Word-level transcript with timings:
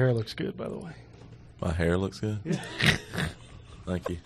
hair 0.00 0.12
looks 0.14 0.32
good, 0.34 0.56
by 0.56 0.66
the 0.68 0.76
way. 0.78 0.92
My 1.60 1.72
hair 1.72 1.98
looks 1.98 2.20
good. 2.20 2.38
Yeah. 2.44 2.60
Thank 3.86 4.08
you. 4.08 4.18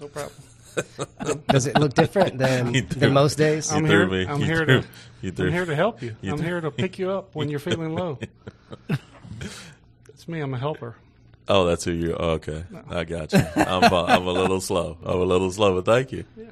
No 0.00 0.08
problem. 0.08 0.32
Does 1.48 1.66
it 1.66 1.78
look 1.78 1.94
different 1.94 2.36
than, 2.38 2.74
You 2.74 2.82
threw- 2.82 3.00
than 3.00 3.12
most 3.14 3.36
days? 3.38 3.72
I'm 3.72 3.84
here- 3.86 4.06
me. 4.06 4.26
I'm 4.26 4.40
You 4.40 4.46
here 4.46 4.64
threw- 4.66 4.80
to- 4.82 4.88
You 5.22 5.30
threw. 5.32 5.46
I'm 5.46 5.52
here 5.52 5.64
to 5.64 5.74
help 5.74 6.02
you. 6.02 6.16
You 6.20 6.32
I'm 6.32 6.36
do. 6.38 6.42
here 6.44 6.60
to 6.60 6.70
pick 6.70 6.98
you 6.98 7.10
up 7.10 7.34
when 7.34 7.48
you're 7.48 7.58
feeling 7.60 7.94
low. 7.94 8.18
It's 10.08 10.28
me. 10.28 10.40
I'm 10.40 10.52
a 10.52 10.58
helper. 10.58 10.96
Oh, 11.48 11.64
that's 11.64 11.82
who 11.84 11.92
you. 11.92 12.14
Oh, 12.14 12.32
okay, 12.32 12.62
I 12.90 13.04
got 13.04 13.32
you. 13.32 13.40
I'm. 13.56 13.84
Uh, 13.84 14.04
I'm 14.04 14.26
a 14.26 14.32
little 14.32 14.60
slow. 14.60 14.98
I'm 15.02 15.18
a 15.18 15.24
little 15.24 15.50
slow, 15.50 15.80
but 15.80 15.86
thank 15.86 16.12
you. 16.12 16.24
Yeah. 16.36 16.44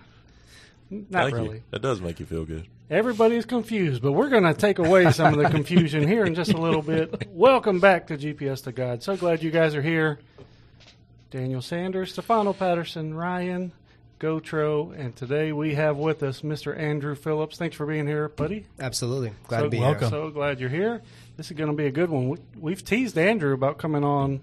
Not 0.90 1.24
thank 1.24 1.34
really. 1.34 1.56
you. 1.56 1.62
That 1.70 1.82
does 1.82 2.00
make 2.00 2.18
you 2.18 2.24
feel 2.24 2.46
good. 2.46 2.66
Everybody's 2.90 3.44
confused, 3.44 4.00
but 4.00 4.12
we're 4.12 4.30
going 4.30 4.44
to 4.44 4.54
take 4.54 4.78
away 4.78 5.12
some 5.12 5.34
of 5.34 5.38
the 5.38 5.50
confusion 5.50 6.08
here 6.08 6.24
in 6.24 6.34
just 6.34 6.54
a 6.54 6.56
little 6.56 6.80
bit. 6.80 7.28
Welcome 7.30 7.80
back 7.80 8.06
to 8.06 8.16
GPS 8.16 8.64
to 8.64 8.72
God. 8.72 9.02
So 9.02 9.14
glad 9.14 9.42
you 9.42 9.50
guys 9.50 9.74
are 9.74 9.82
here. 9.82 10.18
Daniel 11.30 11.60
Sanders, 11.60 12.12
Stefano 12.14 12.54
Patterson, 12.54 13.12
Ryan, 13.12 13.72
Gotro, 14.18 14.98
and 14.98 15.14
today 15.14 15.52
we 15.52 15.74
have 15.74 15.98
with 15.98 16.22
us 16.22 16.40
Mr. 16.40 16.74
Andrew 16.78 17.14
Phillips. 17.14 17.58
Thanks 17.58 17.76
for 17.76 17.84
being 17.84 18.06
here, 18.06 18.30
buddy. 18.30 18.64
Absolutely. 18.80 19.32
Glad 19.48 19.58
so, 19.58 19.64
to 19.64 19.70
be 19.70 19.80
welcome. 19.80 20.00
here. 20.00 20.08
So 20.08 20.30
glad 20.30 20.58
you're 20.58 20.70
here. 20.70 21.02
This 21.36 21.50
is 21.50 21.58
going 21.58 21.70
to 21.70 21.76
be 21.76 21.86
a 21.86 21.90
good 21.90 22.08
one. 22.08 22.30
We, 22.30 22.38
we've 22.58 22.82
teased 22.82 23.18
Andrew 23.18 23.52
about 23.52 23.76
coming 23.76 24.02
on. 24.02 24.40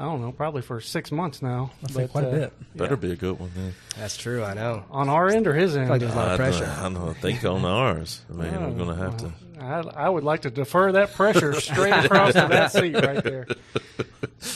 I 0.00 0.04
don't 0.04 0.20
know, 0.20 0.30
probably 0.30 0.62
for 0.62 0.80
six 0.80 1.10
months 1.10 1.42
now. 1.42 1.72
I'll 1.82 1.88
say 1.88 2.06
quite 2.06 2.24
a 2.24 2.28
uh, 2.28 2.32
bit. 2.32 2.76
Better 2.76 2.94
yeah. 2.94 3.00
be 3.00 3.12
a 3.12 3.16
good 3.16 3.40
one 3.40 3.50
then. 3.56 3.74
That's 3.96 4.16
true. 4.16 4.44
I 4.44 4.54
know. 4.54 4.84
on 4.92 5.08
our 5.08 5.28
end 5.28 5.48
or 5.48 5.54
his 5.54 5.76
end. 5.76 5.86
I 5.86 5.86
feel 5.86 5.92
like 5.94 6.00
there's 6.00 6.12
a 6.12 6.16
lot 6.16 6.26
of 6.28 6.32
I, 6.34 6.36
pressure. 6.36 6.64
I 6.66 6.88
know. 6.88 7.08
I 7.08 7.12
think 7.14 7.44
on 7.44 7.64
ours. 7.64 8.22
I 8.30 8.32
mean, 8.34 8.52
we're 8.78 8.84
gonna 8.84 8.94
have 8.94 9.16
to. 9.18 9.32
I, 9.60 9.80
I 10.04 10.08
would 10.08 10.22
like 10.22 10.42
to 10.42 10.50
defer 10.50 10.92
that 10.92 11.14
pressure 11.14 11.52
straight 11.60 11.92
across 12.04 12.34
to 12.34 12.46
that 12.48 12.70
seat 12.70 12.94
right 12.94 13.24
there. 13.24 13.46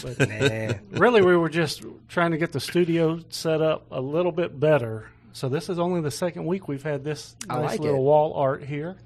But 0.02 0.28
Nah. 0.28 0.98
really, 1.00 1.22
we 1.22 1.36
were 1.36 1.48
just 1.48 1.82
trying 2.08 2.30
to 2.30 2.38
get 2.38 2.52
the 2.52 2.60
studio 2.60 3.18
set 3.30 3.60
up 3.60 3.86
a 3.90 4.00
little 4.00 4.30
bit 4.32 4.58
better. 4.60 5.08
So 5.32 5.48
this 5.48 5.68
is 5.68 5.78
only 5.80 6.00
the 6.02 6.10
second 6.12 6.46
week 6.46 6.68
we've 6.68 6.82
had 6.82 7.02
this 7.02 7.34
I 7.48 7.56
nice 7.56 7.70
like 7.72 7.80
little 7.80 7.96
it. 8.00 8.04
wall 8.04 8.34
art 8.34 8.62
here. 8.62 8.96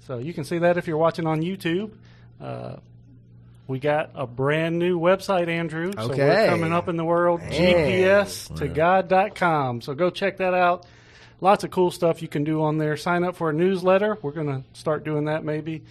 So 0.00 0.18
you 0.18 0.34
can 0.34 0.44
see 0.44 0.58
that 0.58 0.76
if 0.76 0.86
you're 0.86 0.98
watching 0.98 1.26
on 1.26 1.40
YouTube. 1.40 1.92
Uh, 2.40 2.76
we 3.66 3.78
got 3.78 4.10
a 4.14 4.26
brand 4.26 4.78
new 4.78 4.98
website, 4.98 5.48
Andrew. 5.48 5.92
Okay. 5.96 6.16
So 6.16 6.16
we're 6.16 6.48
coming 6.48 6.72
up 6.72 6.88
in 6.88 6.96
the 6.96 7.04
world, 7.04 7.40
Man. 7.40 7.50
GPS 7.52 8.54
to 8.56 8.68
God.com. 8.68 9.80
So 9.80 9.94
go 9.94 10.10
check 10.10 10.38
that 10.38 10.54
out. 10.54 10.86
Lots 11.40 11.64
of 11.64 11.70
cool 11.70 11.90
stuff 11.90 12.22
you 12.22 12.28
can 12.28 12.44
do 12.44 12.62
on 12.62 12.78
there. 12.78 12.96
Sign 12.96 13.24
up 13.24 13.36
for 13.36 13.50
a 13.50 13.52
newsletter. 13.52 14.18
We're 14.22 14.32
going 14.32 14.46
to 14.46 14.62
start 14.78 15.04
doing 15.04 15.24
that 15.24 15.44
maybe. 15.44 15.82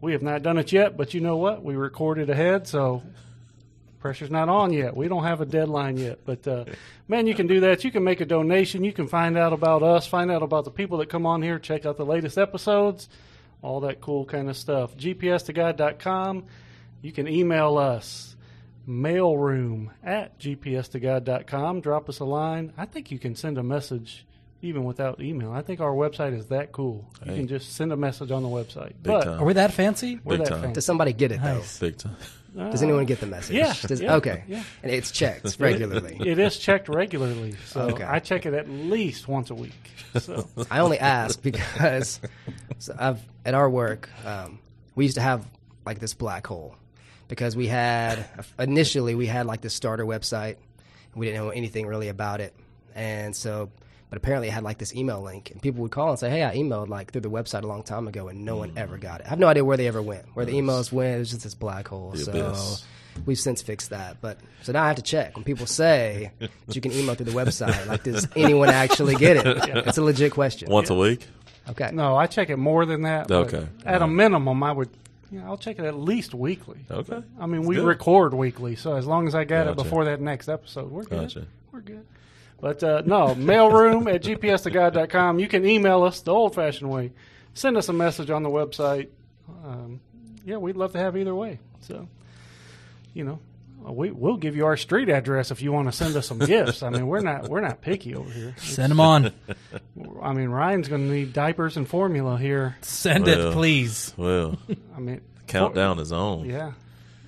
We 0.00 0.12
have 0.12 0.22
not 0.22 0.42
done 0.42 0.58
it 0.58 0.72
yet, 0.72 0.96
but 0.96 1.12
you 1.14 1.20
know 1.20 1.36
what? 1.36 1.62
We 1.62 1.76
recorded 1.76 2.30
ahead, 2.30 2.66
so 2.66 3.02
pressure's 4.00 4.30
not 4.30 4.48
on 4.48 4.72
yet. 4.72 4.96
We 4.96 5.08
don't 5.08 5.24
have 5.24 5.42
a 5.42 5.46
deadline 5.46 5.98
yet. 5.98 6.20
But 6.24 6.48
uh, 6.48 6.64
man, 7.06 7.26
you 7.26 7.34
can 7.34 7.46
do 7.46 7.60
that. 7.60 7.84
You 7.84 7.90
can 7.90 8.02
make 8.02 8.20
a 8.20 8.24
donation. 8.24 8.82
You 8.82 8.92
can 8.92 9.08
find 9.08 9.36
out 9.36 9.52
about 9.52 9.82
us, 9.82 10.06
find 10.06 10.30
out 10.30 10.42
about 10.42 10.64
the 10.64 10.70
people 10.70 10.98
that 10.98 11.10
come 11.10 11.26
on 11.26 11.42
here, 11.42 11.58
check 11.58 11.84
out 11.84 11.96
the 11.98 12.06
latest 12.06 12.38
episodes, 12.38 13.08
all 13.62 13.80
that 13.80 14.00
cool 14.00 14.24
kind 14.24 14.48
of 14.48 14.56
stuff. 14.56 14.96
GPS 14.96 15.44
to 15.46 15.52
God.com. 15.52 16.44
You 17.02 17.12
can 17.12 17.26
email 17.28 17.78
us 17.78 18.36
mailroom 18.88 19.90
at 20.02 20.38
gpstogod.com. 20.38 21.80
Drop 21.80 22.08
us 22.08 22.18
a 22.20 22.24
line. 22.24 22.72
I 22.76 22.86
think 22.86 23.10
you 23.10 23.18
can 23.18 23.34
send 23.34 23.58
a 23.58 23.62
message 23.62 24.26
even 24.62 24.84
without 24.84 25.20
email. 25.20 25.52
I 25.52 25.62
think 25.62 25.80
our 25.80 25.92
website 25.92 26.36
is 26.36 26.46
that 26.48 26.72
cool. 26.72 27.08
You 27.24 27.34
can 27.34 27.48
just 27.48 27.74
send 27.74 27.92
a 27.92 27.96
message 27.96 28.30
on 28.30 28.42
the 28.42 28.48
website. 28.48 28.88
Big 28.88 29.04
but 29.04 29.24
time. 29.24 29.40
Are 29.40 29.44
we 29.44 29.54
that 29.54 29.72
fancy? 29.72 30.20
we're 30.22 30.36
Big 30.36 30.44
that 30.46 30.50
time. 30.50 30.60
fancy. 30.62 30.74
Does 30.74 30.84
somebody 30.86 31.12
get 31.14 31.32
it 31.32 31.40
though? 31.42 31.62
Big 31.80 31.96
time. 31.96 32.16
Does 32.54 32.82
anyone 32.82 33.06
get 33.06 33.20
the 33.20 33.26
message? 33.26 33.54
yeah, 33.56 33.72
Does- 33.86 34.00
yeah, 34.00 34.16
okay. 34.16 34.42
yeah. 34.48 34.64
And 34.82 34.90
it's 34.90 35.12
checked 35.12 35.56
regularly. 35.60 36.16
It 36.20 36.38
is 36.40 36.58
checked 36.58 36.88
regularly, 36.88 37.54
so 37.66 37.82
Okay. 37.82 38.02
I 38.02 38.18
check 38.18 38.44
it 38.44 38.52
at 38.54 38.68
least 38.68 39.28
once 39.28 39.50
a 39.50 39.54
week. 39.54 39.72
So 40.18 40.46
I 40.70 40.80
only 40.80 40.98
ask 40.98 41.40
because 41.40 42.20
so 42.78 42.94
I've 42.98 43.20
at 43.46 43.54
our 43.54 43.70
work 43.70 44.10
um, 44.26 44.58
we 44.96 45.04
used 45.04 45.14
to 45.14 45.22
have 45.22 45.46
like 45.86 46.00
this 46.00 46.12
black 46.12 46.46
hole 46.48 46.74
because 47.30 47.56
we 47.56 47.66
had 47.66 48.26
initially 48.58 49.14
we 49.14 49.26
had 49.26 49.46
like 49.46 49.62
this 49.62 49.72
starter 49.72 50.04
website. 50.04 50.56
We 51.14 51.26
didn't 51.26 51.42
know 51.42 51.50
anything 51.50 51.86
really 51.86 52.08
about 52.08 52.40
it, 52.42 52.54
and 52.94 53.34
so 53.34 53.70
but 54.10 54.16
apparently 54.16 54.48
it 54.48 54.50
had 54.50 54.64
like 54.64 54.78
this 54.78 54.94
email 54.94 55.22
link, 55.22 55.52
and 55.52 55.62
people 55.62 55.82
would 55.82 55.92
call 55.92 56.10
and 56.10 56.18
say, 56.18 56.28
"Hey, 56.28 56.44
I 56.44 56.56
emailed 56.56 56.88
like 56.88 57.12
through 57.12 57.22
the 57.22 57.30
website 57.30 57.62
a 57.62 57.66
long 57.66 57.84
time 57.84 58.08
ago, 58.08 58.28
and 58.28 58.44
no 58.44 58.56
one 58.56 58.72
ever 58.76 58.98
mm. 58.98 59.00
got 59.00 59.20
it." 59.20 59.26
I 59.26 59.30
have 59.30 59.38
no 59.38 59.46
idea 59.46 59.64
where 59.64 59.76
they 59.76 59.86
ever 59.86 60.02
went, 60.02 60.26
where 60.34 60.44
the 60.44 60.52
emails 60.52 60.92
went. 60.92 61.16
It 61.16 61.18
was 61.20 61.30
just 61.30 61.44
this 61.44 61.54
black 61.54 61.86
hole. 61.86 62.10
The 62.10 62.18
so 62.18 62.30
abyss. 62.32 62.84
we've 63.24 63.38
since 63.38 63.62
fixed 63.62 63.90
that, 63.90 64.20
but 64.20 64.38
so 64.62 64.72
now 64.72 64.82
I 64.82 64.88
have 64.88 64.96
to 64.96 65.02
check 65.02 65.36
when 65.36 65.44
people 65.44 65.66
say 65.66 66.32
that 66.40 66.74
you 66.74 66.80
can 66.80 66.90
email 66.90 67.14
through 67.14 67.26
the 67.26 67.32
website. 67.32 67.86
Like, 67.86 68.02
does 68.02 68.26
anyone 68.36 68.68
actually 68.68 69.14
get 69.14 69.36
it? 69.36 69.86
It's 69.86 69.98
a 69.98 70.02
legit 70.02 70.32
question. 70.32 70.68
Once 70.68 70.90
a 70.90 70.94
week. 70.94 71.28
Okay. 71.68 71.90
no, 71.92 72.16
I 72.16 72.26
check 72.26 72.50
it 72.50 72.56
more 72.56 72.84
than 72.84 73.02
that. 73.02 73.30
Okay. 73.30 73.64
At 73.86 74.02
a 74.02 74.08
minimum, 74.08 74.60
I 74.64 74.72
would. 74.72 74.90
Know, 75.30 75.44
I'll 75.44 75.56
check 75.58 75.78
it 75.78 75.84
at 75.84 75.96
least 75.96 76.34
weekly. 76.34 76.78
Okay. 76.90 77.22
I 77.38 77.46
mean, 77.46 77.62
we 77.62 77.76
Good. 77.76 77.84
record 77.86 78.34
weekly, 78.34 78.74
so 78.74 78.96
as 78.96 79.06
long 79.06 79.28
as 79.28 79.34
I 79.34 79.44
got 79.44 79.62
it 79.68 79.76
Gotcha. 79.76 79.84
before 79.84 80.04
that 80.06 80.20
next 80.20 80.48
episode, 80.48 80.90
we're 80.90 81.04
good. 81.04 81.20
Gotcha. 81.20 81.46
We're 81.72 81.80
good. 81.80 82.04
But 82.60 82.82
uh, 82.82 83.02
no, 83.06 83.28
mailroom 83.36 84.12
at 84.12 84.22
gpstogod.com. 84.22 85.38
You 85.38 85.46
can 85.48 85.64
email 85.64 86.02
us 86.02 86.20
the 86.20 86.32
old 86.32 86.54
fashioned 86.54 86.90
way. 86.90 87.12
Send 87.54 87.76
us 87.76 87.88
a 87.88 87.92
message 87.92 88.30
on 88.30 88.42
the 88.42 88.48
website. 88.48 89.08
Um, 89.64 90.00
yeah, 90.44 90.56
we'd 90.56 90.76
love 90.76 90.92
to 90.92 90.98
have 90.98 91.16
either 91.16 91.34
way. 91.34 91.58
So, 91.80 92.08
you 93.14 93.24
know, 93.24 93.38
we, 93.82 94.10
we'll 94.10 94.36
give 94.36 94.56
you 94.56 94.66
our 94.66 94.76
street 94.76 95.08
address 95.08 95.50
if 95.50 95.62
you 95.62 95.72
want 95.72 95.88
to 95.88 95.92
send 95.92 96.14
us 96.16 96.26
some 96.26 96.38
gifts. 96.38 96.82
I 96.82 96.90
mean, 96.90 97.06
we're 97.06 97.20
not 97.20 97.48
we're 97.48 97.60
not 97.60 97.80
picky 97.80 98.14
over 98.14 98.30
here. 98.30 98.54
Send 98.58 98.90
them 98.90 99.00
on. 99.00 99.32
I 100.22 100.32
mean, 100.32 100.48
Ryan's 100.50 100.88
going 100.88 101.06
to 101.08 101.12
need 101.12 101.32
diapers 101.32 101.76
and 101.76 101.88
formula 101.88 102.36
here. 102.38 102.76
Send 102.82 103.24
Well. 103.26 103.50
it, 103.50 103.52
please. 103.52 104.12
Well, 104.16 104.58
I 104.96 105.00
mean, 105.00 105.20
countdown 105.46 105.98
is 105.98 106.12
on. 106.12 106.44
yeah. 106.44 106.72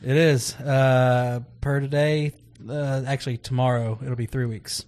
It 0.05 0.17
is. 0.17 0.55
Uh, 0.57 1.41
per 1.61 1.79
today, 1.81 2.33
uh, 2.69 3.03
actually, 3.07 3.39
tomorrow, 3.39 3.99
it'll 4.03 4.17
be 4.17 4.27
three 4.27 4.47
weeks. 4.47 4.85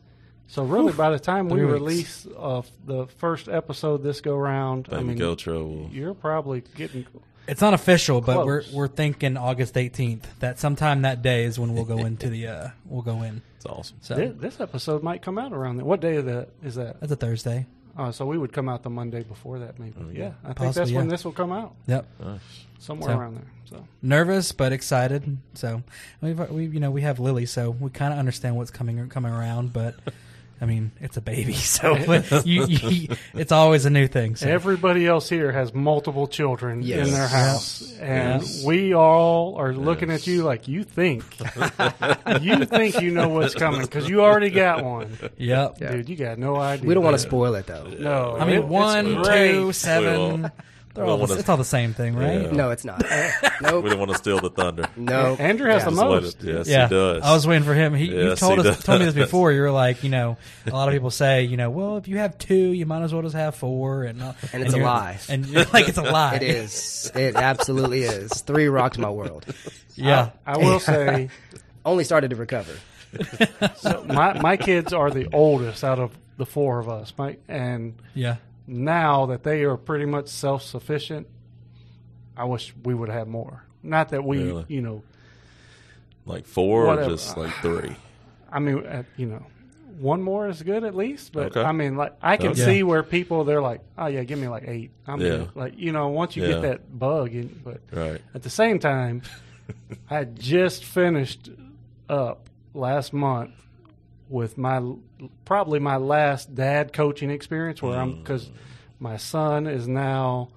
So 0.49 0.63
really, 0.65 0.93
by 0.93 1.11
the 1.11 1.19
time 1.19 1.49
we 1.49 1.61
weeks. 1.65 1.73
release 1.73 2.27
uh, 2.39 2.63
the 2.85 3.07
first 3.19 3.49
episode 3.49 4.03
this 4.03 4.21
go 4.21 4.37
round, 4.37 4.89
I 4.93 5.03
mean, 5.03 5.19
Gotro 5.19 5.63
will. 5.69 5.91
you're 5.93 6.15
probably 6.15 6.63
getting 6.77 7.07
It's 7.47 7.61
not 7.61 7.75
official, 7.75 8.21
but 8.21 8.35
Close. 8.43 8.73
we're 8.73 8.77
we're 8.77 8.89
thinking 8.89 9.37
August 9.37 9.75
18th. 9.75 10.23
That 10.41 10.59
sometime 10.59 11.03
that 11.03 11.21
day 11.23 11.45
is 11.45 11.59
when 11.59 11.75
we'll 11.75 11.85
go 11.85 11.99
into 12.07 12.29
the 12.31 12.47
uh, 12.47 12.69
we'll 12.87 13.03
go 13.03 13.23
in. 13.23 13.43
It's 13.57 13.67
awesome. 13.67 13.97
So 14.01 14.17
Thi- 14.17 14.27
this 14.29 14.61
episode 14.61 15.03
might 15.03 15.23
come 15.23 15.39
out 15.39 15.53
around 15.53 15.77
that. 15.77 15.85
What 15.85 16.01
day 16.01 16.17
of 16.17 16.25
that 16.27 16.49
is 16.65 16.75
that? 16.77 17.01
that's 17.01 17.13
a 17.13 17.17
Thursday. 17.17 17.67
Uh, 17.97 18.11
so 18.11 18.27
we 18.27 18.37
would 18.37 18.53
come 18.53 18.69
out 18.69 18.83
the 18.83 18.91
Monday 18.91 19.23
before 19.23 19.61
that, 19.61 19.79
maybe. 19.79 19.95
yeah, 20.19 20.33
I 20.43 20.47
think 20.49 20.57
Possibly, 20.57 20.73
that's 20.81 20.91
when 20.91 21.05
yeah. 21.05 21.11
this 21.13 21.25
will 21.25 21.31
come 21.31 21.53
out, 21.53 21.77
Yep. 21.87 22.07
Nice. 22.25 22.41
somewhere 22.81 23.11
So- 23.13 23.19
around 23.19 23.35
there. 23.37 23.45
So 23.67 23.87
Nervous 24.03 24.51
but 24.53 24.73
excited. 24.73 25.39
So 25.55 25.83
we've 26.21 26.39
we 26.51 26.67
you 26.67 26.81
know 26.81 26.91
we 26.91 27.03
have 27.03 27.19
Lily, 27.21 27.47
so 27.47 27.71
we 27.71 27.91
kind 27.91 28.13
of 28.13 28.19
understand 28.19 28.57
what's 28.57 28.71
coming 28.71 29.09
coming 29.09 29.33
around. 29.33 29.73
But 29.73 29.95
I 30.65 30.67
mean, 30.67 30.93
it's 31.03 31.19
a 31.19 31.21
baby, 31.21 31.53
so 31.53 31.95
you, 32.47 32.65
you, 32.67 33.09
it's 33.35 33.53
always 33.53 33.85
a 33.85 33.91
new 33.91 34.07
thing. 34.07 34.35
So. 34.37 34.49
everybody 34.49 35.07
else 35.07 35.29
here 35.29 35.53
has 35.53 35.75
multiple 35.75 36.27
children 36.27 36.83
Yes. 36.83 37.07
in 37.07 37.13
their 37.13 37.23
Yes. 37.25 37.33
house, 37.33 37.93
and 38.01 38.41
Yes. 38.43 38.65
we 38.65 38.95
all 38.95 39.57
are 39.57 39.75
looking 39.75 40.09
Yes. 40.09 40.23
at 40.23 40.27
you 40.27 40.43
like 40.43 40.67
you 40.67 40.83
think 40.83 41.23
you 42.41 42.65
think 42.65 42.99
you 43.03 43.11
know 43.11 43.29
what's 43.29 43.55
coming 43.55 43.83
because 43.83 44.09
you 44.09 44.23
already 44.23 44.49
got 44.49 44.83
one, 44.83 45.19
yep. 45.37 45.77
Yeah. 45.83 45.93
dude. 45.93 46.09
You 46.09 46.17
got 46.17 46.39
no 46.39 46.57
idea. 46.57 46.89
We 46.89 46.95
don't 46.95 47.05
want 47.05 47.15
to 47.17 47.19
spoil 47.23 47.55
it 47.57 47.67
though. 47.67 47.85
No, 47.99 48.37
I 48.41 48.47
mean, 48.47 48.55
it- 48.57 48.59
it's 48.61 48.67
one, 48.69 49.23
great. 49.23 49.53
two, 49.53 49.73
seven. 49.73 50.51
Well, 50.97 51.07
They're 51.07 51.11
all 51.13 51.17
the, 51.19 51.23
wanna- 51.33 51.41
it's 51.41 51.49
all 51.49 51.57
the 51.57 51.65
same 51.65 51.93
thing, 51.93 52.15
right? 52.15 52.43
Yeah. 52.43 52.51
No, 52.53 52.71
it's 52.71 52.85
not. 52.85 53.03
We 53.61 53.71
nope. 53.71 53.85
don't 53.87 53.99
want 53.99 54.11
to 54.13 54.17
steal 54.19 54.39
the 54.41 54.51
thunder. 54.51 54.87
No. 54.97 55.35
Andrew 55.39 55.69
has 55.71 55.83
Yeah. 55.83 55.91
the 55.91 55.97
most. 55.97 56.43
it- 56.45 56.47
yes, 56.55 56.69
yeah, 56.69 56.87
he 56.89 56.95
does. 56.95 57.23
I 57.23 57.33
was 57.33 57.47
waiting 57.47 57.65
for 57.65 57.75
him. 57.75 57.95
He, 57.95 58.07
you 58.07 58.29
Yes, 58.29 58.41
told 58.41 58.61
he 58.61 58.69
us 58.69 58.77
does. 58.77 58.85
told 58.85 58.99
me 59.01 59.07
this 59.07 59.15
before. 59.15 59.51
You 59.53 59.63
were 59.63 59.71
like, 59.71 60.05
you 60.05 60.11
know, 60.11 60.37
a 60.67 60.71
lot 60.71 60.87
of 60.89 60.93
people 60.95 61.11
say, 61.11 61.43
you 61.45 61.57
know, 61.57 61.71
well, 61.71 61.97
if 61.97 62.07
you 62.09 62.19
have 62.19 62.37
two, 62.39 62.55
you 62.55 62.87
might 62.87 63.03
as 63.03 63.13
well 63.13 63.23
just 63.23 63.35
have 63.35 63.55
four, 63.57 64.05
and 64.05 64.23
uh, 64.23 64.33
And 64.53 64.63
it's 64.63 64.75
a 64.75 64.79
lie. 64.79 65.19
And 65.29 65.47
you're 65.47 65.65
like, 65.73 65.89
it's 65.89 65.99
a 65.99 66.03
lie. 66.19 66.37
It 66.37 66.43
is. 66.43 67.11
It 67.15 67.35
absolutely 67.37 68.03
is. 68.03 68.43
Three 68.43 68.69
rocked 68.69 68.99
my 68.99 69.11
world. 69.11 69.47
Yeah. 69.97 70.31
I 70.47 70.59
will 70.59 70.79
say, 70.81 71.29
Only 71.85 72.05
started 72.05 72.31
to 72.31 72.37
recover. 72.37 72.73
so 73.77 74.05
my 74.09 74.41
my 74.41 74.57
kids 74.57 74.93
are 74.93 75.11
the 75.11 75.29
oldest 75.33 75.85
out 75.85 75.99
of 75.99 76.11
the 76.37 76.47
four 76.47 76.79
of 76.81 76.89
us. 76.89 77.13
My 77.17 77.37
and 77.49 77.95
yeah. 78.15 78.37
Now 78.67 79.27
that 79.27 79.43
they 79.43 79.63
are 79.65 79.77
pretty 79.77 80.07
much 80.07 80.29
self 80.29 80.63
sufficient, 80.63 81.27
I 82.37 82.45
wish 82.45 82.75
we 82.85 82.95
would 82.95 83.09
have 83.09 83.29
more. 83.29 83.65
Not 83.83 84.09
that 84.11 84.25
we, 84.25 84.39
Really? 84.39 84.65
you 84.69 84.81
know, 84.81 85.03
Like 86.27 86.47
four 86.47 86.89
or 86.89 87.05
just 87.05 87.37
like 87.37 87.53
three? 87.61 87.97
I 88.51 88.59
mean, 88.59 88.79
uh, 88.87 89.03
you 89.17 89.27
know, 89.27 89.45
one 89.99 90.23
more 90.23 90.49
is 90.49 90.63
good 90.63 90.85
at 90.85 90.95
least. 90.95 91.33
But 91.33 91.47
Okay. 91.49 91.63
I 91.63 91.73
mean, 91.73 91.97
like 91.97 92.15
I 92.23 92.37
can 92.37 92.53
Okay. 92.53 92.65
see 92.65 92.83
where 92.83 93.03
people 93.03 93.45
they're 93.45 93.61
like, 93.63 93.83
oh 93.99 94.07
yeah, 94.07 94.25
give 94.25 94.39
me 94.39 94.49
like 94.49 94.65
eight. 94.67 94.91
I 95.07 95.17
mean, 95.17 95.27
Yeah. 95.41 95.47
like 95.55 95.75
you 95.77 95.93
know, 95.93 96.09
once 96.09 96.35
you 96.37 96.43
Yeah. 96.43 96.49
get 96.55 96.63
that 96.63 96.99
bug, 96.99 97.35
in, 97.35 97.61
but 97.63 97.81
Right. 97.93 98.21
at 98.35 98.43
the 98.43 98.51
same 98.51 98.79
time, 98.79 99.23
I 100.11 100.25
just 100.25 100.85
finished 100.85 101.51
up 102.09 102.49
last 102.73 103.13
month 103.13 103.53
with 104.29 104.57
my 104.57 104.83
probably 105.45 105.79
my 105.79 105.97
last 105.97 106.55
dad 106.55 106.93
coaching 106.93 107.31
experience 107.31 107.83
where 107.83 107.99
I'm 107.99 108.15
mm. 108.15 108.19
because 108.23 108.51
my 108.99 109.17
son 109.17 109.67
is 109.67 109.87
now 109.87 110.49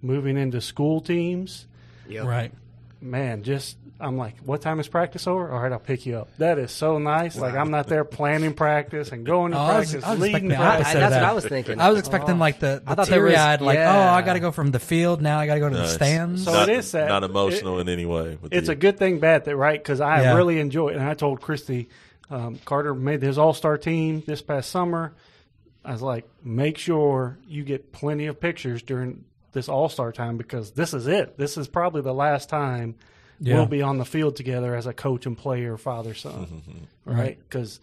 moving 0.00 0.36
into 0.36 0.60
school 0.60 1.00
teams. 1.00 1.66
Yep. 2.08 2.24
Right. 2.24 2.52
Man, 3.00 3.42
just 3.42 3.76
I'm 4.02 4.16
like, 4.16 4.36
what 4.40 4.60
time 4.60 4.80
is 4.80 4.88
practice 4.88 5.28
over? 5.28 5.50
All 5.50 5.62
right, 5.62 5.70
I'll 5.70 5.78
pick 5.78 6.06
you 6.06 6.18
up. 6.18 6.28
That 6.38 6.58
is 6.58 6.72
so 6.72 6.98
nice. 6.98 7.38
Like 7.38 7.54
I'm 7.54 7.70
not 7.70 7.86
there 7.86 8.04
planning 8.04 8.52
practice 8.52 9.12
and 9.12 9.24
going 9.24 9.52
to 9.52 9.58
Oh, 9.58 9.60
I 9.60 9.78
was- 9.78 9.90
practice, 9.92 10.04
I 10.04 10.10
was 10.10 10.20
leading 10.20 10.48
the 10.48 10.56
practice. 10.56 10.86
opposite. 10.88 10.98
I, 10.98 11.04
of 11.04 11.10
that's 11.10 11.22
what. 11.22 11.30
I 11.30 11.32
was 11.32 11.46
thinking. 11.46 11.80
I 11.80 11.90
was 11.90 11.98
expecting 12.00 12.34
oh. 12.34 12.38
like 12.38 12.58
the, 12.58 12.82
the 12.84 12.90
I 12.90 12.94
thought 12.96 13.06
there 13.06 13.22
was- 13.22 13.32
teary 13.32 13.36
eyed, 13.36 13.60
like, 13.60 13.76
yeah. 13.76 14.10
oh, 14.10 14.14
I 14.14 14.22
got 14.22 14.32
to 14.34 14.40
go 14.40 14.50
from 14.50 14.72
the 14.72 14.80
field 14.80 15.22
now. 15.22 15.38
I 15.38 15.46
got 15.46 15.54
to 15.54 15.60
go 15.60 15.68
to 15.68 15.76
the 15.76 15.86
stands. 15.86 16.44
So 16.44 16.52
not, 16.52 16.68
it 16.68 16.78
is 16.78 16.90
sad. 16.90 17.08
Not 17.08 17.22
emotional 17.22 17.78
in 17.78 17.88
any 17.88 18.04
way. 18.04 18.38
with 18.40 18.52
it's 18.52 18.66
you. 18.66 18.72
a 18.72 18.76
good 18.76 18.98
thing, 18.98 19.20
bad 19.20 19.44
thing, 19.44 19.54
right? 19.54 19.80
Because 19.80 20.00
I 20.00 20.22
Yeah. 20.22 20.34
really 20.34 20.58
enjoy 20.58 20.88
it. 20.88 20.96
And 20.96 21.04
I 21.04 21.14
told 21.14 21.40
Christy, 21.40 21.88
um, 22.30 22.58
Carter 22.64 22.94
made 22.94 23.22
his 23.22 23.38
All 23.38 23.52
Star 23.54 23.76
team 23.78 24.22
this 24.26 24.42
past 24.42 24.70
summer. 24.70 25.14
I 25.84 25.92
was 25.92 26.02
like, 26.02 26.28
make 26.44 26.78
sure 26.78 27.38
you 27.46 27.64
get 27.64 27.92
plenty 27.92 28.26
of 28.26 28.40
pictures 28.40 28.82
during 28.82 29.24
this 29.52 29.68
All 29.68 29.88
Star 29.88 30.12
time 30.12 30.36
because 30.36 30.70
this 30.72 30.94
is 30.94 31.06
it. 31.06 31.36
This 31.36 31.56
is 31.58 31.68
probably 31.68 32.02
the 32.02 32.14
last 32.14 32.48
time 32.48 32.94
Yeah. 33.40 33.56
we'll 33.56 33.66
be 33.66 33.82
on 33.82 33.98
the 33.98 34.04
field 34.04 34.36
together 34.36 34.74
as 34.74 34.86
a 34.86 34.92
coach 34.94 35.26
and 35.26 35.36
player, 35.36 35.76
father 35.76 36.14
son, 36.14 36.62
Mm-hmm. 37.06 37.10
right? 37.18 37.38
Because 37.38 37.80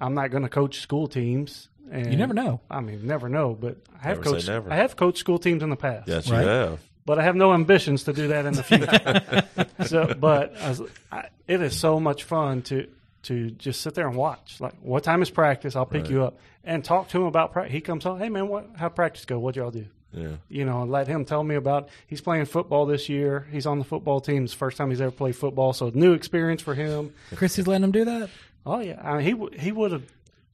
I'm 0.00 0.14
not 0.14 0.30
going 0.30 0.42
to 0.42 0.48
coach 0.48 0.80
school 0.80 1.06
teams. 1.08 1.68
And 1.90 2.10
You 2.10 2.18
never 2.18 2.34
know. 2.34 2.60
I 2.70 2.80
mean, 2.80 3.06
never 3.06 3.28
know. 3.30 3.54
But 3.58 3.78
I 3.98 4.08
have 4.08 4.18
Never 4.18 4.24
say 4.24 4.30
coached. 4.32 4.48
never. 4.48 4.72
I 4.72 4.76
have 4.76 4.96
coached 4.96 5.18
school 5.18 5.38
teams 5.38 5.62
in 5.62 5.70
the 5.70 5.76
past 5.76 6.06
Yes, 6.08 6.28
Right. 6.30 6.42
you 6.42 6.46
have. 6.48 6.80
but 7.06 7.18
I 7.18 7.22
have 7.22 7.34
no 7.36 7.54
ambitions 7.54 8.04
to 8.04 8.12
do 8.12 8.28
that 8.28 8.44
in 8.44 8.52
the 8.54 8.62
future. 9.78 9.86
so, 9.86 10.12
but 10.18 10.54
I 10.60 10.68
was, 10.68 10.82
I, 11.10 11.28
it 11.46 11.62
is 11.62 11.74
so 11.78 11.98
much 11.98 12.24
fun 12.24 12.60
to 12.62 12.88
to 13.24 13.50
just 13.50 13.80
sit 13.80 13.94
there 13.94 14.06
and 14.08 14.16
watch. 14.16 14.56
Like, 14.60 14.74
what 14.80 15.02
time 15.04 15.22
is 15.22 15.30
practice? 15.30 15.74
I'll 15.76 15.86
pick 15.86 16.02
Right. 16.02 16.10
you 16.10 16.24
up 16.24 16.38
and 16.64 16.84
talk 16.84 17.08
to 17.10 17.18
him 17.18 17.24
about 17.24 17.52
practice. 17.52 17.72
He 17.72 17.80
comes 17.80 18.04
home, 18.04 18.18
hey 18.18 18.28
man, 18.28 18.48
what 18.48 18.68
how 18.76 18.88
practice 18.88 19.24
go? 19.24 19.38
What 19.38 19.56
y'all 19.56 19.70
do? 19.70 19.86
Yeah. 20.12 20.36
You 20.48 20.64
know, 20.64 20.84
let 20.84 21.06
him 21.06 21.24
tell 21.26 21.44
me 21.44 21.54
about. 21.54 21.88
He's 22.06 22.20
playing 22.22 22.46
football 22.46 22.86
this 22.86 23.08
year. 23.10 23.46
He's 23.52 23.66
on 23.66 23.78
the 23.78 23.84
football 23.84 24.20
team. 24.20 24.44
It's 24.44 24.52
the 24.54 24.58
first 24.58 24.76
time 24.78 24.88
he's 24.90 25.00
ever 25.02 25.10
played 25.10 25.36
football, 25.36 25.72
so 25.74 25.90
new 25.94 26.14
experience 26.14 26.62
for 26.62 26.74
him. 26.74 27.12
Chrissy's 27.34 27.66
letting 27.66 27.84
him 27.84 27.92
do 27.92 28.04
that. 28.06 28.30
Oh 28.64 28.80
yeah, 28.80 29.00
I 29.02 29.16
mean, 29.16 29.24
he 29.26 29.30
w- 29.32 29.58
he 29.58 29.70
would 29.72 29.92
have 29.92 30.04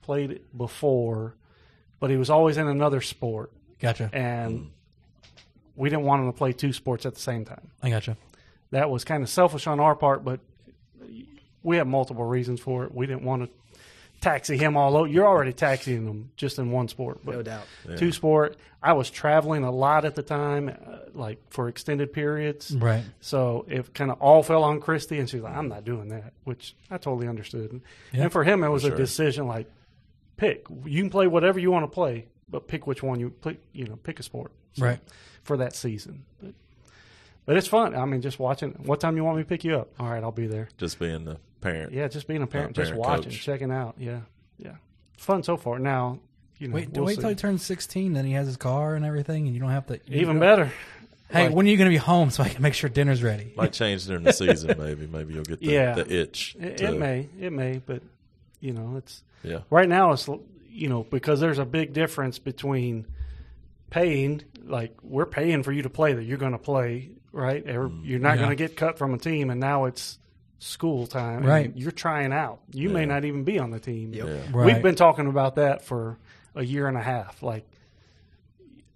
played 0.02 0.30
it 0.32 0.56
before, 0.58 1.34
but 2.00 2.10
he 2.10 2.16
was 2.16 2.30
always 2.30 2.56
in 2.56 2.66
another 2.66 3.00
sport, 3.00 3.52
Gotcha. 3.80 4.10
and 4.12 4.70
we 5.76 5.88
didn't 5.88 6.04
want 6.04 6.22
him 6.22 6.32
to 6.32 6.36
play 6.36 6.52
two 6.52 6.72
sports 6.72 7.06
at 7.06 7.14
the 7.14 7.20
same 7.20 7.44
time. 7.44 7.70
I 7.82 7.90
gotcha. 7.90 8.16
that 8.70 8.90
was 8.90 9.04
kind 9.04 9.22
of 9.22 9.28
selfish 9.28 9.66
on 9.66 9.78
our 9.80 9.94
part, 9.94 10.24
but 10.24 10.40
we 11.64 11.76
have 11.78 11.86
multiple 11.88 12.24
reasons 12.24 12.60
for 12.60 12.84
it. 12.84 12.94
We 12.94 13.06
didn't 13.06 13.24
want 13.24 13.42
to 13.44 13.50
taxi 14.20 14.56
him 14.56 14.76
all 14.76 14.96
over. 14.96 15.08
You're 15.08 15.26
already 15.26 15.52
taxiing 15.52 16.06
him 16.06 16.30
just 16.36 16.58
in 16.58 16.70
one 16.70 16.88
sport, 16.88 17.18
but 17.24 17.34
no 17.34 17.42
doubt. 17.42 17.64
two 17.96 18.12
sport. 18.12 18.56
I 18.82 18.92
was 18.92 19.10
traveling 19.10 19.64
a 19.64 19.70
lot 19.70 20.04
at 20.04 20.14
the 20.14 20.22
time, 20.22 20.68
uh, 20.68 20.96
like 21.14 21.38
for 21.50 21.68
extended 21.68 22.12
periods. 22.12 22.74
Right. 22.76 23.02
So 23.20 23.64
it 23.68 23.92
kind 23.94 24.10
of 24.10 24.20
all 24.20 24.42
fell 24.42 24.62
on 24.62 24.80
Christy, 24.80 25.18
and 25.18 25.28
she's 25.28 25.40
like, 25.42 25.54
"I'm 25.56 25.68
not 25.68 25.84
doing 25.84 26.08
that," 26.08 26.32
which 26.44 26.74
I 26.90 26.98
totally 26.98 27.28
understood. 27.28 27.80
Yeah. 28.12 28.24
And 28.24 28.32
for 28.32 28.44
him, 28.44 28.62
it 28.62 28.68
was 28.68 28.84
a 28.84 28.88
sure. 28.88 28.96
decision 28.96 29.46
like, 29.46 29.70
pick. 30.36 30.66
You 30.84 31.02
can 31.02 31.10
play 31.10 31.26
whatever 31.26 31.58
you 31.58 31.70
want 31.70 31.84
to 31.84 31.94
play, 31.94 32.26
but 32.48 32.68
pick 32.68 32.86
which 32.86 33.02
one 33.02 33.20
you 33.20 33.30
pick. 33.30 33.60
You 33.72 33.86
know, 33.86 33.96
pick 33.96 34.20
a 34.20 34.22
sport. 34.22 34.52
So- 34.74 34.84
Right. 34.84 35.00
for 35.44 35.56
that 35.58 35.74
season. 35.76 36.24
But, 36.42 36.52
but 37.46 37.56
it's 37.56 37.68
fun. 37.68 37.94
I 37.94 38.04
mean, 38.06 38.20
just 38.22 38.38
watching. 38.38 38.72
What 38.84 39.00
time 39.00 39.16
you 39.16 39.24
want 39.24 39.36
me 39.36 39.44
to 39.44 39.48
pick 39.48 39.64
you 39.64 39.76
up? 39.76 39.88
All 40.00 40.08
right, 40.10 40.22
I'll 40.22 40.32
be 40.32 40.46
there. 40.46 40.68
Just 40.78 40.98
being 40.98 41.24
the 41.24 41.38
parent. 41.64 41.92
Yeah, 41.92 42.06
just 42.08 42.28
being 42.28 42.42
a 42.42 42.46
parent, 42.46 42.74
parent 42.74 42.90
just 42.90 42.98
watching, 42.98 43.24
coach. 43.24 43.42
checking 43.42 43.70
out. 43.72 43.96
Yeah, 43.98 44.20
yeah, 44.58 44.76
fun 45.18 45.42
so 45.42 45.56
far. 45.56 45.78
Now, 45.80 46.20
you 46.58 46.68
know, 46.68 46.74
Wait, 46.76 46.90
we'll 46.92 47.04
wait 47.06 47.18
till 47.18 47.28
he 47.28 47.34
turns 47.34 47.64
16, 47.64 48.12
then 48.12 48.24
he 48.24 48.32
has 48.32 48.46
his 48.46 48.56
car 48.56 48.94
and 48.94 49.04
everything, 49.04 49.46
and 49.46 49.54
you 49.54 49.60
don't 49.60 49.70
have 49.70 49.86
to. 49.86 49.98
even 50.08 50.36
don't- 50.36 50.40
better. 50.40 50.72
Hey, 51.30 51.46
Like- 51.46 51.54
when 51.56 51.66
are 51.66 51.70
you 51.70 51.76
going 51.76 51.90
to 51.90 51.94
be 51.94 51.96
home 51.96 52.30
so 52.30 52.42
I 52.44 52.48
can 52.48 52.62
make 52.62 52.74
sure 52.74 52.88
dinner's 52.88 53.22
ready? 53.22 53.52
Might 53.56 53.72
change 53.72 54.06
during 54.06 54.22
the 54.22 54.32
season, 54.32 54.74
maybe. 54.78 55.06
Maybe 55.08 55.34
you'll 55.34 55.42
get 55.42 55.58
the, 55.60 55.66
Yeah. 55.66 55.94
the 55.94 56.08
itch. 56.20 56.54
It, 56.60 56.76
to- 56.76 56.92
it 56.92 56.98
may, 56.98 57.28
it 57.40 57.52
may, 57.52 57.80
but 57.84 58.02
you 58.60 58.72
know, 58.72 58.96
it's 58.98 59.22
Yeah. 59.42 59.60
right 59.70 59.88
now. 59.88 60.12
It's 60.12 60.28
you 60.70 60.88
know 60.88 61.02
because 61.04 61.40
there's 61.40 61.58
a 61.58 61.64
big 61.64 61.92
difference 61.92 62.38
between 62.38 63.06
paying 63.90 64.42
like 64.64 64.94
we're 65.02 65.26
paying 65.26 65.62
for 65.62 65.72
you 65.72 65.82
to 65.82 65.90
play 65.90 66.12
that 66.12 66.24
you're 66.24 66.38
going 66.38 66.52
to 66.52 66.58
play 66.58 67.10
right. 67.32 67.64
Mm. 67.66 68.00
You're 68.04 68.20
not 68.20 68.34
Yeah. 68.34 68.44
going 68.44 68.50
to 68.50 68.56
get 68.56 68.76
cut 68.76 68.98
from 68.98 69.14
a 69.14 69.18
team, 69.18 69.50
and 69.50 69.60
now 69.60 69.86
it's 69.86 70.18
school 70.64 71.06
time. 71.06 71.38
and 71.38 71.46
Right. 71.46 71.72
you're 71.76 71.90
trying 71.90 72.32
out. 72.32 72.60
You 72.72 72.88
may 72.88 73.04
not 73.06 73.24
even 73.24 73.44
be 73.44 73.58
on 73.58 73.70
the 73.70 73.80
team. 73.80 74.12
Yep. 74.14 74.26
Yeah. 74.26 74.32
Right. 74.52 74.66
We've 74.66 74.82
been 74.82 74.94
talking 74.94 75.26
about 75.26 75.56
that 75.56 75.84
for 75.84 76.18
a 76.54 76.64
year 76.64 76.88
and 76.88 76.96
a 76.96 77.02
half. 77.02 77.42
Like 77.42 77.64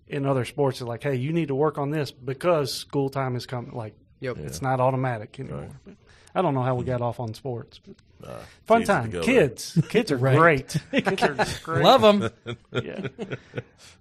in 0.07 0.25
other 0.25 0.45
sports, 0.45 0.81
it's 0.81 0.89
like, 0.89 1.03
hey, 1.03 1.17
you 1.17 1.33
need 1.33 1.49
to 1.49 1.55
work 1.55 1.77
on 1.79 1.91
this 1.91 2.11
because 2.11 2.73
school 2.73 3.11
time 3.11 3.37
is 3.37 3.45
coming. 3.47 3.73
Like 3.73 3.95
Yep. 4.21 4.39
it's 4.39 4.63
not 4.63 4.81
automatic 4.81 5.39
anymore. 5.39 5.69
Right. 5.87 5.97
But 6.33 6.39
I 6.39 6.43
don't 6.43 6.55
know 6.55 6.63
how 6.63 6.75
we 6.75 6.85
got 6.85 7.01
off 7.01 7.21
on 7.21 7.35
sports. 7.35 7.81
But 7.87 7.97
Uh, 8.29 8.39
fun 8.67 8.83
time. 8.85 9.11
go 9.11 9.23
Kids, 9.23 9.79
kids 9.89 10.11
are 10.13 10.19
great. 10.39 10.77
Kids 10.93 11.23
are 11.23 11.37
great. 11.63 11.85
Love 11.85 12.03
them. 12.03 12.31
Yeah, 12.73 13.07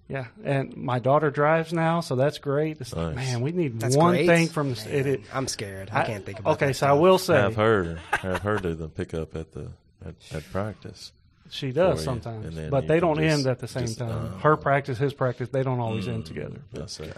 yeah. 0.08 0.26
And 0.44 0.76
my 0.76 0.98
daughter 0.98 1.30
drives 1.30 1.72
now, 1.72 2.00
so 2.00 2.16
that's 2.16 2.38
great. 2.38 2.80
It's 2.80 2.92
like, 2.94 3.14
Nice. 3.14 3.32
man, 3.32 3.40
we 3.42 3.52
need 3.52 3.78
That's 3.80 3.96
one 3.96 4.14
great. 4.14 4.26
thing 4.26 4.48
from 4.48 4.74
the. 4.74 4.98
It, 4.98 5.06
it, 5.06 5.20
I'm 5.32 5.46
scared. 5.46 5.90
I, 5.92 6.04
can't 6.04 6.24
think 6.26 6.40
about. 6.40 6.54
Okay, 6.54 6.68
that 6.68 6.74
so 6.74 6.86
I 6.88 6.92
will 6.92 7.18
say 7.18 7.36
I've 7.38 7.56
her 7.56 7.98
have 8.12 8.42
her 8.42 8.58
do 8.58 8.74
the 8.74 8.88
pickup 8.88 9.36
at 9.36 9.52
the 9.52 9.68
at, 10.04 10.14
at 10.32 10.50
practice. 10.50 11.12
she 11.50 11.70
does 11.72 12.02
sometimes, 12.02 12.56
but 12.70 12.86
they 12.88 13.00
don't 13.00 13.16
just- 13.18 13.38
end 13.38 13.46
at 13.46 13.58
the 13.60 13.68
same 13.68 13.86
just, 13.86 13.98
time. 14.00 14.34
uh, 14.34 14.38
Her 14.38 14.56
practice, 14.56 14.98
his 14.98 15.14
practice, 15.14 15.48
they 15.50 15.62
don't 15.62 15.80
always 15.80 16.08
end 16.08 16.26
together. 16.26 16.60
I 16.80 16.86
see. 16.86 17.10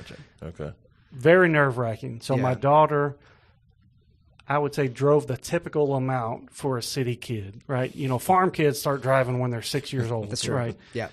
Okay. 0.42 0.72
very 1.12 1.48
nerve 1.48 1.78
wracking. 1.78 2.20
So 2.20 2.36
my 2.36 2.54
daughter, 2.54 3.16
I 4.50 4.58
would 4.58 4.74
say, 4.74 4.88
drove 4.88 5.28
the 5.28 5.36
typical 5.36 5.94
amount 5.94 6.50
for 6.50 6.76
a 6.76 6.82
city 6.82 7.14
kid, 7.14 7.60
right? 7.68 7.94
You 7.94 8.08
know, 8.08 8.18
farm 8.18 8.50
kids 8.50 8.80
start 8.80 9.00
driving 9.00 9.38
when 9.38 9.52
they're 9.52 9.62
six 9.62 9.92
years 9.92 10.10
old, 10.16 10.28
That's 10.28 10.42
true. 10.42 10.56
right? 10.56 10.76
Yeah. 10.92 11.08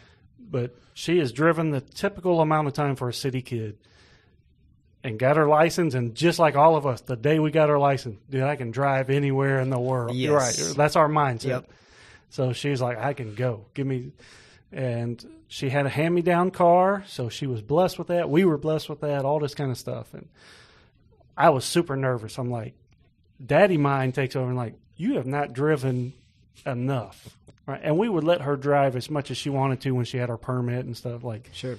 But 0.49 0.75
she 0.95 1.19
has 1.19 1.31
driven 1.31 1.69
the 1.69 1.81
typical 1.81 2.41
amount 2.41 2.67
of 2.67 2.73
time 2.73 2.95
for 2.95 3.09
a 3.09 3.13
city 3.13 3.43
kid 3.43 3.77
and 5.03 5.19
got 5.19 5.37
her 5.37 5.47
license. 5.47 5.93
And 5.93 6.15
just 6.15 6.39
like 6.39 6.55
all 6.55 6.75
of 6.75 6.87
us, 6.87 7.01
the 7.01 7.15
day 7.15 7.37
we 7.37 7.51
got 7.51 7.69
our 7.69 7.77
license, 7.77 8.17
dude, 8.27 8.41
I 8.41 8.55
can 8.55 8.71
drive 8.71 9.11
anywhere 9.11 9.59
in 9.59 9.69
the 9.69 9.79
world. 9.79 10.15
You're 10.15 10.39
Yes. 10.39 10.69
Right. 10.69 10.75
That's 10.75 10.95
our 10.95 11.07
mindset. 11.07 11.45
Yep. 11.45 11.69
So 12.31 12.53
she's 12.53 12.81
like, 12.81 12.97
I 12.97 13.13
can 13.13 13.35
go. 13.35 13.65
Give 13.75 13.85
me. 13.85 14.13
And 14.71 15.23
she 15.47 15.69
had 15.69 15.85
a 15.85 15.89
hand 15.89 16.15
me 16.15 16.23
down 16.23 16.49
car. 16.49 17.03
So 17.07 17.29
she 17.29 17.45
was 17.45 17.61
blessed 17.61 17.99
with 17.99 18.07
that. 18.07 18.31
We 18.31 18.45
were 18.45 18.57
blessed 18.57 18.89
with 18.89 19.01
that, 19.01 19.25
all 19.25 19.39
this 19.39 19.53
kind 19.53 19.69
of 19.69 19.77
stuff. 19.77 20.13
And 20.15 20.27
I 21.37 21.51
was 21.51 21.65
super 21.65 21.95
nervous. 21.95 22.39
I'm 22.39 22.49
like, 22.49 22.73
daddy 23.43 23.77
mind 23.77 24.15
takes 24.15 24.35
over 24.35 24.47
and 24.47 24.57
like, 24.57 24.75
you 24.95 25.15
have 25.15 25.27
not 25.27 25.53
driven 25.53 26.13
enough. 26.65 27.37
Right. 27.65 27.81
And 27.83 27.97
we 27.97 28.07
would 28.07 28.23
let 28.23 28.41
her 28.41 28.55
drive 28.55 28.95
as 28.95 29.09
much 29.09 29.29
as 29.29 29.37
she 29.37 29.49
wanted 29.49 29.81
to 29.81 29.91
when 29.91 30.05
she 30.05 30.17
had 30.17 30.29
her 30.29 30.37
permit 30.37 30.85
and 30.85 30.95
stuff. 30.95 31.23
Like, 31.23 31.49
Sure. 31.51 31.77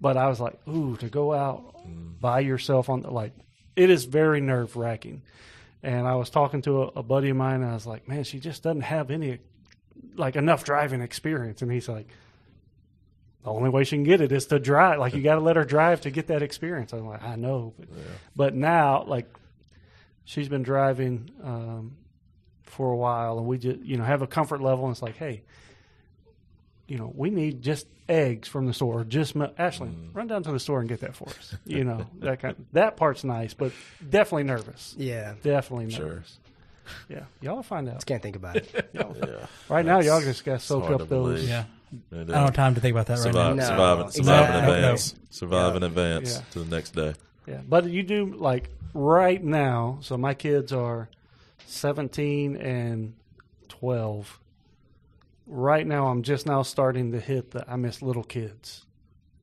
but 0.00 0.16
I 0.16 0.26
was 0.26 0.40
like, 0.40 0.58
ooh, 0.68 0.96
to 0.96 1.08
go 1.08 1.32
out 1.32 1.76
mm. 1.86 2.20
by 2.20 2.40
yourself 2.40 2.88
on 2.88 3.02
the, 3.02 3.10
like, 3.10 3.32
it 3.76 3.90
is 3.90 4.04
very 4.04 4.40
nerve 4.40 4.76
wracking. 4.76 5.22
And 5.84 6.06
I 6.06 6.16
was 6.16 6.30
talking 6.30 6.62
to 6.62 6.82
a, 6.82 6.86
a 6.96 7.02
buddy 7.02 7.30
of 7.30 7.36
mine, 7.36 7.62
and 7.62 7.70
I 7.70 7.74
was 7.74 7.86
like, 7.86 8.08
man, 8.08 8.24
she 8.24 8.40
just 8.40 8.62
doesn't 8.62 8.82
have 8.82 9.10
any, 9.10 9.38
like, 10.16 10.34
enough 10.34 10.64
driving 10.64 11.00
experience. 11.00 11.62
And 11.62 11.70
he's 11.70 11.88
like, 11.88 12.08
the 13.44 13.50
only 13.50 13.68
way 13.68 13.84
she 13.84 13.96
can 13.96 14.04
get 14.04 14.20
it 14.20 14.32
is 14.32 14.46
to 14.46 14.58
drive. 14.58 14.98
Like, 14.98 15.14
you 15.14 15.22
got 15.22 15.34
to 15.34 15.42
let 15.42 15.56
her 15.56 15.64
drive 15.64 16.00
to 16.02 16.10
get 16.10 16.28
that 16.28 16.42
experience. 16.42 16.92
I'm 16.92 17.06
like, 17.06 17.22
I 17.22 17.36
know. 17.36 17.74
But, 17.78 17.88
but 18.34 18.54
now, 18.54 19.04
like, 19.06 19.28
she's 20.24 20.48
been 20.48 20.62
driving 20.62 21.30
um, 21.42 21.96
for 22.64 22.90
a 22.92 22.96
while, 22.96 23.38
and 23.38 23.46
we 23.46 23.58
just, 23.58 23.80
you 23.80 23.96
know, 23.96 24.04
have 24.04 24.22
a 24.22 24.26
comfort 24.26 24.60
level. 24.60 24.84
And 24.86 24.92
it's 24.92 25.02
like, 25.02 25.16
hey, 25.16 25.42
you 26.86 26.98
know, 26.98 27.10
we 27.14 27.30
need 27.30 27.62
just 27.62 27.86
eggs 28.08 28.46
from 28.48 28.66
the 28.66 28.74
store. 28.74 29.04
Just 29.04 29.34
milk. 29.34 29.54
Ashley, 29.58 29.90
run 30.12 30.26
down 30.26 30.42
to 30.42 30.52
the 30.52 30.60
store 30.60 30.80
and 30.80 30.88
get 30.88 31.00
that 31.00 31.14
for 31.14 31.28
us. 31.28 31.56
You 31.64 31.84
know, 31.84 32.06
that 32.20 32.40
kind. 32.40 32.66
that 32.72 32.96
part's 32.96 33.24
nice, 33.24 33.54
but 33.54 33.72
definitely 34.08 34.44
nervous. 34.44 34.94
Yeah. 34.98 35.34
Definitely 35.42 35.90
Sure. 35.90 36.06
nervous. 36.06 36.38
Yeah, 37.08 37.24
y'all 37.40 37.56
will 37.56 37.62
find 37.62 37.88
out. 37.88 38.04
Can't 38.04 38.22
think 38.22 38.36
about 38.36 38.56
it. 38.56 38.90
Yeah. 38.94 39.46
Right 39.70 39.86
now, 39.86 40.00
y'all 40.00 40.20
just 40.20 40.44
got 40.44 40.60
to 40.60 40.66
soak 40.66 40.84
up 40.90 41.08
those. 41.08 41.08
believe. 41.08 41.48
Yeah. 41.48 41.64
I 42.12 42.16
don't 42.24 42.28
have 42.30 42.52
time 42.54 42.74
to 42.74 42.80
think 42.82 42.92
about 42.94 43.06
that 43.06 43.14
right 43.14 43.22
survive, 43.22 43.56
now. 43.56 43.62
No, 43.62 43.68
survive, 43.68 43.98
in- 44.00 44.06
exactly. 44.06 44.20
survive 44.20 44.54
in 44.54 44.60
No, 44.60 44.66
no. 44.68 44.74
advance. 44.74 45.14
Survive 45.30 45.72
Yeah. 45.72 45.76
in 45.78 45.82
advance 45.84 46.34
Yeah. 46.34 46.40
to 46.52 46.58
the 46.64 46.76
next 46.76 46.90
day. 46.94 47.14
Yeah, 47.46 47.60
but 47.66 47.84
you 47.86 48.02
do 48.02 48.34
like 48.34 48.68
right 48.94 49.42
now. 49.42 49.98
So 50.00 50.16
my 50.16 50.32
kids 50.34 50.72
are 50.72 51.08
seventeen 51.66 52.56
and 52.56 53.14
twelve. 53.68 54.40
Right 55.46 55.86
now, 55.86 56.06
I'm 56.06 56.22
just 56.22 56.46
now 56.46 56.62
starting 56.62 57.12
to 57.12 57.20
hit 57.20 57.50
the 57.50 57.70
I 57.70 57.76
miss 57.76 58.00
little 58.00 58.24
kids 58.24 58.86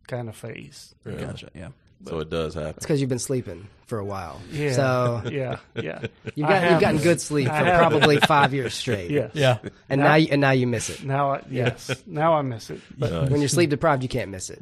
kind 0.07 0.27
of 0.29 0.35
phase. 0.35 0.95
Yeah. 1.05 1.13
Gotcha. 1.13 1.49
Yeah. 1.53 1.69
So 2.07 2.17
it 2.19 2.31
does 2.31 2.55
happen. 2.55 2.69
It's 2.77 2.85
because 2.85 2.99
you've 2.99 3.11
been 3.11 3.19
sleeping 3.19 3.67
for 3.85 3.99
a 3.99 4.03
while. 4.05 4.41
Yeah. 4.51 4.73
So 4.73 5.21
yeah, 5.31 5.57
yeah. 5.75 6.07
you've, 6.35 6.47
got, 6.47 6.71
you've 6.71 6.81
gotten 6.81 6.99
good 6.99 7.21
sleep 7.21 7.47
for 7.47 7.53
have. 7.53 7.77
probably 7.77 8.17
five 8.27 8.55
years 8.55 8.73
straight. 8.73 9.11
Yes. 9.11 9.31
Yeah. 9.35 9.59
And 9.87 10.01
now, 10.01 10.15
you, 10.15 10.29
and 10.31 10.41
now 10.41 10.49
you 10.49 10.65
miss 10.65 10.89
it. 10.89 11.03
Now, 11.03 11.33
I, 11.35 11.43
yes. 11.49 11.91
Now 12.07 12.33
I 12.33 12.41
miss 12.41 12.71
it. 12.71 12.81
But 12.97 13.11
Nice. 13.11 13.29
When 13.29 13.39
you're 13.41 13.49
sleep 13.49 13.69
deprived, 13.69 14.01
you 14.01 14.09
can't 14.09 14.31
miss 14.31 14.49
it. 14.49 14.59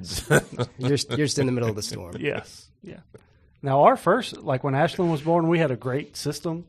You're 0.77 0.89
you're 0.89 1.27
just 1.27 1.39
in 1.39 1.45
the 1.45 1.53
middle 1.53 1.69
of 1.69 1.77
the 1.77 1.81
storm. 1.83 2.17
yes, 2.19 2.67
yeah. 2.83 2.97
Now 3.61 3.83
our 3.83 3.97
first, 3.97 4.37
like 4.37 4.63
when 4.63 4.73
Ashlyn 4.73 5.11
was 5.11 5.21
born, 5.21 5.47
we 5.47 5.59
had 5.59 5.71
a 5.71 5.75
great 5.75 6.15
system. 6.15 6.65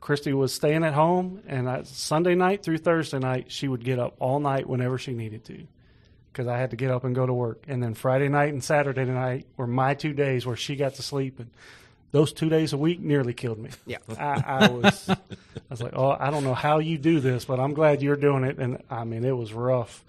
Christy 0.00 0.32
was 0.32 0.52
staying 0.52 0.82
at 0.82 0.94
home, 0.94 1.42
and 1.46 1.70
I, 1.70 1.84
Sunday 1.84 2.34
night 2.34 2.64
through 2.64 2.78
Thursday 2.78 3.20
night, 3.20 3.52
she 3.52 3.68
would 3.68 3.84
get 3.84 4.00
up 4.00 4.16
all 4.18 4.40
night 4.40 4.68
whenever 4.68 4.98
she 4.98 5.12
needed 5.12 5.44
to, 5.44 5.64
because 6.32 6.48
I 6.48 6.58
had 6.58 6.70
to 6.70 6.76
get 6.76 6.90
up 6.90 7.04
and 7.04 7.14
go 7.14 7.24
to 7.24 7.32
work. 7.32 7.62
And 7.68 7.80
then 7.80 7.94
Friday 7.94 8.28
night 8.28 8.52
and 8.52 8.64
Saturday 8.64 9.04
night 9.04 9.46
were 9.56 9.68
my 9.68 9.94
two 9.94 10.12
days 10.12 10.44
where 10.44 10.56
she 10.56 10.74
got 10.74 10.94
to 10.94 11.02
sleep, 11.02 11.38
and 11.38 11.50
those 12.10 12.32
two 12.32 12.48
days 12.48 12.72
a 12.72 12.76
week 12.76 12.98
nearly 12.98 13.32
killed 13.32 13.58
me. 13.58 13.70
Yeah. 13.86 13.98
I, 14.18 14.42
I 14.44 14.68
was, 14.68 15.08
I 15.08 15.16
was 15.70 15.80
like, 15.80 15.92
oh, 15.94 16.16
I 16.18 16.30
don't 16.30 16.42
know 16.42 16.54
how 16.54 16.80
you 16.80 16.98
do 16.98 17.20
this, 17.20 17.44
but 17.44 17.60
I'm 17.60 17.72
glad 17.72 18.02
you're 18.02 18.16
doing 18.16 18.42
it. 18.42 18.58
And 18.58 18.82
I 18.90 19.04
mean, 19.04 19.24
it 19.24 19.36
was 19.36 19.52
rough. 19.52 20.04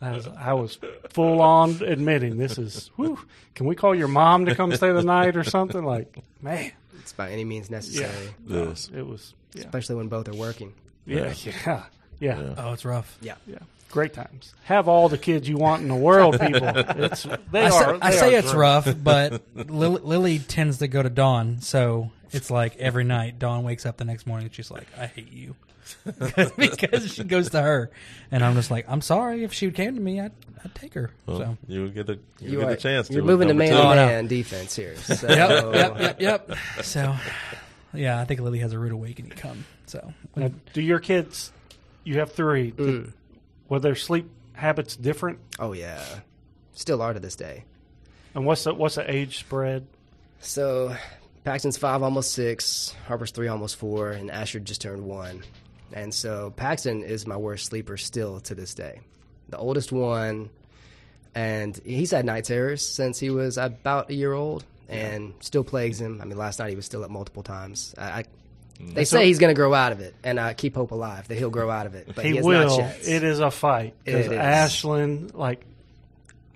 I 0.00 0.12
was, 0.12 0.26
I 0.26 0.52
was 0.52 0.78
full 1.10 1.40
on 1.40 1.82
admitting 1.82 2.36
this 2.36 2.58
is. 2.58 2.90
Whew, 2.96 3.18
can 3.54 3.66
we 3.66 3.74
call 3.74 3.94
your 3.94 4.08
mom 4.08 4.46
to 4.46 4.54
come 4.54 4.74
stay 4.74 4.92
the 4.92 5.02
night 5.02 5.36
or 5.36 5.44
something? 5.44 5.84
Like, 5.84 6.14
man, 6.42 6.72
It's 6.98 7.12
by 7.12 7.30
any 7.30 7.44
means 7.44 7.70
necessary, 7.70 8.34
This. 8.46 8.90
Oh, 8.92 8.98
it 8.98 9.06
was. 9.06 9.34
Yeah, 9.54 9.62
especially 9.64 9.96
when 9.96 10.08
both 10.08 10.28
are 10.28 10.34
working. 10.34 10.74
yeah, 11.06 11.32
yeah, 11.44 11.52
yeah, 11.66 11.82
Yeah. 12.20 12.54
Oh, 12.58 12.72
it's 12.72 12.84
rough. 12.84 13.16
Yeah. 13.20 13.36
yeah. 13.46 13.58
Great 13.94 14.12
times. 14.12 14.52
Have 14.64 14.88
all 14.88 15.08
the 15.08 15.16
kids 15.16 15.48
you 15.48 15.56
want 15.56 15.82
in 15.82 15.86
the 15.88 15.94
world, 15.94 16.40
people. 16.40 16.66
It's 17.04 17.22
they 17.52 17.62
I 17.66 17.70
say, 17.70 17.84
are. 17.84 17.98
I 18.02 18.10
they 18.10 18.16
say 18.16 18.34
are 18.34 18.38
it's 18.40 18.52
rough, 18.52 18.92
but 19.04 19.40
Lily, 19.54 20.00
Lily 20.02 20.38
tends 20.40 20.78
to 20.78 20.88
go 20.88 21.00
to 21.00 21.08
Dawn, 21.08 21.60
so 21.60 22.10
it's 22.32 22.50
like 22.50 22.76
every 22.78 23.04
night 23.04 23.38
Dawn 23.38 23.62
wakes 23.62 23.86
up 23.86 23.96
the 23.96 24.04
next 24.04 24.26
morning 24.26 24.46
and 24.46 24.54
she's 24.54 24.68
like, 24.68 24.88
"I 24.98 25.06
hate 25.06 25.30
you," 25.32 25.54
because 26.56 27.12
she 27.14 27.22
goes 27.22 27.50
to 27.50 27.62
her, 27.62 27.92
and 28.32 28.44
I'm 28.44 28.54
just 28.56 28.68
like, 28.68 28.84
"I'm 28.88 29.00
sorry. 29.00 29.44
If 29.44 29.52
she 29.52 29.70
came 29.70 29.94
to 29.94 30.00
me, 30.00 30.18
I'd, 30.20 30.32
I'd 30.64 30.74
take 30.74 30.94
her." 30.94 31.12
Well, 31.26 31.38
so. 31.38 31.56
you 31.68 31.88
get 31.90 32.10
a 32.10 32.14
you, 32.40 32.50
You 32.50 32.58
get 32.58 32.68
are, 32.70 32.72
a 32.72 32.76
chance. 32.76 33.08
you're 33.10 33.20
to 33.20 33.26
moving 33.28 33.46
to 33.46 33.54
number 33.54 33.72
man. 33.72 33.74
Oh, 33.74 33.90
to 33.90 33.94
no. 33.94 34.06
man 34.06 34.26
defense 34.26 34.74
here. 34.74 34.96
So 34.96 35.28
Yep, 35.28 35.74
yep, 35.74 36.00
yep, 36.00 36.20
yep. 36.20 36.58
So, 36.82 37.14
yeah, 37.92 38.20
I 38.20 38.24
think 38.24 38.40
Lily 38.40 38.58
has 38.58 38.72
a 38.72 38.78
rude 38.80 38.90
awakening 38.90 39.30
come. 39.36 39.64
So, 39.86 40.12
Now, 40.34 40.50
do 40.72 40.82
your 40.82 40.98
kids? 40.98 41.52
You 42.02 42.18
have 42.18 42.32
three. 42.32 42.72
Mm. 42.72 43.12
Were 43.74 43.80
their 43.80 43.96
sleep 43.96 44.30
habits 44.52 44.94
different? 44.94 45.40
Oh 45.58 45.72
yeah, 45.72 46.00
still 46.74 47.02
are 47.02 47.12
to 47.12 47.18
this 47.18 47.34
day. 47.34 47.64
And 48.32 48.46
what's 48.46 48.62
the 48.62 48.72
what's 48.72 48.94
the 48.94 49.10
age 49.12 49.38
spread? 49.38 49.84
So 50.38 50.94
Paxton's 51.42 51.76
five, 51.76 52.00
almost 52.00 52.34
six. 52.34 52.94
Harper's 53.08 53.32
three, 53.32 53.48
almost 53.48 53.74
four, 53.74 54.12
and 54.12 54.30
Asher 54.30 54.60
just 54.60 54.80
turned 54.80 55.04
one. 55.04 55.42
And 55.92 56.14
so 56.14 56.52
Paxton 56.54 57.02
is 57.02 57.26
my 57.26 57.36
worst 57.36 57.66
sleeper 57.66 57.96
still 57.96 58.38
to 58.42 58.54
this 58.54 58.74
day. 58.74 59.00
The 59.48 59.58
oldest 59.58 59.90
one, 59.90 60.50
and 61.34 61.76
he's 61.84 62.12
had 62.12 62.24
night 62.24 62.44
terrors 62.44 62.86
since 62.86 63.18
he 63.18 63.30
was 63.30 63.58
about 63.58 64.08
a 64.08 64.14
year 64.14 64.34
old, 64.34 64.64
and 64.88 65.34
still 65.40 65.64
plagues 65.64 66.00
him. 66.00 66.20
I 66.20 66.26
mean, 66.26 66.38
last 66.38 66.60
night 66.60 66.70
he 66.70 66.76
was 66.76 66.86
still 66.86 67.02
up 67.02 67.10
multiple 67.10 67.42
times. 67.42 67.92
I, 67.98 68.04
I 68.04 68.24
Mm. 68.80 68.94
they 68.94 69.04
say 69.04 69.26
he's 69.26 69.38
going 69.38 69.54
to 69.54 69.58
grow 69.58 69.72
out 69.72 69.92
of 69.92 70.00
it, 70.00 70.14
and 70.24 70.40
I 70.40 70.54
keep 70.54 70.74
hope 70.74 70.90
alive 70.90 71.28
that 71.28 71.38
he'll 71.38 71.50
grow 71.50 71.70
out 71.70 71.86
of 71.86 71.94
it. 71.94 72.08
But 72.14 72.24
he, 72.24 72.32
he 72.32 72.36
has 72.36 72.44
will. 72.44 72.68
not 72.68 72.78
yet. 72.78 73.08
It 73.08 73.22
is 73.22 73.40
a 73.40 73.50
fight 73.50 73.94
because 74.04 74.26
It 74.26 74.32
is. 74.32 74.38
Ashlyn, 74.38 75.34
like, 75.34 75.64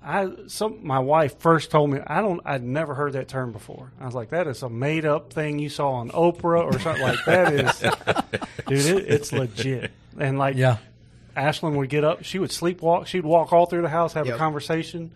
I 0.03 0.31
some 0.47 0.87
my 0.87 1.01
wife 1.01 1.39
first 1.39 1.71
told 1.71 1.91
me 1.91 2.01
I 2.07 2.23
don't 2.23 2.41
I'd 2.45 2.63
never 2.63 2.95
heard 2.95 3.13
that 3.13 3.29
term 3.29 3.53
before. 3.53 3.93
I 4.01 4.07
was 4.07 4.15
like, 4.15 4.31
that 4.31 4.47
is 4.47 4.63
a 4.63 4.69
made 4.69 5.05
up 5.05 5.33
thing 5.33 5.59
you 5.59 5.69
saw 5.69 5.91
on 5.93 6.11
Oprah 6.11 6.65
or 6.65 6.79
something 6.79 7.03
like 7.03 7.25
that. 7.27 7.53
Is 7.53 7.81
dude, 8.67 9.03
it, 9.03 9.11
it's 9.11 9.33
legit. 9.33 9.91
And 10.19 10.39
like, 10.39 10.57
yeah, 10.57 10.79
Ashlyn 11.37 11.75
would 11.77 11.91
get 11.91 12.05
up, 12.05 12.25
she 12.25 12.39
would 12.39 12.51
sleepwalk, 12.51 13.07
she'd 13.07 13.25
walk 13.25 13.53
all 13.53 13.67
through 13.67 13.83
the 13.83 13.89
house, 13.89 14.15
have 14.15 14.29
a 14.29 14.37
conversation, 14.37 15.11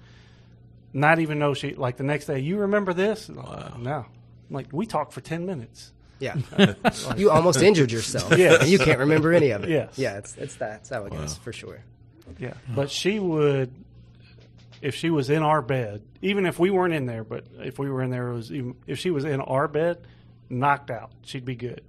not 0.92 1.20
even 1.20 1.38
know 1.38 1.54
she 1.54 1.74
like 1.74 1.96
the 1.96 2.04
next 2.04 2.26
day. 2.26 2.40
You 2.40 2.58
remember 2.58 2.92
this? 2.92 3.28
And 3.28 3.38
No, 3.38 3.44
I'm 3.44 4.04
like 4.50 4.66
we 4.72 4.84
talked 4.84 5.12
for 5.12 5.20
ten 5.20 5.46
minutes. 5.46 5.92
Yeah, 6.22 6.36
you 7.16 7.30
almost 7.30 7.60
injured 7.62 7.90
yourself, 7.90 8.36
Yes. 8.38 8.62
and 8.62 8.70
you 8.70 8.78
can't 8.78 9.00
remember 9.00 9.32
any 9.32 9.50
of 9.50 9.64
it. 9.64 9.70
Yes. 9.70 9.98
yeah, 9.98 10.18
it's 10.18 10.36
it's 10.36 10.54
that. 10.56 10.80
It's 10.80 10.88
how 10.90 11.04
it 11.04 11.12
goes 11.12 11.36
for 11.36 11.52
sure. 11.52 11.82
Yeah, 12.38 12.54
but 12.74 12.90
she 12.90 13.18
would, 13.18 13.72
if 14.80 14.94
she 14.94 15.10
was 15.10 15.28
in 15.30 15.42
our 15.42 15.60
bed, 15.60 16.02
even 16.22 16.46
if 16.46 16.58
we 16.58 16.70
weren't 16.70 16.94
in 16.94 17.06
there, 17.06 17.24
but 17.24 17.44
if 17.58 17.78
we 17.78 17.90
were 17.90 18.02
in 18.02 18.10
there, 18.10 18.28
it 18.28 18.34
was 18.34 18.52
even 18.52 18.76
if 18.86 18.98
she 19.00 19.10
was 19.10 19.24
in 19.24 19.40
our 19.40 19.66
bed, 19.68 20.06
knocked 20.48 20.90
out, 20.90 21.10
she'd 21.22 21.44
be 21.44 21.56
good. 21.56 21.82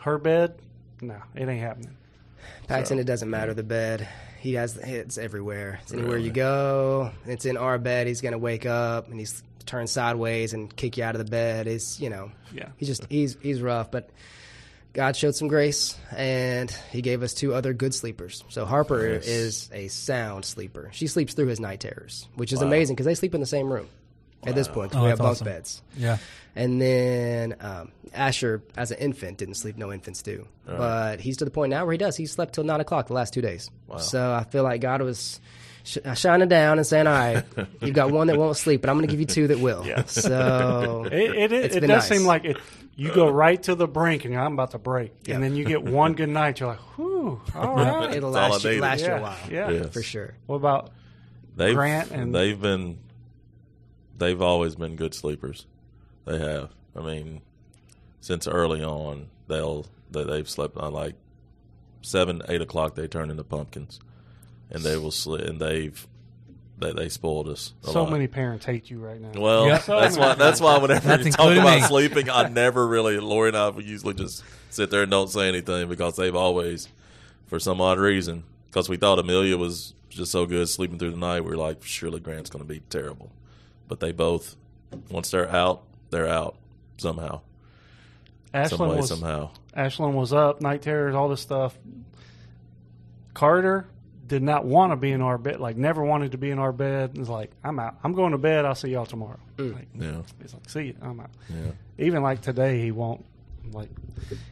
Her 0.00 0.16
bed, 0.18 0.54
no, 1.02 1.16
it 1.34 1.48
ain't 1.48 1.60
happening. 1.60 1.96
Paxton, 2.66 2.98
it 2.98 3.04
doesn't 3.04 3.28
matter 3.28 3.52
the 3.52 3.62
bed. 3.62 4.08
He 4.40 4.54
has 4.54 4.72
the 4.74 4.86
hits 4.86 5.18
everywhere. 5.18 5.80
It's 5.82 5.92
anywhere 5.92 6.16
you 6.16 6.30
go. 6.30 7.10
It's 7.26 7.44
in 7.44 7.58
our 7.58 7.76
bed. 7.78 8.06
He's 8.06 8.22
gonna 8.22 8.38
wake 8.38 8.64
up 8.64 9.08
and 9.10 9.18
he's 9.20 9.42
turn 9.66 9.86
sideways 9.86 10.52
and 10.52 10.74
kick 10.74 10.96
you 10.96 11.04
out 11.04 11.14
of 11.14 11.24
the 11.24 11.30
bed. 11.30 11.66
It's 11.66 12.00
you 12.00 12.10
know, 12.10 12.30
Yeah. 12.52 12.68
he's 12.76 12.88
just 12.88 13.06
he's 13.10 13.36
he's 13.40 13.60
rough, 13.62 13.90
but 13.90 14.10
God 14.92 15.14
showed 15.16 15.34
some 15.36 15.46
grace 15.48 15.96
and 16.16 16.70
he 16.90 17.00
gave 17.00 17.22
us 17.22 17.32
two 17.32 17.54
other 17.54 17.72
good 17.72 17.94
sleepers. 17.94 18.42
So 18.48 18.64
Harper 18.64 19.14
Nice. 19.14 19.26
is 19.28 19.70
a 19.72 19.86
sound 19.88 20.44
sleeper. 20.44 20.90
She 20.92 21.06
sleeps 21.06 21.34
through 21.34 21.46
his 21.46 21.60
night 21.60 21.80
terrors, 21.80 22.26
which 22.34 22.52
is 22.52 22.60
amazing 22.60 22.96
because 22.96 23.06
they 23.06 23.14
sleep 23.14 23.34
in 23.34 23.40
the 23.40 23.46
same 23.46 23.72
room 23.72 23.86
at 24.44 24.54
this 24.56 24.66
point. 24.66 24.94
Oh, 24.96 25.02
we 25.04 25.08
have 25.10 25.18
that's 25.18 25.24
bunk 25.26 25.32
awesome. 25.32 25.44
beds. 25.44 25.82
yeah. 25.96 26.18
And 26.56 26.82
then 26.82 27.54
um, 27.60 27.92
Asher, 28.12 28.60
as 28.76 28.90
an 28.90 28.98
infant, 28.98 29.38
didn't 29.38 29.54
sleep. 29.54 29.76
No 29.76 29.92
infants 29.92 30.22
do. 30.22 30.48
But 30.66 31.20
he's 31.20 31.36
to 31.36 31.44
the 31.44 31.50
point 31.52 31.70
now 31.70 31.84
where 31.84 31.92
he 31.92 31.98
does. 31.98 32.16
He 32.16 32.26
slept 32.26 32.54
till 32.54 32.64
nine 32.64 32.80
o'clock 32.80 33.06
the 33.06 33.12
last 33.12 33.32
two 33.32 33.40
days. 33.42 33.70
So 33.98 34.32
I 34.32 34.42
feel 34.42 34.64
like 34.64 34.80
God 34.80 35.02
was 35.02 35.40
sh- 35.84 35.98
uh, 36.04 36.14
shining 36.14 36.48
down 36.48 36.78
and 36.78 36.86
saying, 36.86 37.06
"All 37.06 37.12
right, 37.14 37.44
you've 37.80 37.94
got 37.94 38.10
one 38.10 38.26
that 38.28 38.36
won't 38.38 38.56
sleep, 38.56 38.80
but 38.80 38.90
I'm 38.90 38.96
going 38.96 39.06
to 39.06 39.10
give 39.10 39.20
you 39.20 39.26
two 39.26 39.46
that 39.48 39.58
will." 39.60 39.86
Yeah. 39.86 40.04
So 40.04 41.04
It 41.04 41.12
it, 41.12 41.52
it, 41.52 41.52
It's 41.52 41.76
it 41.76 41.80
been 41.80 41.90
does 41.90 42.08
nice. 42.10 42.18
seem 42.18 42.26
like 42.26 42.44
it. 42.44 42.56
You 42.96 43.12
go 43.14 43.30
right 43.30 43.62
to 43.62 43.74
the 43.74 43.88
brink, 43.88 44.24
and 44.26 44.36
I'm 44.36 44.52
about 44.52 44.72
to 44.72 44.78
break, 44.78 45.12
Yeah. 45.26 45.36
and 45.36 45.44
then 45.44 45.56
you 45.56 45.64
get 45.64 45.82
one 45.82 46.12
good 46.14 46.28
night. 46.28 46.60
You're 46.60 46.70
like, 46.70 46.80
whew, 46.96 47.40
all 47.54 47.74
right, 47.76 48.14
it'll 48.14 48.30
That's 48.32 48.44
all 48.44 48.50
last 48.52 48.64
I 48.66 48.68
you, 48.68 48.74
needed. 48.74 48.82
last 48.82 49.00
you 49.00 49.12
a 49.12 49.20
while. 49.22 49.36
yeah. 49.50 49.70
Yes. 49.70 49.92
for 49.94 50.02
sure. 50.02 50.34
What 50.46 50.56
about 50.56 50.90
They've, 51.56 51.74
Grant 51.74 52.10
and- 52.10 52.34
they've 52.34 52.60
been 52.60 52.98
they've 54.18 54.40
always 54.40 54.74
been 54.76 54.96
good 54.96 55.14
sleepers. 55.14 55.66
They 56.26 56.38
have. 56.38 56.70
I 56.94 57.00
mean, 57.00 57.40
since 58.20 58.46
early 58.46 58.82
on, 58.84 59.28
they'll 59.48 59.86
they, 60.10 60.24
they've 60.24 60.48
slept 60.48 60.76
on 60.76 60.92
like 60.92 61.14
seven, 62.02 62.42
eight 62.48 62.60
o'clock. 62.60 62.94
They 62.96 63.06
turn 63.08 63.30
into 63.30 63.44
pumpkins, 63.44 63.98
and 64.70 64.82
they 64.82 64.96
will 64.96 65.10
sleep. 65.10 65.42
And 65.42 65.60
they've 65.60 66.06
they 66.78 66.92
they 66.92 67.08
spoiled 67.08 67.48
us. 67.48 67.74
A 67.84 67.88
so 67.88 68.02
lot. 68.04 68.12
many 68.12 68.26
parents 68.26 68.64
hate 68.64 68.90
you 68.90 68.98
right 68.98 69.20
now? 69.20 69.32
Well, 69.40 69.66
Yep. 69.66 69.84
that's 69.86 70.16
why. 70.16 70.34
That's 70.34 70.60
why 70.60 70.78
whenever 70.78 71.06
That's 71.06 71.26
you 71.26 71.32
talk 71.32 71.52
about 71.52 71.80
me. 71.80 71.86
sleeping, 71.86 72.30
I 72.30 72.48
never 72.48 72.86
really. 72.86 73.18
Lori 73.20 73.48
and 73.48 73.56
I 73.56 73.68
we 73.70 73.84
usually 73.84 74.14
just 74.14 74.42
sit 74.70 74.90
there 74.90 75.02
and 75.02 75.10
don't 75.10 75.28
say 75.28 75.48
anything 75.48 75.88
because 75.88 76.16
they've 76.16 76.34
always, 76.34 76.88
for 77.48 77.58
some 77.58 77.80
odd 77.80 77.98
reason, 77.98 78.44
because 78.66 78.88
we 78.88 78.96
thought 78.96 79.18
Amelia 79.18 79.56
was 79.58 79.94
just 80.08 80.32
so 80.32 80.46
good 80.46 80.68
sleeping 80.68 80.98
through 80.98 81.10
the 81.10 81.16
night. 81.16 81.42
We 81.44 81.50
were 81.50 81.56
like, 81.56 81.82
surely 81.84 82.18
Grant's 82.20 82.50
going 82.50 82.64
to 82.64 82.68
be 82.68 82.80
terrible, 82.88 83.30
but 83.88 84.00
they 84.00 84.12
both, 84.12 84.56
once 85.10 85.30
they're 85.30 85.50
out, 85.50 85.82
they're 86.10 86.28
out 86.28 86.56
somehow, 86.96 87.40
some 88.66 88.88
way, 88.88 88.96
was 88.96 89.08
somehow. 89.08 89.50
Ashlyn 89.76 90.14
was 90.14 90.32
up, 90.32 90.60
night 90.60 90.82
terrors, 90.82 91.14
all 91.14 91.28
this 91.28 91.40
stuff. 91.40 91.76
Carter 93.34 93.86
did 94.30 94.42
not 94.44 94.64
want 94.64 94.92
to 94.92 94.96
be 94.96 95.10
in 95.10 95.20
our 95.20 95.36
bed, 95.36 95.58
like 95.60 95.76
never 95.76 96.04
wanted 96.04 96.32
to 96.32 96.38
be 96.38 96.50
in 96.52 96.58
our 96.60 96.72
bed. 96.72 97.12
It's 97.16 97.28
like, 97.28 97.50
I'm 97.64 97.78
out. 97.80 97.96
I'm 98.04 98.14
going 98.14 98.30
to 98.30 98.38
bed. 98.38 98.64
I'll 98.64 98.76
see 98.76 98.90
y'all 98.90 99.04
tomorrow. 99.04 99.40
Like, 99.58 99.88
Yeah, 99.94 100.22
he's 100.40 100.54
like, 100.54 100.70
see 100.70 100.82
you. 100.82 100.94
I'm 101.02 101.18
out. 101.20 101.30
yeah. 101.48 101.72
Even 101.98 102.22
like 102.22 102.40
today, 102.40 102.80
he 102.80 102.92
won't. 102.92 103.24
Like, 103.72 103.90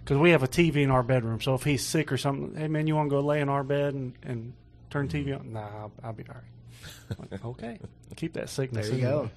because 0.05 0.19
we 0.19 0.31
have 0.33 0.43
a 0.43 0.49
TV 0.49 0.77
in 0.83 0.91
our 0.91 1.03
bedroom. 1.05 1.41
So 1.41 1.55
if 1.55 1.63
he's 1.63 1.87
sick 1.87 2.11
or 2.13 2.19
something, 2.19 2.57
hey 2.61 2.67
man, 2.69 2.87
you 2.89 2.97
want 2.97 3.09
to 3.09 3.11
go 3.17 3.21
lay 3.21 3.41
in 3.41 3.49
our 3.49 3.63
bed 3.65 3.95
and, 3.95 4.13
and 4.25 4.53
turn 4.91 5.07
TV 5.09 5.39
on? 5.39 5.53
Nah, 5.53 5.61
I'll, 5.61 5.93
I'll 6.03 6.13
be 6.13 6.25
all 6.29 6.35
right. 6.35 7.19
Like, 7.31 7.45
okay, 7.45 7.79
keep 8.17 8.35
that 8.35 8.51
sickness. 8.51 8.89
There 8.89 8.99
you 8.99 9.07
in 9.07 9.11
go. 9.11 9.31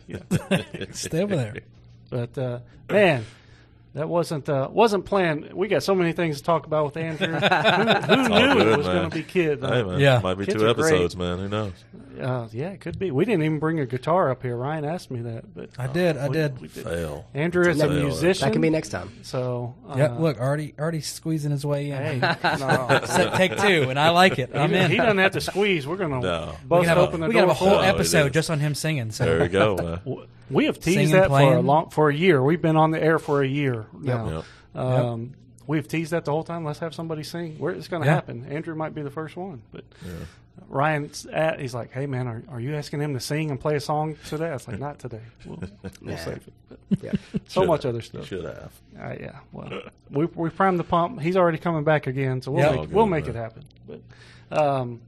Yeah. 0.50 0.86
Stay 0.92 1.22
over 1.22 1.36
there. 1.36 1.56
But 2.10 2.38
uh, 2.38 2.60
man, 2.90 3.26
that 3.94 4.08
wasn't 4.08 4.48
uh, 4.50 4.70
wasn't 4.72 5.06
planned. 5.06 5.52
We 5.54 5.68
got 5.68 5.84
so 5.84 5.94
many 5.94 6.14
things 6.14 6.38
to 6.38 6.44
talk 6.44 6.66
about 6.66 6.86
with 6.86 6.98
Andrew. 6.98 7.28
who 7.28 7.38
who 7.38 8.30
knew 8.30 8.54
good, 8.54 8.68
it 8.68 8.78
was 8.78 8.88
going 8.88 9.10
to 9.10 9.16
be 9.16 9.24
kids? 9.24 9.62
Hey 9.62 9.84
man, 9.84 10.00
Yeah. 10.00 10.20
might 10.24 10.36
be 10.36 10.46
Kids 10.46 10.58
two 10.62 10.68
are 10.68 10.74
great. 10.74 10.86
episodes, 10.94 11.18
man. 11.18 11.40
Who 11.40 11.50
knows? 11.50 11.74
Uh, 12.22 12.48
yeah, 12.52 12.70
it 12.70 12.80
could 12.82 13.00
be. 13.00 13.10
We 13.12 13.26
didn't 13.26 13.44
even 13.44 13.60
bring 13.60 13.80
a 13.80 13.86
guitar 13.86 14.30
up 14.30 14.44
here. 14.44 14.56
Ryan 14.56 14.86
asked 14.86 15.10
me 15.12 15.22
that, 15.22 15.54
but 15.56 15.70
I 15.78 15.88
did. 15.88 16.18
I 16.18 16.28
we- 16.28 16.34
did. 16.34 16.62
we 16.62 16.68
did. 16.68 16.84
Fail. 16.84 17.26
Andrew 17.34 17.68
is 17.70 17.82
a 17.82 17.88
Fail. 17.88 18.04
musician. 18.04 18.46
That 18.48 18.52
can 18.54 18.62
be 18.62 18.70
next 18.70 18.90
time. 18.90 19.10
So 19.24 19.76
uh, 19.90 19.96
Yeah, 19.98 20.12
look, 20.18 20.40
already 20.40 20.74
already 20.80 21.02
squeezing 21.02 21.52
his 21.52 21.66
way 21.66 21.90
in. 21.92 21.98
Hey, 21.98 22.20
no. 22.44 23.02
Set- 23.06 23.34
Take 23.36 23.58
two, 23.58 23.90
and 23.90 24.00
I 24.00 24.10
like 24.10 24.38
it. 24.40 24.52
I'm 24.56 24.70
he, 24.72 24.76
in. 24.78 24.92
he 24.92 24.98
doesn't 24.98 25.18
have 25.18 25.32
to 25.34 25.42
squeeze. 25.42 25.88
We're 25.88 25.98
gonna 25.98 26.20
No. 26.20 26.56
bust 26.68 26.82
can 26.82 26.90
have 26.90 26.98
a, 26.98 27.02
open 27.02 27.22
the 27.22 27.28
we 27.28 27.34
can 27.34 27.42
door. 27.46 27.54
have 27.54 27.58
a 27.58 27.60
whole 27.60 27.70
No, 27.78 27.80
episode 27.82 28.34
just 28.34 28.50
on 28.50 28.60
him 28.60 28.76
singing. 28.76 29.12
So 29.12 29.26
There 29.26 29.40
we 29.42 29.48
go. 29.48 30.00
Uh, 30.08 30.26
We 30.50 30.66
have 30.66 30.76
teased 30.80 30.98
Singing, 30.98 31.12
that 31.14 31.30
for 31.30 31.54
a 31.56 31.62
long 31.62 31.90
for 31.92 32.10
a 32.10 32.14
year. 32.16 32.44
We've 32.44 32.62
been 32.62 32.76
on 32.76 32.92
the 32.92 33.02
air 33.02 33.20
for 33.20 33.42
a 33.42 33.48
year 33.48 33.86
now. 33.94 34.44
Yep. 34.76 34.84
Um, 34.84 35.34
We've 35.68 35.88
teased 35.88 36.12
that 36.12 36.26
the 36.26 36.32
whole 36.32 36.44
time. 36.44 36.66
Let's 36.66 36.80
have 36.80 36.94
somebody 36.94 37.24
sing. 37.24 37.58
Where 37.58 37.72
it's 37.72 37.88
going 37.88 38.02
to 38.02 38.08
Yeah. 38.10 38.16
happen. 38.16 38.46
Andrew 38.50 38.76
might 38.76 38.94
be 38.94 39.02
the 39.04 39.10
first 39.12 39.38
one, 39.38 39.62
but 39.72 39.86
Ryan's 40.68 41.26
at. 41.26 41.60
He's 41.60 41.74
like, 41.74 41.92
"Hey 41.92 42.06
man, 42.06 42.28
are, 42.28 42.44
are 42.50 42.60
you 42.60 42.76
asking 42.76 43.02
him 43.02 43.14
to 43.14 43.20
sing 43.20 43.52
and 43.52 43.60
play 43.60 43.76
a 43.76 43.80
song 43.80 44.16
today?" 44.28 44.48
I 44.50 44.54
was 44.54 44.68
like, 44.68 44.80
"Not 44.80 45.00
today. 45.00 45.22
We'll, 45.46 45.58
we'll 45.82 45.92
Nah. 46.02 46.16
save 46.18 46.38
it." 46.38 46.54
But 46.70 46.80
Yeah. 47.04 47.12
so 47.48 47.62
Should 47.62 47.68
much 47.68 47.84
have. 47.84 47.90
other 47.90 48.02
stuff. 48.02 48.28
Should 48.28 48.46
have. 48.46 48.72
Uh, 49.00 49.16
yeah. 49.20 49.40
Well, 49.52 49.82
we 50.10 50.26
we 50.28 50.50
primed 50.50 50.80
the 50.80 50.84
pump. 50.84 51.20
He's 51.22 51.36
already 51.36 51.58
coming 51.58 51.84
back 51.84 52.08
again, 52.08 52.42
so 52.42 52.52
we'll 52.52 52.64
Yeah. 52.64 52.82
make, 52.82 52.92
we'll 52.92 53.06
make 53.06 53.26
man. 53.28 53.36
it 53.36 53.40
happen. 53.40 53.64
But 53.88 54.58
um, 54.58 55.02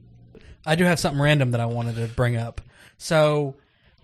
I 0.66 0.74
do 0.74 0.84
have 0.84 0.98
something 0.98 1.20
random 1.20 1.52
that 1.52 1.60
I 1.60 1.66
wanted 1.66 1.96
to 1.96 2.08
bring 2.08 2.36
up. 2.36 2.60
So, 2.98 3.54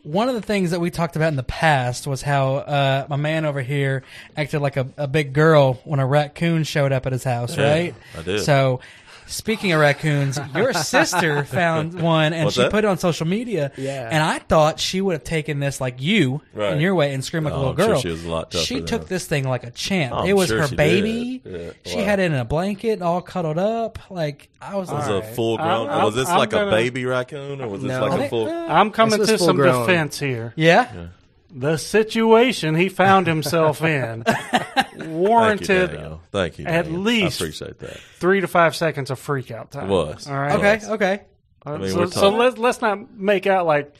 one 0.03 0.29
of 0.29 0.35
the 0.35 0.43
things 0.43 0.71
that 0.71 0.81
we 0.81 0.91
talked 0.91 1.17
about 1.17 1.29
in 1.29 1.37
the 1.37 1.43
past 1.43 2.07
was 2.07 2.23
how 2.23 2.57
uh, 2.57 3.07
my 3.09 3.17
man 3.17 3.45
over 3.45 3.61
here 3.63 4.03
acted 4.37 4.61
like 4.61 4.77
a, 4.77 4.89
a 4.97 5.07
big 5.07 5.33
girl 5.35 5.75
when 5.85 6.01
a 6.01 6.07
raccoon 6.07 6.65
showed 6.65 6.93
up 6.93 7.07
at 7.07 7.13
his 7.13 7.25
house, 7.25 7.57
Yeah, 7.57 7.71
right? 7.71 7.95
I 8.17 8.23
did. 8.23 8.41
So, 8.43 8.81
speaking 9.27 9.73
of 9.73 9.81
raccoons, 9.81 10.39
your 10.55 10.73
sister 10.73 11.45
found 11.45 12.00
one 12.00 12.33
and 12.33 12.45
What's 12.45 12.57
she 12.57 12.62
that? 12.62 12.71
put 12.71 12.85
it 12.85 12.89
on 12.89 12.99
social 12.99 13.27
media. 13.27 13.73
Yeah. 13.77 14.09
And 14.11 14.23
I 14.23 14.39
thought 14.39 14.81
she 14.81 15.00
would 15.00 15.12
have 15.15 15.25
taken 15.25 15.61
this 15.61 15.81
like 15.81 16.00
you 16.00 16.41
Right. 16.55 16.73
in 16.75 16.81
your 16.81 16.95
way 16.95 17.15
and 17.15 17.25
screamed 17.25 17.45
like 17.45 17.55
a 17.55 17.57
Oh, 17.57 17.71
little 17.71 17.73
I'm 17.73 17.79
sure 17.79 17.87
girl. 17.95 18.00
she 18.00 18.09
was 18.09 18.25
a 18.25 18.31
lot 18.31 18.50
tougher 18.50 18.65
She 18.65 18.75
than 18.77 18.87
took 18.87 19.00
that. 19.03 19.09
this 19.09 19.27
thing 19.27 19.49
like 19.49 19.65
a 19.65 19.71
champ. 19.71 20.15
I'm 20.15 20.27
it 20.27 20.35
was 20.35 20.49
sure 20.49 20.62
her 20.62 20.69
she 20.69 20.77
baby. 20.77 21.39
did. 21.45 21.77
Yeah. 21.85 21.91
She 21.93 21.99
Wow. 21.99 22.05
had 22.05 22.19
it 22.21 22.25
in 22.33 22.35
a 22.35 22.45
blanket, 22.45 23.03
all 23.03 23.21
cuddled 23.23 23.59
up. 23.59 23.99
Like 24.11 24.49
I 24.61 24.77
was 24.77 24.91
Was 24.91 24.99
like, 25.00 25.09
it 25.09 25.11
a 25.11 25.15
Alright. 25.17 25.35
full 25.35 25.57
grown? 25.57 25.89
I'm- 25.89 26.05
was 26.05 26.15
this 26.15 26.29
I'm 26.29 26.39
like 26.39 26.50
gonna- 26.50 26.67
a 26.69 26.71
baby 26.71 27.05
raccoon, 27.05 27.61
or 27.61 27.69
was 27.69 27.83
this 27.83 27.91
No. 27.91 28.00
like 28.03 28.12
I 28.12 28.15
a 28.15 28.19
think- 28.19 28.31
full? 28.31 28.49
I'm 28.49 28.91
coming 28.91 29.19
This 29.19 29.29
to 29.31 29.39
full 29.39 29.47
some 29.49 29.57
grown. 29.57 29.87
defense 29.87 30.19
here. 30.19 30.53
yeah. 30.57 30.89
The 31.52 31.76
situation 31.78 32.75
he 32.76 32.88
found 32.88 33.26
himself 33.26 33.83
in 33.85 34.23
Thank 34.25 34.95
you, 34.97 35.09
warranted 35.09 35.90
Daniel. 35.92 36.21
Thank 36.30 36.59
you. 36.59 36.66
at 36.66 36.85
Daniel. 36.85 37.00
least- 37.02 37.40
I 37.40 37.45
appreciate 37.47 37.78
that. 37.80 37.97
three 38.19 38.40
to 38.40 38.47
five 38.49 38.76
seconds 38.76 39.11
of 39.11 39.19
freak 39.19 39.50
out 39.50 39.71
time. 39.73 39.87
It 39.87 39.92
was. 39.92 40.28
All 40.28 40.38
right. 40.38 40.52
Okay. 40.54 40.73
Yes. 40.75 40.88
Okay. 40.88 41.21
Uh, 41.66 41.76
mean, 41.78 41.90
so 41.90 41.99
we're 41.99 42.07
so 42.07 42.21
talking- 42.21 42.38
let's 42.38 42.59
let's 42.59 42.80
not 42.80 43.11
make 43.12 43.47
out 43.47 43.66
like 43.66 43.95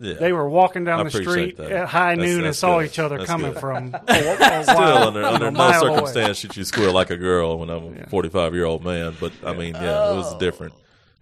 Yeah. 0.00 0.14
they 0.14 0.32
were 0.32 0.48
walking 0.48 0.84
down 0.84 1.00
I 1.00 1.02
the 1.04 1.08
appreciate 1.10 1.32
street 1.32 1.56
that. 1.58 1.70
at 1.72 1.88
high 1.88 2.14
That's- 2.16 2.28
noon 2.30 2.38
and 2.38 2.46
that's 2.48 2.58
saw 2.58 2.78
good. 2.80 2.86
each 2.86 2.98
other 2.98 3.18
That's 3.18 3.30
coming 3.30 3.52
good. 3.52 3.60
from 3.60 3.94
a, 3.94 4.00
a 4.08 4.62
Still, 4.64 4.74
while- 4.76 5.08
under, 5.08 5.20
a 5.22 5.32
under 5.32 5.50
no 5.50 5.58
mile 5.58 5.82
away. 5.86 5.96
circumstance 5.96 6.38
should 6.38 6.56
you 6.56 6.64
squeal 6.64 6.92
like 6.92 7.10
a 7.10 7.16
girl 7.16 7.58
when 7.58 7.68
I'm 7.70 7.98
a 8.04 8.06
45 8.08 8.54
year 8.54 8.64
old 8.64 8.84
man. 8.84 9.14
But 9.20 9.32
I 9.44 9.52
mean, 9.54 9.74
yeah, 9.74 10.12
it 10.12 10.16
was 10.16 10.34
different. 10.38 10.72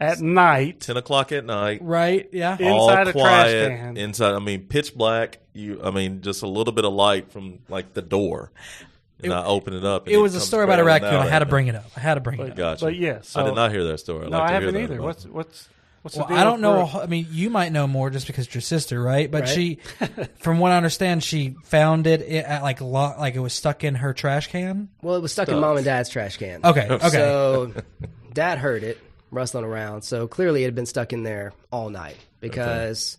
At 0.00 0.20
night, 0.20 0.80
10 0.80 0.96
o'clock 0.96 1.30
at 1.32 1.44
night. 1.44 1.78
Right. 1.82 2.28
Yeah. 2.32 2.56
Yeah. 2.58 2.70
all 2.70 2.88
Inside 2.90 3.08
a 3.08 3.12
trash 3.12 3.22
quiet, 3.22 3.68
can. 3.78 3.96
Inside, 3.96 4.34
I 4.34 4.38
mean, 4.40 4.62
pitch 4.66 4.94
black. 4.94 5.38
You, 5.52 5.80
I 5.84 5.90
mean, 5.92 6.20
just 6.20 6.42
a 6.42 6.48
little 6.48 6.72
bit 6.72 6.84
of 6.84 6.92
light 6.92 7.30
from 7.30 7.60
like 7.68 7.94
the 7.94 8.02
door, 8.02 8.50
and 9.22 9.32
I 9.32 9.44
open 9.44 9.72
it 9.72 9.84
up. 9.84 10.06
and 10.06 10.12
It 10.14 10.18
was 10.18 10.34
a 10.34 10.40
story 10.40 10.64
about 10.64 10.80
a 10.80 10.82
barreling 10.82 10.86
raccoon. 11.02 11.14
I 11.20 11.28
had 11.28 11.38
to 11.38 11.46
bring 11.46 11.68
it 11.68 11.76
up. 11.76 11.84
I 11.96 12.00
had 12.00 12.14
to 12.14 12.20
bring 12.20 12.40
it 12.40 12.50
up. 12.50 12.56
Gotcha. 12.56 12.84
but 12.86 12.96
yes, 12.96 13.36
I 13.36 13.44
did 13.44 13.54
not 13.54 13.70
hear 13.70 13.84
that 13.84 13.98
story. 13.98 14.24
I'd 14.26 14.30
No, 14.32 14.38
like 14.38 14.50
I 14.50 14.52
to 14.52 14.52
hear 14.52 14.60
haven't 14.66 14.74
that 14.74 14.82
either. 14.82 14.94
about 14.94 15.04
What's 15.06 15.26
what's 15.26 15.68
what's 16.02 16.14
the 16.16 16.20
Well, 16.22 16.28
deal? 16.28 16.36
I 16.38 16.42
don't 16.44 16.60
know. 16.60 16.88
Brooke? 16.90 17.04
I 17.04 17.06
mean, 17.06 17.28
you 17.30 17.50
might 17.50 17.70
know 17.70 17.86
more 17.86 18.10
just 18.10 18.26
because 18.26 18.46
it's 18.46 18.54
your 18.56 18.62
sister, 18.62 19.00
right? 19.00 19.30
But 19.30 19.42
Right. 19.42 19.48
she, 19.48 19.78
from 20.40 20.58
what 20.58 20.72
I 20.72 20.76
understand, 20.76 21.22
she 21.22 21.54
found 21.62 22.08
it 22.08 22.20
at 22.22 22.64
like 22.64 22.80
lo- 22.80 23.14
like 23.16 23.36
it 23.36 23.40
was 23.40 23.52
stuck 23.52 23.84
in 23.84 23.94
her 23.94 24.12
trash 24.12 24.48
can. 24.48 24.88
Well, 25.02 25.14
it 25.14 25.22
was 25.22 25.30
stuck 25.30 25.48
in 25.48 25.60
mom 25.60 25.76
and 25.76 25.84
dad's 25.84 26.08
trash 26.10 26.36
can. 26.36 26.62
Okay. 26.64 26.88
Okay. 26.90 27.08
So 27.10 27.72
dad 28.32 28.58
heard 28.58 28.82
it 28.82 28.98
rustling 29.34 29.64
around. 29.64 30.02
So 30.02 30.26
clearly 30.26 30.62
it 30.62 30.66
had 30.66 30.74
been 30.74 30.86
stuck 30.86 31.12
in 31.12 31.22
there 31.22 31.52
all 31.70 31.90
night 31.90 32.16
because 32.40 33.18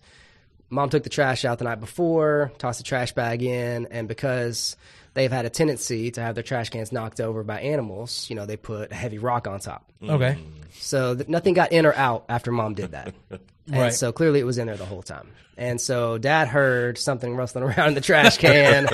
mom 0.70 0.90
took 0.90 1.02
the 1.02 1.10
trash 1.10 1.44
out 1.44 1.58
the 1.58 1.64
night 1.64 1.80
before, 1.80 2.50
tossed 2.58 2.78
the 2.78 2.84
trash 2.84 3.12
bag 3.12 3.42
in, 3.42 3.86
and 3.90 4.08
because 4.08 4.76
they've 5.14 5.30
had 5.32 5.44
a 5.46 5.50
tendency 5.50 6.10
to 6.10 6.20
have 6.20 6.34
their 6.34 6.42
trash 6.44 6.68
cans 6.70 6.92
knocked 6.92 7.20
over 7.20 7.42
by 7.42 7.60
animals, 7.60 8.28
you 8.28 8.36
know, 8.36 8.46
they 8.46 8.56
put 8.56 8.92
a 8.92 8.94
heavy 8.94 9.18
rock 9.18 9.46
on 9.46 9.60
top. 9.60 9.90
Mm. 10.02 10.10
okay. 10.10 10.38
So 10.72 11.14
th- 11.14 11.28
nothing 11.28 11.54
got 11.54 11.72
in 11.72 11.86
or 11.86 11.94
out 11.94 12.24
after 12.28 12.50
mom 12.52 12.74
did 12.74 12.92
that. 12.92 13.14
And 13.68 13.80
Right. 13.80 13.92
so 13.92 14.12
clearly 14.12 14.38
it 14.38 14.44
was 14.44 14.58
in 14.58 14.68
there 14.68 14.76
the 14.76 14.84
whole 14.84 15.02
time. 15.02 15.26
And 15.56 15.80
so 15.80 16.18
dad 16.18 16.46
heard 16.46 16.98
something 16.98 17.34
rustling 17.34 17.64
around 17.68 17.88
in 17.88 17.94
the 17.94 18.00
trash 18.00 18.36
can. 18.38 18.86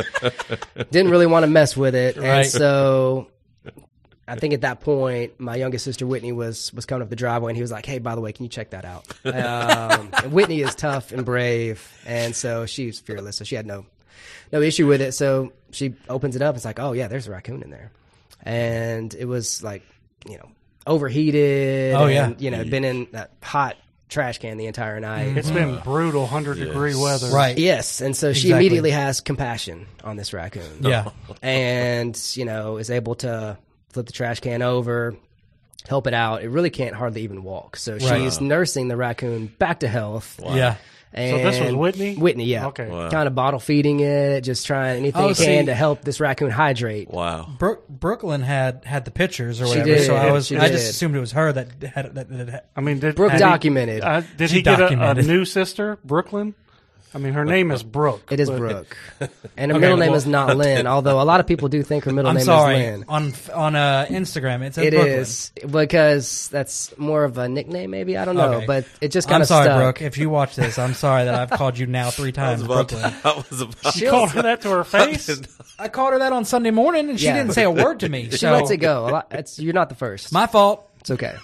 didn't 0.90 1.10
really 1.10 1.26
want 1.26 1.42
to 1.42 1.46
mess 1.46 1.76
with 1.76 1.94
it. 1.94 2.16
Right. 2.16 2.24
And 2.26 2.46
so 2.46 3.26
I 4.32 4.36
think 4.36 4.54
at 4.54 4.62
that 4.62 4.80
point, 4.80 5.38
my 5.38 5.56
youngest 5.56 5.84
sister 5.84 6.06
Whitney 6.06 6.32
was 6.32 6.72
was 6.72 6.86
coming 6.86 7.02
up 7.02 7.10
the 7.10 7.16
driveway, 7.16 7.50
and 7.50 7.56
he 7.56 7.62
was 7.62 7.70
like, 7.70 7.84
"Hey, 7.86 7.98
by 7.98 8.14
the 8.14 8.20
way, 8.20 8.32
can 8.32 8.44
you 8.44 8.48
check 8.48 8.70
that 8.70 8.84
out?" 8.84 9.06
Um, 9.24 10.08
and 10.22 10.32
Whitney 10.32 10.60
is 10.62 10.74
tough 10.74 11.12
and 11.12 11.24
brave, 11.24 11.86
and 12.06 12.34
so 12.34 12.64
she's 12.66 12.98
fearless. 12.98 13.36
So 13.36 13.44
she 13.44 13.54
had 13.56 13.66
no 13.66 13.84
no 14.50 14.60
issue 14.62 14.86
with 14.86 15.00
it. 15.02 15.12
So 15.12 15.52
she 15.70 15.94
opens 16.08 16.34
it 16.36 16.42
up. 16.42 16.56
It's 16.56 16.64
like, 16.64 16.80
"Oh 16.80 16.92
yeah, 16.92 17.08
there's 17.08 17.28
a 17.28 17.30
raccoon 17.30 17.62
in 17.62 17.70
there," 17.70 17.90
and 18.42 19.12
it 19.14 19.26
was 19.26 19.62
like, 19.62 19.82
you 20.26 20.38
know, 20.38 20.48
overheated. 20.86 21.94
Oh, 21.94 22.06
yeah. 22.06 22.26
and, 22.28 22.40
you 22.40 22.50
know, 22.50 22.64
been 22.64 22.84
in 22.84 23.08
that 23.12 23.32
hot 23.42 23.76
trash 24.08 24.38
can 24.38 24.58
the 24.58 24.66
entire 24.66 25.00
night. 25.00 25.36
It's 25.36 25.50
been 25.50 25.78
brutal, 25.80 26.26
hundred 26.26 26.58
degree 26.58 26.94
weather. 26.94 27.28
Right. 27.28 27.56
Yes, 27.58 28.00
and 28.00 28.16
so 28.16 28.32
she 28.32 28.50
immediately 28.50 28.90
has 28.90 29.20
compassion 29.20 29.86
on 30.04 30.16
this 30.16 30.32
raccoon 30.32 30.78
Yeah. 30.80 31.10
and 31.40 32.18
you 32.34 32.44
know 32.44 32.76
is 32.76 32.90
able 32.90 33.14
to 33.16 33.56
flip 33.92 34.06
the 34.06 34.12
trash 34.12 34.40
can 34.40 34.62
over 34.62 35.14
help 35.88 36.06
it 36.06 36.14
out 36.14 36.42
it 36.42 36.48
really 36.48 36.70
can't 36.70 36.94
hardly 36.94 37.22
even 37.22 37.42
walk 37.42 37.76
so 37.76 37.92
Right. 37.94 38.02
she's 38.22 38.40
nursing 38.40 38.88
the 38.88 38.96
raccoon 38.96 39.46
back 39.58 39.80
to 39.80 39.88
health 39.88 40.38
Yeah. 40.44 40.76
and 41.12 41.38
so 41.40 41.50
this 41.50 41.60
was 41.60 41.74
Whitney? 41.74 42.14
whitney 42.14 42.44
yeah 42.44 42.68
Okay. 42.68 42.88
Wow. 42.88 43.10
kind 43.10 43.26
of 43.26 43.34
bottle 43.34 43.58
feeding 43.58 43.98
it 44.00 44.42
just 44.42 44.64
trying 44.64 44.98
anything 44.98 45.20
Oh, 45.20 45.30
it 45.30 45.36
can 45.36 45.62
see- 45.62 45.66
to 45.66 45.74
help 45.74 46.02
this 46.02 46.20
raccoon 46.20 46.50
hydrate 46.50 47.10
Wow. 47.10 47.48
Brooke, 47.58 47.88
Brooklyn 47.88 48.42
had 48.42 48.84
had 48.84 49.04
the 49.04 49.10
pictures 49.10 49.60
or 49.60 49.64
She 49.66 49.70
whatever, 49.80 49.86
did. 49.88 50.06
so 50.06 50.14
I 50.14 50.30
was 50.30 50.46
She 50.46 50.56
I 50.56 50.68
just 50.68 50.88
assumed 50.90 51.16
it 51.16 51.20
was 51.20 51.32
her 51.32 51.52
that 51.52 51.68
had 51.82 52.14
that. 52.14 52.28
that 52.28 52.48
had, 52.48 52.62
I 52.76 52.80
mean, 52.80 53.00
did 53.00 53.16
Brooke 53.16 53.32
did 53.32 53.38
he- 53.38 53.44
documented. 53.44 54.04
uh, 54.04 54.22
did 54.36 54.50
She 54.50 54.56
he 54.56 54.62
get 54.62 54.80
a, 54.80 55.10
a 55.10 55.14
new 55.14 55.44
sister, 55.44 55.98
Brooklyn? 56.04 56.54
I 57.14 57.18
mean, 57.18 57.34
her 57.34 57.44
name 57.44 57.70
is 57.70 57.82
Brooke. 57.82 58.32
it 58.32 58.40
is 58.40 58.48
but- 58.48 58.58
brooke 58.58 58.96
and 59.56 59.70
her 59.70 59.76
Okay, 59.76 59.80
middle 59.80 59.96
name 59.98 60.10
well- 60.10 60.16
is 60.16 60.26
not 60.26 60.56
lynn 60.56 60.86
although 60.86 61.20
a 61.20 61.24
lot 61.24 61.40
of 61.40 61.46
people 61.46 61.68
do 61.68 61.82
think 61.82 62.04
her 62.04 62.12
middle 62.12 62.30
I'm 62.30 62.36
name 62.36 62.44
sorry. 62.44 62.76
is 62.80 62.98
lynn 63.00 63.04
On 63.08 63.32
on 63.54 63.76
uh, 63.76 64.06
Instagram, 64.08 64.62
it's 64.62 64.76
says 64.76 64.86
It 64.86 64.90
Brooklyn. 64.92 65.12
is 65.18 65.52
because 65.70 66.48
that's 66.48 66.96
more 66.98 67.24
of 67.24 67.36
a 67.38 67.48
nickname, 67.48 67.90
maybe 67.90 68.16
I 68.16 68.24
don't 68.24 68.36
know, 68.36 68.54
Okay. 68.54 68.66
but 68.66 68.84
it 69.00 69.08
just 69.12 69.28
kind 69.28 69.36
I'm 69.36 69.42
of 69.42 69.48
sorry, 69.48 69.66
stuck. 69.66 69.78
Brooke. 69.78 70.02
If 70.02 70.16
you 70.18 70.30
watch 70.30 70.56
this, 70.56 70.78
I'm 70.78 70.94
sorry 70.94 71.24
that 71.24 71.34
I've 71.34 71.50
called 71.50 71.78
you 71.78 71.86
now 71.86 72.10
three 72.18 72.28
I 72.28 72.32
times 72.32 72.62
was 72.66 72.70
about. 72.70 72.88
To, 72.90 72.94
Brooklyn. 72.96 73.20
I 73.24 73.44
was 73.50 73.60
about. 73.60 73.96
You 73.96 74.10
called 74.10 74.30
her 74.30 74.42
that 74.42 74.60
to 74.62 74.70
her 74.70 74.84
face. 74.84 75.30
I 75.78 75.88
called 75.88 76.12
her 76.14 76.18
that 76.20 76.32
on 76.32 76.44
Sunday 76.44 76.70
morning, 76.70 77.10
and 77.10 77.18
she 77.20 77.26
Yeah. 77.26 77.36
didn't 77.36 77.52
say 77.52 77.64
a 77.64 77.70
word 77.70 78.00
to 78.00 78.08
me. 78.08 78.30
She 78.30 78.38
so 78.38 78.52
lets 78.52 78.70
it 78.70 78.78
go. 78.78 79.06
A 79.06 79.10
lot, 79.10 79.26
it's, 79.32 79.58
you're 79.58 79.74
not 79.74 79.88
the 79.88 79.94
first. 79.94 80.32
My 80.32 80.46
fault. 80.46 80.88
it's 81.00 81.10
okay. 81.10 81.34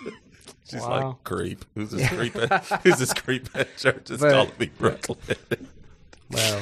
She's 0.71 0.81
Wow. 0.83 1.09
like 1.09 1.25
creep. 1.25 1.65
Who's 1.75 1.91
this 1.91 2.09
creep? 2.09 2.37
At, 2.37 2.65
who's 2.85 2.99
this 2.99 3.13
creep 3.15 3.49
at 3.55 3.77
church? 3.77 4.11
It's 4.11 4.21
But- 4.21 4.33
calling 4.33 4.53
me 4.59 4.71
Brooklyn. 4.79 5.19
Well, 6.31 6.61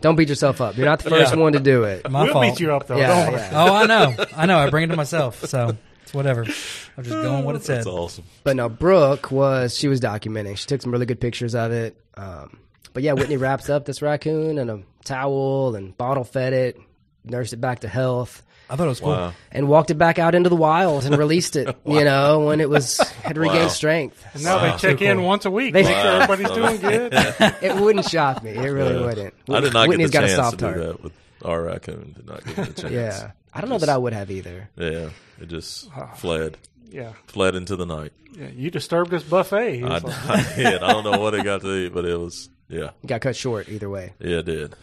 don't 0.00 0.16
beat 0.16 0.28
yourself 0.28 0.60
up. 0.60 0.76
You're 0.76 0.86
not 0.86 0.98
the 0.98 1.10
first 1.10 1.34
Yeah. 1.34 1.38
one 1.40 1.52
to 1.52 1.60
do 1.60 1.84
it. 1.84 2.10
My 2.10 2.24
we'll 2.24 2.32
fault. 2.32 2.44
beat 2.44 2.60
you 2.60 2.74
up 2.74 2.88
though. 2.88 2.96
Yeah, 2.96 3.24
don't 3.26 3.34
yeah. 3.34 3.50
Oh, 3.52 3.74
I 3.74 3.86
know. 3.86 4.24
I 4.36 4.46
know. 4.46 4.58
I 4.58 4.70
bring 4.70 4.84
it 4.84 4.86
to 4.88 4.96
myself. 4.96 5.44
So 5.44 5.76
it's 6.02 6.12
whatever. 6.12 6.42
I'm 6.42 7.04
just 7.04 7.10
going 7.10 7.44
what 7.44 7.54
it 7.54 7.62
said. 7.64 7.76
That's 7.78 7.86
awesome. 7.86 8.24
But 8.42 8.56
no, 8.56 8.68
Brooke 8.68 9.30
was 9.30 9.78
she 9.78 9.86
was 9.86 10.00
documenting. 10.00 10.56
She 10.56 10.66
took 10.66 10.82
some 10.82 10.90
really 10.90 11.06
good 11.06 11.20
pictures 11.20 11.54
of 11.54 11.70
it. 11.70 11.96
Um, 12.16 12.58
but 12.92 13.04
yeah, 13.04 13.12
Whitney 13.12 13.36
wraps 13.36 13.70
up 13.70 13.84
this 13.84 14.02
raccoon 14.02 14.58
in 14.58 14.68
a 14.68 14.80
towel 15.04 15.76
and 15.76 15.96
bottle 15.96 16.24
fed 16.24 16.52
it, 16.52 16.76
nursed 17.24 17.52
it 17.52 17.60
back 17.60 17.80
to 17.80 17.88
health, 17.88 18.42
I 18.72 18.76
thought 18.76 18.86
it 18.86 18.88
was 18.88 19.00
cool. 19.00 19.10
Wow. 19.10 19.34
and 19.50 19.68
walked 19.68 19.90
it 19.90 19.94
back 19.98 20.18
out 20.18 20.34
into 20.34 20.48
the 20.48 20.56
wild 20.56 21.04
and 21.04 21.16
released 21.18 21.56
it. 21.56 21.76
You 21.86 22.04
know, 22.04 22.46
when 22.46 22.60
it 22.62 22.70
was 22.70 22.98
had 23.22 23.36
regained 23.36 23.64
Wow. 23.64 23.68
strength. 23.68 24.24
And 24.34 24.42
now 24.44 24.58
they 24.60 24.76
check 24.78 25.02
in 25.02 25.22
once 25.22 25.44
a 25.44 25.50
week, 25.50 25.74
They- 25.74 25.82
make 25.82 25.94
sure 25.94 26.22
everybody's 26.22 26.50
doing 26.50 26.80
good. 26.80 27.12
It 27.62 27.76
wouldn't 27.76 28.08
shock 28.08 28.42
me. 28.42 28.52
It 28.52 28.70
really 28.70 28.98
wouldn't. 29.04 29.34
I 29.50 29.60
did 29.60 29.74
not 29.74 29.88
Whitney's 29.88 30.10
get 30.10 30.22
the 30.22 30.28
got 30.28 30.32
a 30.32 30.36
chance 30.36 30.36
soft 30.36 30.58
to 30.60 30.64
do 30.64 30.64
heart. 30.64 30.78
that 30.78 31.02
with 31.02 31.12
our 31.44 31.62
raccoon. 31.62 32.12
Did 32.16 32.26
not 32.26 32.44
get 32.46 32.56
the 32.56 32.82
chance. 32.82 32.92
Yeah, 32.94 33.30
I 33.52 33.60
don't 33.60 33.68
know 33.70 33.78
that 33.78 33.88
I 33.90 33.98
would 33.98 34.14
have 34.14 34.30
either. 34.30 34.70
Yeah, 34.76 35.10
it 35.40 35.48
just 35.48 35.88
ah. 35.94 36.06
fled, 36.14 36.56
Yeah, 36.90 37.12
fled 37.26 37.54
into 37.54 37.76
the 37.76 37.84
night. 37.86 38.12
yeah. 38.32 38.48
You 38.48 38.70
disturbed 38.70 39.10
this 39.10 39.22
buffet. 39.22 39.82
I, 39.84 39.86
like, 39.98 40.04
I 40.06 40.52
did. 40.56 40.82
I 40.82 40.92
don't 40.92 41.04
know 41.04 41.20
what 41.20 41.34
it 41.34 41.44
got 41.44 41.60
to 41.60 41.74
eat, 41.74 41.92
but 41.92 42.04
it 42.06 42.16
was. 42.18 42.48
Yeah, 42.68 42.90
Got 43.04 43.20
cut 43.20 43.36
short 43.36 43.68
either 43.68 43.90
way. 43.90 44.14
yeah, 44.18 44.38
it 44.38 44.46
did. 44.46 44.74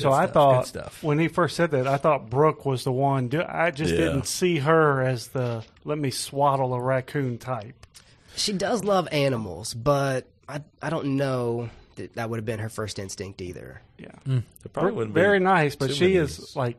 So 0.00 0.12
I 0.12 0.26
thought 0.26 0.62
good 0.64 0.68
stuff. 0.68 1.02
when 1.02 1.18
he 1.18 1.28
first 1.28 1.56
said 1.56 1.70
that, 1.72 1.86
I 1.86 1.96
thought 1.96 2.30
Brooke 2.30 2.64
was 2.66 2.84
the 2.84 2.92
one. 2.92 3.28
Do- 3.28 3.44
I 3.46 3.70
just 3.70 3.92
Yeah. 3.92 3.98
didn't 4.00 4.26
see 4.26 4.58
her 4.58 5.02
as 5.02 5.28
the 5.28 5.64
let 5.84 5.98
me 5.98 6.10
swaddle 6.10 6.72
a 6.74 6.80
raccoon 6.80 7.38
type. 7.38 7.86
She 8.36 8.52
does 8.52 8.84
love 8.84 9.08
animals, 9.12 9.74
but 9.74 10.26
I 10.48 10.62
I 10.80 10.90
don't 10.90 11.16
know 11.16 11.68
that 11.96 12.14
that 12.14 12.30
would 12.30 12.38
have 12.38 12.46
been 12.46 12.58
her 12.60 12.68
first 12.70 12.98
instinct 12.98 13.42
either. 13.42 13.82
Yeah. 13.98 14.08
Hmm. 14.24 14.38
It 14.64 14.72
probably 14.72 14.92
wouldn't 14.92 15.14
be 15.14 15.20
Very 15.20 15.38
nice, 15.40 15.76
but 15.76 15.92
she 15.94 16.16
is 16.16 16.38
years. 16.38 16.56
like 16.56 16.76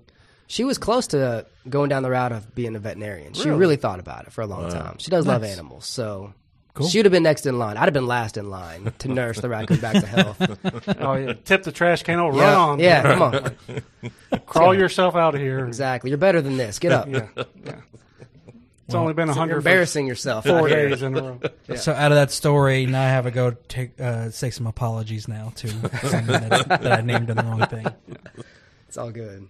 She 0.48 0.64
was 0.64 0.78
close 0.78 1.08
to 1.08 1.46
going 1.70 1.90
down 1.90 2.04
the 2.04 2.10
route 2.12 2.32
of 2.32 2.54
being 2.54 2.76
a 2.76 2.80
veterinarian. 2.80 3.34
She 3.34 3.48
Really? 3.48 3.60
really 3.60 3.76
thought 3.78 4.00
about 4.00 4.26
it 4.26 4.34
for 4.34 4.42
a 4.42 4.46
long 4.48 4.64
Wow. 4.64 4.70
time. 4.70 4.96
She 5.00 5.10
does 5.10 5.26
love 5.26 5.44
animals, 5.44 5.86
so 5.86 6.34
Cool. 6.74 6.88
she 6.88 6.98
would 6.98 7.06
have 7.06 7.12
been 7.12 7.22
next 7.22 7.46
in 7.46 7.60
line. 7.60 7.78
I'd 7.78 7.84
have 7.86 7.94
been 7.94 8.08
last 8.08 8.36
in 8.36 8.50
line 8.50 8.92
to 8.98 9.08
nurse 9.08 9.40
the 9.40 9.48
raccoon 9.48 9.80
back 9.80 9.94
to 9.94 10.08
health. 10.08 10.38
oh 11.00 11.14
yeah, 11.14 11.34
tip 11.46 11.62
the 11.62 11.72
trash 11.72 12.02
can, 12.02 12.20
oh, 12.20 12.30
run 12.30 12.38
yeah, 12.38 12.58
on, 12.58 12.80
yeah, 12.80 13.02
come 13.04 13.22
on, 13.22 14.42
crawl 14.48 14.74
yourself 14.74 15.16
out 15.16 15.36
of 15.36 15.42
here. 15.42 15.68
exactly. 15.68 16.10
You're 16.10 16.18
better 16.18 16.42
than 16.42 16.58
this. 16.58 16.80
Get 16.80 16.92
up. 16.92 17.08
Yeah, 17.08 17.28
yeah. 17.66 17.76
It's 18.86 18.96
only 18.96 19.14
been 19.14 19.30
a 19.30 19.34
hundred 19.34 19.58
embarrassing 19.58 20.08
yourself. 20.08 20.46
four 20.46 20.68
days 20.68 21.02
in 21.02 21.16
a 21.18 21.22
row. 21.22 21.40
So 21.78 21.94
out 21.94 22.12
of 22.12 22.18
that 22.18 22.32
story, 22.32 22.86
now 22.86 23.02
I 23.02 23.08
have 23.08 23.24
to 23.24 23.32
go 23.32 23.52
take 23.70 24.00
uh, 24.00 24.30
say 24.30 24.50
some 24.50 24.68
apologies 24.68 25.28
now 25.28 25.54
to 25.56 25.70
someone 25.70 26.50
that, 26.50 26.68
that 26.68 27.00
I 27.00 27.02
named 27.02 27.30
in 27.30 27.38
the 27.38 27.44
wrong 27.44 27.66
thing. 27.66 27.88
It's 28.90 28.98
all 28.98 29.10
good. 29.10 29.48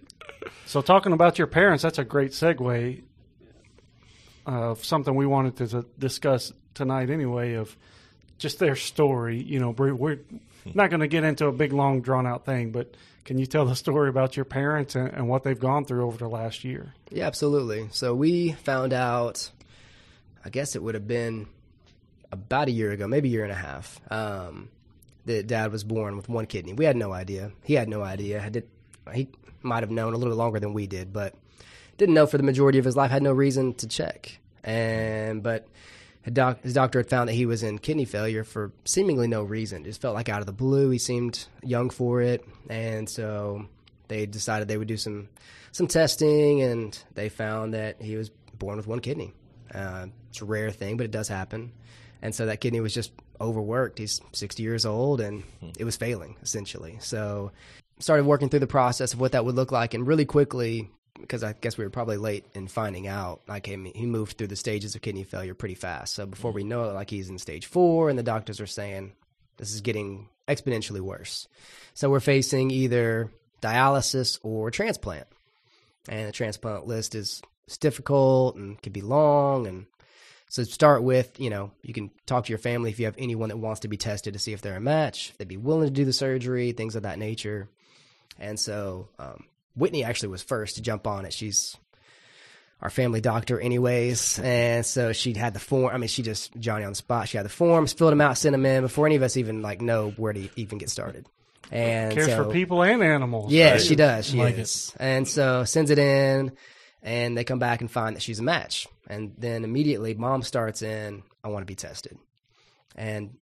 So 0.66 0.80
talking 0.82 1.12
about 1.12 1.36
your 1.36 1.48
parents, 1.48 1.82
that's 1.82 1.98
a 1.98 2.04
great 2.04 2.30
segue 2.30 3.02
of 4.46 4.84
something 4.84 5.14
we 5.16 5.26
wanted 5.26 5.56
to 5.68 5.84
discuss 5.98 6.52
tonight 6.74 7.10
anyway 7.10 7.54
of 7.54 7.76
just 8.38 8.58
their 8.58 8.76
story. 8.76 9.40
You 9.40 9.60
know, 9.60 9.70
we're, 9.70 10.18
not 10.72 10.90
going 10.90 11.00
to 11.00 11.08
get 11.08 11.24
into 11.24 11.46
a 11.46 11.52
big, 11.52 11.72
long, 11.72 12.00
drawn 12.00 12.26
out 12.26 12.44
thing, 12.44 12.72
but 12.72 12.94
can 13.24 13.38
you 13.38 13.46
tell 13.46 13.64
the 13.64 13.76
story 13.76 14.08
about 14.08 14.36
your 14.36 14.44
parents 14.44 14.94
and, 14.94 15.12
and 15.12 15.28
what 15.28 15.42
they've 15.42 15.58
gone 15.58 15.84
through 15.84 16.06
over 16.06 16.18
the 16.18 16.28
last 16.28 16.64
year? 16.64 16.94
Yeah, 17.10 17.26
absolutely. 17.26 17.88
So 17.92 18.14
we 18.14 18.52
found 18.52 18.92
out, 18.92 19.50
I 20.44 20.50
guess 20.50 20.74
it 20.76 20.82
would 20.82 20.94
have 20.94 21.06
been 21.06 21.46
about 22.32 22.68
a 22.68 22.72
year 22.72 22.90
ago, 22.90 23.06
maybe 23.06 23.28
a 23.28 23.32
year 23.32 23.44
and 23.44 23.52
a 23.52 23.56
half, 23.56 24.00
um, 24.10 24.68
that 25.26 25.46
dad 25.46 25.72
was 25.72 25.84
born 25.84 26.16
with 26.16 26.28
one 26.28 26.46
kidney. 26.46 26.74
We 26.74 26.84
had 26.84 26.96
no 26.96 27.12
idea. 27.12 27.52
He 27.62 27.74
had 27.74 27.88
no 27.88 28.02
idea. 28.02 28.50
He 29.14 29.28
might 29.62 29.82
have 29.82 29.90
known 29.90 30.12
a 30.12 30.16
little 30.18 30.32
bit 30.32 30.38
longer 30.38 30.60
than 30.60 30.74
we 30.74 30.86
did, 30.86 31.12
but 31.12 31.34
didn't 31.96 32.14
know 32.14 32.26
for 32.26 32.36
the 32.36 32.42
majority 32.42 32.78
of 32.78 32.84
his 32.84 32.96
life. 32.96 33.10
Had 33.10 33.22
no 33.22 33.32
reason 33.32 33.74
to 33.74 33.86
check. 33.88 34.38
And 34.62 35.42
but 35.42 35.66
doc, 36.32 36.62
his 36.62 36.74
doctor 36.74 36.98
had 36.98 37.08
found 37.08 37.28
that 37.28 37.34
he 37.34 37.46
was 37.46 37.62
in 37.62 37.78
kidney 37.78 38.04
failure 38.04 38.44
for 38.44 38.72
seemingly 38.84 39.28
no 39.28 39.42
reason. 39.42 39.84
Just 39.84 40.00
felt 40.00 40.14
like 40.14 40.28
out 40.28 40.40
of 40.40 40.46
the 40.46 40.52
blue. 40.52 40.90
He 40.90 40.98
seemed 40.98 41.46
young 41.62 41.90
for 41.90 42.22
it, 42.22 42.44
and 42.68 43.08
so 43.08 43.66
they 44.08 44.26
decided 44.26 44.68
they 44.68 44.78
would 44.78 44.88
do 44.88 44.96
some 44.96 45.28
some 45.72 45.86
testing, 45.86 46.62
and 46.62 46.98
they 47.14 47.28
found 47.28 47.74
that 47.74 48.00
he 48.00 48.16
was 48.16 48.30
born 48.58 48.76
with 48.76 48.86
one 48.86 49.00
kidney. 49.00 49.32
Uh, 49.74 50.06
it's 50.30 50.40
a 50.40 50.44
rare 50.44 50.70
thing, 50.70 50.96
but 50.96 51.04
it 51.04 51.10
does 51.10 51.28
happen. 51.28 51.72
And 52.22 52.34
so 52.34 52.46
that 52.46 52.60
kidney 52.60 52.80
was 52.80 52.94
just 52.94 53.12
overworked. 53.40 53.98
He's 53.98 54.20
60 54.32 54.62
years 54.62 54.86
old, 54.86 55.20
and 55.20 55.42
it 55.78 55.84
was 55.84 55.96
failing 55.96 56.36
essentially. 56.42 56.96
So 57.00 57.52
started 57.98 58.24
working 58.24 58.48
through 58.48 58.60
the 58.60 58.66
process 58.66 59.12
of 59.12 59.20
what 59.20 59.32
that 59.32 59.44
would 59.44 59.56
look 59.56 59.72
like, 59.72 59.94
and 59.94 60.06
really 60.06 60.24
quickly 60.24 60.90
because 61.20 61.44
I 61.44 61.52
guess 61.52 61.78
we 61.78 61.84
were 61.84 61.90
probably 61.90 62.16
late 62.16 62.44
in 62.54 62.66
finding 62.66 63.06
out. 63.06 63.42
Like 63.46 63.66
he, 63.66 63.92
he 63.94 64.06
moved 64.06 64.36
through 64.36 64.48
the 64.48 64.56
stages 64.56 64.94
of 64.94 65.02
kidney 65.02 65.24
failure 65.24 65.54
pretty 65.54 65.74
fast. 65.74 66.14
So 66.14 66.26
before 66.26 66.52
we 66.52 66.64
know 66.64 66.84
it, 66.84 66.94
like 66.94 67.10
he's 67.10 67.28
in 67.28 67.38
stage 67.38 67.66
four, 67.66 68.10
and 68.10 68.18
the 68.18 68.22
doctors 68.22 68.60
are 68.60 68.66
saying 68.66 69.12
this 69.56 69.72
is 69.72 69.80
getting 69.80 70.28
exponentially 70.48 71.00
worse. 71.00 71.48
So 71.94 72.10
we're 72.10 72.20
facing 72.20 72.70
either 72.70 73.30
dialysis 73.62 74.38
or 74.42 74.70
transplant, 74.70 75.26
and 76.08 76.28
the 76.28 76.32
transplant 76.32 76.86
list 76.86 77.14
is 77.14 77.42
it's 77.66 77.78
difficult 77.78 78.56
and 78.56 78.80
can 78.82 78.92
be 78.92 79.00
long. 79.00 79.66
And 79.66 79.86
so 80.48 80.64
start 80.64 81.02
with 81.02 81.38
you 81.38 81.50
know 81.50 81.70
you 81.82 81.94
can 81.94 82.10
talk 82.26 82.44
to 82.46 82.50
your 82.50 82.58
family 82.58 82.90
if 82.90 82.98
you 82.98 83.06
have 83.06 83.16
anyone 83.18 83.50
that 83.50 83.56
wants 83.56 83.80
to 83.80 83.88
be 83.88 83.96
tested 83.96 84.34
to 84.34 84.40
see 84.40 84.52
if 84.52 84.62
they're 84.62 84.76
a 84.76 84.80
match, 84.80 85.30
if 85.30 85.38
they'd 85.38 85.48
be 85.48 85.56
willing 85.56 85.86
to 85.86 85.92
do 85.92 86.04
the 86.04 86.12
surgery, 86.12 86.72
things 86.72 86.96
of 86.96 87.04
that 87.04 87.18
nature. 87.18 87.68
And 88.38 88.58
so 88.58 89.08
um, 89.18 89.44
Whitney 89.76 90.04
actually 90.04 90.28
was 90.30 90.42
first 90.42 90.76
to 90.76 90.82
jump 90.82 91.06
on 91.06 91.24
it. 91.24 91.32
She's 91.32 91.76
our 92.80 92.90
family 92.90 93.20
doctor, 93.20 93.58
anyways, 93.58 94.38
and 94.40 94.84
so 94.84 95.12
she 95.12 95.32
had 95.34 95.54
the 95.54 95.60
form. 95.60 95.94
I 95.94 95.98
mean, 95.98 96.08
she 96.08 96.22
just 96.22 96.54
Johnny 96.58 96.84
on 96.84 96.92
the 96.92 96.96
spot. 96.96 97.28
She 97.28 97.36
had 97.36 97.46
the 97.46 97.50
forms, 97.50 97.92
filled 97.92 98.12
them 98.12 98.20
out, 98.20 98.36
sent 98.36 98.52
them 98.52 98.66
in 98.66 98.82
before 98.82 99.06
any 99.06 99.16
of 99.16 99.22
us 99.22 99.36
even 99.36 99.62
like 99.62 99.80
know 99.80 100.10
where 100.10 100.32
to 100.32 100.48
even 100.56 100.78
get 100.78 100.90
started. 100.90 101.26
And 101.70 102.12
Cares 102.12 102.26
so, 102.26 102.44
for 102.44 102.52
people 102.52 102.82
and 102.82 103.02
animals. 103.02 103.52
yeah, 103.52 103.72
right? 103.72 103.80
she 103.80 103.96
does. 103.96 104.26
She 104.26 104.36
Like 104.36 104.58
is. 104.58 104.92
And 105.00 105.26
so 105.26 105.64
sends 105.64 105.90
it 105.90 105.98
in, 105.98 106.52
and 107.02 107.36
they 107.36 107.44
come 107.44 107.58
back 107.58 107.80
and 107.80 107.90
find 107.90 108.16
that 108.16 108.22
she's 108.22 108.38
a 108.38 108.42
match. 108.42 108.86
And 109.08 109.34
then 109.38 109.64
immediately, 109.64 110.14
mom 110.14 110.42
starts 110.42 110.82
in, 110.82 111.22
I 111.42 111.48
want 111.48 111.62
to 111.62 111.66
be 111.66 111.74
tested. 111.74 112.18
And 112.94 113.36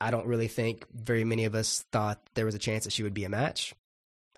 I 0.00 0.10
don't 0.10 0.26
really 0.26 0.48
think 0.48 0.86
very 0.94 1.24
many 1.24 1.44
of 1.44 1.54
us 1.54 1.84
thought 1.92 2.20
there 2.34 2.44
was 2.44 2.54
a 2.54 2.58
chance 2.58 2.84
that 2.84 2.92
she 2.92 3.02
would 3.02 3.14
be 3.14 3.24
a 3.24 3.28
match. 3.28 3.74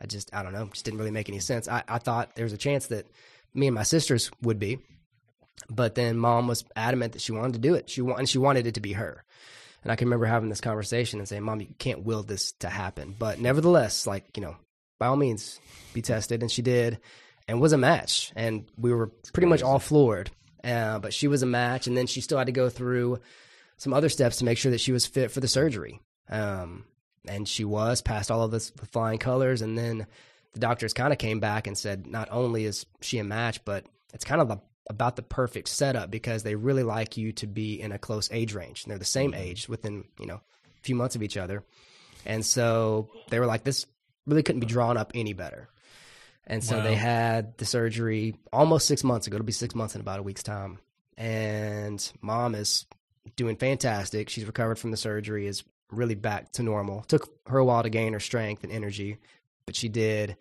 I 0.00 0.06
just, 0.06 0.34
I 0.34 0.42
don't 0.42 0.52
know, 0.52 0.66
just 0.72 0.84
didn't 0.84 0.98
really 0.98 1.10
make 1.10 1.28
any 1.28 1.40
sense. 1.40 1.68
I, 1.68 1.82
I 1.88 1.98
thought 1.98 2.34
there 2.36 2.44
was 2.44 2.52
a 2.52 2.58
chance 2.58 2.86
that 2.88 3.06
me 3.54 3.66
and 3.66 3.74
my 3.74 3.82
sisters 3.82 4.30
would 4.42 4.58
be. 4.58 4.78
But 5.68 5.96
then 5.96 6.16
mom 6.16 6.46
was 6.46 6.64
adamant 6.76 7.14
that 7.14 7.22
she 7.22 7.32
wanted 7.32 7.54
to 7.54 7.58
do 7.58 7.74
it. 7.74 7.90
She 7.90 8.00
wanted, 8.00 8.28
she 8.28 8.38
wanted 8.38 8.66
it 8.66 8.74
to 8.74 8.80
be 8.80 8.92
her. 8.92 9.24
And 9.82 9.92
I 9.92 9.96
can 9.96 10.06
remember 10.06 10.26
having 10.26 10.48
this 10.48 10.60
conversation 10.60 11.18
and 11.18 11.28
saying, 11.28 11.42
Mom, 11.42 11.60
you 11.60 11.68
can't 11.78 12.04
will 12.04 12.22
this 12.22 12.52
to 12.60 12.68
happen. 12.68 13.14
But 13.18 13.40
nevertheless, 13.40 14.06
like, 14.06 14.36
you 14.36 14.42
know, 14.42 14.56
by 14.98 15.06
all 15.06 15.16
means, 15.16 15.60
be 15.94 16.02
tested. 16.02 16.42
And 16.42 16.50
she 16.50 16.62
did 16.62 16.98
and 17.46 17.60
was 17.60 17.72
a 17.72 17.78
match. 17.78 18.32
And 18.36 18.66
we 18.76 18.92
were 18.92 19.08
pretty 19.32 19.46
much 19.46 19.62
all 19.62 19.78
floored. 19.78 20.30
Uh, 20.62 20.98
but 20.98 21.14
she 21.14 21.28
was 21.28 21.42
a 21.42 21.46
match. 21.46 21.86
And 21.86 21.96
then 21.96 22.06
she 22.06 22.20
still 22.20 22.38
had 22.38 22.48
to 22.48 22.52
go 22.52 22.68
through 22.68 23.20
some 23.78 23.92
other 23.92 24.08
steps 24.08 24.38
to 24.38 24.44
make 24.44 24.58
sure 24.58 24.72
that 24.72 24.80
she 24.80 24.92
was 24.92 25.06
fit 25.06 25.30
for 25.30 25.40
the 25.40 25.48
surgery. 25.48 26.00
Um, 26.28 26.84
and 27.28 27.46
she 27.48 27.64
was, 27.64 28.00
past 28.00 28.30
all 28.30 28.42
of 28.42 28.50
this, 28.50 28.70
the 28.70 28.86
flying 28.86 29.18
colors. 29.18 29.62
And 29.62 29.76
then 29.76 30.06
the 30.52 30.60
doctors 30.60 30.92
kind 30.92 31.12
of 31.12 31.18
came 31.18 31.40
back 31.40 31.66
and 31.66 31.76
said, 31.76 32.06
not 32.06 32.28
only 32.30 32.64
is 32.64 32.86
she 33.00 33.18
a 33.18 33.24
match, 33.24 33.64
but 33.64 33.84
it's 34.12 34.24
kind 34.24 34.40
of 34.40 34.50
a 34.50 34.60
about 34.90 35.16
the 35.16 35.22
perfect 35.22 35.68
setup 35.68 36.10
because 36.10 36.42
they 36.42 36.54
really 36.54 36.82
like 36.82 37.16
you 37.16 37.32
to 37.32 37.46
be 37.46 37.80
in 37.80 37.92
a 37.92 37.98
close 37.98 38.28
age 38.32 38.54
range. 38.54 38.84
And 38.84 38.90
they're 38.90 38.98
the 38.98 39.04
same 39.04 39.32
mm-hmm. 39.32 39.42
age 39.42 39.68
within, 39.68 40.04
you 40.18 40.26
know, 40.26 40.36
a 40.36 40.82
few 40.82 40.94
months 40.94 41.14
of 41.14 41.22
each 41.22 41.36
other. 41.36 41.62
And 42.24 42.44
so 42.44 43.10
they 43.28 43.38
were 43.38 43.46
like, 43.46 43.64
this 43.64 43.86
really 44.26 44.42
couldn't 44.42 44.60
be 44.60 44.66
drawn 44.66 44.96
up 44.96 45.12
any 45.14 45.34
better. 45.34 45.68
And 46.46 46.64
so 46.64 46.78
Wow. 46.78 46.84
they 46.84 46.94
had 46.94 47.58
the 47.58 47.66
surgery 47.66 48.36
almost 48.52 48.86
six 48.86 49.04
months 49.04 49.26
ago. 49.26 49.36
It'll 49.36 49.44
be 49.44 49.52
six 49.52 49.74
months 49.74 49.94
in 49.94 50.00
about 50.00 50.20
a 50.20 50.22
week's 50.22 50.42
time. 50.42 50.78
And 51.18 52.10
mom 52.22 52.54
is 52.54 52.86
doing 53.36 53.56
fantastic. 53.56 54.30
She's 54.30 54.46
recovered 54.46 54.78
from 54.78 54.90
the 54.90 54.96
surgery, 54.96 55.46
is 55.46 55.64
really 55.90 56.14
back 56.14 56.52
to 56.52 56.62
normal. 56.62 57.02
Took 57.02 57.28
her 57.46 57.58
a 57.58 57.64
while 57.64 57.82
to 57.82 57.90
gain 57.90 58.12
her 58.12 58.20
strength 58.20 58.64
and 58.64 58.72
energy, 58.72 59.18
but 59.66 59.76
she 59.76 59.88
did. 59.88 60.36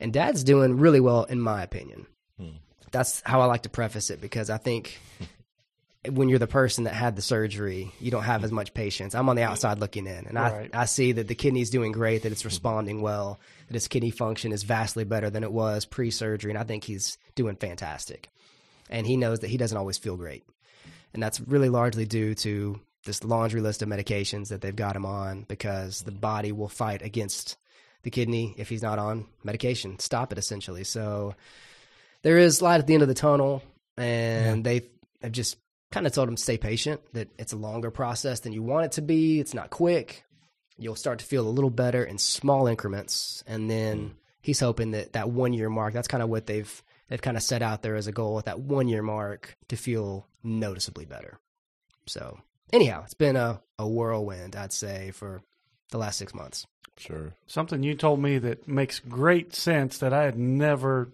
And 0.00 0.12
dad's 0.12 0.44
doing 0.44 0.78
really 0.78 1.00
well, 1.00 1.24
in 1.24 1.40
my 1.40 1.62
opinion 1.62 2.06
hmm. 2.38 2.56
that's 2.90 3.22
how 3.24 3.40
I 3.40 3.46
like 3.46 3.62
to 3.62 3.70
preface 3.70 4.10
it 4.10 4.20
because 4.20 4.50
I 4.50 4.58
think 4.58 4.98
when 6.10 6.28
you're 6.28 6.38
the 6.38 6.46
person 6.46 6.84
that 6.84 6.94
had 6.94 7.14
the 7.14 7.22
surgery, 7.22 7.92
you 8.00 8.10
don't 8.10 8.24
have 8.24 8.42
as 8.42 8.50
much 8.50 8.74
patience. 8.74 9.14
I'm 9.14 9.28
on 9.28 9.36
the 9.36 9.42
outside 9.42 9.78
looking 9.78 10.06
in, 10.06 10.26
and 10.26 10.34
Right. 10.34 10.70
I 10.72 10.82
I 10.82 10.84
see 10.86 11.12
that 11.12 11.28
the 11.28 11.34
kidney's 11.34 11.70
doing 11.70 11.92
great, 11.92 12.22
that 12.22 12.32
it's 12.32 12.42
hmm. 12.42 12.48
responding 12.48 13.00
well, 13.00 13.40
that 13.68 13.74
his 13.74 13.88
kidney 13.88 14.10
function 14.10 14.52
is 14.52 14.64
vastly 14.64 15.04
better 15.04 15.30
than 15.30 15.44
it 15.44 15.52
was 15.52 15.84
pre-surgery, 15.84 16.50
and 16.50 16.58
I 16.58 16.64
think 16.64 16.84
he's 16.84 17.18
doing 17.34 17.56
fantastic. 17.56 18.28
And 18.90 19.06
he 19.06 19.16
knows 19.16 19.40
that 19.40 19.48
he 19.48 19.56
doesn't 19.56 19.78
always 19.78 19.96
feel 19.96 20.16
great, 20.16 20.44
and 21.14 21.22
that's 21.22 21.40
really 21.40 21.68
largely 21.68 22.04
due 22.04 22.34
to 22.36 22.80
this 23.04 23.24
laundry 23.24 23.60
list 23.60 23.82
of 23.82 23.88
medications 23.88 24.48
that 24.48 24.60
they've 24.60 24.76
got 24.76 24.96
him 24.96 25.06
on 25.06 25.44
because 25.48 26.02
the 26.02 26.12
body 26.12 26.52
will 26.52 26.68
fight 26.68 27.02
against 27.02 27.56
the 28.02 28.10
kidney 28.10 28.54
if 28.56 28.68
he's 28.68 28.82
not 28.82 28.98
on 28.98 29.26
medication, 29.44 29.98
stop 29.98 30.32
it 30.32 30.38
essentially. 30.38 30.84
So 30.84 31.34
there 32.22 32.38
is 32.38 32.62
light 32.62 32.78
at 32.78 32.86
the 32.86 32.94
end 32.94 33.02
of 33.02 33.08
the 33.08 33.14
tunnel, 33.14 33.62
and 33.96 34.64
they 34.64 34.82
have 35.22 35.32
just 35.32 35.56
kind 35.90 36.06
of 36.06 36.12
told 36.12 36.28
him 36.28 36.36
stay 36.36 36.58
patient. 36.58 37.00
That 37.12 37.28
it's 37.38 37.52
a 37.52 37.56
longer 37.56 37.90
process 37.90 38.40
than 38.40 38.52
you 38.52 38.62
want 38.62 38.86
it 38.86 38.92
to 38.92 39.02
be. 39.02 39.40
It's 39.40 39.54
not 39.54 39.70
quick. 39.70 40.24
You'll 40.78 40.96
start 40.96 41.20
to 41.20 41.24
feel 41.24 41.46
a 41.46 41.50
little 41.50 41.70
better 41.70 42.02
in 42.02 42.18
small 42.18 42.66
increments, 42.66 43.44
and 43.46 43.70
then 43.70 43.98
mm. 43.98 44.10
he's 44.40 44.60
hoping 44.60 44.92
that 44.92 45.12
that 45.12 45.30
one 45.30 45.52
year 45.52 45.68
mark. 45.68 45.94
That's 45.94 46.08
kind 46.08 46.22
of 46.22 46.28
what 46.28 46.46
they've 46.46 46.82
they've 47.08 47.22
kind 47.22 47.36
of 47.36 47.42
set 47.42 47.62
out 47.62 47.82
there 47.82 47.96
as 47.96 48.06
a 48.06 48.12
goal 48.12 48.38
at 48.38 48.46
that 48.46 48.60
one 48.60 48.88
year 48.88 49.02
mark 49.02 49.56
to 49.68 49.76
feel 49.76 50.26
noticeably 50.42 51.04
better. 51.04 51.38
So 52.06 52.40
anyhow, 52.72 53.02
it's 53.04 53.14
been 53.14 53.36
a, 53.36 53.60
a 53.78 53.86
whirlwind, 53.86 54.56
I'd 54.56 54.72
say, 54.72 55.10
for 55.12 55.42
the 55.90 55.98
last 55.98 56.18
six 56.18 56.34
months. 56.34 56.66
Sure. 56.98 57.34
Something 57.46 57.82
you 57.82 57.94
told 57.94 58.20
me 58.20 58.38
that 58.38 58.68
makes 58.68 58.98
great 59.00 59.54
sense 59.54 59.98
that 59.98 60.12
I 60.12 60.24
had 60.24 60.38
never 60.38 61.10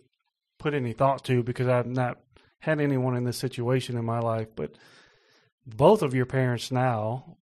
put 0.58 0.74
any 0.74 0.92
thought 0.92 1.24
to 1.26 1.42
because 1.42 1.68
I've 1.68 1.86
not 1.86 2.18
had 2.60 2.80
anyone 2.80 3.16
in 3.16 3.24
this 3.24 3.36
situation 3.38 3.96
in 3.96 4.04
my 4.04 4.18
life. 4.18 4.48
But 4.56 4.72
both 5.66 6.02
of 6.02 6.14
your 6.14 6.26
parents 6.26 6.72
now 6.72 7.36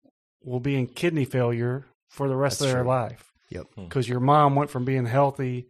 will 0.43 0.61
be 0.61 0.77
in 0.77 0.87
kidney 0.89 1.25
failure 1.25 1.85
for 2.09 2.29
the 2.29 2.37
rest 2.37 2.59
That's 2.59 2.71
of 2.71 2.75
their 2.75 2.83
true. 2.83 2.91
life 2.91 3.33
Yep. 3.51 3.67
because 3.77 4.09
your 4.09 4.21
mom 4.21 4.57
went 4.57 4.71
from 4.71 4.85
being 4.85 5.07
healthy, 5.07 5.69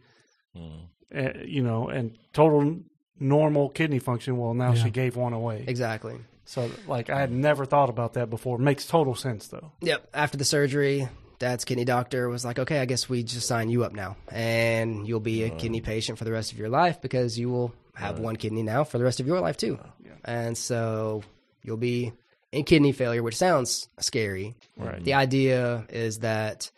Mm. 0.57 0.87
uh, 1.15 1.39
you 1.45 1.63
know, 1.63 1.89
and 1.89 2.17
total 2.33 2.81
normal 3.19 3.69
kidney 3.69 3.99
function. 3.99 4.37
Well, 4.39 4.55
now 4.55 4.73
Yeah. 4.73 4.85
she 4.85 4.91
gave 4.91 5.17
one 5.17 5.33
away. 5.33 5.65
Exactly. 5.67 6.17
So, 6.47 6.71
like, 6.87 7.11
I 7.11 7.19
had 7.19 7.33
never 7.33 7.65
thought 7.65 7.89
about 7.89 8.15
that 8.15 8.31
before. 8.31 8.59
Makes 8.59 8.87
total 8.87 9.15
sense, 9.15 9.49
though. 9.49 9.73
Yep. 9.81 10.09
After 10.13 10.37
the 10.37 10.45
surgery, 10.45 11.09
dad's 11.39 11.65
kidney 11.65 11.85
doctor 11.85 12.29
was 12.29 12.45
like, 12.45 12.59
okay, 12.59 12.81
I 12.81 12.85
guess 12.85 13.09
we 13.09 13.23
just 13.23 13.47
sign 13.47 13.71
you 13.71 13.85
up 13.85 13.93
now. 13.93 14.17
And 14.29 15.09
you'll 15.09 15.21
be 15.21 15.45
a 15.45 15.51
kidney 15.51 15.81
patient 15.81 16.19
for 16.19 16.25
the 16.25 16.33
rest 16.33 16.53
of 16.53 16.59
your 16.59 16.69
life 16.69 17.01
because 17.01 17.39
you 17.39 17.51
will 17.51 17.73
have 17.95 18.19
one 18.19 18.37
kidney 18.37 18.63
now 18.63 18.85
for 18.85 18.99
the 18.99 19.05
rest 19.05 19.21
of 19.21 19.27
your 19.27 19.41
life, 19.41 19.57
too. 19.57 19.79
And 20.25 20.57
so 20.57 21.23
you'll 21.63 21.77
be 21.77 22.13
in 22.53 22.65
kidney 22.65 22.93
failure, 22.93 23.23
which 23.23 23.37
sounds 23.37 23.89
scary. 23.99 24.55
Right. 24.77 25.03
The 25.03 25.15
idea 25.15 25.87
is 25.89 26.21
that 26.21 26.71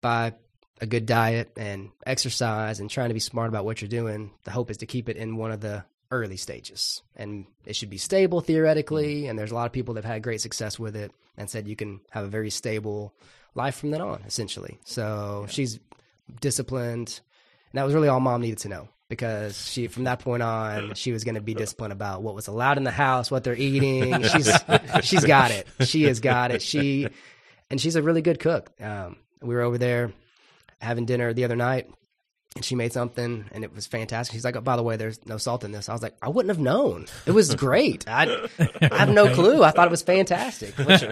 by 0.00 0.34
a 0.80 0.86
good 0.86 1.06
diet 1.06 1.52
and 1.56 1.90
exercise 2.06 2.80
and 2.80 2.90
trying 2.90 3.08
to 3.08 3.14
be 3.14 3.20
smart 3.20 3.48
about 3.48 3.64
what 3.64 3.80
you're 3.80 3.88
doing, 3.88 4.30
the 4.44 4.50
hope 4.50 4.70
is 4.70 4.78
to 4.78 4.86
keep 4.86 5.08
it 5.08 5.16
in 5.16 5.36
one 5.36 5.52
of 5.52 5.60
the 5.60 5.84
early 6.10 6.36
stages. 6.36 7.02
And 7.16 7.46
it 7.64 7.76
should 7.76 7.90
be 7.90 7.98
stable 7.98 8.40
theoretically. 8.40 9.26
And 9.26 9.38
there's 9.38 9.50
a 9.50 9.54
lot 9.54 9.66
of 9.66 9.72
people 9.72 9.94
that 9.94 10.04
have 10.04 10.12
had 10.12 10.22
great 10.22 10.40
success 10.40 10.78
with 10.78 10.96
it 10.96 11.12
and 11.36 11.50
said 11.50 11.68
you 11.68 11.76
can 11.76 12.00
have 12.10 12.24
a 12.24 12.28
very 12.28 12.50
stable 12.50 13.14
life 13.54 13.76
from 13.76 13.90
then 13.90 14.00
on, 14.00 14.22
essentially. 14.26 14.78
So 14.84 15.46
she's 15.48 15.78
disciplined. 16.40 17.20
And 17.72 17.78
that 17.78 17.84
was 17.84 17.94
really 17.94 18.08
all 18.08 18.20
mom 18.20 18.40
needed 18.40 18.58
to 18.58 18.68
know 18.68 18.88
because 19.08 19.68
she, 19.68 19.86
from 19.88 20.04
that 20.04 20.20
point 20.20 20.42
on, 20.42 20.94
she 20.94 21.12
was 21.12 21.24
going 21.24 21.34
to 21.34 21.40
be 21.40 21.54
disciplined 21.54 21.92
about 21.92 22.22
what 22.22 22.34
was 22.34 22.48
allowed 22.48 22.78
in 22.78 22.84
the 22.84 22.90
house, 22.90 23.30
what 23.30 23.44
they're 23.44 23.56
eating. 23.56 24.22
She's, 24.22 24.52
she's 25.02 25.24
got 25.24 25.50
it. 25.50 25.66
She 25.80 26.04
has 26.04 26.20
got 26.20 26.50
it. 26.50 26.62
She, 26.62 27.08
and 27.70 27.80
she's 27.80 27.96
a 27.96 28.02
really 28.02 28.22
good 28.22 28.38
cook. 28.38 28.70
Um, 28.80 29.16
we 29.40 29.54
were 29.54 29.62
over 29.62 29.78
there 29.78 30.12
having 30.80 31.06
dinner 31.06 31.32
the 31.32 31.44
other 31.44 31.56
night 31.56 31.90
and 32.56 32.64
she 32.64 32.74
made 32.74 32.92
something 32.92 33.44
and 33.52 33.62
it 33.62 33.72
was 33.74 33.86
fantastic. 33.86 34.34
She's 34.34 34.44
like, 34.44 34.56
oh, 34.56 34.60
by 34.60 34.74
the 34.76 34.82
way, 34.82 34.96
there's 34.96 35.24
no 35.26 35.36
salt 35.36 35.62
in 35.62 35.70
this. 35.70 35.88
I 35.88 35.92
was 35.92 36.02
like, 36.02 36.16
I 36.20 36.28
wouldn't 36.28 36.48
have 36.50 36.58
known. 36.58 37.06
It 37.26 37.30
was 37.32 37.54
great. 37.54 38.08
I, 38.08 38.48
I 38.80 38.96
have 38.98 39.10
no 39.10 39.32
clue. 39.34 39.62
I 39.62 39.70
thought 39.70 39.86
it 39.86 39.90
was 39.90 40.02
fantastic. 40.02 40.76
Which- 40.78 41.04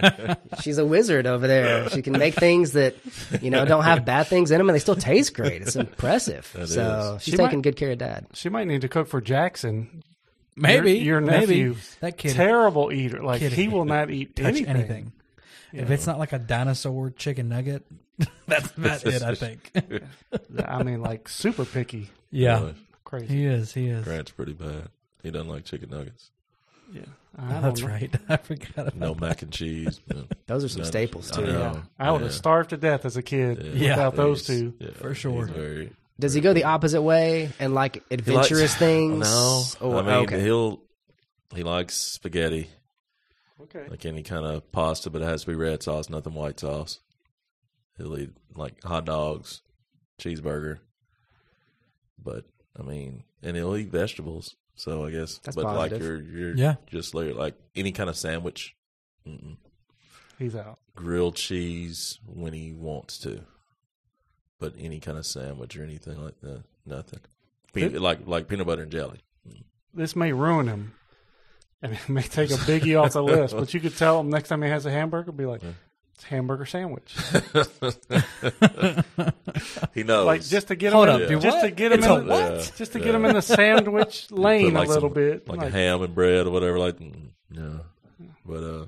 she's 0.61 0.77
a 0.77 0.85
wizard 0.85 1.25
over 1.27 1.47
there. 1.47 1.89
She 1.89 2.01
can 2.01 2.13
make 2.13 2.33
things 2.33 2.73
that, 2.73 2.95
you 3.41 3.49
know, 3.51 3.63
don't 3.63 3.83
have 3.85 4.03
bad 4.03 4.27
things 4.27 4.51
in 4.51 4.57
them 4.57 4.67
and 4.69 4.75
they 4.75 4.79
still 4.81 4.95
taste 4.95 5.33
great. 5.33 5.61
It's 5.61 5.75
impressive. 5.77 6.45
so 6.65 7.17
she's 7.21 7.31
She 7.33 7.37
taking 7.37 7.59
might- 7.59 7.63
good 7.63 7.75
care 7.77 7.91
of 7.91 7.97
dad. 7.99 8.27
She 8.33 8.49
might 8.49 8.67
need 8.67 8.81
to 8.81 8.89
cook 8.89 9.07
for 9.07 9.21
Jackson. 9.21 10.03
Maybe 10.57 10.93
your, 10.93 11.19
your 11.19 11.21
maybe. 11.21 11.39
nephew, 11.41 11.75
that 11.99 12.17
kid 12.17 12.33
terrible 12.33 12.91
eater. 12.91 13.21
Like 13.21 13.39
kid 13.41 13.51
he 13.51 13.67
will 13.67 13.83
not 13.85 14.09
eat 14.09 14.35
touch 14.35 14.45
anything. 14.45 14.67
anything. 14.69 15.11
If 15.73 15.91
it's 15.91 16.07
not 16.07 16.17
like 16.17 16.31
a 16.31 16.39
dinosaur 16.39 17.09
chicken 17.09 17.49
nugget, 17.49 17.85
that's 18.47 18.71
about 18.77 19.05
it. 19.05 19.21
I 19.21 19.35
think. 19.35 19.71
I 20.65 20.83
mean, 20.83 21.01
like 21.01 21.27
super 21.29 21.65
picky, 21.65 22.09
yeah, 22.31 22.59
Really. 22.61 22.75
crazy. 23.03 23.27
he 23.27 23.45
is. 23.45 23.73
He 23.73 23.87
is. 23.87 24.03
Grant's 24.05 24.31
pretty 24.31 24.53
bad. 24.53 24.89
He 25.23 25.31
doesn't 25.31 25.49
like 25.49 25.65
chicken 25.65 25.89
nuggets. 25.89 26.31
Yeah, 26.93 27.01
I 27.37 27.41
don't 27.53 27.61
That's 27.63 27.81
know. 27.81 27.87
right. 27.87 28.15
I 28.29 28.37
forgot 28.37 28.77
about 28.87 28.95
No 28.95 29.15
mac 29.15 29.41
and 29.41 29.51
cheese. 29.51 29.99
no. 30.13 30.25
Those 30.47 30.63
are 30.63 30.69
some 30.69 30.81
None. 30.83 30.87
staples 30.91 31.31
I 31.31 31.35
too. 31.37 31.45
know. 31.47 31.59
Yeah, 31.73 31.81
I 31.99 32.11
would 32.11 32.21
have 32.21 32.31
Yeah. 32.31 32.37
starved 32.37 32.69
to 32.69 32.77
death 32.77 33.05
as 33.05 33.17
a 33.17 33.23
kid 33.23 33.73
Yeah. 33.75 33.91
without 33.91 34.15
those 34.15 34.45
He's- 34.47 34.59
two. 34.61 34.73
yeah, 34.79 34.91
For 34.93 35.13
sure. 35.15 35.47
very- 35.47 35.91
Does 36.19 36.33
he 36.33 36.41
go 36.41 36.53
the 36.53 36.63
opposite 36.65 37.01
way 37.01 37.51
and 37.59 37.73
like 37.73 37.95
he 37.95 37.99
likes- 37.99 38.11
adventurous 38.27 38.75
things? 38.75 39.19
No, 39.19 39.63
Or- 39.81 39.97
I 39.97 40.01
mean 40.03 40.13
okay. 40.27 40.41
he'll 40.41 40.81
he 41.53 41.63
likes 41.63 41.95
spaghetti, 41.95 42.69
Okay, 43.63 43.87
like 43.89 44.05
any 44.05 44.23
kind 44.23 44.45
of 44.45 44.71
pasta, 44.71 45.09
but 45.09 45.21
it 45.21 45.25
has 45.25 45.41
to 45.41 45.47
be 45.47 45.55
red 45.55 45.81
sauce, 45.83 46.09
nothing 46.09 46.33
white 46.33 46.59
sauce. 46.59 46.99
He'll 47.97 48.17
eat 48.17 48.31
like 48.55 48.83
hot 48.83 49.05
dogs, 49.05 49.61
cheeseburger, 50.19 50.79
but 52.21 52.45
I 52.77 52.83
mean, 52.83 53.23
and 53.41 53.55
he'll 53.55 53.75
eat 53.75 53.89
vegetables. 53.89 54.55
So 54.75 55.05
I 55.05 55.11
guess, 55.11 55.37
That's 55.39 55.55
but 55.55 55.65
like 55.75 55.91
you're 55.91 56.21
you're 56.21 56.55
Yeah. 56.55 56.75
just 56.87 57.15
like 57.15 57.33
like 57.35 57.55
any 57.75 57.91
kind 57.93 58.09
of 58.09 58.17
sandwich, 58.17 58.75
mm-mm. 59.27 59.55
he's 60.37 60.55
out. 60.55 60.79
grilled 60.95 61.35
cheese 61.35 62.19
when 62.25 62.51
he 62.51 62.73
wants 62.73 63.17
to, 63.19 63.41
but 64.59 64.73
any 64.77 64.99
kind 64.99 65.17
of 65.17 65.25
sandwich 65.25 65.77
or 65.77 65.83
anything 65.83 66.21
like 66.21 66.39
that, 66.41 66.63
nothing. 66.85 67.21
Pe- 67.73 67.83
It- 67.83 68.01
like 68.01 68.27
like 68.27 68.47
peanut 68.49 68.67
butter 68.67 68.83
and 68.83 68.91
jelly. 68.91 69.19
This 69.93 70.13
may 70.13 70.33
ruin 70.33 70.67
him, 70.67 70.93
and 71.81 71.93
it 71.93 72.09
may 72.09 72.23
take 72.23 72.51
a 72.51 72.55
biggie 72.55 73.01
off 73.01 73.13
the 73.13 73.23
list. 73.23 73.55
But 73.55 73.73
you 73.73 73.79
could 73.79 73.95
tell 73.95 74.19
him 74.19 74.29
next 74.29 74.49
time 74.49 74.61
he 74.61 74.67
has 74.67 74.85
a 74.85 74.91
hamburger, 74.91 75.31
be 75.31 75.45
like, 75.45 75.61
"It's 76.15 76.23
hamburger 76.25 76.65
sandwich." 76.65 77.15
He 79.93 80.03
knows. 80.03 80.25
like 80.25 80.43
just 80.43 80.67
to 80.67 80.75
get 80.75 80.91
Hold 80.93 81.07
him, 81.09 81.15
up, 81.15 81.21
in, 81.31 81.39
just 81.39 81.61
to 81.61 81.71
get 81.71 81.91
him 81.93 81.99
It's 81.99 82.07
a 82.07 82.15
in, 82.15 82.27
what? 82.27 82.49
the, 82.59 82.71
just 82.77 82.91
to 82.93 82.99
get 82.99 83.15
him 83.15 83.23
in 83.25 83.35
the 83.35 83.41
sandwich 83.41 84.27
lane 84.31 84.73
like, 84.73 84.87
a 84.87 84.91
little 84.91 85.09
some- 85.09 85.13
bit. 85.13 85.47
like, 85.47 85.59
Like, 85.59 85.67
a 85.69 85.71
ham 85.71 86.01
and 86.01 86.13
bread 86.13 86.45
or 86.47 86.51
whatever. 86.51 86.77
Like 86.79 86.97
mm, 86.99 87.29
yeah, 87.51 87.77
but 88.45 88.63
uh, 88.63 88.85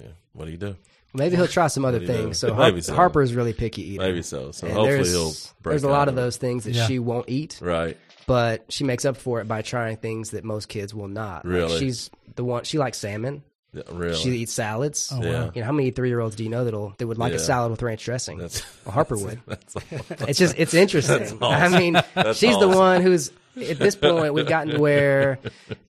yeah. 0.00 0.08
What 0.32 0.46
do 0.46 0.50
you 0.50 0.56
do? 0.56 0.76
Maybe 1.14 1.36
he'll 1.36 1.46
try 1.48 1.66
some 1.68 1.84
other 1.84 1.98
What 1.98 2.06
do 2.06 2.12
you 2.12 2.18
do? 2.18 2.24
things. 2.24 2.38
So 2.38 2.54
Maybe 2.54 2.76
Har- 2.76 2.82
so. 2.82 2.94
Harper 2.94 3.22
is 3.22 3.34
really 3.34 3.52
picky 3.52 3.82
eater. 3.94 4.02
Maybe 4.02 4.22
so. 4.22 4.52
So 4.52 4.66
And 4.66 4.76
hopefully 4.76 4.94
there's, 4.96 5.10
he'll. 5.12 5.32
Break 5.62 5.72
there's 5.72 5.84
a 5.84 5.88
lot 5.90 6.08
of 6.08 6.14
those 6.14 6.36
things 6.38 6.64
that 6.64 6.72
Yeah. 6.74 6.86
she 6.86 6.98
won't 6.98 7.28
eat, 7.28 7.58
Right. 7.60 7.96
but 8.26 8.64
she 8.72 8.84
makes 8.84 9.04
up 9.04 9.16
for 9.16 9.40
it 9.40 9.48
by 9.48 9.62
trying 9.62 9.96
things 9.98 10.30
that 10.30 10.44
most 10.44 10.68
kids 10.68 10.94
will 10.94 11.08
not. 11.08 11.44
Like, 11.44 11.52
Really? 11.54 11.78
she's 11.78 12.10
the 12.36 12.44
one. 12.44 12.64
She 12.64 12.78
likes 12.78 12.98
salmon. 12.98 13.42
Yeah, 13.72 13.82
really. 13.92 14.14
She 14.16 14.30
eats 14.30 14.52
salads. 14.52 15.10
Oh, 15.12 15.22
Yeah. 15.22 15.50
You 15.54 15.60
know 15.60 15.66
how 15.66 15.72
many 15.72 15.90
three 15.90 16.08
year 16.08 16.20
olds 16.20 16.36
do 16.36 16.42
you 16.44 16.48
know 16.50 16.64
that'll 16.64 16.94
that 16.98 17.06
would 17.06 17.18
like 17.18 17.34
a 17.34 17.38
salad 17.38 17.70
with 17.70 17.82
ranch 17.82 18.04
dressing? 18.04 18.38
That's 18.38 18.62
well, 18.86 18.94
Harper 18.94 19.16
would. 19.24 19.40
that's 19.46 19.74
It's 20.28 20.38
just 20.38 20.54
it's 20.58 20.72
interesting. 20.74 21.38
I 21.42 21.68
mean, 21.68 21.92
That's 22.14 22.38
she's 22.38 22.58
the 22.58 22.68
one 22.68 23.02
who's 23.02 23.30
at 23.56 23.78
this 23.78 23.94
point 23.96 24.32
we've 24.34 24.46
gotten 24.48 24.74
to 24.74 24.80
where 24.80 25.38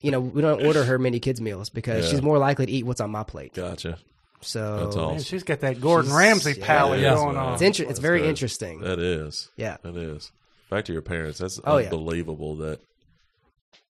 you 0.02 0.12
know 0.12 0.20
we 0.20 0.42
don't 0.42 0.66
order 0.66 0.84
her 0.84 0.98
many 1.00 1.20
kids 1.20 1.40
meals 1.40 1.70
because 1.70 2.06
Yeah. 2.06 2.12
she's 2.12 2.22
more 2.22 2.38
likely 2.38 2.66
to 2.66 2.72
eat 2.72 2.86
what's 2.86 3.00
on 3.02 3.12
my 3.12 3.24
plate. 3.24 3.54
gotcha. 3.54 3.98
So 4.42 4.84
That's 4.86 4.96
all. 4.96 5.12
man, 5.12 5.20
she's 5.22 5.44
got 5.44 5.60
that 5.62 5.80
Gordon 5.82 6.10
She's- 6.12 6.18
Ramsay 6.18 6.54
yeah. 6.60 6.66
palate 6.66 7.00
Yeah. 7.02 7.14
going 7.16 7.38
on. 7.38 7.54
it's 7.54 7.62
inter- 7.62 7.84
it's 7.90 8.00
very 8.00 8.20
good. 8.20 8.30
interesting. 8.30 8.80
That 8.82 8.98
is. 9.00 9.50
Yeah. 9.58 9.78
That 9.84 9.96
is. 9.98 10.32
Back 10.70 10.86
to 10.86 10.94
your 10.94 11.02
parents. 11.02 11.40
That's 11.40 11.60
Oh, 11.64 11.78
yeah. 11.78 11.86
unbelievable 11.86 12.56
that 12.58 12.80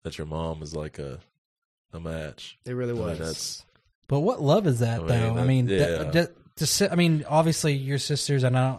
that 0.05 0.17
your 0.19 0.27
mom 0.27 0.63
is 0.63 0.75
like 0.75 0.99
a 0.99 1.21
a 1.93 2.01
match. 2.01 2.59
It 2.67 2.73
really 2.73 2.93
I 2.93 2.95
mean, 2.95 3.05
was. 3.05 3.19
that's 3.19 3.65
But 4.09 4.21
what 4.21 4.43
love 4.43 4.67
is 4.67 4.81
that, 4.81 5.01
I 5.01 5.05
mean, 5.05 5.09
though? 5.09 5.41
I 5.41 5.45
mean, 5.45 5.69
yeah. 5.69 5.79
that, 5.79 6.13
just, 6.13 6.31
just 6.57 6.75
sit- 6.75 6.91
I 6.91 6.97
mean, 6.97 7.25
obviously 7.29 7.75
your 7.75 7.99
sisters 7.99 8.43
and 8.43 8.59
I, 8.59 8.79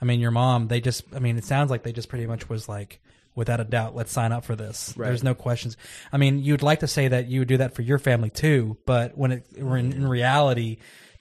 I 0.00 0.04
mean 0.04 0.20
your 0.20 0.30
mom. 0.30 0.68
They 0.68 0.80
just, 0.80 1.04
I 1.14 1.18
mean, 1.18 1.36
it 1.36 1.44
sounds 1.44 1.70
like 1.70 1.82
they 1.82 1.92
just 1.92 2.08
pretty 2.08 2.26
much 2.26 2.48
was 2.48 2.68
like, 2.68 3.00
without 3.34 3.60
a 3.60 3.64
doubt, 3.64 3.94
let's 3.94 4.10
sign 4.10 4.32
up 4.32 4.44
for 4.44 4.56
this. 4.56 4.94
Right. 4.96 5.08
There's 5.08 5.22
no 5.22 5.34
questions. 5.34 5.76
I 6.12 6.16
mean, 6.16 6.40
you'd 6.40 6.62
like 6.62 6.80
to 6.80 6.88
say 6.88 7.08
that 7.08 7.28
you 7.28 7.40
would 7.40 7.48
do 7.48 7.58
that 7.58 7.74
for 7.74 7.82
your 7.82 7.98
family 7.98 8.30
too, 8.30 8.78
but 8.84 9.16
when 9.16 9.30
it 9.32 9.46
when 9.56 9.92
in 9.92 10.08
reality, 10.08 10.78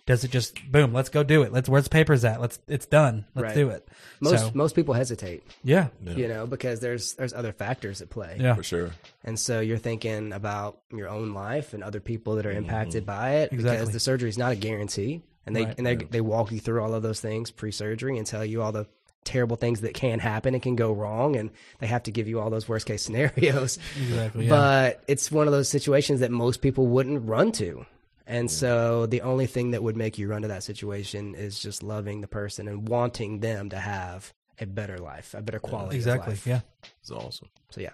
does 0.07 0.23
it 0.23 0.31
just 0.31 0.59
boom? 0.71 0.93
Let's 0.93 1.09
go 1.09 1.21
do 1.21 1.43
it. 1.43 1.51
Let's 1.51 1.69
where's 1.69 1.83
the 1.83 1.91
papers 1.91 2.25
at? 2.25 2.41
Let's 2.41 2.59
it's 2.67 2.87
done. 2.87 3.25
Let's 3.35 3.47
Right. 3.47 3.55
do 3.55 3.69
it. 3.69 3.87
most 4.21 4.39
so, 4.39 4.51
most 4.55 4.73
people 4.73 4.95
hesitate, 4.95 5.43
yeah, 5.63 5.89
you 6.03 6.27
know, 6.27 6.47
because 6.47 6.79
there's 6.79 7.13
there's 7.13 7.33
other 7.33 7.51
factors 7.51 8.01
at 8.01 8.09
play. 8.09 8.37
yeah, 8.39 8.55
for 8.55 8.63
sure. 8.63 8.91
And 9.23 9.37
so 9.37 9.59
you're 9.59 9.77
thinking 9.77 10.33
about 10.33 10.79
your 10.91 11.09
own 11.09 11.33
life 11.33 11.73
and 11.73 11.83
other 11.83 11.99
people 11.99 12.35
that 12.35 12.45
are 12.45 12.49
mm-hmm. 12.49 12.59
impacted 12.59 13.05
by 13.05 13.35
it 13.35 13.51
exactly. 13.51 13.79
because 13.79 13.93
the 13.93 13.99
surgery 13.99 14.29
is 14.29 14.37
not 14.37 14.53
a 14.53 14.55
guarantee. 14.55 15.21
And 15.45 15.55
they 15.55 15.65
Right. 15.65 15.77
and 15.77 15.85
they 15.85 15.95
they 15.97 16.21
walk 16.21 16.51
you 16.51 16.59
through 16.59 16.81
all 16.81 16.93
of 16.93 17.03
those 17.03 17.19
things 17.19 17.51
pre-surgery 17.51 18.17
and 18.17 18.25
tell 18.25 18.43
you 18.43 18.61
all 18.61 18.71
the 18.71 18.87
terrible 19.25 19.57
things 19.57 19.81
that 19.81 19.93
can 19.93 20.19
happen 20.19 20.53
and 20.53 20.63
can 20.63 20.77
go 20.77 20.93
wrong 20.93 21.35
and 21.35 21.51
they 21.79 21.87
have 21.87 22.03
to 22.03 22.11
give 22.11 22.29
you 22.29 22.39
all 22.39 22.49
those 22.49 22.69
worst 22.69 22.85
case 22.85 23.01
scenarios. 23.05 23.77
exactly. 24.01 24.45
Yeah. 24.45 24.49
But 24.51 25.03
it's 25.09 25.29
one 25.29 25.47
of 25.47 25.51
those 25.53 25.67
situations 25.67 26.21
that 26.21 26.31
most 26.31 26.61
people 26.61 26.87
wouldn't 26.87 27.27
run 27.27 27.51
to. 27.53 27.85
And 28.29 28.51
so 28.51 29.05
the 29.05 29.21
only 29.21 29.47
thing 29.47 29.71
that 29.71 29.81
would 29.81 29.95
make 29.95 30.17
you 30.17 30.27
run 30.27 30.41
to 30.41 30.49
that 30.49 30.63
situation 30.63 31.33
is 31.33 31.59
just 31.59 31.81
loving 31.81 32.19
the 32.19 32.27
person 32.27 32.67
and 32.67 32.87
wanting 32.87 33.39
them 33.39 33.69
to 33.69 33.77
have 33.77 34.33
a 34.59 34.65
better 34.65 34.97
life, 34.97 35.33
a 35.33 35.41
better 35.41 35.59
quality 35.59 35.95
of 35.95 36.01
exactly. 36.01 36.33
life. 36.33 36.45
Yeah. 36.45 36.59
It's 36.99 37.09
awesome. 37.09 37.47
So 37.69 37.79
yeah. 37.79 37.91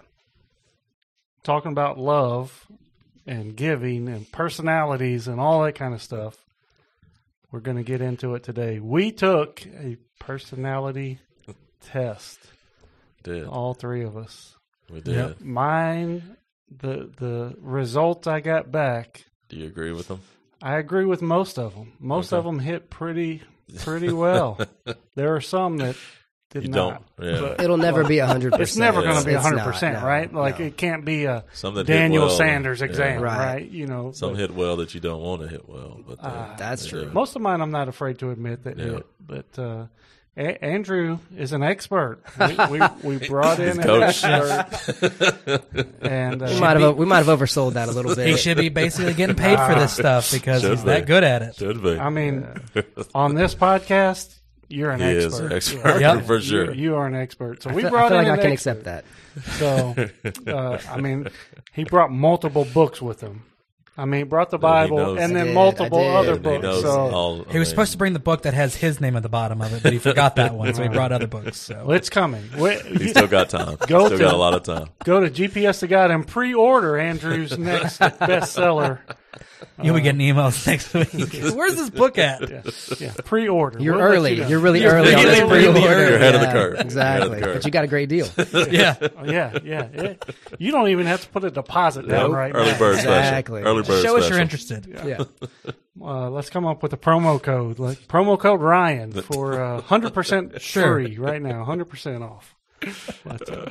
talking 1.44 1.72
about 1.72 2.00
love 2.00 2.66
and 3.28 3.56
giving 3.56 4.10
and 4.10 4.30
personalities 4.32 5.28
and 5.28 5.40
all 5.40 5.64
that 5.64 5.74
kind 5.76 5.94
of 5.94 6.02
stuff. 6.02 6.38
We're 7.52 7.60
going 7.60 7.78
to 7.78 7.84
get 7.84 8.02
into 8.02 8.34
it 8.34 8.42
today. 8.42 8.80
We 8.80 9.12
took 9.12 9.64
a 9.68 9.98
personality 10.20 11.20
test, 11.82 12.40
Did 13.22 13.46
all 13.46 13.76
three 13.76 14.04
of 14.04 14.18
us. 14.18 14.56
we 14.90 15.02
did? 15.02 15.16
Yep. 15.16 15.42
Mine, 15.42 16.38
the 16.76 17.12
the 17.18 17.56
results 17.60 18.26
I 18.26 18.40
got 18.40 18.72
back, 18.72 19.26
Do 19.50 19.58
you 19.58 19.66
agree 19.68 19.92
with 19.92 20.08
them? 20.08 20.22
I 20.62 20.78
agree 20.78 21.06
with 21.06 21.22
most 21.22 21.60
of 21.60 21.76
them. 21.76 21.94
Most 22.00 22.32
Okay. 22.34 22.40
of 22.40 22.46
them 22.46 22.60
hit 22.60 22.90
pretty 22.90 23.42
pretty 23.84 24.12
well. 24.12 24.60
there 25.16 25.36
are 25.36 25.42
some 25.42 25.78
that 25.78 25.96
did 26.52 26.64
You 26.64 26.70
not. 26.70 27.04
don't. 27.18 27.28
Yeah. 27.34 27.40
But 27.42 27.62
It'll 27.62 27.78
never 27.78 28.04
be 28.04 28.18
100%. 28.18 28.60
it's 28.60 28.78
never 28.78 29.02
going 29.02 29.18
to 29.20 29.26
be 29.26 29.32
It's 29.34 29.42
hundred 29.44 29.58
not, 29.58 29.66
percent, 29.66 30.00
no, 30.00 30.06
right? 30.06 30.32
Like 30.32 30.60
no. 30.60 30.66
it 30.68 30.78
can't 30.78 31.04
be 31.04 31.26
a 31.26 31.44
Some 31.54 31.74
that 31.76 31.88
hit 31.88 31.94
Daniel 31.96 32.28
well, 32.28 32.36
Sanders 32.38 32.80
yeah. 32.82 32.86
exam, 32.86 33.22
Right. 33.22 33.38
right. 33.56 33.70
You 33.72 33.88
know, 33.88 34.12
Some 34.12 34.32
but- 34.34 34.40
hit 34.40 34.52
well 34.54 34.76
that 34.78 34.94
you 34.94 35.00
don't 35.02 35.22
want 35.22 35.42
to 35.42 35.48
hit 35.48 35.68
well, 35.68 36.00
but 36.08 36.20
uh, 36.20 36.30
Ah, 36.32 36.56
That's 36.58 36.84
they 36.84 36.90
true. 36.90 37.12
Most 37.12 37.36
of 37.36 37.42
mine, 37.42 37.60
I'm 37.62 37.72
not 37.72 37.88
afraid 37.88 38.20
to 38.20 38.30
admit 38.30 38.64
that 38.66 38.78
Yeah. 38.78 38.86
hit, 38.86 39.08
but 39.26 39.60
uh, 39.60 39.86
A- 40.36 40.64
Andrew 40.66 41.20
is 41.38 41.52
an 41.54 41.62
expert. 41.64 42.20
We, 42.40 42.80
we, 43.04 43.18
we 43.18 43.28
brought 43.28 43.60
in 43.60 43.80
an 43.80 43.84
coach. 43.84 44.24
expert, 44.24 45.64
and 46.02 46.42
uh, 46.42 46.48
We 46.54 46.60
might 46.60 46.78
have 46.80 46.98
we 46.98 47.06
might 47.06 47.26
have 47.26 47.40
oversold 47.40 47.74
that 47.74 47.88
a 47.88 47.92
little 47.92 48.16
bit. 48.16 48.28
He 48.28 48.38
should 48.38 48.58
be 48.58 48.70
basically 48.70 49.14
getting 49.14 49.36
paid 49.36 49.60
for 49.60 49.76
this 49.76 49.94
stuff 49.94 50.32
because 50.32 50.62
Should 50.62 50.72
he's 50.72 50.82
be. 50.82 50.88
that 50.88 51.06
good 51.06 51.24
at 51.24 51.42
it. 51.44 51.56
Should 51.56 51.84
be. 51.84 52.00
I 52.00 52.10
mean, 52.10 52.48
on 53.14 53.36
this 53.36 53.54
podcast, 53.54 54.36
you're 54.70 54.90
an 54.92 55.02
he 55.02 55.06
is 55.12 55.26
expert. 55.40 55.46
an 55.46 55.52
expert 55.54 56.00
Yep. 56.02 56.26
for 56.26 56.36
You, 56.36 56.42
sure. 56.42 56.74
you 56.74 56.96
are 56.96 57.06
an 57.06 57.16
expert. 57.16 57.62
So 57.62 57.70
I 57.70 57.74
we 57.76 57.82
feel, 57.84 57.92
brought 57.92 58.06
I 58.06 58.10
feel 58.10 58.20
in 58.20 58.24
like 58.28 58.32
I 58.32 58.36
an 58.36 58.42
can 58.42 58.52
expert. 58.54 58.70
accept 58.72 58.84
that. 58.86 59.06
So, 60.46 60.52
uh, 60.52 60.80
I 60.90 61.00
mean, 61.02 61.28
he 61.74 61.84
brought 61.84 62.12
multiple 62.12 62.66
books 62.74 63.02
with 63.02 63.22
him. 63.22 63.44
I 63.96 64.06
mean, 64.06 64.28
brought 64.28 64.50
the 64.50 64.58
Bible 64.58 64.98
knows. 64.98 65.20
and 65.20 65.32
I 65.32 65.36
then 65.40 65.46
did, 65.48 65.54
multiple 65.54 66.00
did. 66.00 66.16
other 66.16 66.34
And 66.34 66.46
he 66.46 66.52
books. 66.52 66.64
knows 66.64 66.82
So 66.82 66.90
all- 67.12 67.46
I 67.48 67.52
He 67.52 67.60
was 67.60 67.68
mean, 67.68 67.72
supposed 67.72 67.92
to 67.92 67.98
bring 68.00 68.14
the 68.14 68.20
book 68.20 68.42
that 68.42 68.56
has 68.56 68.76
his 68.76 69.00
name 69.00 69.16
at 69.16 69.22
the 69.22 69.30
bottom 69.30 69.62
of 69.62 69.72
it, 69.72 69.84
but 69.84 69.94
he 69.94 70.00
forgot 70.00 70.36
that 70.38 70.56
one, 70.56 70.74
so 70.74 70.82
he 70.82 70.90
brought 70.90 71.12
other 71.12 71.28
books. 71.28 71.60
So 71.60 71.92
it's 71.92 72.10
coming. 72.10 72.44
We, 72.58 72.76
He's 72.98 73.12
still 73.12 73.28
got 73.28 73.50
time. 73.50 73.78
Go 73.88 74.08
still 74.08 74.18
to- 74.18 74.24
got 74.24 74.34
a 74.34 74.38
lot 74.38 74.56
of 74.56 74.64
time. 74.64 74.88
go 75.04 75.20
to 75.20 75.30
GPS 75.30 75.82
to 75.82 75.88
God 75.88 76.10
and 76.10 76.28
pre-order 76.28 76.98
Andrew's 76.98 77.56
next 77.58 78.00
bestseller. 78.00 78.98
You'll 79.82 79.96
be 79.96 80.02
getting 80.02 80.22
emails 80.22 80.66
next 80.68 80.94
week. 80.94 81.54
Where's 81.56 81.76
this 81.76 81.90
book 81.90 82.18
at? 82.18 82.50
Yeah, 82.50 82.62
yeah, 83.00 83.14
pre-order. 83.26 83.80
You're 83.80 83.96
We'll 83.96 84.04
let 84.10 84.16
early. 84.18 84.34
you 84.36 84.42
know. 84.42 84.48
You 84.50 84.58
are 84.58 84.60
really 84.60 84.82
You're 84.82 84.92
early 84.94 85.14
on 85.14 85.24
really, 85.24 85.32
this 85.32 85.42
really 85.42 85.50
pre-order. 85.72 85.80
early. 85.80 86.10
You're 86.10 86.16
ahead 86.16 86.36
of 86.36 86.42
the 86.42 86.48
Yeah, 86.48 86.54
curve. 86.54 86.74
You're 86.74 86.76
ahead 86.76 87.22
of 87.24 87.30
the 87.32 87.36
Exactly. 87.36 87.42
curve. 87.42 87.54
But 87.56 87.66
you 87.66 87.72
got 87.72 87.84
a 87.84 87.88
great 87.88 88.10
deal. 88.10 88.28
Yeah. 88.72 88.96
Oh, 89.16 89.26
yeah, 89.26 89.58
yeah, 89.64 89.88
yeah. 89.94 90.14
You 90.60 90.72
don't 90.72 90.90
even 90.90 91.06
have 91.06 91.22
to 91.22 91.30
put 91.30 91.44
a 91.44 91.52
deposit 91.52 92.08
down 92.08 92.30
Nope. 92.30 92.34
right 92.38 92.52
Early 92.54 92.72
now. 92.72 92.78
bird 92.80 92.96
Exactly. 92.96 93.62
special. 93.62 93.78
Early 93.78 93.84
bird 93.88 94.04
Show 94.04 94.18
us 94.18 94.30
you're 94.30 94.40
interested. 94.40 94.86
Yeah. 95.06 95.24
Uh, 96.02 96.30
let's 96.30 96.50
come 96.50 96.66
up 96.66 96.82
with 96.84 96.92
a 96.94 96.98
promo 96.98 97.42
code, 97.42 97.80
like 97.80 98.00
promo 98.08 98.38
code 98.40 98.60
Ryan 98.62 99.12
for 99.22 99.62
uh, 99.62 99.82
hundred 99.82 100.14
percent 100.14 100.60
Sure. 100.62 100.96
free 100.96 101.18
right 101.18 101.42
now, 101.42 101.64
hundred 101.64 101.86
percent 101.86 102.24
off. 102.24 102.56
But, 103.24 103.50
uh, 103.50 103.66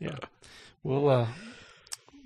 yeah, 0.00 0.16
we'll 0.82 1.08
uh, 1.08 1.26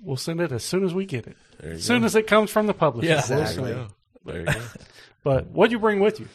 we'll 0.03 0.17
send 0.17 0.41
it 0.41 0.51
as 0.51 0.63
soon 0.63 0.83
as 0.83 0.93
we 0.93 1.05
get 1.05 1.27
it, 1.27 1.37
as 1.61 1.83
soon 1.83 2.01
go. 2.01 2.05
as 2.05 2.15
it 2.15 2.27
comes 2.27 2.51
from 2.51 2.67
the 2.67 2.73
publisher. 2.73 3.09
Yeah. 3.09 3.19
Exactly. 3.19 3.75
There 4.25 4.39
you 4.39 4.45
go. 4.45 4.61
But 5.23 5.47
what'd 5.47 5.71
you 5.71 5.79
bring 5.79 5.99
with 5.99 6.19
you? 6.19 6.27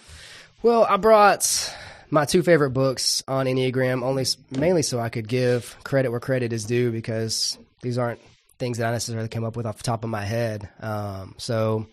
Well, 0.63 0.85
I 0.85 0.97
brought 0.97 1.75
my 2.11 2.25
two 2.25 2.43
favorite 2.43 2.71
books 2.71 3.23
on 3.29 3.47
Enneagram, 3.47 4.03
only 4.03 4.25
mainly 4.51 4.83
so 4.83 4.99
I 4.99 5.09
could 5.09 5.29
give 5.29 5.77
credit 5.85 6.11
where 6.11 6.21
credit 6.21 6.53
is 6.53 6.65
due 6.65 6.91
because 6.91 7.59
these 7.83 7.99
aren't 7.99 8.21
things 8.59 8.79
that 8.79 8.89
I 8.89 8.93
necessarily 8.93 9.29
came 9.29 9.45
up 9.45 9.57
with 9.57 9.67
off 9.67 9.77
the 9.77 9.85
top 9.85 10.05
of 10.05 10.11
my 10.11 10.25
head. 10.25 10.69
Um, 10.81 11.35
so, 11.39 11.87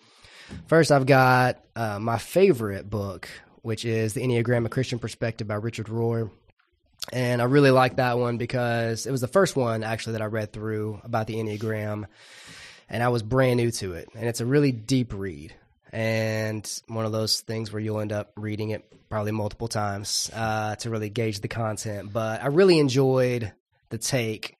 first, 0.66 0.90
I've 0.90 1.06
got 1.06 1.62
uh, 1.76 1.98
my 1.98 2.18
favorite 2.18 2.88
book, 2.90 3.28
which 3.62 3.84
is 3.84 4.14
The 4.14 4.22
Enneagram: 4.22 4.66
A 4.66 4.68
Christian 4.68 4.98
Perspective 4.98 5.46
by 5.46 5.56
Richard 5.56 5.86
Rohr. 5.86 6.30
And 7.12 7.40
I 7.40 7.44
really 7.44 7.70
like 7.70 7.96
that 7.96 8.18
one 8.18 8.36
because 8.36 9.06
it 9.06 9.12
was 9.12 9.20
the 9.20 9.28
first 9.28 9.54
one 9.54 9.84
actually 9.84 10.14
that 10.14 10.22
I 10.22 10.26
read 10.26 10.52
through 10.52 11.00
about 11.04 11.26
the 11.26 11.36
Enneagram, 11.36 12.06
and 12.88 13.02
I 13.02 13.08
was 13.08 13.22
brand 13.22 13.58
new 13.58 13.70
to 13.72 13.92
it. 13.92 14.08
And 14.14 14.28
it's 14.28 14.40
a 14.40 14.46
really 14.46 14.72
deep 14.72 15.12
read 15.12 15.54
and 15.92 16.82
one 16.88 17.06
of 17.06 17.12
those 17.12 17.40
things 17.40 17.72
where 17.72 17.80
you'll 17.80 18.00
end 18.00 18.12
up 18.12 18.32
reading 18.36 18.70
it 18.70 18.84
probably 19.08 19.32
multiple 19.32 19.68
times 19.68 20.30
uh, 20.34 20.74
to 20.76 20.90
really 20.90 21.08
gauge 21.08 21.40
the 21.40 21.48
content. 21.48 22.12
But 22.12 22.42
I 22.42 22.48
really 22.48 22.78
enjoyed 22.78 23.52
the 23.90 23.98
take 23.98 24.56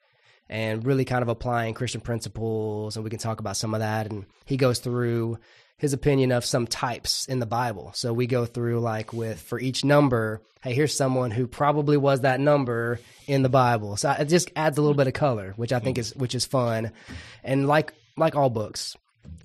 and 0.49 0.87
really 0.87 1.05
kind 1.05 1.23
of 1.23 1.29
applying 1.29 1.75
Christian 1.75 2.01
principles, 2.01 2.97
and 2.97 3.03
we 3.03 3.11
can 3.11 3.19
talk 3.19 3.41
about 3.41 3.57
some 3.57 3.75
of 3.75 3.81
that. 3.81 4.07
And 4.11 4.25
he 4.45 4.57
goes 4.57 4.79
through 4.79 5.39
his 5.79 5.93
opinion 5.93 6.33
of 6.33 6.45
some 6.45 6.67
types 6.67 7.27
in 7.27 7.39
the 7.39 7.47
Bible. 7.47 7.93
So 7.95 8.13
we 8.13 8.27
go 8.27 8.47
through 8.47 8.81
like 8.81 9.13
with 9.13 9.41
for 9.41 9.61
each 9.61 9.85
number, 9.85 10.43
hey, 10.63 10.73
here's 10.75 10.97
someone 10.97 11.31
who 11.31 11.47
probably 11.47 11.97
was 11.97 12.23
that 12.23 12.41
number 12.41 12.99
in 13.27 13.43
the 13.43 13.49
Bible. 13.49 13.97
So 13.97 14.11
it 14.11 14.27
just 14.27 14.51
adds 14.57 14.79
a 14.79 14.81
little 14.81 14.97
bit 14.97 15.07
of 15.07 15.13
color, 15.13 15.53
which 15.57 15.73
I 15.73 15.79
think 15.79 15.99
is 15.99 16.15
which 16.17 16.35
is 16.35 16.47
fun. 16.47 16.93
And 17.45 17.67
like 17.69 17.93
like 18.17 18.35
all 18.35 18.51
books, 18.51 18.97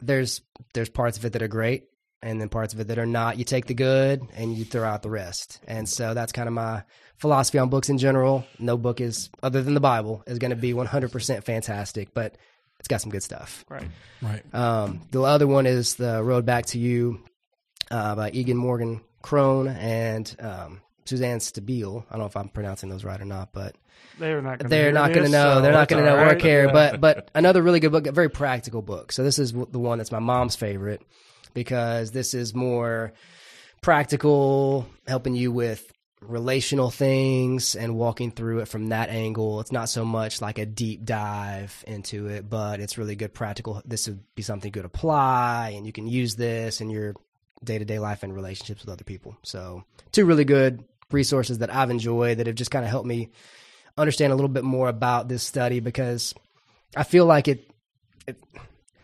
there's 0.01 0.41
there's 0.73 0.89
parts 0.89 1.17
of 1.17 1.25
it 1.25 1.33
that 1.33 1.41
are 1.41 1.47
great 1.47 1.85
and 2.23 2.39
then 2.39 2.49
parts 2.49 2.73
of 2.73 2.79
it 2.79 2.87
that 2.87 2.99
are 2.99 3.05
not. 3.05 3.37
You 3.37 3.43
take 3.43 3.65
the 3.65 3.73
good 3.73 4.21
and 4.35 4.55
you 4.55 4.63
throw 4.63 4.87
out 4.87 5.01
the 5.01 5.09
rest. 5.09 5.59
And 5.67 5.87
so 5.89 6.13
that's 6.13 6.31
kind 6.31 6.47
of 6.47 6.53
my 6.53 6.83
philosophy 7.17 7.59
on 7.59 7.69
books 7.69 7.89
in 7.89 7.97
general. 7.97 8.45
No 8.59 8.77
book 8.77 9.01
is 9.01 9.29
other 9.43 9.61
than 9.61 9.73
the 9.73 9.79
Bible 9.79 10.23
is 10.27 10.39
going 10.39 10.51
to 10.51 10.55
be 10.55 10.73
100% 10.73 11.43
fantastic, 11.43 12.13
but 12.13 12.35
it's 12.81 12.87
got 12.87 12.99
some 12.99 13.11
good 13.11 13.21
stuff. 13.21 13.63
Right. 13.69 13.87
Right. 14.23 14.41
Um, 14.55 15.01
the 15.11 15.21
other 15.21 15.45
one 15.45 15.67
is 15.67 15.95
The 15.95 16.23
Road 16.23 16.47
Back 16.47 16.65
to 16.67 16.79
You 16.79 17.21
uh, 17.91 18.15
by 18.15 18.31
Egan 18.31 18.57
Morgan 18.57 19.01
Cron 19.21 19.67
and 19.67 20.35
um, 20.39 20.81
Suzanne 21.05 21.37
Stabile. 21.37 22.03
I 22.09 22.13
don't 22.13 22.21
know 22.21 22.25
if 22.25 22.35
I'm 22.35 22.49
pronouncing 22.49 22.89
those 22.89 23.03
right 23.03 23.21
or 23.21 23.25
not, 23.25 23.53
but 23.53 23.75
They're 24.17 24.41
not. 24.41 24.57
Gonna 24.57 24.69
they're 24.69 24.91
not 24.91 25.13
going 25.13 25.27
to 25.27 25.31
know. 25.31 25.57
so 25.57 25.61
they're 25.61 25.71
not 25.71 25.89
going 25.89 26.03
to 26.03 26.09
know 26.09 26.17
all 26.17 26.23
or 26.23 26.29
right. 26.29 26.39
care. 26.39 26.65
Yeah. 26.65 26.71
But 26.71 26.99
but 26.99 27.29
another 27.35 27.61
really 27.61 27.79
good 27.79 27.91
book, 27.91 28.07
a 28.07 28.11
very 28.11 28.29
practical 28.29 28.81
book. 28.81 29.11
So 29.11 29.23
this 29.23 29.37
is 29.37 29.51
the 29.53 29.79
one 29.79 29.99
that's 29.99 30.11
my 30.11 30.17
mom's 30.17 30.55
favorite 30.55 31.03
because 31.53 32.09
this 32.09 32.33
is 32.33 32.55
more 32.55 33.13
practical, 33.81 34.87
helping 35.07 35.35
you 35.35 35.51
with 35.51 35.91
relational 36.21 36.91
things 36.91 37.75
and 37.75 37.95
walking 37.95 38.31
through 38.31 38.59
it 38.59 38.67
from 38.67 38.87
that 38.89 39.09
angle. 39.09 39.59
It's 39.59 39.71
not 39.71 39.89
so 39.89 40.05
much 40.05 40.41
like 40.41 40.59
a 40.59 40.65
deep 40.65 41.03
dive 41.03 41.83
into 41.87 42.27
it, 42.27 42.49
but 42.49 42.79
it's 42.79 42.97
really 42.97 43.15
good 43.15 43.33
practical. 43.33 43.81
This 43.85 44.07
would 44.07 44.23
be 44.35 44.43
something 44.43 44.71
good 44.71 44.85
apply, 44.85 45.73
and 45.75 45.85
you 45.85 45.91
can 45.91 46.07
use 46.07 46.35
this 46.35 46.81
in 46.81 46.89
your 46.89 47.15
day 47.63 47.77
to 47.77 47.85
day 47.85 47.99
life 47.99 48.23
and 48.23 48.33
relationships 48.33 48.81
with 48.81 48.93
other 48.93 49.03
people. 49.03 49.35
So 49.43 49.83
two 50.11 50.25
really 50.25 50.45
good 50.45 50.83
resources 51.11 51.59
that 51.59 51.73
I've 51.73 51.89
enjoyed 51.89 52.37
that 52.37 52.47
have 52.47 52.55
just 52.55 52.71
kind 52.71 52.85
of 52.85 52.91
helped 52.91 53.07
me 53.07 53.29
understand 53.97 54.31
a 54.31 54.35
little 54.35 54.49
bit 54.49 54.63
more 54.63 54.87
about 54.87 55.27
this 55.27 55.43
study 55.43 55.79
because 55.79 56.33
I 56.95 57.03
feel 57.03 57.25
like 57.25 57.47
it, 57.47 57.69
it 58.27 58.37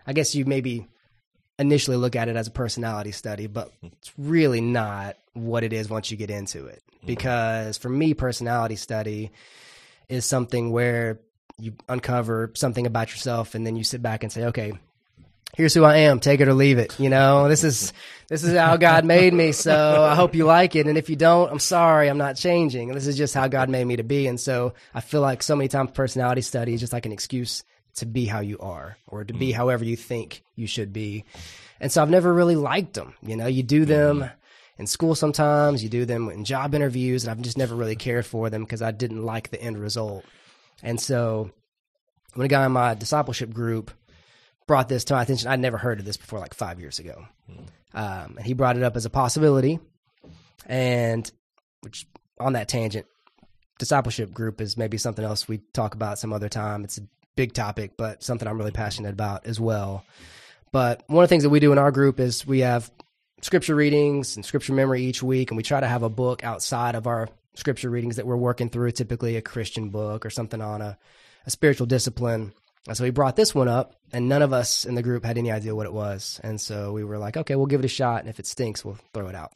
I 0.05 0.13
guess 0.13 0.35
you 0.35 0.45
maybe 0.45 0.87
initially 1.59 1.97
look 1.97 2.15
at 2.15 2.29
it 2.29 2.35
as 2.35 2.47
a 2.47 2.51
personality 2.51 3.11
study, 3.11 3.47
but 3.47 3.71
it's 3.83 4.13
really 4.17 4.61
not 4.61 5.17
what 5.33 5.63
it 5.63 5.73
is 5.73 5.89
once 5.89 6.11
you 6.11 6.17
get 6.17 6.29
into 6.29 6.65
it. 6.67 6.83
Mm-hmm. 6.97 7.07
Because 7.07 7.77
for 7.77 7.89
me, 7.89 8.13
personality 8.13 8.75
study 8.75 9.31
is 10.09 10.25
something 10.25 10.71
where 10.71 11.19
you 11.59 11.73
uncover 11.89 12.51
something 12.55 12.85
about 12.85 13.11
yourself 13.11 13.55
and 13.55 13.65
then 13.65 13.75
you 13.75 13.83
sit 13.83 14.01
back 14.01 14.23
and 14.23 14.31
say, 14.31 14.45
okay, 14.45 14.73
here's 15.55 15.73
who 15.73 15.83
I 15.83 15.97
am, 15.97 16.19
take 16.19 16.39
it 16.39 16.47
or 16.47 16.53
leave 16.53 16.77
it. 16.77 16.99
You 16.99 17.09
know, 17.09 17.49
this 17.49 17.63
is 17.63 17.93
this 18.27 18.43
is 18.43 18.55
how 18.55 18.77
God 18.77 19.05
made 19.05 19.33
me, 19.33 19.51
so 19.51 20.03
I 20.03 20.15
hope 20.15 20.35
you 20.35 20.45
like 20.45 20.75
it. 20.75 20.87
And 20.87 20.97
if 20.97 21.09
you 21.09 21.15
don't, 21.15 21.51
I'm 21.51 21.59
sorry, 21.59 22.09
I'm 22.09 22.17
not 22.17 22.35
changing. 22.35 22.89
This 22.89 23.07
is 23.07 23.17
just 23.17 23.33
how 23.33 23.47
God 23.47 23.69
made 23.69 23.85
me 23.85 23.95
to 23.95 24.03
be. 24.03 24.27
And 24.27 24.39
so 24.39 24.73
I 24.93 25.01
feel 25.01 25.21
like 25.21 25.41
so 25.41 25.55
many 25.55 25.67
times 25.67 25.91
personality 25.91 26.41
study 26.41 26.73
is 26.73 26.79
just 26.79 26.93
like 26.93 27.05
an 27.05 27.11
excuse 27.11 27.63
to 27.95 28.05
be 28.05 28.25
how 28.25 28.41
you 28.41 28.59
are 28.59 28.97
or 29.07 29.23
to 29.23 29.33
be 29.33 29.49
mm-hmm. 29.49 29.57
however 29.57 29.83
you 29.83 29.95
think 29.95 30.43
you 30.55 30.67
should 30.67 30.93
be. 30.93 31.25
And 31.79 31.91
so 31.91 32.01
I've 32.01 32.09
never 32.09 32.31
really 32.31 32.55
liked 32.55 32.93
them. 32.93 33.13
You 33.21 33.35
know, 33.35 33.47
you 33.47 33.63
do 33.63 33.85
them 33.85 34.19
mm-hmm. 34.19 34.35
In 34.77 34.87
school 34.87 35.15
sometimes, 35.15 35.83
you 35.83 35.89
do 35.89 36.05
them 36.05 36.29
in 36.29 36.45
job 36.45 36.75
interviews, 36.75 37.23
and 37.23 37.31
I've 37.31 37.41
just 37.41 37.57
never 37.57 37.75
really 37.75 37.95
cared 37.95 38.25
for 38.25 38.49
them 38.49 38.63
because 38.63 38.81
I 38.81 38.91
didn't 38.91 39.25
like 39.25 39.49
the 39.49 39.61
end 39.61 39.77
result. 39.77 40.23
And 40.83 40.99
so 40.99 41.51
when 42.35 42.45
a 42.45 42.49
guy 42.49 42.65
in 42.65 42.71
my 42.71 42.93
discipleship 42.93 43.51
group 43.51 43.91
brought 44.67 44.89
this 44.89 45.05
to 45.05 45.15
my 45.15 45.23
attention, 45.23 45.47
I'd 45.47 45.59
never 45.59 45.77
heard 45.77 45.99
of 45.99 46.05
this 46.05 46.17
before 46.17 46.39
like 46.39 46.53
five 46.53 46.79
years 46.79 46.99
ago. 46.99 47.25
Um, 47.93 48.35
and 48.37 48.45
he 48.45 48.53
brought 48.53 48.77
it 48.77 48.83
up 48.83 48.95
as 48.95 49.05
a 49.05 49.09
possibility. 49.09 49.79
And 50.65 51.29
which 51.81 52.05
on 52.39 52.53
that 52.53 52.67
tangent, 52.67 53.07
discipleship 53.79 54.33
group 54.33 54.61
is 54.61 54.77
maybe 54.77 54.97
something 54.97 55.25
else 55.25 55.47
we 55.47 55.59
talk 55.73 55.95
about 55.95 56.19
some 56.19 56.33
other 56.33 56.49
time. 56.49 56.83
It's 56.83 56.97
a 56.97 57.07
big 57.35 57.53
topic, 57.53 57.93
but 57.97 58.23
something 58.23 58.47
I'm 58.47 58.57
really 58.57 58.71
passionate 58.71 59.13
about 59.13 59.47
as 59.47 59.59
well. 59.59 60.03
But 60.71 61.03
one 61.07 61.23
of 61.23 61.29
the 61.29 61.33
things 61.33 61.43
that 61.43 61.49
we 61.49 61.59
do 61.59 61.71
in 61.71 61.77
our 61.77 61.91
group 61.91 62.19
is 62.19 62.45
we 62.45 62.59
have 62.59 62.91
scripture 63.41 63.75
readings 63.75 64.35
and 64.35 64.45
scripture 64.45 64.73
memory 64.73 65.03
each 65.03 65.21
week, 65.21 65.51
and 65.51 65.57
we 65.57 65.63
try 65.63 65.79
to 65.79 65.87
have 65.87 66.03
a 66.03 66.09
book 66.09 66.43
outside 66.43 66.95
of 66.95 67.07
our 67.07 67.29
scripture 67.53 67.89
readings 67.89 68.17
that 68.17 68.27
we're 68.27 68.37
working 68.37 68.69
through, 68.69 68.91
typically 68.91 69.35
a 69.35 69.41
Christian 69.41 69.89
book 69.89 70.25
or 70.25 70.29
something 70.29 70.61
on 70.61 70.81
a, 70.81 70.97
a 71.45 71.49
spiritual 71.49 71.87
discipline. 71.87 72.53
And 72.87 72.95
so 72.95 73.03
we 73.03 73.09
brought 73.09 73.35
this 73.35 73.53
one 73.53 73.67
up, 73.67 73.95
and 74.13 74.29
none 74.29 74.41
of 74.41 74.53
us 74.53 74.85
in 74.85 74.95
the 74.95 75.03
group 75.03 75.25
had 75.25 75.37
any 75.37 75.51
idea 75.51 75.75
what 75.75 75.85
it 75.85 75.93
was. 75.93 76.39
And 76.43 76.59
so 76.59 76.93
we 76.93 77.03
were 77.03 77.17
like, 77.17 77.35
okay, 77.35 77.55
we'll 77.55 77.65
give 77.65 77.81
it 77.81 77.85
a 77.85 77.89
shot, 77.89 78.21
and 78.21 78.29
if 78.29 78.39
it 78.39 78.47
stinks, 78.47 78.85
we'll 78.85 78.97
throw 79.13 79.27
it 79.27 79.35
out. 79.35 79.53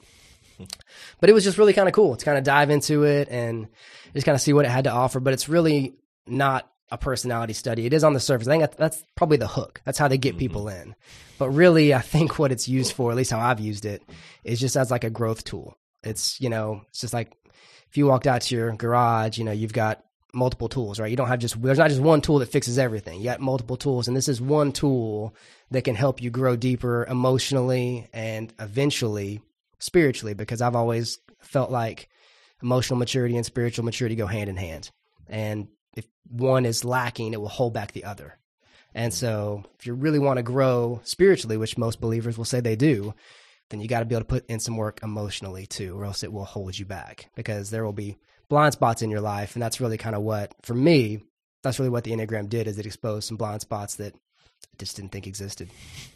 but 1.20 1.30
it 1.30 1.34
was 1.34 1.44
just 1.44 1.58
really 1.58 1.74
kind 1.74 1.88
of 1.88 1.94
cool 1.94 2.16
to 2.16 2.26
kind 2.26 2.38
of 2.38 2.44
dive 2.44 2.70
into 2.70 3.04
it 3.04 3.30
and 3.30 3.68
just 4.14 4.26
kind 4.26 4.36
of 4.36 4.42
see 4.42 4.54
what 4.54 4.66
it 4.66 4.72
had 4.72 4.84
to 4.84 4.92
offer. 4.92 5.20
But 5.20 5.34
it's 5.34 5.50
really 5.50 5.96
not 6.28 6.70
a 6.92 6.98
personality 6.98 7.54
study. 7.54 7.86
It 7.86 7.94
is 7.94 8.04
on 8.04 8.14
the 8.14 8.20
surface. 8.20 8.48
I 8.48 8.58
think 8.58 8.76
that's 8.76 9.04
probably 9.16 9.38
the 9.38 9.48
hook. 9.48 9.82
That's 9.86 9.98
how 9.98 10.08
they 10.08 10.18
get 10.18 10.32
mm-hmm. 10.32 10.40
people 10.40 10.68
in. 10.68 10.96
But 11.42 11.50
really, 11.50 11.92
I 11.92 12.02
think 12.02 12.38
what 12.38 12.52
it's 12.52 12.70
used 12.70 12.94
for, 12.94 13.10
at 13.10 13.18
least 13.18 13.32
how 13.32 13.40
I've 13.40 13.60
used 13.60 13.84
it, 13.84 14.04
is 14.44 14.60
just 14.60 14.76
as 14.76 14.92
like 14.92 15.04
a 15.04 15.10
growth 15.10 15.44
tool. 15.44 15.76
It's, 16.04 16.40
you 16.40 16.50
know, 16.50 16.84
it's 16.90 17.02
just 17.02 17.16
like 17.16 17.36
if 17.90 17.98
you 17.98 18.06
walked 18.06 18.28
out 18.28 18.44
to 18.44 18.56
your 18.56 18.72
garage, 18.74 19.40
you 19.40 19.44
know, 19.44 19.52
you've 19.52 19.74
got 19.74 20.04
multiple 20.36 20.70
tools, 20.70 21.00
right? 21.00 21.10
You 21.10 21.18
don't 21.18 21.30
have 21.30 21.40
just, 21.40 21.60
there's 21.60 21.80
not 21.80 21.90
just 21.90 22.00
one 22.00 22.22
tool 22.22 22.38
that 22.40 22.52
fixes 22.52 22.78
everything. 22.78 23.18
You 23.18 23.24
got 23.24 23.40
multiple 23.40 23.76
tools. 23.76 24.08
And 24.08 24.16
this 24.16 24.28
is 24.28 24.40
one 24.40 24.72
tool 24.72 25.36
that 25.72 25.84
can 25.84 25.96
help 25.96 26.22
you 26.22 26.30
grow 26.30 26.56
deeper 26.56 27.08
emotionally 27.10 28.08
and 28.14 28.54
eventually 28.60 29.42
spiritually, 29.80 30.36
because 30.36 30.62
I've 30.62 30.76
always 30.76 31.18
felt 31.40 31.72
like 31.72 32.08
emotional 32.62 33.00
maturity 33.00 33.36
and 33.36 33.48
spiritual 33.48 33.84
maturity 33.84 34.16
go 34.16 34.28
hand 34.28 34.48
in 34.48 34.58
hand. 34.58 34.92
And 35.28 35.70
if 35.98 36.06
one 36.30 36.68
is 36.68 36.86
lacking, 36.86 37.34
it 37.34 37.42
will 37.42 37.50
hold 37.50 37.74
back 37.74 37.94
the 37.94 38.04
other. 38.04 38.38
And 38.94 39.14
so, 39.14 39.64
if 39.80 39.86
you 39.88 39.94
really 39.94 40.20
want 40.20 40.38
to 40.38 40.44
grow 40.44 41.00
spiritually, 41.04 41.58
which 41.58 41.78
most 41.78 42.02
believers 42.02 42.38
will 42.38 42.46
say 42.46 42.60
they 42.60 42.76
do, 42.76 43.14
then 43.70 43.80
you 43.80 43.88
got 43.88 44.00
to 44.00 44.06
be 44.06 44.16
able 44.16 44.22
to 44.26 44.28
put 44.30 44.46
in 44.50 44.60
some 44.60 44.76
work 44.76 45.00
emotionally 45.02 45.66
too, 45.66 45.98
or 45.98 46.04
else 46.06 46.24
it 46.24 46.34
will 46.34 46.44
hold 46.46 46.78
you 46.78 46.86
back 46.86 47.30
because 47.36 47.70
there 47.70 47.86
will 47.86 47.94
be 47.94 48.18
blind 48.50 48.74
spots 48.74 49.02
in 49.02 49.10
your 49.10 49.22
life. 49.22 49.56
And 49.56 49.62
that's 49.64 49.80
really 49.80 49.98
kind 49.98 50.14
of 50.16 50.24
what, 50.24 50.54
for 50.64 50.74
me, 50.74 51.20
that's 51.64 51.80
really 51.80 51.90
what 51.90 52.04
the 52.04 52.12
Enneagram 52.12 52.50
did 52.50 52.68
is 52.68 52.78
it 52.80 52.86
exposed 52.86 53.28
some 53.30 53.38
blind 53.38 53.62
spots 53.62 53.96
that 53.96 54.14
I 54.14 54.76
just 54.78 54.98
didn't 54.98 55.14
think 55.14 55.26
existed. 55.26 55.70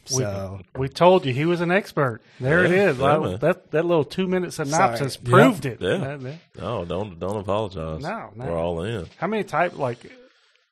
So, 0.04 0.60
We 0.76 0.90
told 0.90 1.26
you 1.26 1.34
he 1.34 1.46
was 1.46 1.62
an 1.62 1.72
expert. 1.72 2.20
There 2.42 2.66
it 2.66 2.72
Yeah, 2.72 2.90
is. 2.90 2.98
yeah, 2.98 3.18
Well, 3.18 3.38
that 3.38 3.72
that 3.72 3.86
little 3.86 4.04
two 4.04 4.28
minute 4.28 4.52
synopsis 4.54 5.14
Sorry. 5.14 5.24
proved 5.26 5.66
it. 5.66 5.80
Yeah. 5.80 5.98
That- 5.98 6.22
that- 6.22 6.40
No, 6.60 6.84
don't 6.84 7.18
don't 7.20 7.38
apologize. 7.38 8.02
No, 8.04 8.32
no. 8.36 8.46
we're 8.46 8.58
all 8.60 8.84
in. 8.84 9.08
How 9.18 9.28
many 9.28 9.44
type 9.46 9.78
like? 9.78 10.00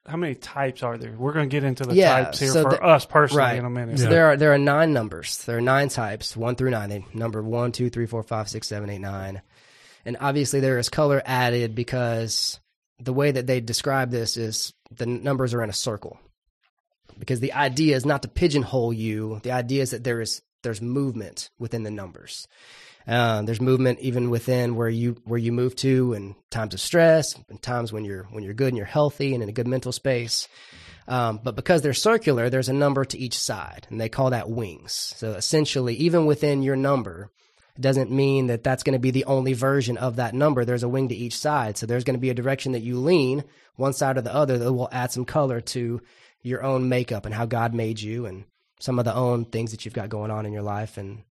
How 0.06 0.18
many 0.18 0.36
types 0.36 0.84
are 0.84 0.98
there? 0.98 1.14
We're 1.14 1.32
going 1.32 1.50
to 1.50 1.54
get 1.54 1.64
into 1.64 1.86
the 1.86 1.96
Yeah, 1.96 2.24
types 2.26 2.40
here 2.40 2.50
so 2.50 2.64
for 2.64 2.72
the- 2.72 2.84
us 2.84 3.06
personally 3.06 3.44
right. 3.44 3.58
in 3.58 3.64
a 3.66 3.70
minute. 3.70 4.00
So 4.00 4.10
there 4.10 4.28
are 4.28 4.38
there 4.38 4.54
are 4.54 4.58
nine 4.58 4.92
numbers. 4.92 5.38
There 5.46 5.58
are 5.58 5.62
nine 5.62 5.88
types, 5.90 6.36
one 6.36 6.56
through 6.56 6.72
nine. 6.72 6.90
They 6.90 7.06
number 7.14 7.42
one, 7.42 7.72
two, 7.72 7.90
three, 7.90 8.06
four, 8.06 8.22
five, 8.24 8.50
six, 8.50 8.68
seven, 8.68 8.90
eight, 8.90 9.00
nine, 9.00 9.42
and 10.04 10.18
obviously 10.20 10.60
there 10.60 10.78
is 10.78 10.90
color 10.90 11.22
added 11.26 11.74
because 11.74 12.60
the 13.00 13.14
way 13.14 13.32
that 13.32 13.48
they 13.48 13.62
describe 13.62 14.12
this 14.12 14.36
is 14.36 14.74
the 14.92 15.06
numbers 15.06 15.54
are 15.54 15.64
in 15.64 15.70
a 15.70 15.74
circle. 15.74 16.20
Because 17.18 17.40
the 17.40 17.54
idea 17.54 17.96
is 17.96 18.06
not 18.06 18.24
to 18.24 18.28
pigeonhole 18.28 18.92
you. 18.92 19.40
The 19.44 19.52
idea 19.52 19.84
is 19.84 19.92
that 19.92 20.04
there 20.04 20.20
is 20.20 20.42
there's 20.64 20.82
movement 20.82 21.50
within 21.60 21.84
the 21.84 21.92
numbers. 21.92 22.48
Uh, 23.08 23.42
there's 23.42 23.62
movement 23.62 24.00
even 24.00 24.30
within 24.30 24.76
where 24.76 24.90
you 24.90 25.18
where 25.26 25.40
you 25.40 25.52
move 25.52 25.76
to, 25.78 26.14
and 26.14 26.36
times 26.50 26.74
of 26.74 26.80
stress, 26.80 27.36
and 27.50 27.62
times 27.62 27.92
when 27.92 28.06
you're 28.06 28.24
when 28.32 28.44
you're 28.44 28.54
good 28.54 28.70
and 28.70 28.78
you're 28.78 28.86
healthy 28.86 29.34
and 29.34 29.44
in 29.44 29.50
a 29.50 29.54
good 29.54 29.68
mental 29.68 29.92
space. 29.92 30.48
Um, 31.08 31.42
but 31.44 31.58
because 31.58 31.82
they're 31.82 31.94
circular, 31.94 32.50
there's 32.50 32.70
a 32.70 32.74
number 32.74 33.04
to 33.04 33.18
each 33.18 33.38
side, 33.38 33.88
and 33.90 34.00
they 34.00 34.10
call 34.10 34.30
that 34.30 34.50
wings. 34.50 35.14
So 35.18 35.32
essentially, 35.32 35.96
even 35.96 36.26
within 36.26 36.64
your 36.64 36.78
number, 36.78 37.30
it 37.76 37.82
doesn't 37.82 38.12
mean 38.12 38.48
that 38.48 38.64
that's 38.64 38.84
going 38.84 38.94
to 38.94 39.00
be 39.00 39.12
the 39.12 39.26
only 39.26 39.54
version 39.54 39.98
of 39.98 40.16
that 40.16 40.34
number. 40.34 40.64
There's 40.64 40.84
a 40.84 40.90
wing 40.90 41.10
to 41.10 41.16
each 41.16 41.38
side. 41.38 41.78
So 41.78 41.86
there's 41.86 42.06
going 42.06 42.16
to 42.16 42.22
be 42.22 42.30
a 42.30 42.36
direction 42.36 42.72
that 42.72 42.84
you 42.84 43.00
lean, 43.00 43.44
one 43.76 43.94
side 43.94 44.18
or 44.18 44.22
the 44.22 44.34
other, 44.34 44.58
that 44.58 44.72
will 44.72 44.90
add 44.92 45.12
some 45.12 45.26
color 45.26 45.60
to 45.60 46.02
your 46.42 46.64
own 46.64 46.88
makeup 46.88 47.26
and 47.26 47.34
how 47.34 47.46
God 47.46 47.74
made 47.74 48.00
you 48.00 48.26
and 48.26 48.46
some 48.80 49.00
of 49.00 49.06
the 49.06 49.16
own 49.16 49.46
things 49.46 49.72
that 49.72 49.86
you've 49.86 49.94
got 49.94 50.10
going 50.10 50.30
on 50.30 50.46
in 50.46 50.54
your 50.54 50.62
life 50.62 50.98
and 50.98 51.24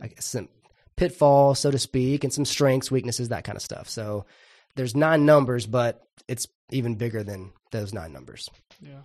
I 0.00 0.06
guess 0.06 0.24
some 0.24 0.48
pitfalls, 0.96 1.58
so 1.58 1.70
to 1.70 1.78
speak, 1.78 2.24
and 2.24 2.32
some 2.32 2.44
strengths, 2.44 2.90
weaknesses, 2.90 3.28
that 3.30 3.44
kind 3.44 3.56
of 3.56 3.62
stuff. 3.62 3.88
So 3.88 4.26
there's 4.76 4.94
nine 4.94 5.26
numbers, 5.26 5.66
but 5.66 6.02
it's 6.28 6.46
even 6.70 6.94
bigger 6.96 7.22
than 7.22 7.52
those 7.70 7.92
nine 7.92 8.12
numbers. 8.12 8.48
Yeah. 8.80 9.00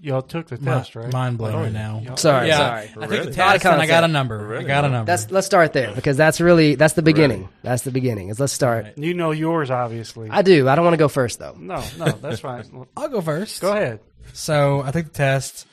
Y'all 0.00 0.20
took 0.20 0.48
the 0.48 0.58
Mi- 0.58 0.64
test, 0.64 0.96
right? 0.96 1.12
Mind 1.12 1.38
blown 1.38 1.54
Oh, 1.54 1.58
right 1.58 1.66
yeah. 1.72 1.78
now. 1.78 2.00
Yeah. 2.04 2.14
Sorry, 2.16 2.48
yeah, 2.48 2.56
sorry. 2.58 2.82
I 2.82 2.86
took 2.86 3.10
ready. 3.10 3.24
the 3.26 3.32
test 3.32 3.64
and 3.64 3.80
I 3.80 3.86
got 3.86 4.02
a 4.04 4.08
number. 4.08 4.46
We're 4.48 4.58
I 4.58 4.62
got 4.64 4.84
a 4.84 4.88
now. 4.88 4.94
number. 4.98 5.06
That's 5.12 5.30
let's 5.30 5.46
start 5.46 5.72
there 5.72 5.94
because 5.94 6.16
that's 6.16 6.40
really 6.40 6.74
that's 6.74 6.94
the 6.94 7.02
beginning. 7.02 7.48
That's 7.62 7.82
the 7.84 7.92
beginning. 7.92 8.28
Is 8.28 8.40
let's 8.40 8.52
start. 8.52 8.98
You 8.98 9.14
know 9.14 9.30
yours, 9.30 9.70
obviously. 9.70 10.28
I 10.28 10.42
do. 10.42 10.68
I 10.68 10.74
don't 10.74 10.84
want 10.84 10.94
to 10.94 10.98
go 10.98 11.08
first 11.08 11.38
though. 11.38 11.54
no, 11.56 11.82
no, 11.98 12.06
that's 12.06 12.40
fine. 12.40 12.86
I'll 12.96 13.08
go 13.08 13.20
first. 13.20 13.60
Go 13.62 13.72
ahead. 13.72 14.00
So 14.32 14.82
I 14.82 14.90
took 14.90 15.04
the 15.06 15.12
test, 15.12 15.66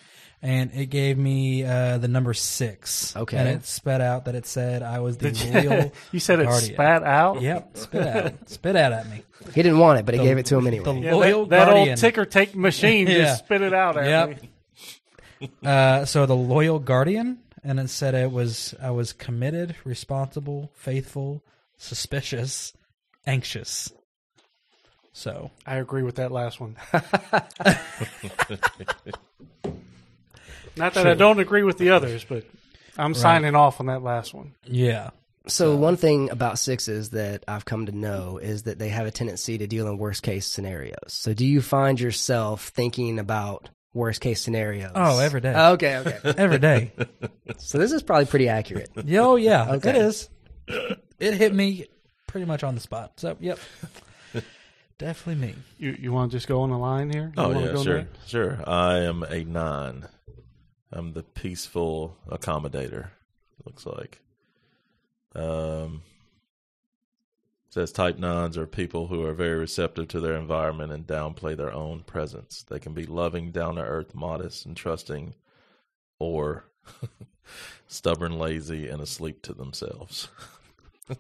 and 0.46 0.72
it 0.74 0.88
gave 0.88 1.18
me 1.18 1.64
uh, 1.64 1.98
the 1.98 2.08
number 2.10 2.34
six. 2.34 3.16
Okay. 3.16 3.38
and 3.38 3.48
it 3.48 3.66
spit 3.66 4.02
out 4.02 4.26
that 4.26 4.36
it 4.36 4.46
said 4.46 4.84
I 4.84 5.00
was 5.00 5.18
the 5.18 5.32
Did 5.32 5.42
you, 5.64 5.70
loyal. 5.70 5.92
you 6.12 6.20
said 6.20 6.40
it 6.42 6.48
guardian. 6.48 6.74
spat 6.76 7.04
out. 7.04 7.42
Yep, 7.42 7.78
spit 7.78 8.08
out, 8.08 8.50
spit 8.50 8.76
out 8.76 8.92
at 8.92 9.10
me. 9.10 9.24
He 9.56 9.64
didn't 9.64 9.80
want 9.80 10.00
it, 10.00 10.06
but 10.06 10.14
he 10.14 10.20
The- 10.20 10.26
gave 10.26 10.38
it 10.38 10.46
to 10.48 10.58
him 10.58 10.66
the 10.66 10.72
anyway. 10.72 11.02
Yeah, 11.02 11.14
loyal 11.16 11.46
that, 11.48 11.58
that 11.60 11.66
guardian. 11.72 11.90
old 11.90 11.98
ticker 11.98 12.26
tape 12.26 12.54
machine 12.56 13.08
Yeah. 13.10 13.18
just 13.20 13.46
spit 13.46 13.62
it 13.62 13.74
out 13.74 13.98
at 13.98 14.06
Yep. 14.30 14.42
me. 14.44 14.50
Uh, 15.66 16.06
so 16.06 16.26
the 16.26 16.36
loyal 16.36 16.80
guardian, 16.80 17.38
and 17.66 17.78
it 17.80 17.90
said 17.90 18.14
it 18.16 18.32
was 18.32 18.74
I 18.82 18.92
was 18.92 19.12
committed, 19.12 19.76
responsible, 19.84 20.72
faithful, 20.74 21.44
suspicious, 21.78 22.72
anxious. 23.26 23.92
So 25.12 25.52
I 25.68 25.76
agree 25.78 26.02
with 26.04 26.16
that 26.16 26.32
last 26.32 26.62
one. 26.62 26.78
Not 30.76 30.94
that 30.96 31.08
I 31.08 31.14
don't 31.14 31.40
agree 31.40 31.64
with 31.64 31.78
the 31.78 31.92
others, 31.92 32.24
but 32.24 32.46
I'm 32.98 33.14
signing 33.14 33.56
off 33.56 33.80
on 33.80 33.86
that 33.88 34.02
last 34.04 34.34
one. 34.34 34.54
yeah, 34.66 35.12
So 35.48 35.76
one 35.76 35.98
thing 35.98 36.30
about 36.30 36.58
sixes 36.60 37.10
that 37.12 37.44
I've 37.48 37.66
come 37.66 37.86
to 37.88 37.92
know 37.92 38.38
is 38.38 38.64
that 38.64 38.80
they 38.80 38.90
have 38.90 39.06
a 39.06 39.12
tendency 39.12 39.58
to 39.58 39.68
deal 39.68 39.88
in 39.88 39.98
worst 39.98 40.24
case 40.24 40.46
scenarios. 40.48 40.98
So 41.08 41.34
do 41.34 41.46
you 41.46 41.62
find 41.62 42.00
yourself 42.00 42.70
thinking 42.70 43.20
about 43.20 43.70
worst 43.94 44.22
case 44.22 44.42
scenarios? 44.42 44.92
Oh, 44.96 45.20
every 45.20 45.42
day. 45.42 45.54
Oh, 45.56 45.74
okay, 45.74 45.98
okay. 45.98 46.20
every 46.38 46.60
day. 46.60 46.92
so 47.58 47.78
this 47.78 47.92
is 47.92 48.02
probably 48.04 48.26
pretty 48.26 48.50
accurate. 48.50 48.90
Yeah, 49.06 49.22
oh 49.22 49.36
yeah, 49.36 49.74
Okay. 49.74 49.90
it 49.92 49.96
is. 49.98 50.30
It 51.20 51.34
hit 51.36 51.54
me 51.54 51.88
pretty 52.28 52.46
much 52.46 52.64
on 52.64 52.74
the 52.76 52.82
spot. 52.82 53.14
So 53.18 53.38
yep, 53.40 53.60
definitely 54.98 55.48
me. 55.48 55.56
You 55.78 55.96
you 56.00 56.12
want 56.12 56.32
to 56.32 56.38
just 56.38 56.48
go 56.48 56.62
on 56.62 56.70
the 56.70 56.78
line 56.78 57.10
here? 57.12 57.32
You 57.36 57.44
Oh 57.44 57.52
yeah, 57.60 57.82
sure, 57.84 58.08
sure. 58.26 58.60
I 58.68 59.00
am 59.00 59.24
a 59.24 59.44
nine. 59.44 60.08
I'm 60.96 61.14
the 61.14 61.24
peaceful 61.24 62.18
accommodator. 62.30 63.10
Looks 63.66 63.86
like. 63.86 64.22
Um, 65.36 66.04
says 67.70 67.92
type 67.92 68.20
nines 68.20 68.58
are 68.60 68.68
people 68.68 69.08
who 69.08 69.26
are 69.26 69.34
very 69.34 69.58
receptive 69.58 70.08
to 70.10 70.20
their 70.20 70.36
environment 70.36 70.92
and 70.92 71.08
downplay 71.08 71.58
their 71.58 71.74
own 71.74 72.02
presence. 72.02 72.64
They 72.70 72.78
can 72.78 72.94
be 72.94 73.08
loving, 73.08 73.50
down 73.50 73.76
to 73.76 73.82
earth, 73.82 74.14
modest, 74.14 74.68
and 74.68 74.78
trusting, 74.78 75.34
or 76.20 76.66
stubborn, 77.88 78.38
lazy, 78.38 78.88
and 78.88 79.02
asleep 79.02 79.42
to 79.44 79.54
themselves. 79.54 80.28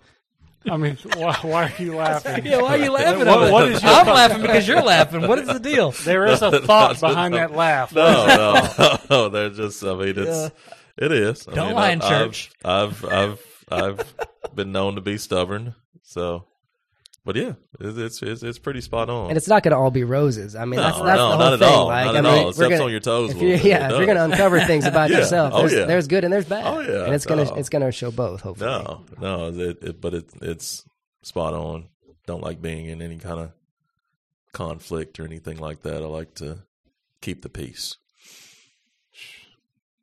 I 0.69 0.77
mean, 0.77 0.97
why, 1.15 1.33
why 1.41 1.63
are 1.65 1.81
you 1.83 1.95
laughing? 1.95 2.45
Yeah, 2.45 2.61
why 2.61 2.77
are 2.79 2.83
you 2.83 2.91
laughing? 2.91 3.25
What- 3.27 3.43
at 3.43 3.51
what 3.51 3.69
your 3.69 3.79
I'm 3.83 4.07
laughing 4.07 4.41
because 4.41 4.67
you're 4.67 4.81
laughing. 4.81 5.27
What 5.27 5.39
is 5.39 5.47
the 5.47 5.59
deal? 5.59 5.91
There 6.03 6.25
is 6.25 6.41
a 6.41 6.61
thought 6.61 6.99
behind 6.99 7.33
that 7.33 7.51
laugh. 7.53 7.93
No, 7.93 8.25
no, 8.27 8.97
no. 9.09 9.29
They're 9.29 9.49
just. 9.49 9.83
I 9.83 9.93
mean, 9.95 10.13
it's 10.17 10.51
it 10.97 11.11
is. 11.11 11.47
I 11.47 11.53
Don't 11.53 11.67
mean, 11.67 11.75
lie 11.75 11.87
I- 11.89 11.91
in 11.91 12.01
I've- 12.01 12.09
church. 12.25 12.51
I've 12.63 13.03
I've 13.05 13.41
I've 13.69 14.15
been 14.55 14.71
known 14.71 14.95
to 14.95 15.01
be 15.01 15.17
stubborn. 15.17 15.75
So, 16.03 16.45
but 17.25 17.35
yeah, 17.35 17.53
it's 17.79 17.97
it's 17.97 18.21
it's, 18.21 18.43
it's 18.43 18.59
pretty 18.59 18.81
spot 18.81 19.09
on. 19.09 19.29
And 19.29 19.37
it's 19.37 19.47
not 19.47 19.63
going 19.63 19.71
to 19.71 19.77
all 19.77 19.91
be 19.91 20.03
roses. 20.03 20.55
I 20.55 20.65
mean, 20.65 20.77
No, 20.77 20.83
that's, 20.83 20.97
that's 20.99 21.17
no, 21.17 21.29
the 21.29 21.29
whole 21.29 21.37
not 21.39 21.53
at 21.53 21.59
thing. 21.59 21.67
all. 21.69 21.87
Like, 21.87 22.05
Not 22.05 22.15
I 22.15 22.19
at 22.19 22.25
all. 22.25 22.53
steps 22.53 22.69
gonna- 22.69 22.83
on 22.83 22.91
your 22.91 22.99
toes 22.99 23.31
If 23.31 23.41
you, 23.41 23.47
yeah, 23.49 23.55
It 23.87 23.91
if 23.91 23.97
you're 23.97 24.05
going 24.05 24.17
to 24.17 24.23
uncover 24.25 24.59
things 24.61 24.85
about 24.85 25.09
Yeah. 25.11 25.19
yourself, 25.19 25.53
Oh, 25.55 25.59
there's, 25.61 25.73
yeah. 25.73 25.85
there's 25.85 26.07
good 26.07 26.23
and 26.23 26.33
there's 26.33 26.45
bad. 26.45 26.65
Oh, 26.65 26.79
yeah. 26.81 27.05
and 27.05 27.13
it's 27.13 27.25
gonna 27.25 27.45
No. 27.45 27.55
it's 27.55 27.69
gonna 27.69 27.91
show 27.91 28.11
both. 28.11 28.41
Hopefully, 28.41 28.69
no, 28.69 29.05
no. 29.19 29.47
It, 29.49 29.81
it, 29.83 30.01
but 30.01 30.13
it 30.13 30.25
it's 30.41 30.83
spot 31.21 31.53
on. 31.53 31.87
Don't 32.27 32.41
like 32.43 32.61
being 32.61 32.85
in 32.87 33.01
any 33.01 33.17
kind 33.17 33.39
of 33.39 33.51
conflict 34.53 35.19
or 35.19 35.25
anything 35.25 35.57
like 35.57 35.81
that. 35.83 36.01
I 36.03 36.05
like 36.05 36.35
to 36.35 36.59
keep 37.21 37.41
the 37.41 37.49
peace. 37.49 37.97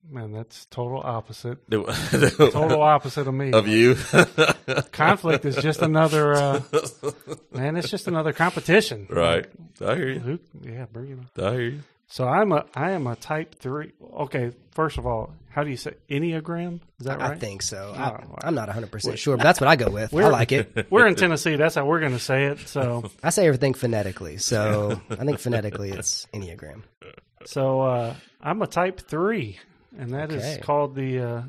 Man, 0.09 0.33
that's 0.33 0.67
total 0.67 1.01
opposite. 1.05 1.59
Total 1.71 1.95
Total 2.51 2.83
opposite 2.83 3.29
of 3.29 3.35
me. 3.35 3.53
of 3.53 3.69
you. 3.69 3.97
Conflict 4.93 5.45
is 5.45 5.57
just 5.57 5.83
another. 5.83 6.35
Uh, 6.35 6.61
man, 7.53 7.77
it's 7.77 7.89
just 7.91 8.09
another 8.09 8.33
competition. 8.33 9.07
right. 9.11 9.47
I 9.85 9.95
hear 9.95 10.09
you. 10.09 10.19
Who, 10.21 10.39
yeah, 10.63 10.87
bring 10.91 11.13
it 11.13 11.19
on. 11.39 11.45
I 11.47 11.53
hear 11.53 11.61
you. 11.63 11.81
So 12.09 12.27
I'm 12.27 12.51
a 12.51 12.65
I 12.75 12.91
am 12.91 13.07
a 13.07 13.15
type 13.15 13.55
three. 13.57 13.93
Okay, 14.15 14.51
first 14.73 14.99
of 14.99 15.07
all, 15.07 15.33
how 15.49 15.63
do 15.63 15.71
you 15.71 15.77
say 15.77 15.95
enneagram? 16.09 16.81
Is 16.99 17.07
that 17.07 17.21
right? 17.21 17.31
I 17.33 17.37
think 17.37 17.63
so. 17.63 17.93
Oh, 17.97 18.01
I, 18.01 18.25
I'm 18.43 18.55
not 18.57 18.67
100 18.67 18.91
percent 18.91 19.17
sure, 19.19 19.37
but 19.37 19.45
that's 19.45 19.61
what 19.61 19.69
I 19.69 19.77
go 19.77 19.91
with. 19.91 20.13
I 20.13 20.17
We're- 20.17 20.31
like 20.31 20.51
it. 20.51 20.89
We're 20.91 21.07
in 21.07 21.15
Tennessee. 21.15 21.55
That's 21.55 21.77
how 21.77 21.87
we're 21.87 22.01
going 22.01 22.13
to 22.13 22.19
say 22.19 22.47
it. 22.47 22.67
So 22.67 23.09
I 23.23 23.31
say 23.31 23.47
everything 23.47 23.75
phonetically, 23.75 24.39
so 24.39 25.01
I 25.11 25.25
think 25.25 25.39
phonetically 25.39 25.91
it's 25.91 26.27
enneagram. 26.35 26.83
so 27.45 27.83
uh, 27.83 28.15
I'm 28.41 28.61
a 28.61 28.67
type 28.67 29.01
three, 29.03 29.61
and 29.99 30.13
that 30.13 30.33
is 30.33 30.43
Okay. 30.45 30.61
called 30.61 30.95
the 30.95 31.19
uh, 31.19 31.43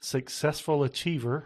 successful 0.00 0.82
achiever 0.84 1.44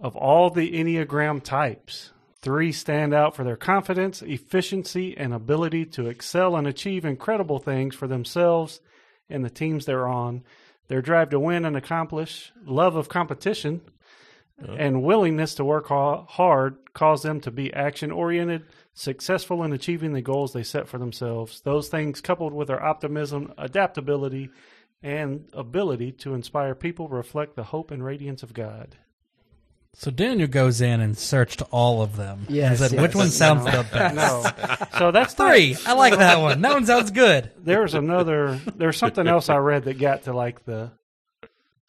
of 0.00 0.16
all 0.16 0.50
the 0.50 0.72
enneagram 0.72 1.42
types. 1.42 2.12
Three 2.40 2.72
stand 2.72 3.14
out 3.14 3.36
for 3.36 3.44
their 3.44 3.56
confidence, 3.56 4.20
efficiency, 4.20 5.16
and 5.16 5.32
ability 5.32 5.86
to 5.86 6.08
excel 6.08 6.56
and 6.56 6.66
achieve 6.66 7.04
incredible 7.04 7.60
things 7.60 7.94
for 7.94 8.08
themselves 8.08 8.80
and 9.30 9.44
the 9.44 9.50
teams 9.50 9.86
they're 9.86 10.08
on. 10.08 10.42
Their 10.88 11.02
drive 11.02 11.30
to 11.30 11.38
win 11.38 11.64
and 11.64 11.76
accomplish, 11.76 12.52
love 12.64 12.96
of 12.96 13.08
competition, 13.08 13.80
and 14.76 15.02
willingness 15.02 15.54
to 15.56 15.64
work 15.64 15.86
ha- 15.86 16.24
hard 16.26 16.76
cause 16.94 17.22
them 17.22 17.40
to 17.42 17.50
be 17.50 17.72
action 17.72 18.10
oriented, 18.10 18.64
successful 18.92 19.62
in 19.62 19.72
achieving 19.72 20.12
the 20.12 20.20
goals 20.22 20.52
they 20.52 20.62
set 20.64 20.88
for 20.88 20.98
themselves. 20.98 21.60
Those 21.62 21.88
things, 21.88 22.20
coupled 22.20 22.52
with 22.52 22.68
their 22.68 22.82
optimism, 22.82 23.52
adaptability, 23.56 24.50
and 25.02 25.48
ability 25.52 26.12
to 26.12 26.34
inspire 26.34 26.74
people, 26.74 27.08
reflect 27.08 27.56
the 27.56 27.64
hope 27.64 27.90
and 27.90 28.04
radiance 28.04 28.42
of 28.42 28.52
God. 28.54 28.96
So 29.94 30.10
Daniel 30.10 30.48
goes 30.48 30.80
in 30.80 31.00
and 31.02 31.18
searched 31.18 31.60
all 31.70 32.00
of 32.00 32.16
them. 32.16 32.46
Yes, 32.48 32.70
and 32.70 32.78
said, 32.78 32.92
yes. 32.92 33.02
which 33.02 33.14
one 33.14 33.28
sounds 33.28 33.64
the 33.64 33.86
best? 33.92 34.14
No. 34.14 34.88
So 34.98 35.10
that's 35.10 35.36
not- 35.38 35.48
Three. 35.50 35.76
I 35.86 35.92
like 35.92 36.16
that 36.16 36.40
one. 36.40 36.62
That 36.62 36.72
one 36.72 36.86
sounds 36.86 37.10
good. 37.10 37.50
There's 37.58 37.92
another. 37.92 38.58
There's 38.74 38.96
something 38.96 39.26
else 39.26 39.50
I 39.50 39.56
read 39.56 39.84
that 39.84 39.98
got 39.98 40.22
to 40.24 40.32
like 40.32 40.64
the 40.64 40.92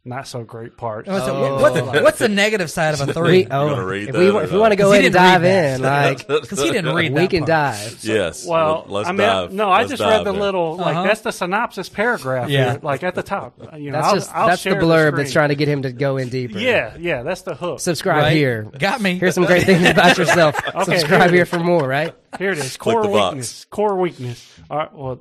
not 0.06 0.28
so 0.28 0.44
great 0.44 0.76
parts. 0.76 1.08
What's, 1.08 1.26
the- 1.26 1.32
Oh. 1.32 1.62
what's, 1.62 2.02
what's 2.02 2.20
the 2.20 2.28
negative 2.28 2.70
side 2.70 2.94
of 2.94 3.02
a 3.02 3.06
We, 3.06 3.14
three? 3.14 3.46
oh, 3.50 3.70
gonna 3.70 3.88
if 3.88 4.14
we, 4.16 4.26
that 4.26 4.34
wa- 4.34 4.40
or 4.42 4.44
if 4.44 4.52
we 4.52 4.58
want 4.60 4.72
to 4.74 4.76
go 4.76 4.92
he 4.92 5.00
ahead 5.00 5.06
and 5.06 5.14
didn't 5.14 5.24
dive 5.26 5.42
that. 5.44 5.76
in, 5.76 5.82
like 5.82 6.28
Because 6.42 6.60
he 6.62 6.72
didn't 6.72 6.94
read 6.94 7.14
we 7.14 7.22
that 7.22 7.30
can 7.30 7.40
part. 7.42 7.48
dive. 7.48 8.00
yes. 8.04 8.46
Well, 8.46 8.86
let's 8.90 9.08
I 9.08 9.12
mean, 9.14 9.18
dive. 9.20 9.54
no, 9.54 9.70
I 9.70 9.80
Let's 9.80 9.92
just 9.92 10.02
read 10.04 10.26
the 10.26 10.32
there. 10.34 10.42
little 10.42 10.76
like 10.76 10.96
Uh-huh. 10.96 11.04
that's 11.08 11.22
the 11.22 11.32
synopsis 11.32 11.88
paragraph. 11.88 12.50
Yeah. 12.50 12.72
here, 12.72 12.80
like 12.84 13.04
at 13.04 13.16
the 13.16 13.24
top. 13.24 13.58
You 13.78 13.92
know, 13.92 13.98
That's 14.00 14.08
I'll, 14.08 14.14
just 14.16 14.36
I'll 14.36 14.48
that's 14.48 14.64
the 14.64 14.72
blurb 14.72 15.08
screen. 15.12 15.16
that's 15.16 15.32
trying 15.32 15.50
to 15.50 15.56
get 15.56 15.68
him 15.70 15.84
to 15.84 15.92
go 15.94 16.18
in 16.18 16.28
deeper. 16.28 16.60
Yeah, 16.60 16.98
yeah, 17.00 17.24
that's 17.24 17.44
the 17.44 17.56
hook. 17.56 17.80
Subscribe 17.80 18.24
Right? 18.24 18.36
here. 18.36 18.64
Got 18.78 19.00
me. 19.00 19.18
Here's 19.18 19.36
some 19.36 19.46
great 19.46 19.64
things 19.66 19.88
about 19.90 20.18
yourself. 20.18 20.60
Okay, 20.76 20.98
Subscribe 21.00 21.32
here 21.32 21.44
it 21.44 21.48
for 21.48 21.60
more, 21.60 21.88
right? 21.88 22.14
Here 22.40 22.52
it 22.52 22.58
is. 22.58 22.76
Core 22.78 23.08
weakness. 23.08 23.66
Core 23.66 23.96
weakness. 23.96 24.46
All 24.70 24.78
right. 24.78 24.94
Well, 24.94 25.20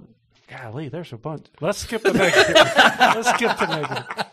golly, 0.50 0.88
there's 0.88 1.12
a 1.12 1.16
bunch. 1.18 1.46
Let's 1.60 1.78
skip 1.78 2.02
the 2.02 2.12
negative. 2.12 2.54
Let's 2.56 3.28
skip 3.30 3.56
the 3.58 3.66
negative. 3.66 4.26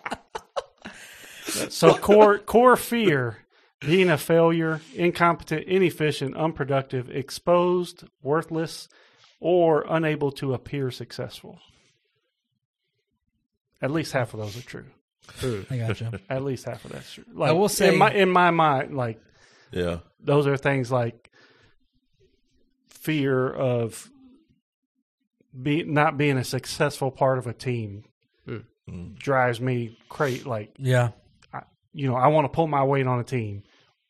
So 1.49 1.93
core 1.95 2.39
core 2.39 2.75
fear, 2.75 3.37
being 3.81 4.09
a 4.09 4.17
failure, 4.17 4.81
incompetent, 4.95 5.65
inefficient, 5.67 6.35
unproductive, 6.35 7.09
exposed, 7.09 8.03
worthless, 8.21 8.87
or 9.39 9.85
unable 9.89 10.31
to 10.33 10.53
appear 10.53 10.91
successful. 10.91 11.59
At 13.81 13.91
least 13.91 14.11
half 14.11 14.33
of 14.33 14.39
those 14.41 14.57
are 14.57 14.61
true. 14.61 14.85
I 15.69 15.77
gotcha. 15.77 16.19
At 16.29 16.43
least 16.43 16.65
half 16.65 16.83
of 16.85 16.91
that's 16.91 17.13
true. 17.13 17.23
Like, 17.33 17.53
will 17.53 17.69
say- 17.69 17.89
in 17.93 17.97
my 17.97 18.11
in 18.13 18.29
my 18.29 18.51
mind, 18.51 18.95
like 18.97 19.21
Yeah. 19.71 19.99
those 20.19 20.47
are 20.47 20.57
things 20.57 20.91
like 20.91 21.29
fear 22.89 23.47
of 23.49 24.09
be 25.61 25.83
not 25.83 26.17
being 26.17 26.37
a 26.37 26.43
successful 26.43 27.11
part 27.11 27.37
of 27.37 27.47
a 27.47 27.53
team 27.53 28.03
Hmm. 28.45 29.13
drives 29.19 29.61
me 29.61 29.95
crazy. 30.09 30.43
Like 30.43 30.73
Yeah. 30.79 31.11
You 31.93 32.07
know, 32.07 32.15
I 32.15 32.27
want 32.27 32.45
to 32.45 32.49
pull 32.49 32.67
my 32.67 32.83
weight 32.83 33.07
on 33.07 33.19
a 33.19 33.23
team 33.23 33.63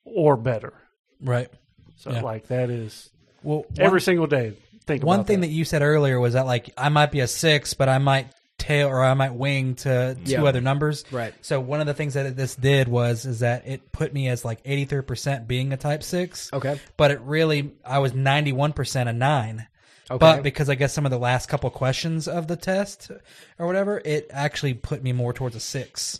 or 0.03 0.35
better. 0.37 0.73
Right. 1.21 1.49
So 1.97 2.11
Yeah. 2.11 2.21
like 2.21 2.47
that 2.47 2.69
is 2.69 3.09
Well, 3.43 3.65
every 3.77 4.01
single 4.01 4.27
day. 4.27 4.53
Think 4.85 5.03
about 5.03 5.07
one 5.07 5.23
thing 5.25 5.41
that. 5.41 5.49
you 5.49 5.65
said 5.65 5.81
earlier 5.81 6.19
was 6.19 6.33
that 6.33 6.45
like 6.45 6.69
I 6.77 6.89
might 6.89 7.11
be 7.11 7.19
a 7.19 7.27
six, 7.27 7.73
but 7.73 7.89
I 7.89 7.97
might 7.99 8.27
tail 8.57 8.89
or 8.89 9.01
I 9.03 9.13
might 9.13 9.33
wing 9.33 9.75
to 9.75 10.15
two 10.25 10.31
Yeah. 10.31 10.43
other 10.43 10.59
numbers. 10.61 11.05
Right. 11.11 11.33
So 11.41 11.59
one 11.61 11.79
of 11.79 11.87
the 11.87 11.93
things 11.93 12.15
that 12.15 12.35
this 12.35 12.55
did 12.55 12.87
was 12.89 13.25
is 13.25 13.39
that 13.39 13.65
it 13.67 13.91
put 13.91 14.13
me 14.13 14.27
as 14.29 14.43
like 14.43 14.59
eighty 14.65 14.85
three 14.85 15.01
percent 15.03 15.47
being 15.47 15.71
a 15.73 15.77
type 15.77 16.03
six. 16.03 16.49
Okay. 16.51 16.79
But 16.97 17.11
it 17.11 17.21
really 17.21 17.71
I 17.85 17.99
was 17.99 18.13
ninety 18.13 18.51
one 18.51 18.73
percent 18.73 19.07
a 19.09 19.13
nine. 19.13 19.67
Okay. 20.11 20.17
But 20.17 20.41
because 20.43 20.69
I 20.69 20.75
guess 20.75 20.91
some 20.91 21.05
of 21.05 21.11
the 21.11 21.19
last 21.19 21.47
couple 21.49 21.69
questions 21.69 22.27
of 22.27 22.47
the 22.47 22.55
test 22.55 23.11
or 23.59 23.67
whatever, 23.67 24.01
it 24.03 24.27
actually 24.31 24.73
put 24.73 25.03
me 25.03 25.13
more 25.13 25.33
towards 25.33 25.55
a 25.55 25.59
six. 25.59 26.19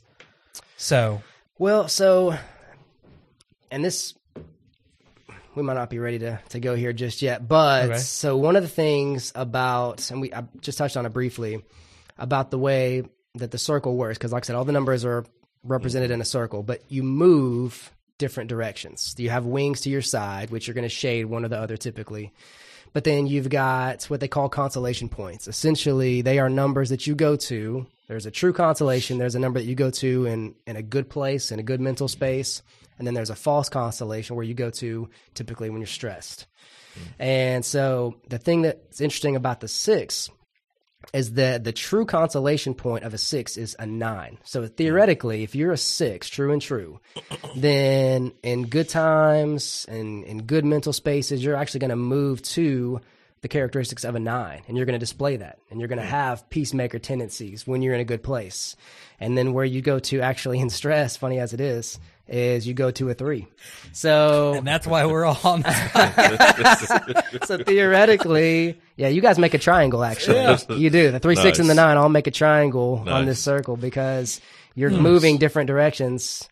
So 0.78 1.22
Well, 1.60 1.89
so, 1.89 2.36
and 3.70 3.84
this, 3.84 4.14
we 5.55 5.62
might 5.62 5.74
not 5.74 5.89
be 5.89 5.99
ready 5.99 6.18
to, 6.20 6.39
to 6.49 6.60
go 6.62 6.74
here 6.74 6.93
just 6.93 7.22
yet, 7.22 7.47
but 7.47 7.89
Okay. 7.89 7.97
so 7.99 8.38
one 8.38 8.55
of 8.55 8.64
the 8.64 8.70
things 8.70 9.34
about, 9.36 10.10
and 10.10 10.22
we 10.22 10.34
I 10.34 10.45
just 10.62 10.78
touched 10.78 10.95
on 10.95 11.05
it 11.05 11.10
briefly, 11.10 11.62
about 12.18 12.49
the 12.49 12.57
way 12.57 13.03
that 13.36 13.51
the 13.51 13.57
circle 13.57 13.97
works, 13.97 14.18
because 14.18 14.32
like 14.32 14.43
I 14.43 14.47
said, 14.47 14.55
all 14.55 14.64
the 14.64 14.72
numbers 14.72 15.03
are 15.03 15.26
represented 15.64 16.12
in 16.12 16.22
a 16.22 16.26
circle, 16.26 16.64
but 16.64 16.82
you 16.88 17.03
move 17.03 17.91
different 18.18 18.49
directions. 18.49 19.14
You 19.18 19.30
have 19.30 19.45
wings 19.45 19.82
to 19.82 19.89
your 19.89 20.01
side, 20.01 20.51
which 20.51 20.70
are 20.70 20.74
going 20.74 20.84
to 20.84 20.89
shade 20.89 21.26
one 21.26 21.43
or 21.43 21.49
the 21.49 21.60
other 21.60 21.76
typically. 21.76 22.32
But 22.93 23.03
then 23.03 23.28
you've 23.28 23.49
got 23.49 24.05
what 24.05 24.22
they 24.22 24.28
call 24.30 24.47
consolation 24.47 25.10
points. 25.10 25.47
Essentially, 25.47 26.22
they 26.22 26.39
are 26.39 26.49
numbers 26.49 26.89
that 26.89 27.05
you 27.05 27.16
go 27.16 27.36
to. 27.36 27.86
There's 28.10 28.26
a 28.26 28.32
true 28.32 28.53
consolation. 28.53 29.20
There's 29.20 29.36
a 29.36 29.39
number 29.39 29.60
that 29.60 29.68
you 29.68 29.76
go 29.76 29.91
to 29.91 30.26
in, 30.26 30.55
in 30.66 30.76
a 30.76 30.82
good 30.82 31.12
place, 31.12 31.51
in 31.51 31.60
a 31.60 31.64
good 31.64 31.80
mental 31.80 32.07
space. 32.07 32.64
And 32.97 33.05
then 33.05 33.14
there's 33.14 33.30
a 33.30 33.36
false 33.36 33.70
consolation 33.70 34.36
where 34.36 34.43
you 34.43 34.55
go 34.55 34.72
to 34.72 35.10
typically 35.36 35.70
when 35.70 35.80
you're 35.80 35.88
stressed. 35.88 36.47
Hmm. 36.95 37.22
And 37.22 37.66
so 37.66 38.16
the 38.28 38.39
thing 38.39 38.64
that's 38.64 38.99
interesting 38.99 39.36
about 39.36 39.60
the 39.60 39.68
six 39.68 40.28
is 41.14 41.34
that 41.34 41.64
the 41.64 41.72
true 41.72 42.03
consolation 42.03 42.74
point 42.74 43.03
of 43.03 43.14
a 43.14 43.18
six 43.20 43.57
is 43.57 43.76
a 43.78 43.86
nine. 43.86 44.39
So 44.43 44.62
hmm. 44.62 44.68
theoretically, 44.70 45.43
if 45.43 45.53
you're 45.53 45.72
a 45.72 45.78
six, 45.78 46.30
true 46.30 46.51
and 46.51 46.62
true, 46.64 46.99
then 47.55 48.34
in 48.41 48.64
good 48.64 48.89
times 48.89 49.86
and 49.88 50.24
in 50.24 50.47
good 50.47 50.66
mental 50.66 50.93
spaces, 50.93 51.43
you're 51.43 51.55
actually 51.55 51.82
going 51.82 51.89
to 51.91 51.95
move 51.95 52.41
to 52.41 53.01
the 53.42 53.48
characteristics 53.48 54.04
of 54.04 54.16
a 54.16 54.20
nine 54.20 54.62
and 54.68 54.76
you're 54.76 54.86
going 54.86 54.94
to 54.94 55.00
display 55.00 55.38
that 55.38 55.60
and 55.70 55.80
you're 55.80 55.88
going 55.88 56.00
to 56.00 56.06
hmm. 56.06 56.12
have 56.12 56.50
peacemaker 56.50 57.00
tendencies 57.00 57.66
when 57.66 57.82
you're 57.82 57.94
in 57.94 58.02
a 58.02 58.06
good 58.06 58.24
place. 58.24 58.76
And 59.20 59.38
then 59.38 59.54
where 59.54 59.66
you 59.66 59.82
go 59.82 60.00
to 60.00 60.22
actually 60.22 60.60
in 60.60 60.70
stress, 60.70 61.18
funny 61.18 61.40
as 61.40 61.54
it 61.54 61.60
is, 61.60 62.00
is 62.30 62.68
you 62.68 62.74
go 62.74 62.92
to 62.92 63.10
a 63.10 63.14
three. 63.14 63.48
So 63.92 64.54
and 64.54 64.68
that's 64.68 64.88
why 64.88 65.06
we're 65.06 65.26
all 65.26 65.40
on 65.44 65.62
this. 65.62 66.88
so 67.46 67.58
theoretically, 67.58 68.80
yeah, 68.96 69.08
you 69.08 69.22
guys 69.22 69.40
make 69.40 69.54
a 69.54 69.58
triangle. 69.58 70.04
Actually, 70.04 70.58
you 70.78 70.90
do. 70.90 71.12
The 71.12 71.20
three, 71.20 71.36
six, 71.36 71.60
and 71.60 71.70
the 71.70 71.74
Nice. 71.74 71.84
nine 71.84 71.98
all 71.98 72.10
make 72.10 72.28
a 72.28 72.32
triangle 72.32 73.04
on 73.08 73.26
this 73.26 73.42
circle 73.42 73.78
because 73.78 74.40
you're 74.80 74.89
hmm. 74.89 75.01
moving 75.01 75.38
different 75.38 75.67
directions 75.67 76.47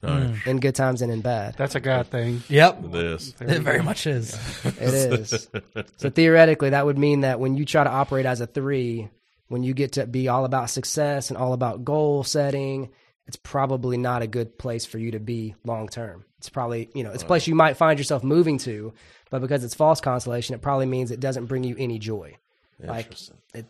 in 0.46 0.60
good 0.60 0.76
times 0.76 1.02
and 1.02 1.10
in 1.10 1.22
bad. 1.22 1.56
that's 1.58 1.76
a 1.76 1.80
God 1.80 2.08
thing. 2.08 2.44
Yep. 2.50 2.92
This. 2.92 3.34
It 3.40 3.62
very 3.62 3.82
much 3.82 4.06
is. 4.06 4.38
It 4.66 4.78
is. 4.82 5.48
so 5.96 6.10
theoretically, 6.10 6.72
that 6.72 6.86
would 6.86 6.98
mean 6.98 7.22
that 7.22 7.40
when 7.40 7.56
you 7.56 7.64
try 7.64 7.86
to 7.86 7.90
operate 7.90 8.26
as 8.26 8.42
a 8.42 8.46
three, 8.46 9.10
when 9.48 9.64
you 9.64 9.74
get 9.74 9.94
to 9.94 10.06
be 10.06 10.28
all 10.28 10.44
about 10.44 10.70
success 10.70 11.30
and 11.30 11.38
all 11.38 11.54
about 11.54 11.86
goal 11.86 12.26
setting, 12.26 12.90
it's 13.28 13.38
probably 13.38 13.98
not 13.98 14.22
a 14.22 14.28
good 14.28 14.58
place 14.58 14.86
for 14.86 14.98
you 14.98 15.12
to 15.12 15.22
be 15.22 15.56
long 15.64 15.88
term. 15.88 16.26
It's 16.40 16.50
probably, 16.50 16.90
you 16.94 17.06
know, 17.06 17.12
it's 17.12 17.24
a 17.24 17.28
place 17.28 17.48
you 17.48 17.56
might 17.56 17.78
find 17.78 17.98
yourself 17.98 18.26
moving 18.26 18.58
to, 18.60 18.94
but 19.30 19.40
because 19.40 19.64
it's 19.64 19.74
false 19.74 20.02
consolation, 20.02 20.54
it 20.54 20.62
probably 20.62 20.86
means 20.86 21.12
it 21.12 21.22
doesn't 21.22 21.46
bring 21.46 21.64
you 21.64 21.78
any 21.80 21.98
joy. 21.98 22.36
Like 22.84 23.16
it, 23.54 23.66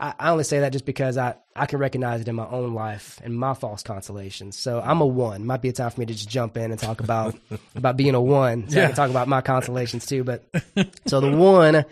I, 0.00 0.14
I 0.18 0.30
only 0.30 0.44
say 0.44 0.60
that 0.60 0.72
just 0.72 0.86
because 0.86 1.18
I, 1.18 1.34
I 1.54 1.66
can 1.66 1.78
recognize 1.78 2.22
it 2.22 2.28
in 2.28 2.34
my 2.34 2.48
own 2.48 2.74
life 2.74 3.20
and 3.22 3.38
my 3.38 3.54
false 3.54 3.82
consolations. 3.82 4.56
So 4.58 4.80
I'm 4.80 5.00
a 5.00 5.06
one. 5.06 5.44
Might 5.46 5.60
be 5.60 5.68
a 5.68 5.72
time 5.72 5.90
for 5.90 6.00
me 6.00 6.06
to 6.06 6.14
just 6.14 6.28
jump 6.28 6.56
in 6.56 6.70
and 6.70 6.80
talk 6.80 7.00
about 7.00 7.36
about 7.74 7.96
being 7.96 8.14
a 8.14 8.20
one. 8.20 8.68
So 8.68 8.82
I 8.82 8.86
can 8.86 8.96
talk 8.96 9.10
about 9.10 9.28
my 9.28 9.42
consolations 9.42 10.06
too. 10.06 10.24
But 10.24 10.44
so 11.06 11.20
the 11.20 11.30
one 11.30 11.84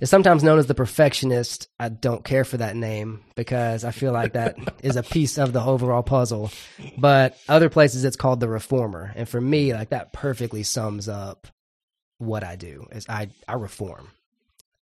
is 0.00 0.10
sometimes 0.10 0.42
known 0.42 0.58
as 0.58 0.66
the 0.66 0.74
perfectionist. 0.74 1.68
I 1.78 1.88
don't 1.88 2.24
care 2.24 2.44
for 2.44 2.56
that 2.56 2.74
name 2.74 3.22
because 3.36 3.84
I 3.84 3.92
feel 3.92 4.12
like 4.12 4.32
that 4.32 4.56
is 4.82 4.96
a 4.96 5.04
piece 5.04 5.38
of 5.38 5.52
the 5.52 5.62
overall 5.62 6.02
puzzle. 6.02 6.50
But 6.98 7.38
other 7.48 7.70
places 7.70 8.04
it's 8.04 8.16
called 8.16 8.40
the 8.40 8.48
reformer. 8.48 9.12
And 9.14 9.28
for 9.28 9.40
me, 9.40 9.72
like 9.72 9.90
that 9.90 10.12
perfectly 10.12 10.64
sums 10.64 11.08
up 11.08 11.46
what 12.18 12.42
I 12.42 12.56
do 12.56 12.86
is 12.92 13.06
I, 13.08 13.28
I 13.46 13.54
reform 13.54 14.08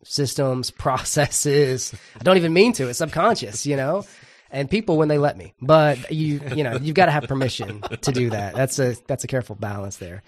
systems, 0.04 0.70
processes. 0.86 1.94
I 2.18 2.22
don't 2.22 2.36
even 2.36 2.52
mean 2.52 2.72
to. 2.74 2.88
It's 2.88 2.98
subconscious, 2.98 3.66
you 3.66 3.76
know. 3.76 4.04
And 4.48 4.70
people 4.70 4.96
when 4.96 5.08
they 5.08 5.18
let 5.18 5.36
me, 5.36 5.54
but 5.60 6.12
you 6.12 6.40
you 6.54 6.62
know 6.62 6.76
you've 6.76 6.94
got 6.94 7.06
to 7.06 7.12
have 7.12 7.24
permission 7.24 7.82
to 8.02 8.12
do 8.12 8.30
that. 8.30 8.54
That's 8.54 8.78
a 8.78 8.94
that's 9.08 9.24
a 9.24 9.26
careful 9.26 9.56
balance 9.56 9.96
there. 9.96 10.22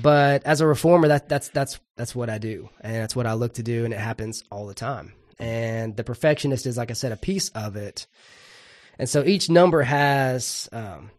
But 0.00 0.44
as 0.44 0.60
a 0.60 0.66
reformer, 0.68 1.08
that 1.08 1.28
that's 1.28 1.48
that's 1.48 1.80
that's 1.96 2.14
what 2.14 2.30
I 2.30 2.38
do, 2.38 2.70
and 2.80 2.94
that's 2.94 3.16
what 3.16 3.26
I 3.26 3.32
look 3.32 3.54
to 3.54 3.64
do, 3.64 3.84
and 3.84 3.92
it 3.92 3.98
happens 3.98 4.44
all 4.52 4.66
the 4.66 4.74
time. 4.74 5.14
And 5.40 5.96
the 5.96 6.04
perfectionist 6.04 6.64
is, 6.64 6.76
like 6.76 6.90
I 6.92 6.94
said, 6.94 7.10
a 7.10 7.16
piece 7.16 7.48
of 7.50 7.74
it. 7.74 8.06
And 8.98 9.08
so 9.08 9.24
each 9.24 9.50
number 9.50 9.82
has 9.82 10.68
um, 10.72 11.10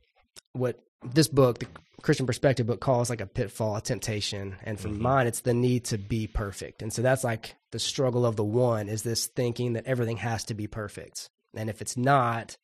what 0.54 0.80
this 1.04 1.28
book, 1.28 1.60
the 1.60 1.68
Christian 2.06 2.28
Perspective 2.28 2.68
book, 2.68 2.82
calls 2.82 3.10
like 3.10 3.20
a 3.20 3.26
pitfall, 3.26 3.76
a 3.76 3.82
temptation. 3.82 4.58
And 4.64 4.80
for 4.80 4.90
mine, 4.90 5.26
it's 5.26 5.42
the 5.42 5.56
need 5.56 5.86
to 5.86 5.98
be 5.98 6.28
perfect. 6.28 6.84
And 6.84 6.94
so 6.94 7.02
that's 7.02 7.24
like 7.24 7.56
the 7.72 7.80
struggle 7.80 8.28
of 8.28 8.36
the 8.36 8.44
one 8.44 8.90
is 8.90 9.02
this 9.02 9.26
thinking 9.26 9.74
that 9.74 9.88
everything 9.88 10.18
has 10.18 10.44
to 10.46 10.54
be 10.54 10.68
perfect. 10.68 11.32
And 11.56 11.68
if 11.68 11.82
it's 11.82 11.98
not, 11.98 12.58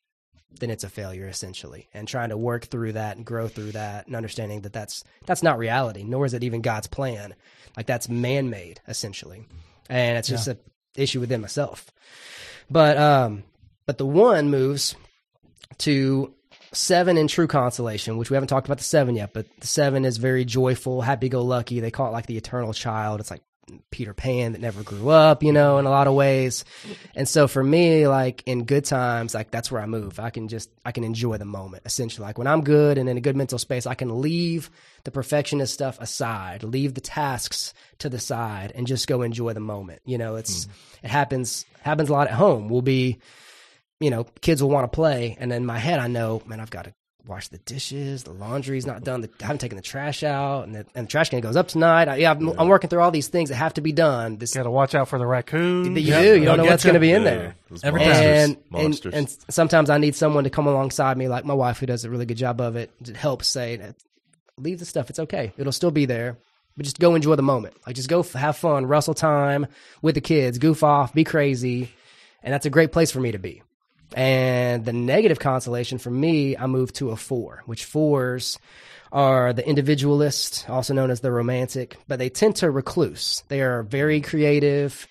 then 0.60 0.70
it's 0.70 0.84
a 0.84 0.90
failure 0.90 1.28
essentially. 1.28 1.90
And 1.92 2.08
trying 2.08 2.30
to 2.30 2.38
work 2.38 2.66
through 2.66 2.94
that 2.94 3.18
and 3.18 3.26
grow 3.26 3.48
through 3.48 3.72
that 3.72 4.06
and 4.06 4.16
understanding 4.16 4.62
that 4.62 4.74
that's 4.74 5.04
that's 5.26 5.42
not 5.42 5.58
reality, 5.58 6.04
nor 6.04 6.28
is 6.28 6.36
it 6.36 6.44
even 6.44 6.62
God's 6.62 6.86
plan. 6.86 7.34
Like 7.76 7.88
that's 7.88 8.08
man-made 8.08 8.80
essentially. 8.88 9.48
And 9.90 10.20
it's 10.20 10.28
just 10.28 10.50
a 10.50 10.60
issue 10.96 11.20
within 11.20 11.42
myself. 11.42 11.90
But 12.70 12.96
um 12.96 13.44
but 13.88 13.98
the 13.98 14.06
one 14.06 14.52
moves 14.52 14.96
to 15.80 16.32
seven 16.74 17.18
in 17.18 17.28
true 17.28 17.48
consolation, 17.48 18.18
which 18.18 18.30
we 18.30 18.36
haven't 18.36 18.48
talked 18.48 18.68
about 18.68 18.78
the 18.78 18.84
seven 18.84 19.16
yet, 19.16 19.34
but 19.34 19.46
the 19.60 19.68
seven 19.68 20.06
is 20.06 20.18
very 20.18 20.46
joyful, 20.46 21.02
happy 21.02 21.30
go 21.30 21.44
lucky. 21.44 21.80
They 21.80 21.92
call 21.92 22.08
it 22.08 22.12
like 22.12 22.28
the 22.28 22.38
eternal 22.38 22.74
child. 22.74 23.20
It's 23.20 23.32
like 23.32 23.42
Peter 23.90 24.14
Pan 24.14 24.54
that 24.54 24.62
never 24.62 24.84
grew 24.84 25.10
up, 25.10 25.44
you 25.44 25.52
know, 25.52 25.78
in 25.78 25.86
a 25.86 25.90
lot 25.90 26.08
of 26.08 26.14
ways. 26.14 26.66
And 27.16 27.28
so 27.28 27.48
for 27.48 27.64
me, 27.64 28.08
like 28.08 28.44
in 28.46 28.66
good 28.66 28.86
times, 28.86 29.34
like 29.34 29.52
that's 29.52 29.72
where 29.72 29.82
I 29.82 29.86
move. 29.86 30.20
I 30.20 30.30
can 30.30 30.48
just 30.48 30.70
I 30.86 30.92
can 30.92 31.04
enjoy 31.04 31.38
the 31.38 31.46
moment 31.46 31.84
essentially. 31.86 32.26
Like 32.26 32.38
when 32.38 32.48
I'm 32.48 32.64
good 32.64 32.98
and 32.98 33.08
in 33.08 33.18
a 33.18 33.22
good 33.22 33.36
mental 33.36 33.60
space, 33.60 33.86
I 33.86 33.94
can 33.94 34.22
leave 34.22 34.70
the 35.04 35.12
perfectionist 35.12 35.74
stuff 35.74 36.00
aside, 36.00 36.64
leave 36.64 36.94
the 36.94 37.02
tasks 37.02 37.74
to 38.00 38.10
the 38.10 38.20
side, 38.20 38.72
and 38.76 38.88
just 38.88 39.08
go 39.08 39.22
enjoy 39.22 39.54
the 39.54 39.60
moment. 39.60 40.02
You 40.06 40.18
know, 40.18 40.36
it's 40.36 40.66
hmm. 40.66 40.72
it 41.04 41.12
happens 41.12 41.66
happens 41.82 42.10
a 42.10 42.14
lot 42.14 42.28
at 42.28 42.34
home. 42.34 42.70
We'll 42.70 42.82
be 42.82 43.20
you 44.02 44.10
know, 44.10 44.26
kids 44.42 44.62
will 44.62 44.70
want 44.70 44.92
to 44.92 44.96
play, 44.96 45.38
and 45.40 45.54
in 45.54 45.66
my 45.66 45.78
head, 45.80 46.00
I 46.00 46.08
know, 46.08 46.42
man, 46.46 46.60
I've 46.60 46.70
got 46.72 46.86
to 46.86 46.94
wash 47.28 47.50
the 47.50 47.60
dishes, 47.60 48.24
the 48.24 48.32
laundry's 48.32 48.88
not 48.88 49.04
done, 49.04 49.22
the, 49.22 49.30
I 49.42 49.44
haven't 49.44 49.60
taken 49.60 49.76
the 49.76 49.82
trash 49.84 50.24
out, 50.24 50.64
and 50.66 50.74
the, 50.76 50.86
and 50.96 51.06
the 51.06 51.10
trash 51.10 51.30
can 51.30 51.40
goes 51.40 51.56
up 51.56 51.68
tonight. 51.68 52.08
I, 52.08 52.16
yeah, 52.16 52.32
I'm, 52.32 52.50
I'm 52.60 52.68
working 52.68 52.90
through 52.90 53.02
all 53.02 53.12
these 53.12 53.28
things 53.28 53.50
that 53.50 53.56
have 53.58 53.76
to 53.76 53.82
be 53.82 53.92
done. 53.92 54.38
This 54.38 54.56
Got 54.56 54.64
to 54.64 54.72
watch 54.72 54.96
out 54.96 55.08
for 55.08 55.20
the 55.20 55.28
raccoon. 55.28 55.94
that 55.94 56.02
you 56.02 56.14
do, 56.16 56.40
you 56.40 56.46
don't 56.46 56.58
know 56.58 56.66
what's 56.66 56.84
going 56.84 56.96
to 56.96 57.00
be 57.00 57.12
in 57.12 57.22
Yeah, 57.22 57.30
there. 57.30 57.56
those 57.70 57.84
Every 57.84 58.00
monsters. 58.02 58.26
And, 58.26 58.56
and 58.58 58.72
monsters. 58.72 59.14
and 59.14 59.38
sometimes 59.50 59.92
I 59.92 60.00
need 60.00 60.16
someone 60.16 60.46
to 60.46 60.50
come 60.50 60.66
alongside 60.66 61.16
me, 61.16 61.28
like 61.28 61.46
my 61.46 61.54
wife, 61.54 61.78
who 61.78 61.86
does 61.86 62.04
a 62.06 62.10
really 62.10 62.26
good 62.26 62.38
job 62.38 62.60
of 62.60 62.76
it. 62.76 62.90
To 63.06 63.14
help 63.14 63.44
say, 63.44 63.94
leave 64.58 64.80
the 64.80 64.86
stuff; 64.86 65.12
it's 65.12 65.20
okay. 65.20 65.54
It'll 65.60 65.72
still 65.72 65.92
be 65.92 66.06
there, 66.08 66.38
but 66.76 66.86
just 66.86 67.00
go 67.00 67.14
enjoy 67.14 67.36
the 67.36 67.44
moment. 67.44 67.76
Like 67.86 67.96
just 67.96 68.10
go 68.10 68.22
f- 68.22 68.34
have 68.34 68.58
fun, 68.58 68.88
wrestle 68.88 69.14
time 69.14 69.68
with 70.02 70.16
the 70.16 70.22
kids, 70.22 70.58
goof 70.58 70.84
off, 70.84 71.14
be 71.14 71.24
crazy, 71.24 71.92
and 72.42 72.52
that's 72.52 72.66
a 72.66 72.72
great 72.72 72.92
place 72.92 73.12
for 73.12 73.20
me 73.20 73.32
to 73.32 73.40
be. 73.40 73.62
And 74.14 74.84
the 74.84 74.94
negative 74.94 75.40
consolation 75.40 75.98
for 75.98 76.12
me, 76.12 76.58
I 76.58 76.68
moved 76.68 76.96
to 76.96 77.12
a 77.12 77.16
four, 77.16 77.64
which 77.66 77.86
fours 77.86 78.60
are 79.12 79.54
the 79.54 79.68
individualist, 79.68 80.66
also 80.70 80.94
known 80.94 81.12
as 81.12 81.20
the 81.22 81.32
romantic, 81.32 81.98
but 82.08 82.20
they 82.20 82.30
tend 82.30 82.58
to 82.58 82.72
recluse. 82.72 83.44
They 83.48 83.62
are 83.62 83.84
very 83.84 84.22
mm. 84.22 84.24
creative, 84.24 85.08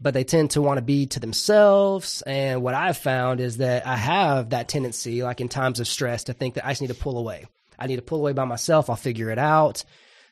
but 0.00 0.14
they 0.14 0.24
tend 0.24 0.52
to 0.52 0.62
want 0.62 0.78
to 0.78 0.82
be 0.82 1.06
to 1.06 1.20
themselves. 1.20 2.22
And 2.22 2.62
what 2.62 2.74
I've 2.74 2.98
found 2.98 3.40
is 3.40 3.58
that 3.58 3.86
I 3.86 3.96
have 3.96 4.50
that 4.50 4.68
tendency, 4.68 5.22
like 5.22 5.40
in 5.40 5.48
times 5.48 5.80
of 5.80 5.88
stress, 5.88 6.24
to 6.24 6.32
think 6.32 6.54
that 6.54 6.66
I 6.66 6.70
just 6.70 6.80
need 6.80 6.88
to 6.88 6.94
pull 6.94 7.18
away. 7.18 7.46
I 7.78 7.86
need 7.86 7.96
to 7.96 8.02
pull 8.02 8.18
away 8.18 8.32
by 8.32 8.44
myself. 8.44 8.90
I'll 8.90 8.96
figure 8.96 9.30
it 9.30 9.38
out. 9.38 9.84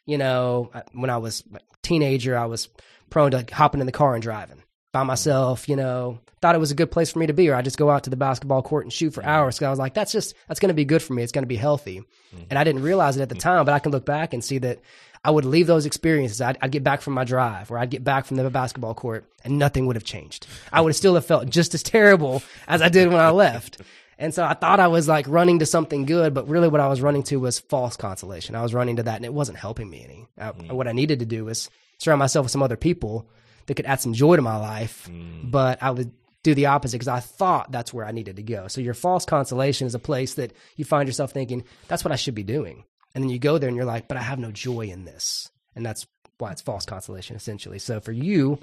You 0.06 0.18
know, 0.18 0.70
when 0.92 1.10
I 1.10 1.18
was 1.18 1.44
a 1.54 1.58
teenager, 1.82 2.36
I 2.36 2.46
was 2.46 2.68
prone 3.10 3.32
to 3.32 3.44
hopping 3.52 3.80
in 3.80 3.86
the 3.86 3.92
car 3.92 4.14
and 4.14 4.22
driving 4.22 4.62
by 4.92 5.02
myself, 5.02 5.68
you 5.68 5.76
know, 5.76 6.18
thought 6.40 6.54
it 6.54 6.58
was 6.58 6.70
a 6.70 6.74
good 6.74 6.90
place 6.90 7.10
for 7.10 7.18
me 7.18 7.26
to 7.26 7.32
be, 7.32 7.48
or 7.48 7.54
I 7.54 7.62
just 7.62 7.78
go 7.78 7.90
out 7.90 8.04
to 8.04 8.10
the 8.10 8.16
basketball 8.16 8.62
court 8.62 8.84
and 8.84 8.92
shoot 8.92 9.12
for 9.12 9.20
mm-hmm. 9.20 9.30
hours. 9.30 9.56
So 9.56 9.66
I 9.66 9.70
was 9.70 9.78
like, 9.78 9.94
that's 9.94 10.12
just, 10.12 10.34
that's 10.46 10.60
going 10.60 10.68
to 10.68 10.74
be 10.74 10.84
good 10.84 11.02
for 11.02 11.12
me. 11.12 11.22
It's 11.22 11.32
going 11.32 11.42
to 11.42 11.48
be 11.48 11.56
healthy. 11.56 12.00
Mm-hmm. 12.00 12.44
And 12.50 12.58
I 12.58 12.64
didn't 12.64 12.82
realize 12.82 13.16
it 13.16 13.22
at 13.22 13.28
the 13.28 13.34
mm-hmm. 13.34 13.48
time, 13.48 13.64
but 13.64 13.74
I 13.74 13.78
can 13.78 13.92
look 13.92 14.06
back 14.06 14.32
and 14.32 14.42
see 14.42 14.58
that 14.58 14.80
I 15.24 15.30
would 15.30 15.44
leave 15.44 15.66
those 15.66 15.84
experiences. 15.84 16.40
I'd, 16.40 16.58
I'd 16.62 16.70
get 16.70 16.84
back 16.84 17.00
from 17.00 17.14
my 17.14 17.24
drive 17.24 17.70
or 17.70 17.78
I'd 17.78 17.90
get 17.90 18.04
back 18.04 18.24
from 18.24 18.36
the 18.36 18.48
basketball 18.50 18.94
court 18.94 19.24
and 19.44 19.58
nothing 19.58 19.86
would 19.86 19.96
have 19.96 20.04
changed. 20.04 20.46
I 20.72 20.80
would 20.80 20.94
still 20.94 21.14
have 21.16 21.26
felt 21.26 21.50
just 21.50 21.74
as 21.74 21.82
terrible 21.82 22.42
as 22.66 22.80
I 22.82 22.88
did 22.88 23.08
when 23.08 23.20
I 23.20 23.30
left. 23.30 23.80
And 24.20 24.34
so 24.34 24.44
I 24.44 24.54
thought 24.54 24.80
I 24.80 24.88
was 24.88 25.06
like 25.06 25.28
running 25.28 25.60
to 25.60 25.66
something 25.66 26.04
good, 26.04 26.34
but 26.34 26.48
really 26.48 26.66
what 26.66 26.80
I 26.80 26.88
was 26.88 27.00
running 27.00 27.22
to 27.24 27.36
was 27.36 27.60
false 27.60 27.96
consolation. 27.96 28.56
I 28.56 28.62
was 28.62 28.74
running 28.74 28.96
to 28.96 29.04
that 29.04 29.14
and 29.14 29.24
it 29.24 29.32
wasn't 29.32 29.58
helping 29.58 29.88
me 29.88 30.02
any. 30.02 30.28
I, 30.36 30.50
What 30.74 30.88
I 30.88 30.92
needed 30.92 31.20
to 31.20 31.24
do 31.24 31.44
was 31.44 31.70
surround 31.98 32.18
myself 32.18 32.42
with 32.42 32.50
some 32.50 32.62
other 32.62 32.76
people 32.76 33.28
that 33.68 33.74
could 33.74 33.86
add 33.86 34.00
some 34.00 34.12
joy 34.12 34.34
to 34.36 34.42
my 34.42 34.56
life, 34.56 35.08
mm. 35.10 35.48
but 35.50 35.82
I 35.82 35.90
would 35.92 36.10
do 36.42 36.54
the 36.54 36.66
opposite 36.66 36.96
because 36.96 37.08
I 37.08 37.20
thought 37.20 37.70
that's 37.70 37.92
where 37.92 38.04
I 38.06 38.12
needed 38.12 38.36
to 38.36 38.42
go. 38.42 38.68
So 38.68 38.80
your 38.80 38.94
false 38.94 39.24
consolation 39.24 39.86
is 39.86 39.94
a 39.94 39.98
place 39.98 40.34
that 40.34 40.52
you 40.76 40.84
find 40.84 41.08
yourself 41.08 41.32
thinking, 41.32 41.64
that's 41.86 42.04
what 42.04 42.12
I 42.12 42.16
should 42.16 42.34
be 42.34 42.42
doing. 42.42 42.84
And 43.14 43.22
then 43.22 43.30
you 43.30 43.38
go 43.38 43.58
there 43.58 43.68
and 43.68 43.76
you're 43.76 43.84
like, 43.84 44.08
but 44.08 44.16
I 44.16 44.22
have 44.22 44.38
no 44.38 44.50
joy 44.50 44.82
in 44.82 45.04
this. 45.04 45.50
And 45.76 45.84
that's 45.84 46.06
why 46.38 46.52
it's 46.52 46.62
false 46.62 46.84
consolation 46.86 47.36
essentially. 47.36 47.78
So 47.78 48.00
for 48.00 48.12
you, 48.12 48.58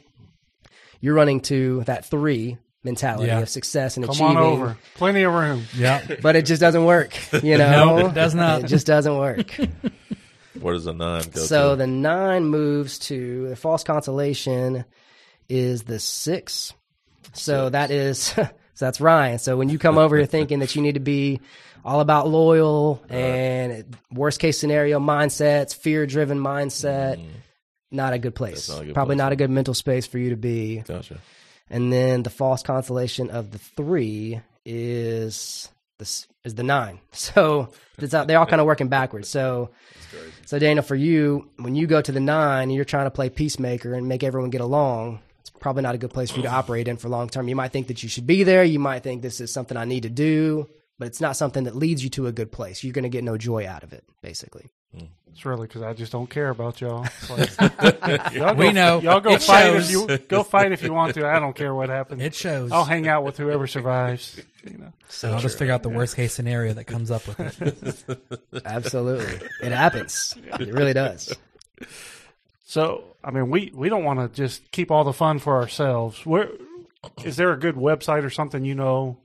you're 1.02 1.16
running 1.16 1.42
to 1.42 1.84
that 1.84 2.06
three 2.06 2.58
mentality 2.84 3.28
Yeah. 3.28 3.40
of 3.40 3.50
success 3.50 3.98
and 3.98 4.06
achievement. 4.06 4.38
Come 4.38 4.44
achieving 4.44 4.62
on 4.62 4.68
over. 4.68 4.78
Plenty 4.96 5.24
of 5.24 5.34
room. 5.34 5.66
Yeah. 5.76 6.06
but 6.22 6.36
it 6.36 6.46
just 6.46 6.62
doesn't 6.62 6.86
work. 6.86 7.16
You 7.44 7.58
know, 7.58 7.98
Nope, 7.98 8.12
it 8.12 8.16
does 8.16 8.34
not. 8.34 8.64
It 8.64 8.68
just 8.68 8.88
doesn't 8.88 9.18
work. 9.18 9.56
Where 10.60 10.74
does 10.74 10.86
the 10.86 10.94
nine 10.94 11.24
go 11.32 11.42
so 11.42 11.72
to? 11.72 11.76
the 11.76 11.88
nine 11.88 12.46
moves 12.46 13.00
to 13.00 13.50
the 13.50 13.56
false 13.56 13.84
consolation 13.84 14.86
is 15.50 15.84
the 15.84 16.00
six. 16.00 16.74
So 17.34 17.70
that 17.70 17.92
is 17.92 18.20
so 18.20 18.48
that's 18.80 19.02
Ryan. 19.02 19.40
So 19.40 19.58
when 19.58 19.70
you 19.70 19.78
come 19.80 19.98
over 19.98 20.18
here 20.18 20.26
thinking 20.26 20.60
that 20.60 20.76
you 20.76 20.82
need 20.82 20.94
to 20.96 21.00
be 21.00 21.40
all 21.84 22.00
about 22.00 22.28
loyal 22.28 23.04
and 23.10 23.96
worst 24.12 24.40
case 24.40 24.58
scenario 24.58 25.00
mindsets, 25.00 25.76
fear 25.76 26.08
driven 26.08 26.40
mindset, 26.40 27.24
not 27.92 28.14
a 28.14 28.20
good 28.20 28.34
place. 28.36 28.70
Mm. 28.70 28.74
not 28.74 28.82
a 28.82 28.86
good 28.86 28.94
Probably 28.94 29.16
place. 29.16 29.24
not 29.24 29.32
a 29.32 29.36
good 29.36 29.50
mental 29.50 29.74
space 29.74 30.08
for 30.08 30.18
you 30.18 30.32
to 30.32 30.36
be. 30.38 30.80
Gotcha. 30.80 31.20
And 31.70 31.92
then 31.92 32.24
the 32.24 32.30
false 32.30 32.64
consolation 32.64 33.30
of 33.30 33.52
the 33.52 33.58
three 33.60 34.42
is 34.66 35.70
this 35.98 36.28
is 36.44 36.56
the 36.56 36.64
nine. 36.64 37.00
So 37.12 37.70
it's 37.98 38.14
out, 38.14 38.28
they're 38.28 38.40
all 38.40 38.46
kind 38.46 38.60
of 38.60 38.68
working 38.68 38.90
backwards. 38.90 39.30
So 39.30 39.72
so 40.46 40.60
Dana, 40.60 40.82
for 40.82 40.96
you, 40.96 41.50
when 41.58 41.76
you 41.76 41.88
go 41.88 42.02
to 42.02 42.12
the 42.12 42.20
nine 42.20 42.70
you're 42.70 42.86
trying 42.86 43.06
to 43.06 43.12
play 43.12 43.30
peacemaker 43.30 43.94
and 43.94 44.08
make 44.08 44.24
everyone 44.24 44.50
get 44.50 44.62
along, 44.62 45.20
it's 45.40 45.50
probably 45.50 45.84
not 45.84 45.96
a 45.96 45.98
good 45.98 46.12
place 46.12 46.32
for 46.32 46.38
you 46.38 46.44
to 46.44 46.52
operate 46.52 46.88
in 46.88 46.98
for 46.98 47.10
long 47.10 47.30
term. 47.30 47.48
You 47.48 47.56
might 47.56 47.72
think 47.72 47.88
that 47.88 48.04
you 48.04 48.10
should 48.10 48.28
be 48.28 48.44
there. 48.44 48.64
You 48.64 48.80
might 48.80 49.04
think 49.04 49.22
this 49.22 49.40
is 49.42 49.52
something 49.52 49.78
I 49.78 49.86
need 49.86 50.04
to 50.04 50.10
do, 50.10 50.68
but 51.00 51.08
it's 51.08 51.22
not 51.22 51.38
something 51.38 51.64
that 51.66 51.76
leads 51.76 52.04
you 52.04 52.10
to 52.12 52.28
a 52.28 52.32
good 52.32 52.52
place. 52.52 52.84
You're 52.84 52.94
going 52.94 53.04
to 53.04 53.10
get 53.10 53.24
no 53.24 53.38
joy 53.38 53.68
out 53.68 53.84
of 53.84 53.94
it, 53.94 54.04
basically. 54.22 54.70
It's 55.32 55.44
really 55.46 55.68
because 55.68 55.82
I 55.82 55.92
just 55.92 56.14
don't 56.14 56.30
care 56.30 56.50
about 56.50 56.80
y'all. 56.80 57.06
Like, 57.30 57.52
y'all 58.34 58.56
We 58.56 58.72
know. 58.72 59.02
Y'all 59.02 59.20
go 59.20 59.32
It 59.32 59.42
fight 59.42 59.64
shows. 59.64 59.86
if 59.86 59.92
you 59.92 60.18
go 60.30 60.44
fight 60.44 60.72
if 60.72 60.82
you 60.82 60.94
want 60.94 61.14
to. 61.16 61.28
I 61.28 61.40
don't 61.40 61.54
care 61.54 61.76
what 61.76 61.90
happens. 61.90 62.22
It 62.22 62.34
shows. 62.34 62.72
I'll 62.72 62.86
hang 62.86 63.10
out 63.10 63.26
with 63.26 63.38
whoever 63.38 63.68
survives. 63.68 64.40
You 64.64 64.78
know. 64.78 64.94
so 65.10 65.34
I'll 65.34 65.42
just 65.42 65.60
figure 65.60 65.74
out 65.74 65.84
the 65.84 65.90
worst 65.90 66.16
case 66.16 66.34
scenario 66.34 66.74
that 66.76 66.86
comes 66.86 67.12
up 67.12 67.28
with 67.28 67.62
it. 67.62 68.66
Absolutely, 68.66 69.46
it 69.62 69.74
happens. 69.74 70.36
It 70.58 70.74
really 70.74 70.94
does. 70.94 71.36
So 72.66 73.04
I 73.22 73.32
mean, 73.32 73.50
we 73.50 73.72
we 73.76 73.90
don't 73.90 74.06
want 74.06 74.20
to 74.20 74.30
just 74.30 74.72
keep 74.72 74.90
all 74.90 75.04
the 75.04 75.12
fun 75.14 75.40
for 75.40 75.58
ourselves. 75.58 76.26
Where 76.26 76.50
is 77.26 77.36
there 77.36 77.52
a 77.52 77.58
good 77.60 77.76
website 77.76 78.24
or 78.24 78.30
something 78.30 78.64
you 78.64 78.76
know? 78.76 79.18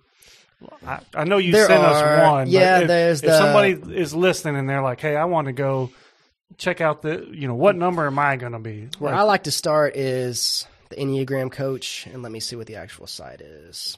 I, 0.86 1.00
I 1.14 1.24
know 1.24 1.38
you 1.38 1.52
There 1.52 1.66
sent 1.66 1.82
us 1.82 2.02
are. 2.02 2.30
one. 2.32 2.44
but 2.46 2.48
Yeah, 2.52 2.80
if, 2.80 2.88
there's 2.88 3.22
if 3.22 3.28
the- 3.30 3.38
somebody 3.38 3.72
is 3.96 4.14
listening 4.14 4.56
and 4.56 4.68
they're 4.68 4.82
like, 4.82 5.00
"Hey, 5.00 5.16
I 5.16 5.24
want 5.24 5.46
to 5.46 5.52
go 5.52 5.90
check 6.58 6.80
out 6.80 7.02
the 7.02 7.26
you 7.32 7.48
know 7.48 7.54
what 7.54 7.76
number 7.76 8.06
am 8.06 8.18
I 8.18 8.36
going 8.36 8.52
to 8.52 8.58
be?" 8.58 8.88
Where 8.98 9.14
I 9.14 9.22
like 9.22 9.44
to 9.44 9.50
start 9.50 9.96
is 9.96 10.66
the 10.90 10.96
Enneagram 10.96 11.50
Coach, 11.52 12.06
and 12.12 12.22
let 12.22 12.32
me 12.32 12.40
see 12.40 12.56
what 12.56 12.66
the 12.66 12.76
actual 12.76 13.06
site 13.06 13.40
is. 13.40 13.96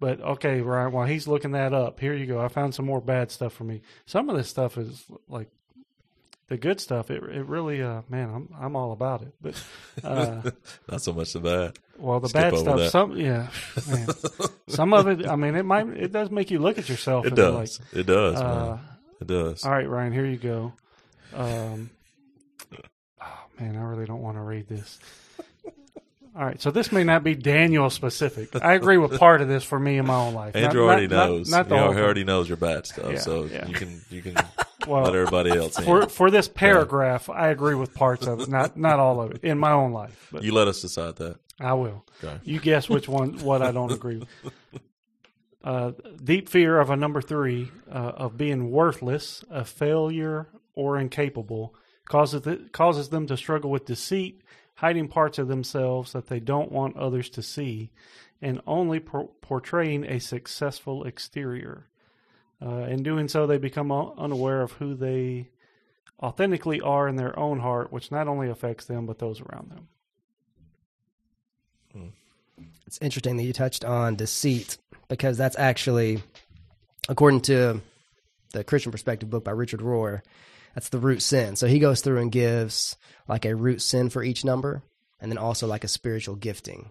But 0.00 0.20
okay, 0.20 0.60
Ryan, 0.60 0.92
while 0.92 1.06
he's 1.06 1.26
looking 1.26 1.52
that 1.52 1.72
up, 1.74 1.98
here 1.98 2.14
you 2.14 2.26
go. 2.26 2.40
I 2.40 2.48
found 2.48 2.74
some 2.74 2.84
more 2.86 3.00
bad 3.00 3.32
stuff 3.32 3.52
for 3.52 3.64
me. 3.64 3.82
Some 4.06 4.28
of 4.30 4.36
this 4.36 4.48
stuff 4.48 4.78
is 4.78 5.04
like 5.28 5.48
the 6.48 6.56
good 6.56 6.80
stuff. 6.80 7.10
It 7.10 7.22
it 7.22 7.46
really, 7.46 7.82
uh, 7.82 8.02
man, 8.08 8.30
I'm 8.34 8.48
I'm 8.58 8.76
all 8.76 8.92
about 8.92 9.22
it. 9.22 9.32
But 9.40 9.62
uh, 10.04 10.50
Not 10.90 11.02
so 11.02 11.12
much 11.12 11.32
the 11.32 11.40
bad. 11.40 11.78
well, 11.98 12.20
the 12.20 12.28
Skip 12.28 12.40
bad 12.52 12.58
stuff, 12.58 12.78
that. 12.78 12.90
some 12.90 13.16
yeah, 13.16 13.48
man. 13.88 14.08
some 14.68 14.92
of 14.94 15.06
it. 15.08 15.26
I 15.26 15.36
mean, 15.36 15.54
it 15.54 15.64
might 15.64 15.86
it 15.88 16.12
does 16.12 16.30
make 16.30 16.50
you 16.50 16.58
look 16.58 16.78
at 16.78 16.88
yourself. 16.88 17.26
It 17.26 17.34
does. 17.34 17.80
it 17.92 18.04
does, 18.06 18.36
uh. 18.40 18.78
It 19.20 19.26
does. 19.26 19.64
All 19.64 19.72
right, 19.72 19.88
Ryan, 19.88 20.12
here 20.12 20.26
you 20.26 20.36
go. 20.36 20.72
Um, 21.34 21.90
oh 23.20 23.26
man, 23.58 23.76
I 23.76 23.82
really 23.82 24.06
don't 24.06 24.22
want 24.22 24.36
to 24.36 24.42
read 24.42 24.68
this. 24.68 24.98
All 26.36 26.44
right, 26.44 26.62
so 26.62 26.70
this 26.70 26.92
may 26.92 27.02
not 27.02 27.24
be 27.24 27.34
Daniel 27.34 27.90
specific. 27.90 28.54
I 28.62 28.74
agree 28.74 28.96
with 28.96 29.18
part 29.18 29.40
of 29.40 29.48
this 29.48 29.64
for 29.64 29.76
me 29.78 29.98
in 29.98 30.06
my 30.06 30.14
own 30.14 30.34
life. 30.34 30.54
Andrew 30.54 30.82
not- 30.86 30.92
already 30.92 31.08
not- 31.08 31.28
knows. 31.28 31.50
Not, 31.50 31.68
the 31.68 31.74
he 31.76 31.82
already 32.00 32.22
knows 32.22 32.48
your 32.48 32.56
bad 32.58 32.86
stuff, 32.86 33.10
Yeah, 33.12 33.18
so 33.18 33.44
yeah. 33.46 33.66
you 33.66 33.74
can 33.74 34.00
you 34.08 34.22
can 34.22 34.36
Well, 34.88 35.02
let 35.04 35.14
everybody 35.14 35.50
else 35.50 35.78
in. 35.78 35.84
for 35.84 36.08
for 36.08 36.30
this 36.30 36.48
paragraph, 36.48 37.28
I 37.28 37.48
agree 37.48 37.74
with 37.74 37.94
parts 37.94 38.26
of 38.26 38.40
it, 38.40 38.48
not 38.48 38.76
not 38.76 38.98
all 38.98 39.20
of 39.20 39.32
it 39.32 39.44
in 39.44 39.58
my 39.58 39.72
own 39.72 39.92
life. 39.92 40.28
But 40.32 40.42
you 40.42 40.52
let 40.52 40.68
us 40.68 40.80
decide 40.80 41.16
that. 41.16 41.36
I 41.60 41.74
will. 41.74 42.04
Okay. 42.22 42.38
You 42.44 42.60
guess 42.60 42.88
which 42.88 43.08
one 43.08 43.38
what 43.40 43.62
I 43.62 43.72
don't 43.72 43.92
agree 43.92 44.18
with. 44.18 44.28
Uh, 45.62 45.90
deep 46.22 46.48
fear 46.48 46.78
of 46.78 46.88
a 46.88 46.96
number 46.96 47.20
three 47.20 47.70
uh, 47.90 48.12
of 48.16 48.38
being 48.38 48.70
worthless, 48.70 49.44
a 49.50 49.64
failure, 49.64 50.48
or 50.74 50.96
incapable 50.98 51.74
causes 52.08 52.46
it, 52.46 52.72
causes 52.72 53.08
them 53.08 53.26
to 53.26 53.36
struggle 53.36 53.70
with 53.70 53.84
deceit, 53.84 54.40
hiding 54.76 55.08
parts 55.08 55.38
of 55.38 55.48
themselves 55.48 56.12
that 56.12 56.28
they 56.28 56.40
don't 56.40 56.72
want 56.72 56.96
others 56.96 57.28
to 57.30 57.42
see, 57.42 57.90
and 58.40 58.62
only 58.66 59.00
por- 59.00 59.30
portraying 59.40 60.04
a 60.04 60.20
successful 60.20 61.04
exterior. 61.04 61.88
Uh, 62.60 62.84
in 62.84 63.02
doing 63.02 63.28
so, 63.28 63.46
they 63.46 63.58
become 63.58 63.92
unaware 63.92 64.62
of 64.62 64.72
who 64.72 64.94
they 64.94 65.48
authentically 66.20 66.80
are 66.80 67.06
in 67.08 67.16
their 67.16 67.38
own 67.38 67.60
heart, 67.60 67.92
which 67.92 68.10
not 68.10 68.26
only 68.26 68.48
affects 68.48 68.86
them 68.86 69.06
but 69.06 69.18
those 69.18 69.40
around 69.40 69.70
them. 69.70 69.88
It's 72.86 72.98
interesting 73.02 73.36
that 73.36 73.44
you 73.44 73.52
touched 73.52 73.84
on 73.84 74.16
deceit 74.16 74.78
because 75.08 75.36
that's 75.36 75.58
actually, 75.58 76.22
according 77.08 77.42
to 77.42 77.82
the 78.52 78.64
Christian 78.64 78.90
Perspective 78.90 79.28
book 79.28 79.44
by 79.44 79.50
Richard 79.50 79.80
Rohr, 79.80 80.22
That's 80.78 80.90
the 80.90 80.98
root 80.98 81.22
sin. 81.22 81.56
So 81.56 81.66
he 81.66 81.80
goes 81.80 82.00
through 82.02 82.18
and 82.18 82.30
gives 82.30 82.96
like 83.26 83.44
a 83.44 83.56
root 83.56 83.82
sin 83.82 84.10
for 84.10 84.22
each 84.22 84.44
number, 84.44 84.82
and 85.20 85.30
then 85.30 85.36
also 85.36 85.66
like 85.66 85.82
a 85.82 85.88
spiritual 85.88 86.36
gifting, 86.36 86.90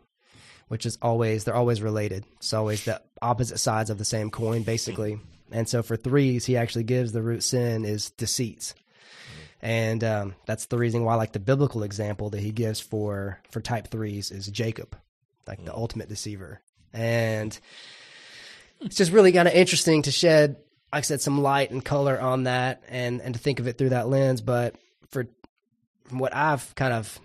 which 0.68 0.86
is 0.86 0.98
always 1.02 1.46
they're 1.46 1.56
always 1.56 1.82
related. 1.82 2.26
It's 2.36 2.54
always 2.54 2.84
the 2.84 3.02
opposite 3.22 3.60
sides 3.60 3.90
of 3.90 3.98
the 3.98 4.04
same 4.04 4.30
coin, 4.30 4.64
basically. 4.64 5.20
And 5.52 5.68
so 5.68 5.82
for 5.84 5.96
threes, 5.96 6.46
he 6.46 6.58
actually 6.58 6.84
gives 6.84 7.12
the 7.12 7.22
root 7.22 7.44
sin 7.44 7.86
is 7.86 8.12
deceits, 8.12 8.76
and 9.62 10.04
um, 10.04 10.36
that's 10.46 10.66
the 10.66 10.78
reason 10.78 11.04
why 11.04 11.16
like 11.16 11.32
the 11.32 11.40
biblical 11.40 11.84
example 11.84 12.30
that 12.32 12.42
he 12.42 12.52
gives 12.52 12.80
for 12.80 13.40
for 13.50 13.62
type 13.62 13.88
threes 13.88 14.32
is 14.32 14.48
Jacob, 14.48 14.98
like 15.48 15.64
the 15.64 15.74
ultimate 15.74 16.10
deceiver, 16.10 16.62
and 16.92 17.58
it's 18.82 18.98
just 18.98 19.12
really 19.12 19.32
kind 19.32 19.48
of 19.48 19.54
interesting 19.54 20.02
to 20.04 20.12
shed 20.12 20.58
like 20.94 21.00
I 21.00 21.02
said, 21.02 21.22
some 21.22 21.42
light 21.42 21.72
and 21.72 21.84
color 21.84 22.20
on 22.20 22.44
that, 22.44 22.84
and 22.88 23.22
and 23.22 23.34
to 23.34 23.40
think 23.40 23.60
of 23.60 23.68
it 23.68 23.78
through 23.78 23.90
that 23.90 24.08
lens. 24.08 24.42
But 24.42 24.76
for 25.10 25.28
from 26.06 26.20
what 26.20 26.36
I've 26.36 26.74
kind 26.76 26.94
of 26.94 27.20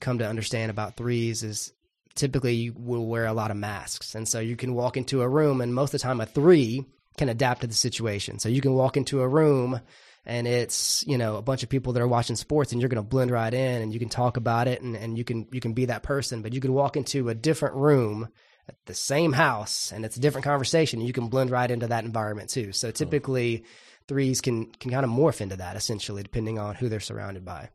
come 0.00 0.18
to 0.18 0.28
understand 0.28 0.70
about 0.70 0.96
threes 0.96 1.42
is 1.42 1.72
typically 2.14 2.54
you 2.54 2.72
will 2.76 3.06
wear 3.06 3.26
a 3.26 3.32
lot 3.32 3.50
of 3.50 3.56
masks, 3.56 4.14
and 4.14 4.28
so 4.28 4.40
you 4.40 4.56
can 4.56 4.74
walk 4.74 4.96
into 4.96 5.22
a 5.22 5.28
room, 5.28 5.60
and 5.60 5.74
most 5.74 5.92
of 5.92 6.00
the 6.00 6.04
time 6.04 6.20
a 6.20 6.26
three 6.26 6.84
can 7.16 7.28
adapt 7.28 7.62
to 7.62 7.66
the 7.66 7.74
situation. 7.74 8.38
So 8.38 8.48
you 8.48 8.60
can 8.60 8.74
walk 8.74 8.96
into 8.96 9.20
a 9.20 9.28
room. 9.28 9.80
And 10.26 10.46
it's 10.46 11.02
you 11.06 11.16
know 11.16 11.36
a 11.36 11.42
bunch 11.42 11.62
of 11.62 11.70
people 11.70 11.94
that 11.94 12.02
are 12.02 12.06
watching 12.06 12.36
sports, 12.36 12.72
and 12.72 12.80
you're 12.80 12.90
going 12.90 13.02
to 13.02 13.08
blend 13.08 13.30
right 13.30 13.52
in, 13.52 13.80
and 13.80 13.90
you 13.90 13.98
can 13.98 14.10
talk 14.10 14.36
about 14.36 14.68
it, 14.68 14.82
and, 14.82 14.94
and 14.94 15.16
you 15.16 15.24
can 15.24 15.48
you 15.50 15.60
can 15.60 15.72
be 15.72 15.86
that 15.86 16.02
person. 16.02 16.42
But 16.42 16.52
you 16.52 16.60
can 16.60 16.74
walk 16.74 16.98
into 16.98 17.30
a 17.30 17.34
different 17.34 17.74
room 17.74 18.28
at 18.68 18.76
the 18.84 18.94
same 18.94 19.32
house 19.32 19.90
and 19.90 20.04
it's 20.04 20.16
a 20.16 20.20
different 20.20 20.44
conversation 20.44 21.00
you 21.00 21.12
can 21.12 21.26
blend 21.26 21.50
right 21.50 21.72
into 21.72 21.88
that 21.88 22.04
environment 22.04 22.48
too 22.48 22.70
so 22.70 22.88
hmm. 22.88 22.92
typically 22.92 23.64
threes 24.06 24.40
can 24.40 24.66
can 24.66 24.92
kind 24.92 25.02
of 25.02 25.10
morph 25.10 25.40
into 25.40 25.56
that 25.56 25.74
essentially 25.74 26.22
depending 26.22 26.56
on 26.56 26.76
who 26.76 26.88
they're 26.88 27.00
surrounded 27.00 27.44
by 27.44 27.68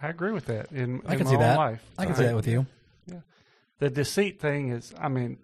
I 0.00 0.10
agree 0.10 0.30
with 0.30 0.46
that. 0.46 0.70
In, 0.70 1.02
I 1.04 1.14
in 1.14 1.18
can 1.18 1.24
my 1.24 1.30
see 1.30 1.36
own 1.36 1.42
that. 1.42 1.58
life, 1.58 1.84
I 1.98 2.06
can 2.06 2.14
see 2.14 2.22
that 2.22 2.36
with 2.36 2.46
you. 2.46 2.66
Yeah 3.08 3.20
the 3.78 3.90
deceit 3.90 4.40
thing 4.40 4.70
is 4.70 4.94
i 4.98 5.08
mean 5.08 5.38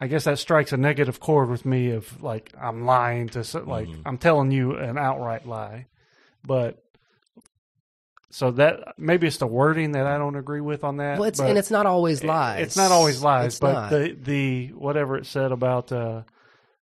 i 0.00 0.06
guess 0.06 0.24
that 0.24 0.38
strikes 0.38 0.72
a 0.72 0.76
negative 0.76 1.20
chord 1.20 1.48
with 1.48 1.64
me 1.66 1.90
of 1.90 2.22
like 2.22 2.52
i'm 2.60 2.84
lying 2.84 3.28
to 3.28 3.42
so- 3.44 3.64
like 3.64 3.88
i'm 4.06 4.18
telling 4.18 4.50
you 4.50 4.76
an 4.76 4.96
outright 4.98 5.46
lie. 5.46 5.86
But 6.46 6.82
so 8.30 8.50
that 8.52 8.94
maybe 8.98 9.26
it's 9.26 9.38
the 9.38 9.46
wording 9.46 9.92
that 9.92 10.06
i 10.06 10.18
don't 10.18 10.36
agree 10.36 10.60
with 10.60 10.84
on 10.84 10.98
that 10.98 11.18
well 11.18 11.28
it's 11.28 11.40
but 11.40 11.48
and 11.48 11.58
it's 11.58 11.70
not 11.70 11.86
always 11.86 12.20
it- 12.22 12.26
lies. 12.26 12.60
it's 12.62 12.76
not 12.76 12.90
always 12.92 13.22
lies 13.22 13.46
It's 13.54 13.60
but 13.60 13.72
not. 13.72 13.90
the 13.90 14.16
the 14.22 14.66
whatever 14.68 15.16
it 15.16 15.26
said 15.26 15.50
about 15.50 15.90
uh 15.92 16.22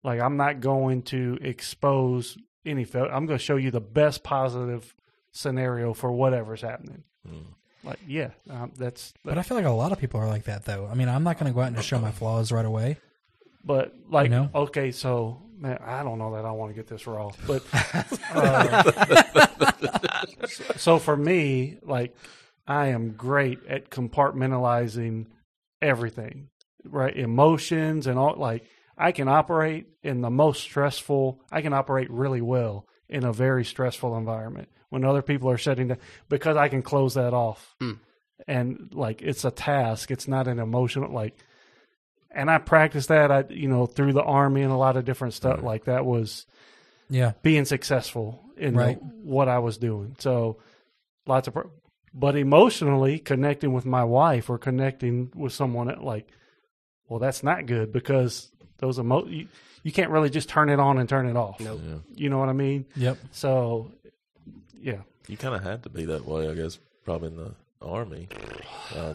like 0.04 0.20
i'm 0.20 0.36
not 0.36 0.60
going 0.60 1.02
to 1.04 1.38
expose 1.40 2.36
any 2.66 2.84
fail 2.84 3.04
i'm 3.10 3.26
going 3.26 3.38
to 3.38 3.44
show 3.44 3.56
you 3.56 3.70
the 3.70 3.80
best 3.80 4.22
positive 4.22 4.94
scenario 5.32 5.94
for 5.94 6.12
whatever's 6.12 6.60
happening 6.60 7.04
like 7.84 7.98
yeah 8.06 8.30
um, 8.50 8.72
that's 8.76 9.12
But 9.24 9.38
I 9.38 9.42
feel 9.42 9.56
like 9.56 9.66
a 9.66 9.70
lot 9.70 9.92
of 9.92 9.98
people 9.98 10.20
are 10.20 10.28
like 10.28 10.44
that, 10.44 10.64
though. 10.64 10.86
I 10.90 10.94
mean, 10.94 11.08
I'm 11.08 11.24
not 11.24 11.38
going 11.38 11.50
to 11.50 11.54
go 11.54 11.60
out 11.60 11.68
and 11.68 11.76
just 11.76 11.88
show 11.88 11.98
my 11.98 12.10
flaws 12.12 12.52
right 12.52 12.64
away. 12.64 12.98
But 13.64 13.94
like, 14.08 14.24
You 14.24 14.30
know? 14.30 14.50
okay, 14.54 14.90
so 14.90 15.42
man, 15.56 15.78
I 15.84 16.02
don't 16.02 16.18
know 16.18 16.34
that 16.34 16.44
I 16.44 16.52
want 16.52 16.70
to 16.70 16.74
get 16.74 16.86
this 16.88 17.06
raw, 17.06 17.30
but 17.46 17.62
uh, 18.34 18.82
so 20.76 20.98
for 20.98 21.16
me, 21.16 21.78
like, 21.82 22.16
I 22.66 22.88
am 22.88 23.12
great 23.12 23.64
at 23.66 23.90
compartmentalizing 23.90 25.26
everything, 25.82 26.48
right? 26.84 27.14
Emotions 27.14 28.06
and 28.06 28.18
all. 28.18 28.36
Like, 28.36 28.64
I 28.96 29.12
can 29.12 29.28
operate 29.28 29.86
in 30.02 30.20
the 30.20 30.30
most 30.30 30.62
stressful. 30.62 31.40
I 31.50 31.62
can 31.62 31.72
operate 31.72 32.10
really 32.10 32.40
well 32.40 32.86
in 33.08 33.24
a 33.24 33.32
very 33.32 33.64
stressful 33.64 34.16
environment 34.16 34.68
when 34.90 35.04
other 35.04 35.22
people 35.22 35.50
are 35.50 35.56
shutting 35.58 35.88
down 35.88 35.98
because 36.28 36.56
I 36.56 36.68
can 36.68 36.82
close 36.82 37.14
that 37.14 37.32
off. 37.34 37.74
Hmm. 37.80 37.92
And 38.46 38.90
like, 38.92 39.22
it's 39.22 39.44
a 39.44 39.50
task. 39.50 40.10
It's 40.10 40.28
not 40.28 40.46
an 40.48 40.58
emotional 40.58 41.10
like 41.12 41.36
and 42.32 42.48
I 42.50 42.58
practiced 42.58 43.08
that. 43.08 43.32
I 43.32 43.44
you 43.50 43.68
know 43.68 43.86
through 43.86 44.12
the 44.12 44.22
army 44.22 44.62
and 44.62 44.70
a 44.72 44.76
lot 44.76 44.96
of 44.96 45.04
different 45.04 45.34
stuff 45.34 45.62
like 45.62 45.84
that 45.86 46.04
was 46.06 46.46
Yeah. 47.08 47.32
being 47.42 47.64
successful 47.64 48.40
in 48.56 48.74
the- 48.74 48.82
what 49.24 49.48
I 49.48 49.58
was 49.58 49.78
doing. 49.78 50.14
So 50.18 50.58
lots 51.26 51.48
of, 51.48 51.54
pro- 51.54 51.70
but 52.14 52.36
emotionally 52.36 53.18
connecting 53.18 53.72
with 53.72 53.84
my 53.86 54.04
wife 54.04 54.48
or 54.50 54.58
connecting 54.58 55.30
with 55.34 55.52
someone 55.52 55.90
at 55.90 56.02
like, 56.04 56.28
well, 57.08 57.18
that's 57.18 57.42
not 57.42 57.66
good 57.66 57.92
because 57.92 58.50
those 58.78 58.98
emo 58.98 59.26
you, 59.26 59.48
you 59.82 59.90
can't 59.92 60.10
really 60.10 60.30
just 60.30 60.48
turn 60.48 60.68
it 60.68 60.78
on 60.78 60.98
and 60.98 61.08
turn 61.08 61.26
it 61.26 61.36
off. 61.36 61.58
Nope. 61.60 61.80
Yeah. 61.84 61.94
You 62.14 62.30
know 62.30 62.38
what 62.38 62.48
I 62.48 62.52
mean? 62.52 62.86
Yep. 62.96 63.18
So 63.32 63.90
yeah, 64.80 65.02
You 65.28 65.36
kind 65.36 65.54
of 65.54 65.62
had 65.62 65.82
to 65.84 65.88
be 65.90 66.04
that 66.06 66.24
way, 66.26 66.48
I 66.48 66.54
guess, 66.54 66.78
probably 67.04 67.28
in 67.28 67.36
the 67.36 67.54
army. 67.82 68.28
Uh, 68.94 69.14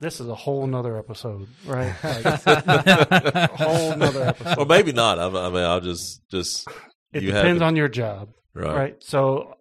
this 0.00 0.20
is 0.20 0.28
a 0.28 0.34
whole 0.34 0.66
nother 0.66 0.96
episode, 0.96 1.48
right? 1.66 1.92
a 2.04 3.48
whole 3.56 3.96
nother 3.96 4.22
episode. 4.28 4.58
or 4.58 4.66
maybe 4.66 4.92
not. 4.92 5.18
I, 5.18 5.26
I 5.26 5.50
mean, 5.50 5.62
I'll 5.64 5.80
just 5.80 6.22
just 6.30 6.68
It 7.12 7.22
you 7.22 7.32
depends 7.32 7.60
had 7.60 7.66
on 7.66 7.76
your 7.76 7.88
job. 7.88 8.28
right, 8.54 8.76
right? 8.76 8.96
So, 9.02 9.54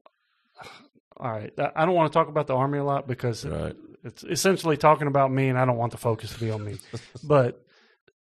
all 1.18 1.32
right, 1.32 1.52
I 1.58 1.72
I 1.76 1.86
don't 1.86 1.96
want 1.96 2.12
to 2.12 2.18
talk 2.18 2.28
about 2.28 2.46
the 2.48 2.56
army 2.56 2.78
a 2.78 2.84
lot 2.84 3.08
because 3.08 3.46
Right. 3.46 3.76
it's 4.04 4.24
essentially 4.24 4.78
talking 4.78 5.08
about 5.08 5.32
me, 5.32 5.50
and 5.50 5.58
I 5.58 5.66
don't 5.66 5.78
want 5.78 5.92
the 5.92 5.98
focus 5.98 6.34
to 6.34 6.40
be 6.40 6.52
on 6.52 6.64
me. 6.64 6.78
but 7.24 7.66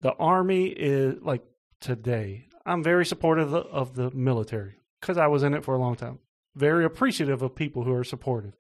the 0.01 0.13
army 0.13 0.67
is 0.69 1.17
like 1.23 1.43
today. 1.81 2.45
I'm 2.65 2.85
very 2.85 3.07
supportive 3.07 3.53
of 3.53 3.65
the, 3.65 3.71
of 3.71 3.95
the 3.95 4.11
military 4.17 4.75
because 5.01 5.17
I 5.19 5.27
was 5.29 5.43
in 5.43 5.55
it 5.55 5.65
for 5.65 5.75
a 5.75 5.79
long 5.79 5.97
time. 5.97 6.19
Very 6.59 6.85
appreciative 6.85 7.41
of 7.43 7.55
people 7.55 7.85
who 7.85 7.93
are 7.93 8.05
supportive. 8.05 8.57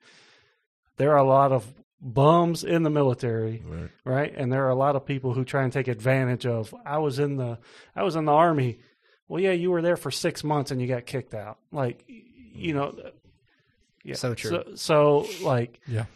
There 0.96 1.12
are 1.12 1.18
a 1.18 1.24
lot 1.24 1.52
of 1.52 1.74
bums 2.00 2.62
in 2.62 2.84
the 2.84 2.90
military, 2.90 3.62
Right. 3.66 3.90
right? 4.04 4.34
And 4.36 4.52
there 4.52 4.64
are 4.66 4.70
a 4.70 4.76
lot 4.76 4.96
of 4.96 5.04
people 5.04 5.34
who 5.34 5.44
try 5.44 5.64
and 5.64 5.72
take 5.72 5.88
advantage 5.88 6.46
of. 6.46 6.74
I 6.84 6.98
was 6.98 7.18
in 7.18 7.36
the 7.36 7.58
I 7.96 8.04
was 8.04 8.16
in 8.16 8.24
the 8.24 8.32
army. 8.32 8.78
Well, 9.26 9.42
yeah, 9.42 9.52
you 9.52 9.70
were 9.70 9.82
there 9.82 9.96
for 9.96 10.10
six 10.10 10.42
months 10.42 10.70
and 10.70 10.80
you 10.80 10.86
got 10.86 11.06
kicked 11.06 11.34
out. 11.34 11.58
Like, 11.72 12.04
you 12.06 12.72
mm. 12.72 12.76
know, 12.76 12.84
uh, 12.84 13.10
yeah. 14.04 14.14
So 14.14 14.34
true. 14.34 14.50
So, 14.50 14.74
so 14.76 15.44
like, 15.44 15.80
Yeah. 15.86 16.06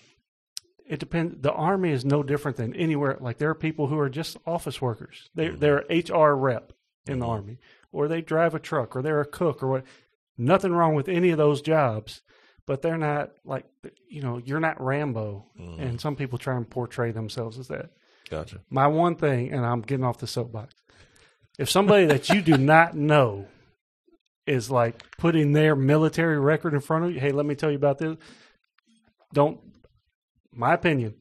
it 0.87 1.01
depends. 1.01 1.43
The 1.43 1.53
army 1.53 1.91
is 1.91 2.05
no 2.05 2.22
different 2.22 2.57
than 2.57 2.74
anywhere. 2.74 3.18
Like, 3.20 3.39
there 3.39 3.51
are 3.51 3.55
people 3.55 3.89
who 3.89 3.99
are 3.99 4.09
just 4.09 4.39
office 4.47 4.80
workers. 4.80 5.28
They 5.35 5.49
mm-hmm. 5.49 5.59
they're 5.59 5.85
HR 5.91 6.35
rep 6.35 6.72
in 7.07 7.18
the 7.18 7.26
mm-hmm. 7.26 7.33
army, 7.33 7.59
or 7.91 8.09
they 8.09 8.22
drive 8.22 8.55
a 8.55 8.61
truck, 8.61 8.95
or 8.97 9.03
they're 9.03 9.20
a 9.20 9.26
cook, 9.26 9.62
or 9.62 9.68
what. 9.68 9.85
Nothing 10.39 10.72
wrong 10.72 10.95
with 10.95 11.09
any 11.09 11.30
of 11.30 11.39
those 11.39 11.62
jobs, 11.62 12.22
but 12.66 12.83
they're 12.83 12.99
not 12.99 13.30
like 13.45 13.64
you 14.09 14.22
know 14.22 14.39
you're 14.39 14.61
not 14.61 14.80
Rambo, 14.80 15.47
mm-hmm. 15.59 15.80
and 15.80 16.01
some 16.01 16.16
people 16.16 16.39
try 16.39 16.57
and 16.57 16.68
portray 16.68 17.12
themselves 17.12 17.59
as 17.59 17.68
that. 17.68 17.91
Gotcha. 18.30 18.61
My 18.70 18.87
one 18.87 19.16
thing, 19.16 19.53
and 19.53 19.64
I'm 19.64 19.83
getting 19.83 20.05
off 20.05 20.18
the 20.18 20.26
soapbox. 20.26 20.74
If 21.59 21.68
somebody 21.68 22.07
that 22.07 22.30
you 22.30 22.41
do 22.41 22.57
not 22.57 22.97
know 22.97 23.47
is 24.47 24.70
like 24.70 25.05
putting 25.18 25.53
their 25.53 25.76
military 25.76 26.39
record 26.41 26.74
in 26.74 26.80
front 26.80 27.05
of 27.05 27.12
you, 27.12 27.20
hey, 27.20 27.30
let 27.30 27.47
me 27.47 27.55
tell 27.55 27.70
you 27.70 27.76
about 27.76 27.99
this. 27.99 28.16
Don't, 29.35 29.61
my 30.51 30.74
opinion, 30.74 31.14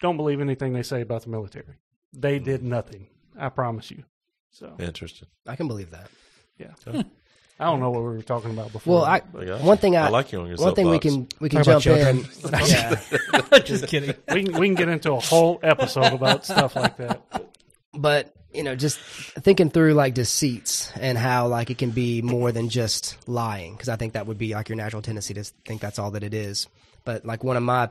don't 0.00 0.16
believe 0.16 0.40
anything 0.40 0.72
they 0.72 0.82
say 0.82 1.00
about 1.00 1.22
the 1.22 1.30
military. 1.30 1.78
They 2.12 2.36
mm-hmm. 2.36 2.44
did 2.44 2.62
nothing. 2.62 3.08
I 3.38 3.48
promise 3.48 3.90
you. 3.90 4.04
So 4.50 4.74
Interesting. 4.78 5.28
i 5.46 5.54
can 5.54 5.68
believe 5.68 5.90
that 5.90 6.08
yeah, 6.58 6.72
I 7.58 7.64
don't 7.64 7.80
know 7.80 7.90
what 7.90 8.00
we 8.02 8.08
were 8.08 8.22
talking 8.22 8.50
about 8.50 8.72
before. 8.72 8.96
well 8.96 9.04
i 9.04 9.20
gotcha. 9.20 9.58
one 9.64 9.78
thing 9.78 9.96
i, 9.96 10.06
I 10.06 10.08
like 10.10 10.30
you 10.32 10.40
on 10.40 10.48
your 10.48 10.56
one 10.58 10.74
thing 10.74 10.88
we 10.90 10.98
can 10.98 11.26
we 11.40 11.48
can 11.48 11.58
Talk 11.64 11.66
about 11.66 11.82
jump 11.82 11.98
in 12.00 12.24
yeah 12.66 13.00
Just 13.64 13.86
kidding. 13.88 14.14
we 14.32 14.44
can 14.44 14.60
we 14.60 14.66
can 14.68 14.74
get 14.74 14.88
into 14.88 15.12
a 15.12 15.20
whole 15.20 15.58
episode 15.62 16.12
about 16.12 16.44
stuff 16.44 16.76
like 16.76 16.96
that. 16.98 17.22
but 17.94 18.34
you 18.52 18.62
know 18.62 18.74
just 18.76 18.98
thinking 18.98 19.70
through 19.70 19.94
like 19.94 20.14
deceits 20.14 20.92
and 21.00 21.16
how 21.18 21.46
like 21.48 21.70
it 21.70 21.78
can 21.78 21.90
be 21.90 22.20
more 22.22 22.52
than 22.52 22.68
just 22.68 23.16
lying 23.28 23.72
because 23.72 23.88
i 23.88 23.96
think 23.96 24.12
that 24.14 24.26
would 24.26 24.38
be 24.38 24.54
like 24.54 24.68
your 24.68 24.76
natural 24.76 25.00
tendency 25.02 25.32
to 25.34 25.44
think 25.64 25.80
that's 25.80 25.98
all 25.98 26.10
that 26.10 26.22
it 26.22 26.34
is 26.34 26.66
but 27.04 27.24
like 27.24 27.42
one 27.44 27.56
of 27.56 27.62
my 27.62 27.88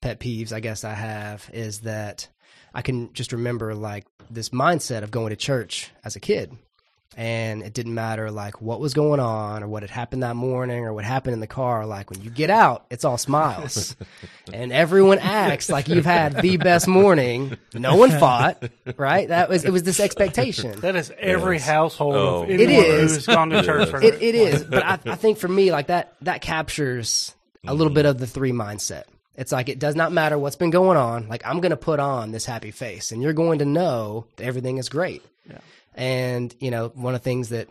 pet 0.00 0.20
peeves 0.20 0.52
i 0.52 0.60
guess 0.60 0.84
i 0.84 0.94
have 0.94 1.48
is 1.52 1.80
that 1.80 2.28
i 2.74 2.80
can 2.82 3.12
just 3.12 3.32
remember 3.32 3.74
like 3.74 4.06
this 4.30 4.48
mindset 4.50 5.02
of 5.02 5.10
going 5.10 5.30
to 5.30 5.36
church 5.36 5.90
as 6.04 6.16
a 6.16 6.20
kid 6.20 6.56
and 7.16 7.62
it 7.62 7.74
didn't 7.74 7.94
matter 7.94 8.30
like 8.30 8.62
what 8.62 8.80
was 8.80 8.94
going 8.94 9.20
on 9.20 9.62
or 9.62 9.68
what 9.68 9.82
had 9.82 9.90
happened 9.90 10.22
that 10.22 10.34
morning 10.36 10.84
or 10.84 10.92
what 10.94 11.04
happened 11.04 11.34
in 11.34 11.40
the 11.40 11.46
car 11.46 11.84
like 11.86 12.10
when 12.10 12.22
you 12.22 12.30
get 12.30 12.48
out 12.50 12.86
it's 12.90 13.04
all 13.04 13.18
smiles 13.18 13.94
and 14.52 14.72
everyone 14.72 15.18
acts 15.18 15.68
like 15.68 15.88
you've 15.88 16.06
had 16.06 16.40
the 16.40 16.56
best 16.56 16.88
morning 16.88 17.56
no 17.74 17.96
one 17.96 18.10
fought 18.10 18.62
right 18.96 19.28
that 19.28 19.48
was 19.48 19.64
it 19.64 19.70
was 19.72 19.82
this 19.82 20.00
expectation 20.00 20.78
That 20.80 20.96
is 20.96 21.12
every 21.18 21.56
Yes. 21.56 21.66
household 21.66 22.14
Oh. 22.14 22.42
of 22.44 22.50
It 22.50 22.60
anyone 22.60 22.84
is. 22.84 23.14
who's 23.14 23.26
gone 23.26 23.50
to 23.50 23.62
church. 23.62 23.80
Yes. 23.80 23.90
For 23.90 24.02
it, 24.02 24.22
it 24.22 24.34
is 24.34 24.64
but 24.64 24.84
I, 24.84 24.98
I 25.04 25.14
think 25.16 25.38
for 25.38 25.48
me 25.48 25.70
like 25.70 25.88
that 25.88 26.14
that 26.22 26.40
captures 26.40 27.34
a 27.66 27.72
little 27.74 27.88
mm-hmm. 27.88 27.94
bit 27.94 28.06
of 28.06 28.18
the 28.18 28.26
three 28.26 28.52
mindset 28.52 29.04
it's 29.36 29.52
like 29.52 29.68
it 29.68 29.78
does 29.78 29.94
not 29.96 30.12
matter 30.12 30.38
what's 30.38 30.56
been 30.56 30.70
going 30.70 30.96
on 30.96 31.28
like 31.28 31.42
i'm 31.46 31.60
going 31.60 31.70
to 31.70 31.76
put 31.76 32.00
on 32.00 32.32
this 32.32 32.44
happy 32.46 32.70
face 32.70 33.12
and 33.12 33.22
you're 33.22 33.32
going 33.32 33.58
to 33.58 33.64
know 33.64 34.24
that 34.36 34.44
everything 34.44 34.78
is 34.78 34.88
great 34.88 35.22
Yeah. 35.48 35.58
And 35.94 36.54
you 36.60 36.70
know 36.70 36.88
one 36.94 37.14
of 37.14 37.20
the 37.20 37.24
things 37.24 37.50
that 37.50 37.68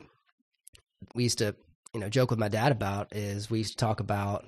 we 1.16 1.24
used 1.24 1.40
to 1.40 1.56
you 1.94 2.00
know 2.00 2.10
joke 2.10 2.30
with 2.30 2.40
my 2.40 2.48
dad 2.50 2.72
about 2.72 3.16
is 3.16 3.50
we 3.50 3.60
used 3.60 3.72
to 3.72 3.78
talk 3.78 4.00
about 4.00 4.46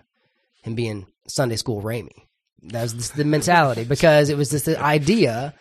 him 0.61 0.76
being 0.76 1.05
Sunday 1.28 1.55
school 1.55 1.82
Ramey. 1.82 2.28
That 2.63 2.84
was 2.84 3.11
the 3.11 3.26
mentality 3.26 3.84
because 3.88 4.30
it 4.30 4.38
was 4.38 4.49
this 4.49 4.67
idea 4.67 5.53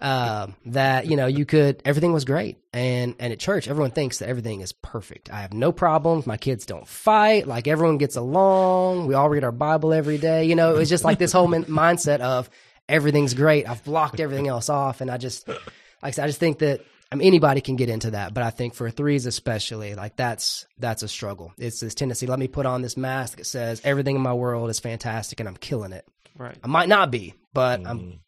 um, 0.00 0.56
that 0.66 1.06
you 1.06 1.16
know 1.16 1.26
you 1.26 1.46
could 1.46 1.80
everything 1.84 2.12
was 2.12 2.24
great 2.24 2.58
and 2.72 3.14
and 3.20 3.32
at 3.32 3.38
church 3.38 3.68
everyone 3.68 3.92
thinks 3.92 4.18
that 4.18 4.28
everything 4.28 4.60
is 4.60 4.72
perfect. 4.72 5.30
I 5.30 5.42
have 5.42 5.52
no 5.52 5.70
problems. 5.70 6.26
My 6.26 6.36
kids 6.36 6.66
don't 6.66 6.88
fight. 6.88 7.46
Like 7.46 7.68
everyone 7.68 7.98
gets 7.98 8.16
along. 8.16 9.06
We 9.06 9.14
all 9.14 9.28
read 9.28 9.44
our 9.44 9.52
Bible 9.52 9.92
every 9.92 10.18
day. 10.18 10.44
You 10.44 10.56
know, 10.56 10.74
it 10.74 10.78
was 10.78 10.88
just 10.88 11.04
like 11.04 11.18
this 11.18 11.32
whole 11.32 11.46
min- 11.46 11.64
mindset 11.66 12.18
of 12.18 12.50
everything's 12.88 13.34
great. 13.34 13.68
I've 13.68 13.84
blocked 13.84 14.18
everything 14.18 14.48
else 14.48 14.68
off, 14.68 15.00
and 15.00 15.10
I 15.10 15.18
just 15.18 15.46
like 15.46 15.58
I 16.02 16.10
said, 16.10 16.24
I 16.24 16.26
just 16.26 16.40
think 16.40 16.58
that 16.58 16.84
I 17.12 17.14
mean 17.14 17.26
anybody 17.26 17.60
can 17.60 17.76
get 17.76 17.90
into 17.90 18.12
that, 18.12 18.32
but 18.32 18.42
I 18.42 18.48
think 18.48 18.74
for 18.74 18.90
threes 18.90 19.26
especially, 19.26 19.94
like 19.94 20.16
that's 20.16 20.66
that's 20.78 21.02
a 21.02 21.08
struggle. 21.08 21.52
It's 21.58 21.78
this 21.80 21.94
tendency. 21.94 22.26
Let 22.26 22.38
me 22.38 22.48
put 22.48 22.64
on 22.64 22.80
this 22.80 22.96
mask 22.96 23.36
that 23.36 23.44
says 23.44 23.82
everything 23.84 24.16
in 24.16 24.22
my 24.22 24.32
world 24.32 24.70
is 24.70 24.80
fantastic 24.80 25.38
and 25.38 25.46
I'm 25.46 25.56
killing 25.56 25.92
it. 25.92 26.06
Right. 26.38 26.56
I 26.64 26.66
might 26.68 26.88
not 26.88 27.10
be, 27.10 27.34
but 27.52 27.86
I'm 27.86 28.20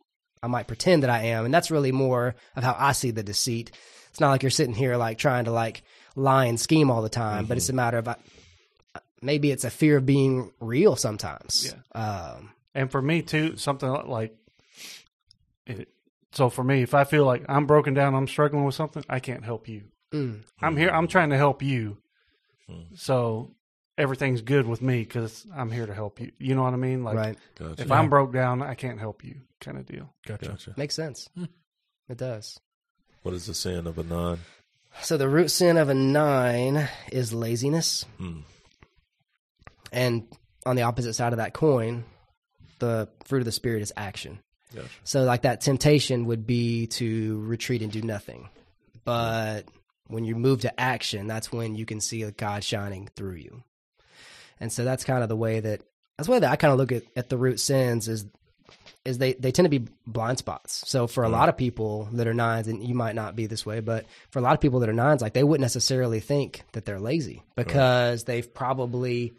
I 0.43 0.49
might 0.49 0.67
pretend 0.67 1.03
that 1.03 1.09
I 1.11 1.21
am, 1.29 1.47
and 1.47 1.55
that's 1.55 1.71
really 1.71 1.93
more 1.93 2.35
of 2.55 2.63
how 2.63 2.77
I 2.79 2.93
see 2.93 3.11
the 3.11 3.23
deceit. 3.23 3.71
It's 4.11 4.21
not 4.21 4.29
like 4.29 4.43
you're 4.43 4.51
sitting 4.51 4.75
here 4.75 4.99
like 4.99 5.17
trying 5.17 5.47
to 5.47 5.51
like 5.51 5.83
lie 6.15 6.45
and 6.45 6.61
scheme 6.61 6.91
all 6.91 7.01
the 7.01 7.09
time, 7.09 7.47
but 7.47 7.57
it's 7.57 7.71
a 7.71 7.73
matter 7.73 7.97
of 7.97 8.07
uh, 8.07 8.17
maybe 9.23 9.51
it's 9.51 9.65
a 9.65 9.71
fear 9.71 9.97
of 9.97 10.05
being 10.05 10.53
real 10.61 10.95
sometimes. 10.95 11.75
Um, 11.95 12.51
And 12.75 12.91
for 12.91 13.01
me 13.01 13.23
too, 13.23 13.57
something 13.57 13.89
like 13.89 14.37
it, 15.67 15.89
so 16.35 16.51
for 16.51 16.63
me, 16.65 16.83
if 16.83 16.93
I 16.95 17.05
feel 17.05 17.25
like 17.25 17.45
I'm 17.49 17.67
broken 17.67 17.95
down, 17.95 18.15
I'm 18.15 18.27
struggling 18.29 18.65
with 18.65 18.75
something, 18.75 19.05
I 19.09 19.21
can't 19.21 19.45
help 19.45 19.69
you. 19.69 19.85
mm, 20.13 20.43
I'm 20.61 20.77
here. 20.77 20.91
I'm 20.91 21.09
trying 21.09 21.31
to 21.31 21.37
help 21.37 21.63
you. 21.63 21.99
So 22.95 23.51
everything's 23.99 24.41
good 24.41 24.67
with 24.67 24.81
me 24.83 25.01
because 25.01 25.47
I'm 25.55 25.71
here 25.71 25.87
to 25.87 25.95
help 25.95 26.19
you. 26.21 26.33
You 26.39 26.55
know 26.55 26.63
what 26.63 26.73
I 26.73 26.77
mean? 26.77 27.05
Like 27.05 27.17
right, 27.17 27.39
Gotcha. 27.59 27.83
if 27.83 27.91
I'm 27.93 28.09
broke 28.09 28.33
down, 28.33 28.63
I 28.63 28.75
can't 28.75 28.99
help 28.99 29.23
you, 29.25 29.37
kind 29.61 29.77
of 29.79 29.87
deal. 29.87 30.13
Gotcha. 30.27 30.49
Gotcha. 30.49 30.75
makes 30.77 30.95
sense. 30.95 31.29
It 32.09 32.19
does. 32.19 32.59
What 33.23 33.35
is 33.35 33.47
the 33.47 33.55
sin 33.55 33.87
of 33.87 33.99
a 33.99 34.03
nine? 34.03 34.39
So 35.03 35.17
the 35.17 35.29
root 35.29 35.51
sin 35.51 35.77
of 35.77 35.89
a 35.89 35.95
nine 35.95 36.89
is 37.13 37.33
laziness, 37.35 38.05
Hmm. 38.19 38.41
and 39.93 40.27
on 40.67 40.77
the 40.77 40.83
opposite 40.83 41.15
side 41.15 41.33
of 41.33 41.39
that 41.39 41.53
coin, 41.53 42.05
the 42.79 43.09
fruit 43.25 43.41
of 43.41 43.45
the 43.45 43.53
spirit 43.53 43.83
is 43.83 43.93
action. 43.97 44.39
Gotcha. 44.75 44.89
So 45.05 45.25
like 45.25 45.43
that 45.43 45.61
temptation 45.61 46.27
would 46.27 46.47
be 46.47 46.87
to 46.89 47.41
retreat 47.43 47.83
and 47.83 47.93
do 47.93 48.03
nothing. 48.03 48.49
But 49.05 49.65
when 50.09 50.25
you 50.25 50.35
move 50.35 50.63
to 50.63 50.81
action, 50.81 51.27
that's 51.27 51.53
when 51.53 51.75
you 51.75 51.87
can 51.87 52.01
see 52.01 52.23
God 52.31 52.65
shining 52.65 53.09
through 53.15 53.37
you. 53.37 53.63
And 54.61 54.73
so 54.73 54.85
that's 54.85 55.05
kind 55.05 55.23
of 55.23 55.29
the 55.29 55.37
way 55.37 55.61
that 55.61 55.83
that's 56.17 56.27
the 56.27 56.33
way 56.33 56.39
that 56.39 56.51
I 56.51 56.57
kind 56.57 56.73
of 56.73 56.79
look 56.79 56.93
at, 56.93 57.03
at 57.17 57.29
the 57.29 57.37
root 57.37 57.61
sins 57.61 58.09
is 58.09 58.25
is 59.05 59.19
they, 59.19 59.35
they 59.35 59.53
tend 59.53 59.67
to 59.67 59.81
be 59.81 59.87
blind 60.07 60.39
spots. 60.39 60.83
So 60.89 61.07
for 61.07 61.25
a 61.25 61.27
mm-hmm. 61.27 61.35
lot 61.35 61.49
of 61.51 61.59
people 61.59 62.09
that 62.13 62.27
are 62.27 62.33
nines, 62.33 62.69
and 62.69 62.83
you 62.83 62.95
might 62.95 63.15
not 63.15 63.37
be 63.37 63.47
this 63.47 63.67
way, 63.67 63.81
but 63.81 64.07
for 64.31 64.39
a 64.39 64.43
lot 64.43 64.55
of 64.55 64.61
people 64.61 64.81
that 64.81 64.89
are 64.89 64.95
nines, 64.95 65.21
like 65.21 65.35
they 65.35 65.45
wouldn't 65.45 65.61
necessarily 65.61 66.21
think 66.21 66.63
that 66.73 66.87
they're 66.87 67.01
lazy 67.01 67.43
because 67.55 68.25
they've 68.25 68.55
probably 68.55 69.35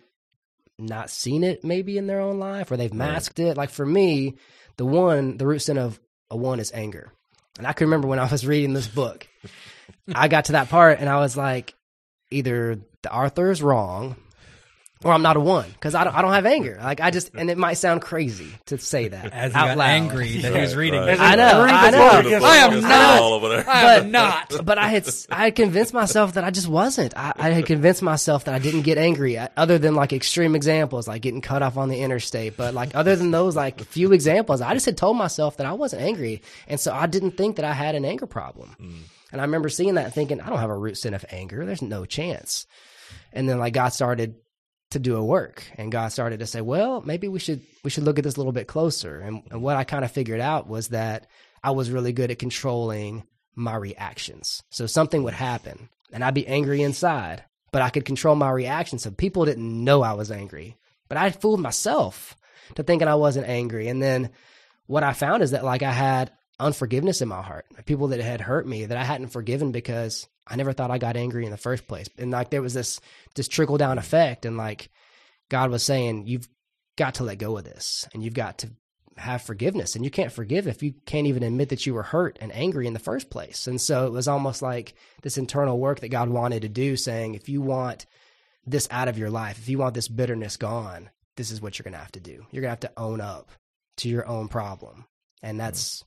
not 0.78 1.10
seen 1.10 1.44
it 1.44 1.64
maybe 1.64 1.98
in 1.98 2.08
their 2.08 2.20
own 2.20 2.40
life 2.40 2.72
or 2.72 2.78
they've 2.78 2.94
masked 2.94 3.40
it. 3.40 3.58
Like 3.58 3.70
for 3.70 3.86
me, 3.86 4.36
the 4.78 4.86
one, 4.86 5.38
the 5.38 5.48
root 5.48 5.60
sin 5.60 5.78
of 5.78 6.00
a 6.30 6.38
one 6.38 6.60
is 6.60 6.72
anger. 6.74 7.12
And 7.58 7.66
I 7.66 7.74
can 7.74 7.88
remember 7.88 8.08
when 8.08 8.20
I 8.20 8.30
was 8.30 8.46
reading 8.46 8.74
this 8.74 8.88
book, 8.88 9.28
I 10.16 10.28
got 10.28 10.46
to 10.46 10.54
that 10.54 10.70
part 10.70 11.00
and 11.00 11.10
I 11.10 11.20
was 11.20 11.38
like, 11.38 11.74
either 12.32 12.80
the 13.02 13.14
author 13.14 13.52
is 13.52 13.62
wrong 13.62 14.16
or 15.06 15.14
I'm 15.14 15.22
not 15.22 15.38
a 15.38 15.40
one 15.40 15.70
because 15.72 15.94
I 15.94 16.04
don't, 16.04 16.16
I 16.16 16.22
don't 16.24 16.34
have 16.34 16.46
anger. 16.48 16.78
Like 16.82 17.00
I 17.00 17.12
just, 17.12 17.30
and 17.36 17.50
it 17.50 17.58
might 17.58 17.76
sound 17.76 18.02
crazy 18.02 18.50
to 18.66 18.78
say 18.80 19.08
that 19.08 19.32
As 19.32 19.54
he 19.54 19.58
out 19.58 19.68
got 19.68 19.78
loud. 19.78 19.88
angry 19.88 20.38
that 20.42 20.54
he 20.54 20.60
was 20.60 20.76
reading. 20.76 21.00
right. 21.00 21.10
it. 21.14 21.20
I 21.22 21.36
know, 21.36 21.62
I 21.62 21.92
know. 21.92 22.40
I 22.44 22.56
am 22.58 22.82
not. 22.82 23.20
all 23.22 23.34
over 23.34 23.48
there. 23.50 23.70
I 23.70 23.94
am 23.98 24.12
not. 24.12 24.52
but 24.66 24.78
I 24.80 24.88
had 24.90 25.08
I 25.30 25.46
had 25.46 25.56
convinced 25.56 25.94
myself 25.94 26.34
that 26.34 26.44
I 26.44 26.50
just 26.50 26.68
wasn't. 26.68 27.16
I, 27.16 27.32
I 27.38 27.50
had 27.52 27.66
convinced 27.68 28.02
myself 28.02 28.46
that 28.46 28.56
I 28.56 28.60
didn't 28.60 28.82
get 28.82 28.98
angry, 28.98 29.38
uh, 29.38 29.48
other 29.56 29.78
than 29.78 29.94
like 29.96 30.12
extreme 30.12 30.56
examples, 30.56 31.08
like 31.08 31.22
getting 31.22 31.42
cut 31.42 31.62
off 31.62 31.78
on 31.78 31.90
the 31.90 32.02
interstate. 32.02 32.58
But 32.58 32.74
like 32.74 32.96
other 32.96 33.16
than 33.16 33.30
those, 33.32 33.56
like 33.56 33.80
a 33.82 33.86
few 33.86 34.12
examples, 34.12 34.60
I 34.60 34.74
just 34.74 34.88
had 34.88 34.98
told 34.98 35.18
myself 35.18 35.58
that 35.58 35.68
I 35.68 35.74
wasn't 35.74 36.02
angry, 36.02 36.42
and 36.68 36.80
so 36.80 36.92
I 36.92 37.06
didn't 37.06 37.38
think 37.38 37.58
that 37.58 37.66
I 37.66 37.74
had 37.74 37.94
an 37.94 38.06
anger 38.06 38.26
problem. 38.26 38.76
And 39.32 39.42
I 39.42 39.44
remember 39.44 39.70
seeing 39.70 39.96
that 39.96 40.14
thinking, 40.14 40.42
I 40.42 40.50
don't 40.50 40.60
have 40.60 40.70
a 40.72 40.78
root 40.78 40.98
sin 40.98 41.14
of 41.14 41.24
anger. 41.30 41.64
There's 41.66 41.82
no 41.84 42.06
chance. 42.06 42.66
And 43.34 43.48
then 43.50 43.60
like 43.60 43.74
God 43.74 43.90
started 43.90 44.36
to 44.92 45.00
do 45.00 45.18
a 45.18 45.26
work 45.26 45.64
and 45.78 45.92
God 45.92 46.10
started 46.10 46.40
to 46.40 46.48
say, 46.48 46.62
well, 46.62 47.02
maybe 47.02 47.28
we 47.28 47.40
should 47.40 47.62
we 47.84 47.90
should 47.90 48.04
look 48.04 48.18
at 48.18 48.24
this 48.24 48.36
a 48.36 48.40
little 48.40 48.52
bit 48.52 48.68
closer. 48.68 49.20
And, 49.20 49.44
and 49.52 49.62
what 49.62 49.76
I 49.76 49.84
kind 49.84 50.06
of 50.06 50.12
figured 50.12 50.40
out 50.40 50.68
was 50.68 50.90
that 50.90 51.28
I 51.64 51.72
was 51.72 51.92
really 51.92 52.14
good 52.14 52.32
at 52.32 52.40
controlling 52.40 53.24
my 53.56 53.76
reactions. 53.76 54.62
So 54.70 54.86
something 54.86 55.24
would 55.24 55.34
happen 55.34 55.90
and 56.14 56.24
I'd 56.24 56.34
be 56.34 56.48
angry 56.48 56.82
inside, 56.82 57.44
but 57.72 57.82
I 57.82 57.90
could 57.90 58.06
control 58.06 58.36
my 58.36 58.52
reaction 58.52 59.00
so 59.00 59.12
people 59.12 59.46
didn't 59.46 59.84
know 59.84 60.02
I 60.02 60.14
was 60.14 60.32
angry. 60.32 60.78
But 61.08 61.18
I 61.18 61.32
fooled 61.32 61.60
myself 61.60 62.36
to 62.76 62.84
thinking 62.84 63.08
I 63.08 63.16
wasn't 63.16 63.48
angry. 63.48 63.88
And 63.88 64.02
then 64.02 64.32
what 64.88 65.04
I 65.04 65.14
found 65.14 65.44
is 65.44 65.52
that 65.52 65.64
like 65.64 65.84
I 65.84 65.92
had 65.92 66.32
unforgiveness 66.60 67.22
in 67.22 67.28
my 67.28 67.42
heart. 67.42 67.66
People 67.86 68.10
that 68.10 68.20
had 68.22 68.42
hurt 68.42 68.68
me 68.68 68.86
that 68.86 68.98
I 68.98 69.04
hadn't 69.04 69.28
forgiven 69.28 69.72
because 69.72 70.28
I 70.48 70.56
never 70.56 70.74
thought 70.74 70.92
I 70.92 70.98
got 70.98 71.18
angry 71.18 71.46
in 71.46 71.52
the 71.52 71.58
first 71.58 71.88
place. 71.88 72.08
And 72.18 72.32
like 72.32 72.50
there 72.50 72.62
was 72.62 72.74
this 72.74 73.00
this 73.36 73.48
trickle 73.48 73.78
down 73.78 73.98
effect 73.98 74.46
and 74.46 74.58
like 74.58 74.90
God 75.50 75.72
was 75.72 75.84
saying 75.84 76.28
you've 76.28 76.48
got 76.98 77.16
to 77.16 77.24
let 77.24 77.38
go 77.38 77.58
of 77.58 77.64
this 77.64 78.08
and 78.14 78.24
you've 78.24 78.34
got 78.34 78.60
to 78.60 78.70
have 79.18 79.42
forgiveness 79.42 79.96
and 79.96 80.04
you 80.04 80.12
can't 80.12 80.32
forgive 80.32 80.68
if 80.68 80.84
you 80.84 80.94
can't 81.06 81.28
even 81.28 81.44
admit 81.44 81.70
that 81.70 81.86
you 81.86 81.94
were 81.94 82.04
hurt 82.04 82.38
and 82.42 82.54
angry 82.54 82.86
in 82.86 82.94
the 82.94 83.00
first 83.00 83.30
place. 83.30 83.68
And 83.68 83.80
so 83.80 84.06
it 84.08 84.12
was 84.12 84.28
almost 84.28 84.62
like 84.62 84.94
this 85.22 85.38
internal 85.38 85.80
work 85.80 86.02
that 86.02 86.10
God 86.10 86.30
wanted 86.30 86.64
to 86.64 86.70
do 86.70 86.98
saying 86.98 87.36
if 87.36 87.48
you 87.48 87.62
want 87.62 88.06
this 88.66 88.88
out 88.92 89.08
of 89.08 89.18
your 89.18 89.30
life, 89.30 89.58
if 89.60 89.70
you 89.70 89.78
want 89.78 89.94
this 89.94 90.08
bitterness 90.08 90.58
gone, 90.58 91.10
this 91.38 91.52
is 91.52 91.62
what 91.62 91.78
you're 91.78 91.84
going 91.84 91.94
to 91.94 92.00
have 92.00 92.12
to 92.14 92.20
do. 92.20 92.46
You're 92.52 92.62
going 92.62 92.76
to 92.76 92.88
have 92.88 92.92
to 92.92 92.94
own 92.98 93.22
up 93.22 93.52
to 93.98 94.10
your 94.10 94.28
own 94.28 94.48
problem. 94.48 95.06
And 95.42 95.58
mm-hmm. 95.58 95.66
that's 95.66 96.04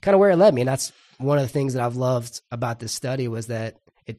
kind 0.00 0.14
of 0.14 0.20
where 0.20 0.30
it 0.30 0.36
led 0.36 0.54
me. 0.54 0.62
And 0.62 0.68
that's 0.68 0.92
one 1.18 1.38
of 1.38 1.44
the 1.44 1.48
things 1.48 1.74
that 1.74 1.82
I've 1.82 1.96
loved 1.96 2.40
about 2.50 2.78
this 2.78 2.92
study 2.92 3.28
was 3.28 3.48
that 3.48 3.76
it 4.06 4.18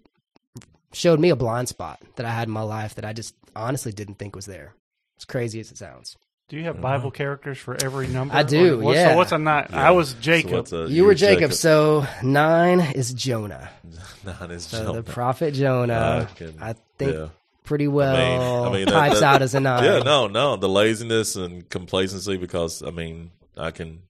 showed 0.93 1.19
me 1.19 1.29
a 1.29 1.35
blind 1.35 1.69
spot 1.69 1.99
that 2.15 2.25
I 2.25 2.31
had 2.31 2.47
in 2.47 2.53
my 2.53 2.61
life 2.61 2.95
that 2.95 3.05
I 3.05 3.13
just 3.13 3.33
honestly 3.55 3.91
didn't 3.91 4.15
think 4.15 4.35
was 4.35 4.45
there. 4.45 4.73
As 5.17 5.25
crazy 5.25 5.59
as 5.59 5.71
it 5.71 5.77
sounds. 5.77 6.17
Do 6.49 6.57
you 6.57 6.63
have 6.63 6.75
mm-hmm. 6.75 6.81
Bible 6.81 7.11
characters 7.11 7.59
for 7.59 7.77
every 7.83 8.07
number? 8.07 8.33
I 8.33 8.41
do, 8.41 8.79
Or 8.79 8.83
what's, 8.83 8.97
yeah. 8.97 9.11
So 9.11 9.17
what's 9.17 9.31
a 9.31 9.37
nine? 9.37 9.67
I 9.71 9.91
was 9.91 10.13
Jacob. 10.15 10.67
So 10.67 10.83
a- 10.83 10.87
You 10.87 11.03
were 11.03 11.13
Jacob, 11.13 11.53
so 11.53 12.07
nine 12.23 12.79
is 12.79 13.13
Jonah. 13.13 13.69
Nine 14.25 14.51
is 14.51 14.65
So 14.65 14.83
Jonah. 14.83 15.01
the 15.01 15.11
prophet 15.11 15.53
Jonah, 15.53 15.93
ah, 15.93 16.31
I 16.31 16.35
can- 16.35 16.57
I 16.59 16.75
think 16.97 17.13
yeah. 17.13 17.27
pretty 17.63 17.87
well 17.87 18.65
I 18.65 18.73
mean, 18.73 18.85
that- 18.85 18.91
types 18.91 19.21
that- 19.21 19.35
out 19.35 19.41
as 19.41 19.55
a 19.55 19.59
nine. 19.61 19.83
Yeah, 19.83 19.99
no, 19.99 20.27
no, 20.27 20.57
the 20.57 20.67
laziness 20.67 21.35
and 21.37 21.67
complacency 21.69 22.35
because 22.35 22.83
I 22.83 22.89
mean, 22.89 23.31
I 23.55 23.71
can 23.71 24.01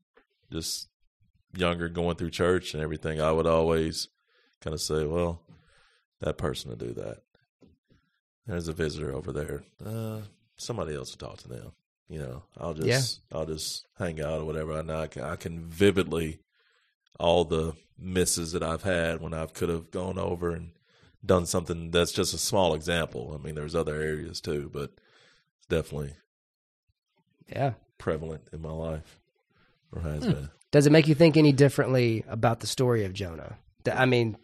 just 0.52 0.90
younger 1.56 1.90
going 1.90 2.16
through 2.16 2.32
church 2.32 2.74
and 2.74 2.84
everything. 2.84 3.22
I 3.22 3.32
would 3.32 3.48
always 3.48 4.08
kind 4.62 4.74
of 4.74 4.82
say, 4.82 5.06
"Well, 5.06 5.42
that 6.20 6.38
person 6.38 6.70
will 6.70 6.78
do 6.78 6.94
that." 6.94 7.24
There's 8.46 8.68
a 8.68 8.74
visitor 8.74 9.14
over 9.14 9.32
there. 9.32 9.64
Uh, 9.84 10.22
somebody 10.58 10.96
else 10.96 11.12
will 11.12 11.28
talk 11.28 11.38
to 11.40 11.48
them. 11.50 11.72
You 12.08 12.20
know, 12.20 12.44
I'll 12.58 12.74
just 12.74 13.22
I'll 13.32 13.46
just 13.46 13.86
hang 13.98 14.20
out 14.22 14.42
or 14.42 14.46
whatever. 14.46 14.80
And 14.80 14.92
I 14.92 15.08
can, 15.08 15.24
I 15.24 15.36
can 15.36 15.66
vividly 15.66 16.40
all 17.20 17.46
the 17.46 17.74
misses 17.98 18.54
that 18.54 18.64
I've 18.64 18.84
had 18.84 19.22
when 19.22 19.34
I 19.34 19.46
could 19.46 19.70
have 19.70 19.92
gone 19.92 20.18
over 20.18 20.52
and 20.52 20.72
done 21.24 21.46
something 21.46 21.92
that's 21.92 22.14
just 22.14 22.34
a 22.34 22.38
small 22.38 22.74
example. 22.74 23.38
I 23.38 23.44
mean, 23.44 23.56
there's 23.56 23.76
other 23.76 23.96
areas 23.96 24.40
too, 24.42 24.70
but 24.74 24.92
it's 25.58 25.68
definitely 25.68 26.14
Yeah. 27.48 27.74
prevalent 27.98 28.48
in 28.54 28.62
my 28.62 28.72
life 28.72 29.20
or 29.92 30.02
has 30.02 30.24
Hmm. 30.24 30.32
been. 30.32 30.50
Does 30.72 30.86
it 30.86 30.92
make 30.92 31.08
you 31.08 31.16
think 31.16 31.36
any 31.38 31.52
differently 31.52 32.24
about 32.28 32.60
the 32.60 32.68
story 32.68 33.06
of 33.06 33.14
Jonah? 33.14 33.58
I 33.92 34.06
mean, 34.06 34.38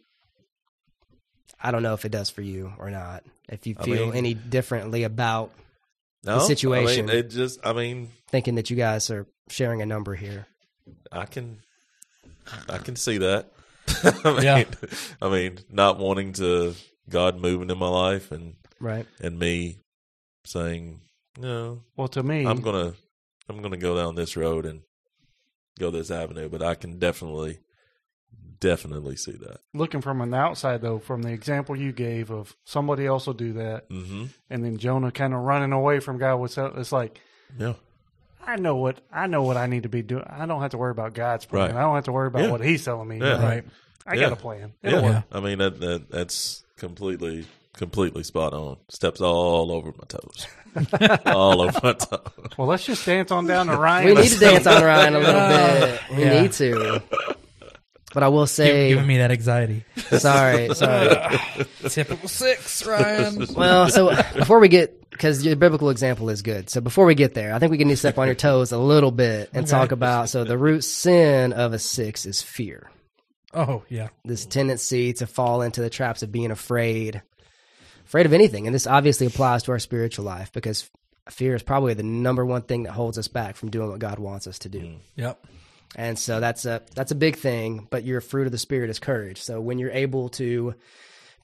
I 1.61 1.71
don't 1.71 1.83
know 1.83 1.93
if 1.93 2.05
it 2.05 2.09
does 2.11 2.29
for 2.29 2.41
you 2.41 2.73
or 2.77 2.89
not. 2.89 3.23
If 3.49 3.67
you 3.67 3.75
I 3.77 3.83
feel 3.83 4.05
mean- 4.07 4.15
any 4.15 4.33
differently 4.33 5.03
about 5.03 5.51
No, 6.23 6.39
situation. 6.39 7.09
I 7.09 7.13
mean, 7.13 7.17
it 7.25 7.29
just. 7.29 7.59
I 7.65 7.73
mean, 7.73 8.09
thinking 8.29 8.55
that 8.55 8.69
you 8.69 8.75
guys 8.75 9.09
are 9.11 9.27
sharing 9.49 9.81
a 9.81 9.85
number 9.85 10.15
here. 10.15 10.47
I 11.11 11.25
can, 11.25 11.59
I 12.67 12.79
can 12.79 12.95
see 12.95 13.19
that. 13.19 13.51
I 14.03 14.31
mean, 14.33 14.41
Yeah. 14.43 14.63
I 15.21 15.29
mean, 15.29 15.59
not 15.69 15.99
wanting 15.99 16.33
to 16.33 16.73
God 17.09 17.39
moving 17.39 17.69
in 17.69 17.77
my 17.77 17.87
life 17.87 18.31
and 18.31 18.55
Right. 18.79 19.05
and 19.21 19.37
me 19.37 19.77
saying 20.45 21.01
no, 21.37 21.83
Well, 21.95 22.07
to 22.09 22.23
me, 22.23 22.45
I'm 22.45 22.61
gonna 22.61 22.93
I'm 23.47 23.61
gonna 23.61 23.77
go 23.77 23.95
down 23.95 24.15
this 24.15 24.35
road 24.35 24.65
and 24.65 24.81
go 25.79 25.91
this 25.91 26.11
avenue, 26.11 26.49
but 26.49 26.61
I 26.61 26.75
can 26.75 26.99
definitely 26.99 27.59
definitely 28.59 29.15
see 29.15 29.33
that. 29.33 29.59
Looking 29.73 30.01
from 30.01 30.21
an 30.21 30.33
outside 30.33 30.81
though, 30.81 30.99
from 30.99 31.21
the 31.21 31.31
example 31.31 31.75
you 31.75 31.91
gave 31.91 32.31
of 32.31 32.55
somebody 32.63 33.05
else 33.05 33.27
will 33.27 33.33
do 33.33 33.53
that, 33.53 33.89
Mm-hmm. 33.89 34.25
and 34.49 34.63
then 34.63 34.77
Jonah 34.77 35.11
kind 35.11 35.33
of 35.33 35.41
running 35.41 35.71
away 35.73 35.99
from 35.99 36.17
God. 36.17 36.37
Was 36.37 36.57
it's 36.57 36.91
like 36.91 37.19
Yeah. 37.57 37.73
I 38.47 38.57
know 38.57 38.75
what 38.75 39.01
I 39.11 39.27
know 39.27 39.43
what 39.43 39.57
I 39.57 39.65
need 39.67 39.83
to 39.83 39.89
be 39.89 40.01
doing. 40.01 40.23
I 40.27 40.45
don't 40.45 40.61
have 40.61 40.71
to 40.71 40.77
worry 40.77 40.91
about 40.91 41.13
God's 41.13 41.45
plan. 41.45 41.69
Right. 41.71 41.75
I 41.77 41.81
don't 41.81 41.95
have 41.95 42.05
to 42.05 42.11
worry 42.11 42.27
about 42.27 42.43
Yeah. 42.43 42.51
what 42.51 42.61
He's 42.61 42.83
telling 42.85 43.07
me. 43.07 43.19
Yeah. 43.19 43.43
Right. 43.43 43.65
I 44.05 44.15
Yeah. 44.15 44.21
got 44.29 44.33
a 44.33 44.35
plan. 44.35 44.73
It'll 44.83 45.01
Yeah. 45.01 45.09
work. 45.15 45.23
I 45.31 45.39
mean 45.39 45.57
that, 45.59 45.79
that 45.79 46.09
that's 46.11 46.63
completely 46.77 47.45
completely 47.75 48.23
spot 48.23 48.53
on. 48.53 48.77
Steps 48.89 49.21
all 49.21 49.71
over 49.71 49.91
my 49.97 50.05
toes. 50.07 50.47
all 51.25 51.61
over 51.61 51.79
my 51.83 51.93
toes. 51.93 52.21
Well, 52.57 52.67
let's 52.67 52.85
just 52.85 53.05
dance 53.05 53.31
on 53.31 53.45
down 53.45 53.67
to 53.67 53.77
Ryan. 53.77 54.07
We 54.15 54.21
need 54.21 54.31
to 54.31 54.39
dance 54.39 54.67
on 54.67 54.83
Ryan 54.83 55.15
a 55.15 55.19
little 55.19 55.47
bit. 55.49 56.01
We 56.17 56.23
yeah. 56.23 56.41
need 56.41 56.51
to. 56.53 57.03
But 58.13 58.23
I 58.23 58.29
will 58.29 58.43
Give, 58.43 58.49
say, 58.49 58.89
giving 58.89 59.07
me 59.07 59.17
that 59.17 59.31
anxiety. 59.31 59.83
sorry, 60.17 60.73
sorry. 60.73 61.37
Typical 61.89 62.29
six, 62.29 62.85
Ryan. 62.85 63.45
Well, 63.53 63.89
so 63.89 64.15
before 64.35 64.59
we 64.59 64.69
get, 64.69 65.09
because 65.09 65.45
your 65.45 65.57
biblical 65.57 65.89
example 65.89 66.29
is 66.29 66.41
good. 66.41 66.69
So 66.69 66.79
before 66.79 67.05
we 67.05 67.13
get 67.15 67.33
there, 67.33 67.53
I 67.53 67.59
think 67.59 67.71
we 67.71 67.77
can 67.77 67.89
need 67.89 67.95
to 67.95 67.97
step 67.97 68.17
on 68.17 68.27
your 68.27 68.35
toes 68.35 68.71
a 68.71 68.77
little 68.77 69.11
bit 69.11 69.49
and 69.53 69.65
Okay. 69.65 69.71
talk 69.71 69.91
about. 69.91 70.29
So 70.29 70.45
the 70.45 70.57
root 70.57 70.85
sin 70.85 71.51
of 71.51 71.73
a 71.73 71.79
six 71.79 72.25
is 72.25 72.41
fear. 72.41 72.89
Oh 73.53 73.83
yeah. 73.89 74.07
This 74.23 74.45
tendency 74.45 75.11
to 75.13 75.27
fall 75.27 75.61
into 75.61 75.81
the 75.81 75.89
traps 75.89 76.23
of 76.23 76.31
being 76.31 76.51
afraid, 76.51 77.21
afraid 78.15 78.25
of 78.25 78.33
anything, 78.33 78.65
and 78.65 78.73
this 78.73 78.87
obviously 78.87 79.27
applies 79.27 79.63
to 79.63 79.71
our 79.73 79.79
spiritual 79.79 80.23
life 80.23 80.53
because 80.53 80.89
fear 81.29 81.53
is 81.53 81.63
probably 81.63 81.93
the 81.93 82.03
number 82.03 82.45
one 82.45 82.61
thing 82.61 82.83
that 82.83 82.93
holds 82.93 83.17
us 83.17 83.27
back 83.27 83.57
from 83.57 83.69
doing 83.69 83.89
what 83.89 83.99
God 83.99 84.19
wants 84.19 84.47
us 84.47 84.59
to 84.59 84.69
do. 84.69 84.79
Mm. 84.79 84.97
Yep. 85.17 85.45
And 85.97 86.17
so 86.17 86.39
that's 86.39 86.65
a 86.65 86.81
that's 86.95 87.11
a 87.11 87.15
big 87.15 87.35
thing, 87.35 87.89
but 87.91 88.05
your 88.05 88.21
fruit 88.21 88.45
of 88.45 88.53
the 88.53 88.57
spirit 88.57 88.89
is 88.89 88.99
courage. 88.99 89.41
So 89.41 89.59
when 89.59 89.79
you're 89.79 89.91
able 89.91 90.29
to 90.29 90.75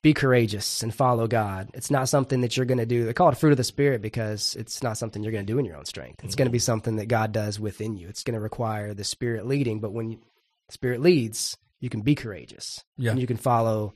be 0.02 0.14
courageous 0.14 0.82
and 0.82 0.96
follow 0.96 1.28
God, 1.28 1.72
it's 1.74 1.92
not 1.92 2.08
something 2.08 2.40
that 2.40 2.56
you're 2.56 2.66
going 2.66 2.78
to 2.78 2.86
do. 2.86 3.04
They 3.04 3.14
call 3.14 3.30
it 3.30 3.38
fruit 3.38 3.52
of 3.52 3.58
the 3.58 3.66
spirit 3.66 4.02
because 4.02 4.56
it's 4.56 4.82
not 4.82 4.98
something 4.98 5.24
you're 5.24 5.34
going 5.34 5.46
to 5.46 5.54
do 5.54 5.60
in 5.60 5.66
your 5.66 5.76
own 5.76 5.86
strength. 5.86 6.24
It's 6.24 6.36
going 6.36 6.46
to 6.46 6.50
mm-hmm. 6.50 6.54
be 6.54 6.60
something 6.60 6.96
that 6.96 7.08
God 7.08 7.34
does 7.34 7.60
within 7.60 7.98
you. 7.98 8.08
It's 8.08 8.24
going 8.24 8.36
to 8.36 8.40
require 8.40 8.94
the 8.94 9.04
spirit 9.04 9.46
leading, 9.46 9.82
but 9.82 9.92
when 9.92 10.12
you, 10.12 10.20
spirit 10.70 11.02
leads, 11.02 11.58
you 11.82 11.90
can 11.90 12.02
be 12.02 12.16
courageous. 12.16 12.84
Yeah. 12.98 13.12
And 13.12 13.20
you 13.20 13.28
can 13.28 13.38
follow 13.38 13.94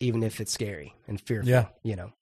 even 0.00 0.22
if 0.22 0.40
it's 0.40 0.52
scary 0.52 0.94
and 1.08 1.20
fearful, 1.20 1.48
Yeah. 1.50 1.66
you 1.82 1.96
know. 1.96 2.12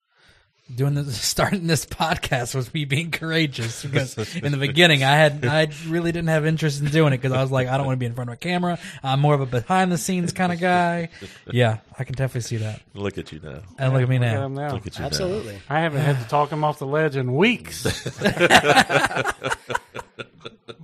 Doing 0.74 0.94
this, 0.94 1.20
starting 1.20 1.66
this 1.66 1.84
podcast 1.84 2.54
was 2.54 2.72
me 2.72 2.86
being 2.86 3.10
courageous 3.10 3.84
because 3.84 4.16
in 4.34 4.50
the 4.50 4.56
beginning 4.56 5.04
I 5.04 5.14
had 5.14 5.44
I 5.46 5.68
really 5.88 6.10
didn't 6.10 6.28
have 6.30 6.46
interest 6.46 6.80
in 6.80 6.86
doing 6.88 7.12
it 7.12 7.18
because 7.20 7.32
I 7.36 7.42
was 7.42 7.50
like 7.50 7.68
I 7.68 7.76
don't 7.76 7.84
want 7.84 7.96
to 7.96 8.00
be 8.00 8.06
in 8.06 8.14
front 8.14 8.30
of 8.30 8.34
a 8.34 8.38
camera. 8.38 8.78
I'm 9.02 9.20
more 9.20 9.34
of 9.34 9.42
a 9.42 9.46
behind 9.46 9.92
the 9.92 9.98
scenes 9.98 10.32
kind 10.32 10.50
of 10.54 10.58
guy. 10.60 11.10
Yeah, 11.50 11.80
I 11.98 12.04
can 12.04 12.14
definitely 12.14 12.40
see 12.48 12.56
that. 12.58 12.80
Look 12.94 13.18
at 13.18 13.30
you 13.30 13.40
now. 13.40 13.60
And 13.78 13.92
look 13.92 14.02
at 14.04 14.08
me 14.08 14.18
Look 14.18 14.26
at 14.26 14.34
now. 14.34 14.46
him 14.46 14.54
now. 14.54 14.72
Look 14.72 14.86
at 14.86 14.98
you 14.98 15.04
Absolutely. 15.04 15.58
I 15.68 15.80
haven't 15.80 16.00
had 16.00 16.18
to 16.22 16.28
talk 16.30 16.50
him 16.50 16.64
off 16.64 16.78
the 16.78 16.86
ledge 16.86 17.16
in 17.16 17.34
weeks. 17.34 17.82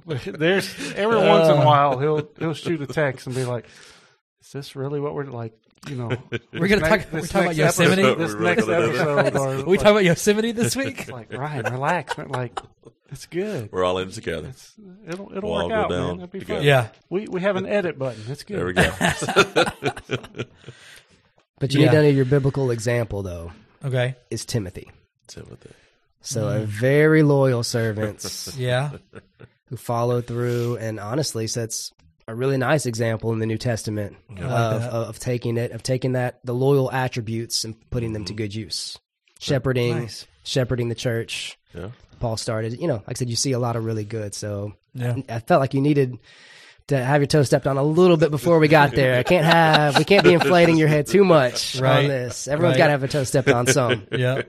There's 0.07 0.93
every 0.95 1.17
once 1.17 1.49
in 1.49 1.57
a 1.57 1.61
uh. 1.61 1.65
while 1.65 1.99
he'll 1.99 2.29
he'll 2.39 2.55
shoot 2.55 2.83
a 2.83 2.87
text 2.87 3.27
and 3.27 3.35
be 3.35 3.45
like, 3.45 3.67
"Is 4.43 4.53
this 4.53 4.77
really 4.77 5.01
what 5.01 5.15
we're 5.15 5.25
like?" 5.25 5.55
You 5.89 5.97
know, 5.97 6.09
We're 6.53 6.69
gonna 6.69 6.83
next- 6.83 7.05
talk. 7.05 7.13
We're 7.13 7.21
talking 7.23 7.41
about 7.41 7.57
next 7.57 7.59
Yosemite. 7.59 8.03
episode- 8.03 8.19
This 8.19 8.35
We're 8.35 8.41
next 8.41 8.65
gonna 8.67 8.87
do 8.87 8.93
that. 8.99 9.27
episode, 9.27 9.37
or 9.37 9.63
Are 9.63 9.65
we 9.65 9.77
talking 9.79 9.91
about 9.93 10.05
Yosemite 10.05 10.53
this 10.53 10.77
week? 10.77 11.09
like 11.11 11.33
Ryan, 11.33 11.73
relax, 11.73 12.19
man. 12.19 12.29
Like 12.29 12.59
it's 13.11 13.27
good. 13.27 13.71
We're 13.73 13.85
all 13.85 13.99
in 13.99 14.11
together. 14.11 14.49
It's, 14.49 14.75
it'll 15.09 15.33
it'll 15.35 15.51
We'll 15.51 15.59
all 15.61 15.69
work 15.69 15.71
go 15.71 15.75
out, 15.75 15.91
down 15.91 16.07
man. 16.07 16.15
It'll 16.17 16.27
be 16.29 16.39
together. 16.41 16.59
fun. 16.61 16.67
Yeah. 16.67 16.89
We 17.09 17.27
we 17.29 17.41
have 17.41 17.57
an 17.57 17.67
edit 17.67 17.99
button. 17.99 18.23
It's 18.29 18.43
good. 18.45 18.59
There 18.59 18.67
we 18.67 18.73
go. 18.75 18.93
But 21.59 21.75
you 21.75 21.81
Yeah. 21.81 21.87
need 21.87 21.93
to 21.97 22.03
know 22.03 22.09
your 22.09 22.25
biblical 22.25 22.71
example 22.71 23.23
though 23.23 23.53
Okay. 23.85 24.15
is 24.31 24.45
Timothy. 24.47 24.91
Timothy. 25.27 25.71
So 26.23 26.49
a 26.49 26.61
very 26.61 27.23
loyal 27.23 27.63
servant 27.63 28.55
Yeah. 28.57 28.93
who 29.67 29.77
followed 29.77 30.27
through 30.27 30.77
and 30.79 30.99
honestly 30.99 31.47
sets 31.47 31.93
a 32.31 32.35
really 32.35 32.57
nice 32.57 32.87
example 32.87 33.33
in 33.33 33.39
the 33.39 33.47
New 33.47 33.59
Testament 33.59 34.17
of, 34.31 34.37
that. 34.39 34.49
of, 34.49 34.83
of 35.09 35.19
taking 35.19 35.57
it, 35.57 35.73
of 35.73 35.83
taking 35.83 36.13
that 36.13 36.41
the 36.45 36.55
loyal 36.55 36.91
attributes 36.91 37.65
and 37.65 37.75
putting 37.91 38.13
them 38.13 38.25
to 38.27 38.33
good 38.35 38.55
use. 38.55 38.99
Shepherding, 39.39 40.01
Nice. 40.01 40.27
shepherding 40.45 40.89
the 40.89 40.95
church. 40.95 41.59
Yeah. 41.75 41.89
Paul 42.21 42.37
started, 42.37 42.79
you 42.79 42.87
know, 42.89 42.97
like 42.97 43.05
I 43.09 43.13
said, 43.15 43.31
you 43.31 43.37
see 43.37 43.53
a 43.53 43.59
lot 43.59 43.77
of 43.77 43.85
really 43.85 44.05
good. 44.05 44.35
So 44.35 44.75
Yeah. 44.95 45.17
I 45.29 45.39
felt 45.41 45.61
like 45.61 45.73
you 45.75 45.81
needed 45.81 46.19
to 46.89 47.03
have 47.03 47.21
your 47.21 47.27
toe 47.27 47.43
stepped 47.45 47.67
on 47.67 47.77
a 47.79 47.83
little 47.83 48.17
bit 48.17 48.31
before 48.31 48.59
we 48.59 48.69
got 48.69 48.93
there. 48.93 49.19
I 49.19 49.23
can't 49.23 49.45
have, 49.47 49.97
we 49.97 50.05
can't 50.05 50.25
be 50.25 50.33
inflating 50.35 50.77
your 50.77 50.89
head 50.89 51.07
too 51.07 51.25
much 51.25 51.81
Right. 51.81 52.01
on 52.05 52.09
this. 52.09 52.49
Everyone's 52.49 52.75
Right. 52.75 52.79
got 52.79 52.87
to 52.87 52.91
have 52.93 53.03
a 53.05 53.09
toe 53.09 53.25
stepped 53.25 53.49
on 53.49 53.67
some. 53.67 54.07
Yeah. 54.13 54.43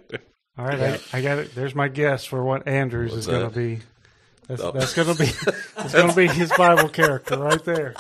All 0.57 0.65
right, 0.65 0.79
I, 1.13 1.17
I 1.17 1.21
got 1.21 1.39
it. 1.39 1.55
There's 1.55 1.73
my 1.73 1.88
guess 1.88 2.25
for 2.25 2.43
what 2.43 2.67
Andrews 2.67 3.13
is 3.13 3.25
going 3.25 3.49
to 3.49 3.55
be. 3.57 3.79
That's, 4.52 4.62
Oh. 4.62 4.72
that's 4.72 4.93
going 4.93 5.08
to 5.08 5.16
be 5.16 5.26
that's 5.76 5.93
going 5.93 6.10
to 6.10 6.16
be 6.16 6.28
his 6.28 6.52
Bible 6.58 6.89
character 6.89 7.38
right 7.38 7.64
there. 7.66 7.95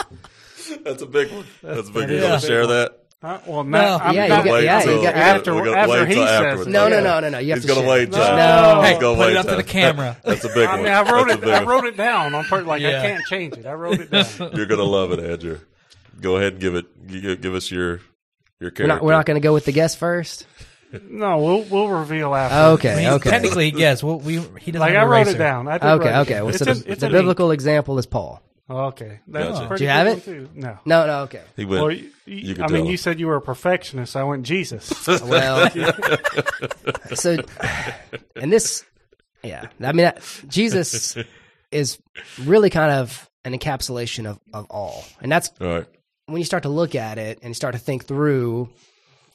That's 0.83 1.01
a 1.01 1.05
big 1.05 1.31
one. 1.31 1.45
That's 1.63 1.89
a 1.89 1.91
big 1.91 1.95
one. 2.03 2.09
is 2.09 2.15
You 2.21 2.27
gonna 2.27 2.39
share 2.39 2.67
that? 2.67 2.97
Huh? 3.21 3.39
Well, 3.45 3.63
now, 3.63 3.97
I'm 3.99 4.15
Yeah, 4.15 4.23
you 4.23 4.29
got- 4.29 4.45
wait 4.45 4.63
yeah, 4.63 4.83
you 4.83 5.01
got- 5.03 5.15
after- 5.15 5.53
we're 5.53 5.65
gonna 5.65 5.77
after 5.77 5.91
wait 5.91 6.07
he 6.07 6.13
till 6.15 6.25
says 6.25 6.41
afterwards. 6.41 6.67
it. 6.67 6.71
No, 6.71 6.87
no, 6.89 7.01
no, 7.03 7.19
no, 7.19 7.29
no. 7.29 7.37
You 7.39 7.49
have 7.49 7.57
He's 7.57 7.65
to 7.65 7.67
gonna 7.75 7.81
share. 7.87 7.89
wait. 7.89 8.09
No. 8.09 8.17
No. 8.17 8.81
Hey, 8.81 8.99
gonna 8.99 9.15
put 9.15 9.19
wait 9.19 9.31
it 9.31 9.37
up 9.37 9.45
to 9.47 9.55
the 9.57 9.63
camera. 9.63 10.17
That's 10.23 10.43
a 10.43 10.47
big 10.47 10.67
I 10.67 10.73
one. 10.75 10.83
mean, 10.83 10.91
I 10.93 11.11
wrote 11.11 11.27
That's 11.27 11.43
it. 11.43 11.49
I 11.49 11.63
wrote 11.63 11.85
it 11.85 11.97
down 11.97 12.33
on 12.35 12.43
purpose. 12.45 12.67
Like 12.67 12.81
Yeah. 12.81 12.99
I 12.99 13.05
can't 13.07 13.25
change 13.25 13.57
it. 13.57 13.65
I 13.65 13.73
wrote 13.73 13.99
it 13.99 14.09
down. 14.11 14.25
You're 14.55 14.65
gonna 14.65 14.83
love 14.83 15.11
it, 15.11 15.19
Andrew. 15.19 15.59
Go 16.19 16.37
ahead 16.37 16.53
and 16.53 16.61
give 16.61 16.75
it. 16.75 17.41
Give 17.41 17.53
us 17.53 17.69
your 17.69 17.87
your 17.89 17.99
We're 18.59 18.71
character. 18.71 18.87
not, 18.87 19.03
we're 19.03 19.11
not 19.13 19.25
going 19.25 19.35
to 19.41 19.43
go 19.45 19.53
with 19.53 19.65
the 19.65 19.71
guest 19.71 19.97
first. 19.97 20.45
No, 21.09 21.37
we'll 21.39 21.63
we'll 21.63 21.87
reveal 21.87 22.33
after. 22.35 22.73
Okay, 22.75 23.01
He- 23.03 23.07
okay. 23.09 23.29
Technically, 23.29 23.69
yes. 23.75 24.03
Well, 24.03 24.19
we 24.19 24.33
he 24.59 24.71
doesn't 24.71 24.79
Like 24.79 24.93
have 24.93 25.03
I 25.03 25.05
a 25.05 25.07
wrote 25.07 25.21
eraser. 25.21 25.35
it 25.35 25.37
down. 25.39 25.67
I 25.67 25.77
did 25.77 25.83
Okay, 25.87 26.05
write 26.05 26.15
it 26.15 26.21
okay. 26.21 26.33
down. 26.33 26.41
Well, 26.45 26.49
It's 26.55 26.63
so 26.63 26.71
in- 26.71 26.79
the, 26.79 26.91
it's 26.91 26.99
the 27.01 27.05
in 27.07 27.11
ink. 27.13 27.19
biblical 27.19 27.51
example 27.51 27.97
is 27.99 28.05
Paul. 28.05 28.41
Okay, 28.69 29.19
that's 29.27 29.49
Gotcha. 29.49 29.67
pretty 29.67 29.79
Do 29.81 29.83
you 29.85 29.89
have 29.89 30.07
good 30.07 30.27
it? 30.33 30.37
one, 30.37 30.47
too. 30.47 30.49
No. 30.61 30.79
No, 30.85 31.05
no, 31.07 31.19
okay. 31.23 31.41
He 31.57 31.65
went. 31.65 31.81
Well, 31.83 31.91
you, 31.91 32.09
you 32.25 32.55
could 32.55 32.63
I 32.63 32.67
mean, 32.67 32.83
tell. 32.83 32.91
you 32.91 32.97
said 32.97 33.19
you 33.19 33.27
were 33.27 33.35
a 33.35 33.41
perfectionist. 33.41 34.15
I 34.15 34.23
went 34.23 34.43
Jesus. 34.45 34.89
Well, 35.23 35.69
so, 37.13 37.37
and 38.35 38.51
this, 38.51 38.85
yeah, 39.43 39.67
I 39.81 39.91
mean, 39.91 40.05
that- 40.05 40.21
Jesus 40.47 41.17
is 41.71 41.99
really 42.43 42.69
kind 42.69 42.91
of 42.93 43.29
an 43.45 43.53
encapsulation 43.57 44.25
of, 44.25 44.39
of 44.53 44.67
all. 44.69 45.03
And 45.21 45.31
that's 45.31 45.51
all 45.59 45.67
right. 45.67 45.85
when 46.27 46.37
you 46.37 46.45
start 46.45 46.63
to 46.63 46.69
look 46.69 46.95
at 46.95 47.17
it 47.17 47.39
and 47.41 47.49
you 47.49 47.53
start 47.55 47.73
to 47.73 47.79
think 47.79 48.05
through, 48.05 48.69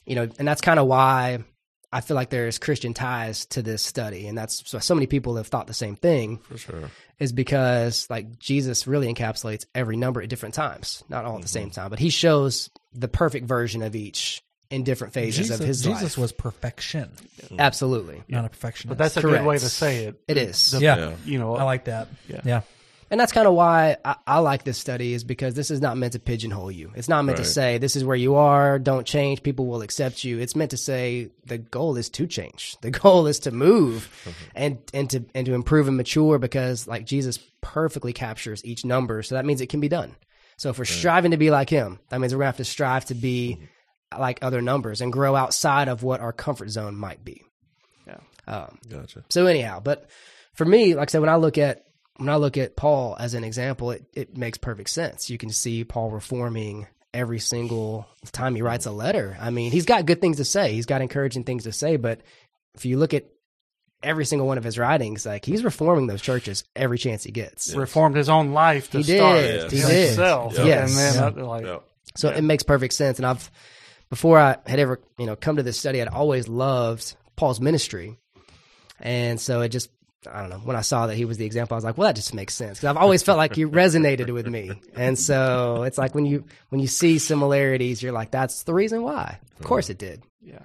you 0.07 0.15
know, 0.15 0.27
and 0.39 0.47
that's 0.47 0.61
kind 0.61 0.79
of 0.79 0.87
why 0.87 1.43
I 1.91 2.01
feel 2.01 2.15
like 2.15 2.29
there's 2.29 2.57
Christian 2.57 2.93
ties 2.93 3.45
to 3.47 3.61
this 3.61 3.83
study. 3.83 4.27
And 4.27 4.37
that's 4.37 4.67
so, 4.69 4.79
so 4.79 4.95
many 4.95 5.05
people 5.05 5.35
have 5.35 5.47
thought 5.47 5.67
the 5.67 5.73
same 5.73 5.95
thing 5.95 6.37
For 6.37 6.57
sure. 6.57 6.91
is 7.19 7.33
because 7.33 8.07
like 8.09 8.39
Jesus 8.39 8.87
really 8.87 9.13
encapsulates 9.13 9.65
every 9.75 9.97
number 9.97 10.21
at 10.21 10.29
different 10.29 10.55
times, 10.55 11.03
not 11.09 11.25
all 11.25 11.35
at 11.35 11.41
the 11.41 11.47
same 11.47 11.69
mm-hmm. 11.69 11.81
time, 11.81 11.89
but 11.89 11.99
he 11.99 12.09
shows 12.09 12.69
the 12.93 13.07
perfect 13.09 13.45
version 13.45 13.83
of 13.83 13.95
each 13.95 14.41
in 14.69 14.83
different 14.83 15.13
phases 15.13 15.47
Jesus, 15.47 15.59
of 15.59 15.65
his 15.65 15.77
Jesus 15.79 15.91
life. 15.91 15.99
Jesus 16.01 16.17
was 16.17 16.31
perfection, 16.31 17.09
mm-hmm. 17.41 17.59
Absolutely. 17.59 18.23
not 18.27 18.45
a 18.45 18.49
perfectionist. 18.49 18.89
But 18.89 18.97
that's 18.97 19.15
a 19.17 19.21
Correct. 19.21 19.43
good 19.43 19.47
way 19.47 19.57
to 19.57 19.69
say 19.69 20.05
it. 20.05 20.21
It 20.27 20.37
is. 20.37 20.71
The- 20.71 20.79
yeah. 20.79 20.97
Yeah. 20.97 21.15
You 21.25 21.39
know, 21.39 21.55
I 21.55 21.63
like 21.63 21.85
that. 21.85 22.07
Yeah. 22.27 22.41
Yeah. 22.43 22.61
And 23.09 23.19
that's 23.19 23.31
kind 23.31 23.47
of 23.47 23.53
why 23.53 23.97
I, 24.03 24.15
I 24.27 24.39
like 24.39 24.63
this 24.63 24.77
study 24.77 25.13
is 25.13 25.23
because 25.23 25.53
this 25.53 25.71
is 25.71 25.79
not 25.79 25.97
meant 25.97 26.13
to 26.13 26.19
pigeonhole 26.19 26.71
you. 26.71 26.91
It's 26.95 27.07
not 27.07 27.23
meant 27.23 27.37
to 27.37 27.45
say 27.45 27.77
this 27.77 27.95
is 27.95 28.03
where 28.03 28.17
you 28.17 28.35
are, 28.35 28.79
don't 28.79 29.07
change, 29.07 29.43
people 29.43 29.65
will 29.65 29.81
accept 29.81 30.23
you. 30.23 30.39
It's 30.39 30.55
meant 30.55 30.71
to 30.71 30.77
say 30.77 31.29
the 31.45 31.57
goal 31.57 31.95
is 31.97 32.09
to 32.11 32.27
change. 32.27 32.75
The 32.87 32.91
goal 32.91 33.27
is 33.27 33.39
to 33.39 33.51
move 33.51 34.09
and 34.55 34.77
and 34.93 35.09
to 35.09 35.25
and 35.35 35.45
to 35.45 35.53
improve 35.53 35.87
and 35.87 35.97
mature 35.97 36.37
because 36.39 36.87
like 36.87 37.05
Jesus 37.05 37.37
perfectly 37.59 38.13
captures 38.13 38.63
each 38.63 38.85
number. 38.85 39.23
So 39.23 39.35
that 39.35 39.45
means 39.45 39.59
it 39.59 39.67
can 39.67 39.81
be 39.81 39.89
done. 39.89 40.15
So 40.57 40.69
if 40.69 40.79
we're 40.79 40.85
striving 40.85 41.31
to 41.31 41.37
be 41.37 41.51
like 41.51 41.69
him, 41.69 41.99
that 42.09 42.19
means 42.19 42.33
we're 42.33 42.39
gonna 42.39 42.47
have 42.47 42.57
to 42.57 42.65
strive 42.65 43.05
to 43.05 43.15
be 43.15 43.59
like 44.17 44.39
other 44.41 44.61
numbers 44.61 45.01
and 45.01 45.11
grow 45.11 45.35
outside 45.35 45.87
of 45.87 46.03
what 46.03 46.21
our 46.21 46.31
comfort 46.31 46.69
zone 46.69 46.95
might 46.95 47.23
be. 47.25 47.43
Yeah. 48.05 48.19
Um, 48.47 48.79
Gotcha. 48.87 49.23
so 49.29 49.45
anyhow, 49.47 49.81
but 49.81 50.09
for 50.53 50.65
me, 50.65 50.95
like 50.95 51.09
I 51.09 51.11
said, 51.11 51.21
when 51.21 51.29
I 51.29 51.35
look 51.35 51.57
at 51.57 51.83
when 52.17 52.29
I 52.29 52.35
look 52.35 52.57
at 52.57 52.75
Paul 52.75 53.15
as 53.19 53.33
an 53.33 53.43
example, 53.43 53.91
it, 53.91 54.05
it 54.13 54.37
makes 54.37 54.57
perfect 54.57 54.89
sense. 54.89 55.29
You 55.29 55.37
can 55.37 55.49
see 55.49 55.83
Paul 55.83 56.11
reforming 56.11 56.87
every 57.13 57.39
single 57.39 58.07
time 58.31 58.55
he 58.55 58.61
writes 58.61 58.85
a 58.85 58.91
letter. 58.91 59.37
I 59.39 59.49
mean, 59.49 59.71
he's 59.71 59.85
got 59.85 60.05
good 60.05 60.21
things 60.21 60.37
to 60.37 60.45
say. 60.45 60.73
He's 60.73 60.85
got 60.85 61.01
encouraging 61.01 61.43
things 61.45 61.63
to 61.63 61.71
say, 61.71 61.95
but 61.97 62.21
if 62.75 62.85
you 62.85 62.97
look 62.97 63.13
at 63.13 63.25
every 64.03 64.25
single 64.25 64.47
one 64.47 64.57
of 64.59 64.63
his 64.63 64.77
writings, 64.77 65.25
like 65.25 65.43
he's 65.45 65.63
reforming 65.63 66.05
those 66.07 66.21
churches 66.21 66.63
every 66.75 66.97
chance 66.99 67.23
he 67.23 67.31
gets. 67.31 67.73
reformed 67.73 68.15
his 68.15 68.29
own 68.29 68.51
life 68.51 68.91
to 68.91 68.99
He 68.99 69.03
start 69.17 69.39
did. 69.39 69.71
He 69.71 69.81
did. 69.81 70.07
himself. 70.09 70.53
Yes. 70.57 70.89
And 70.91 70.97
then 70.99 71.33
Yeah. 71.37 71.43
uh, 71.43 71.45
like, 71.47 71.65
Yeah. 71.65 71.77
So 72.15 72.29
it 72.29 72.41
makes 72.43 72.63
perfect 72.63 72.93
sense. 72.93 73.17
And 73.19 73.25
I've 73.25 73.49
before 74.09 74.39
I 74.39 74.57
had 74.65 74.79
ever 74.79 75.01
you 75.17 75.25
know 75.25 75.35
come 75.35 75.55
to 75.57 75.63
this 75.63 75.79
study, 75.79 76.01
I'd 76.01 76.07
always 76.07 76.47
loved 76.47 77.15
Paul's 77.35 77.59
ministry, 77.59 78.17
and 78.99 79.39
so 79.39 79.61
it 79.61 79.69
just 79.69 79.89
I 80.25 80.41
don't 80.41 80.49
know. 80.49 80.57
When 80.57 80.75
I 80.75 80.81
saw 80.81 81.07
that 81.07 81.15
he 81.15 81.25
was 81.25 81.37
the 81.37 81.45
example, 81.45 81.75
I 81.75 81.77
was 81.77 81.83
like, 81.83 81.97
well, 81.97 82.07
that 82.07 82.15
just 82.15 82.33
makes 82.33 82.53
sense 82.53 82.79
because 82.79 82.89
I've 82.89 82.97
always 83.01 83.23
felt 83.23 83.37
like 83.37 83.55
you 83.57 83.69
resonated 83.83 84.33
with 84.33 84.47
me, 84.47 84.71
and 84.95 85.17
so 85.17 85.83
it's 85.83 85.97
like 85.97 86.15
when 86.15 86.25
you 86.25 86.43
when 86.69 86.79
you 86.81 86.87
see 86.87 87.19
similarities, 87.19 88.01
you're 88.01 88.11
like, 88.11 88.31
that's 88.31 88.63
the 88.63 88.73
reason 88.73 89.03
why. 89.03 89.39
Of 89.59 89.65
course, 89.65 89.89
it 89.89 89.97
did. 89.97 90.23
Yeah. 90.41 90.59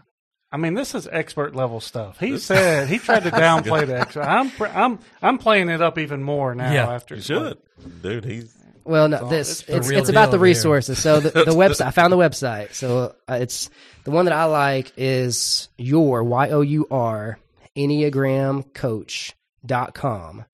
I 0.51 0.59
mean, 0.59 0.75
this 0.75 0.95
is 0.95 1.09
expert 1.11 1.55
level 1.57 1.81
stuff. 1.81 2.19
He 2.21 2.39
said 2.39 2.89
he 2.89 2.99
tried 2.99 3.23
to 3.25 3.31
downplay 3.45 3.87
the 3.87 4.01
expert. 4.01 4.23
I'm 4.25 4.51
I'm 4.61 4.99
I'm 5.21 5.39
playing 5.39 5.69
it 5.69 5.81
up 5.81 5.99
even 5.99 6.23
more 6.23 6.55
now. 6.55 6.73
Yeah. 6.73 6.91
after 6.93 7.15
You 7.17 7.23
should, 7.23 7.59
dude. 8.03 8.25
He's 8.25 8.55
Well, 8.85 9.09
no, 9.09 9.29
this 9.29 9.61
it's 9.63 9.69
it's 9.69 9.91
it's 9.91 10.09
about 10.09 10.31
the 10.31 10.37
over 10.37 10.47
here. 10.47 10.53
resources. 10.55 10.99
So 10.99 11.21
the, 11.21 11.31
the 11.31 11.45
website, 11.53 11.87
I 11.87 11.91
found 11.91 12.13
the 12.13 12.19
website. 12.19 12.75
So 12.75 13.15
uh, 13.29 13.39
it's 13.41 13.71
the 14.05 14.11
one 14.11 14.25
that 14.27 14.35
I 14.35 14.45
like 14.45 14.93
is 14.97 15.69
your 15.79 16.25
y 16.25 16.51
o 16.51 16.61
u 16.63 16.87
r 16.91 17.39
enneagramcoach.com. 19.67 20.45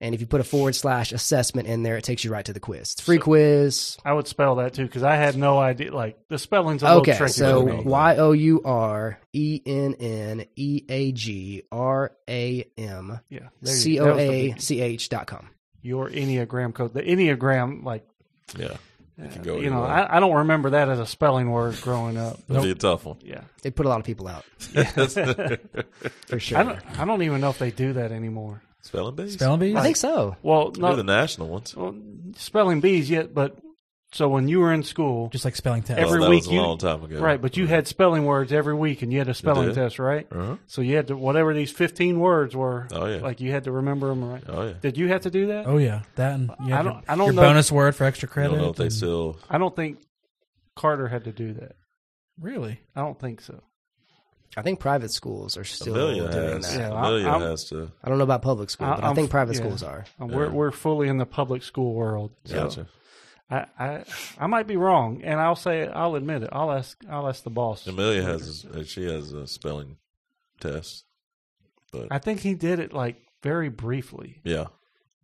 And 0.00 0.16
if 0.16 0.20
you 0.20 0.26
put 0.26 0.40
a 0.40 0.44
forward 0.44 0.74
slash 0.74 1.12
assessment 1.12 1.68
in 1.68 1.84
there, 1.84 1.96
it 1.96 2.02
takes 2.02 2.24
you 2.24 2.32
right 2.32 2.44
to 2.44 2.52
the 2.52 2.58
quiz. 2.58 2.92
It's 2.92 3.00
a 3.00 3.04
free 3.04 3.18
quiz. 3.18 3.96
I 4.04 4.12
would 4.12 4.26
spell 4.26 4.56
that 4.56 4.74
too 4.74 4.82
because 4.84 5.04
I 5.04 5.14
had 5.14 5.36
no 5.36 5.58
idea. 5.60 5.94
Like 5.94 6.18
the 6.28 6.38
spelling's 6.38 6.82
a 6.82 6.86
little 6.86 7.02
Okay, 7.02 7.16
tricky. 7.16 7.32
so 7.34 7.60
for 7.64 7.72
me. 7.72 7.82
y 7.84 8.16
o 8.16 8.32
u 8.32 8.60
r 8.64 9.20
e 9.32 9.60
n 9.64 9.94
n 9.94 10.44
e 10.56 10.84
a 10.88 11.12
g 11.12 11.62
r 11.70 12.10
a 12.28 12.66
m 12.76 13.20
yeah, 13.30 13.48
there 13.60 13.74
you- 13.74 13.80
c 13.80 13.98
that 13.98 14.02
o 14.04 14.06
was 14.08 14.16
the 14.16 14.22
a 14.22 14.48
big- 14.48 14.60
c 14.60 14.80
h 14.80 15.08
dot 15.08 15.28
com. 15.28 15.48
your 15.82 16.08
enneagram 16.10 16.74
coach. 16.74 16.92
The 16.94 17.02
enneagram, 17.02 17.84
like 17.84 18.04
yeah. 18.58 18.76
You 19.18 19.28
can 19.28 19.42
go 19.42 19.58
you 19.60 19.70
know, 19.70 19.82
way. 19.82 19.88
I, 19.88 20.16
I 20.16 20.20
don't 20.20 20.34
remember 20.34 20.70
that 20.70 20.88
as 20.88 20.98
a 20.98 21.06
spelling 21.06 21.50
word 21.50 21.78
growing 21.82 22.16
up. 22.16 22.38
That'd 22.48 22.62
be 22.62 22.70
a 22.70 22.74
tough 22.74 23.04
one. 23.04 23.18
Yeah, 23.22 23.42
They 23.62 23.70
put 23.70 23.84
a 23.86 23.88
lot 23.88 24.00
of 24.00 24.06
people 24.06 24.26
out 24.26 24.44
for 26.26 26.38
sure. 26.40 26.58
I 26.58 26.62
don't. 26.62 26.98
I 26.98 27.04
don't 27.04 27.22
even 27.22 27.40
know 27.40 27.50
if 27.50 27.58
they 27.58 27.70
do 27.70 27.92
that 27.94 28.10
anymore. 28.12 28.62
Spelling 28.80 29.14
bees. 29.14 29.34
Spelling 29.34 29.60
bees? 29.60 29.76
I 29.76 29.82
think 29.82 29.96
so. 29.96 30.36
Well, 30.42 30.70
Do 30.70 30.80
no, 30.80 30.96
the 30.96 31.04
national 31.04 31.48
ones. 31.48 31.76
well, 31.76 31.94
spelling 32.36 32.80
bees 32.80 33.08
yet, 33.08 33.32
but 33.32 33.56
so 34.12 34.28
when 34.28 34.46
you 34.46 34.60
were 34.60 34.72
in 34.72 34.82
school, 34.82 35.28
Just 35.30 35.44
like 35.44 35.56
spelling 35.56 35.82
test. 35.82 35.98
every 35.98 36.20
that 36.20 36.28
week 36.30 36.42
was 36.42 36.48
a 36.48 36.52
you- 36.52 36.60
long 36.60 36.78
time 36.78 37.02
ago. 37.02 37.18
right? 37.18 37.40
But 37.40 37.56
you 37.56 37.66
had 37.66 37.88
spelling 37.88 38.24
words 38.24 38.52
every 38.52 38.74
week, 38.74 39.02
and 39.02 39.12
you 39.12 39.18
had 39.18 39.28
a 39.28 39.34
spelling 39.34 39.74
test, 39.74 39.98
right? 39.98 40.26
Uh-huh. 40.30 40.56
So 40.66 40.82
you 40.82 40.96
had 40.96 41.08
to 41.08 41.16
whatever 41.16 41.54
these 41.54 41.70
fifteen 41.70 42.20
words 42.20 42.54
were. 42.54 42.88
Oh, 42.92 43.06
yeah. 43.06 43.20
like 43.22 43.40
you 43.40 43.50
had 43.50 43.64
to 43.64 43.72
remember 43.72 44.08
them, 44.08 44.22
right? 44.30 44.42
Oh 44.48 44.66
yeah. 44.66 44.74
Did 44.80 44.96
you 44.98 45.08
have 45.08 45.22
to 45.22 45.30
do 45.30 45.46
that? 45.48 45.66
Oh 45.66 45.78
yeah, 45.78 46.02
that 46.16 46.34
and 46.34 46.50
you 46.66 46.74
I 46.74 46.82
don't- 46.82 46.92
your, 46.94 47.02
I 47.08 47.16
don't 47.16 47.24
your 47.26 47.32
know- 47.34 47.42
bonus 47.42 47.72
word 47.72 47.94
for 47.96 48.04
extra 48.04 48.28
I 48.28 48.32
credit. 48.32 48.50
don't 48.52 48.60
know 48.62 48.70
if 48.70 48.76
they 48.76 48.90
still. 48.90 49.38
I 49.50 49.58
don't 49.58 49.74
think 49.74 49.98
Carter 50.76 51.08
had 51.08 51.24
to 51.24 51.32
do 51.32 51.52
that. 51.54 51.76
really. 52.40 52.80
I 52.96 53.00
don't 53.00 53.18
think 53.18 53.40
so. 53.40 53.62
I 54.54 54.60
think 54.60 54.80
private 54.80 55.10
schools 55.10 55.56
are 55.56 55.64
still 55.64 55.94
doing 55.94 56.26
has. 56.26 56.34
that. 56.74 56.78
Yeah, 56.78 56.90
Amelia 56.98 57.26
I'm- 57.28 57.40
has 57.40 57.64
to. 57.70 57.90
I 58.04 58.08
don't 58.10 58.18
know 58.18 58.24
about 58.24 58.42
public 58.42 58.68
school, 58.68 58.86
I- 58.88 58.96
but 58.96 59.04
I, 59.04 59.06
I'm- 59.06 59.14
think 59.16 59.30
private 59.30 59.54
yeah. 59.56 59.60
schools 59.62 59.82
are. 59.82 60.04
We're 60.18 60.46
Yeah. 60.46 60.50
we're 60.52 60.70
fully 60.70 61.08
in 61.08 61.16
the 61.16 61.24
public 61.24 61.62
school 61.62 61.94
world. 61.94 62.32
So 62.44 62.54
Gotcha. 62.64 62.86
I, 63.52 63.66
I 63.78 64.04
I 64.38 64.46
might 64.46 64.66
be 64.66 64.76
wrong, 64.76 65.20
and 65.22 65.38
I'll 65.38 65.56
say 65.56 65.80
it, 65.82 65.90
I'll 65.94 66.14
admit 66.14 66.42
it. 66.42 66.48
I'll 66.52 66.72
ask 66.72 66.98
I'll 67.10 67.28
ask 67.28 67.42
the 67.44 67.50
boss. 67.50 67.86
Amelia 67.86 68.22
has. 68.22 68.64
A, 68.64 68.84
she 68.84 69.04
has 69.04 69.32
a 69.32 69.46
spelling 69.46 69.96
test. 70.60 71.04
But 71.92 72.08
I 72.10 72.18
think 72.18 72.40
he 72.40 72.54
did 72.54 72.78
it 72.78 72.92
like 72.94 73.16
very 73.42 73.68
briefly, 73.68 74.40
yeah, 74.44 74.66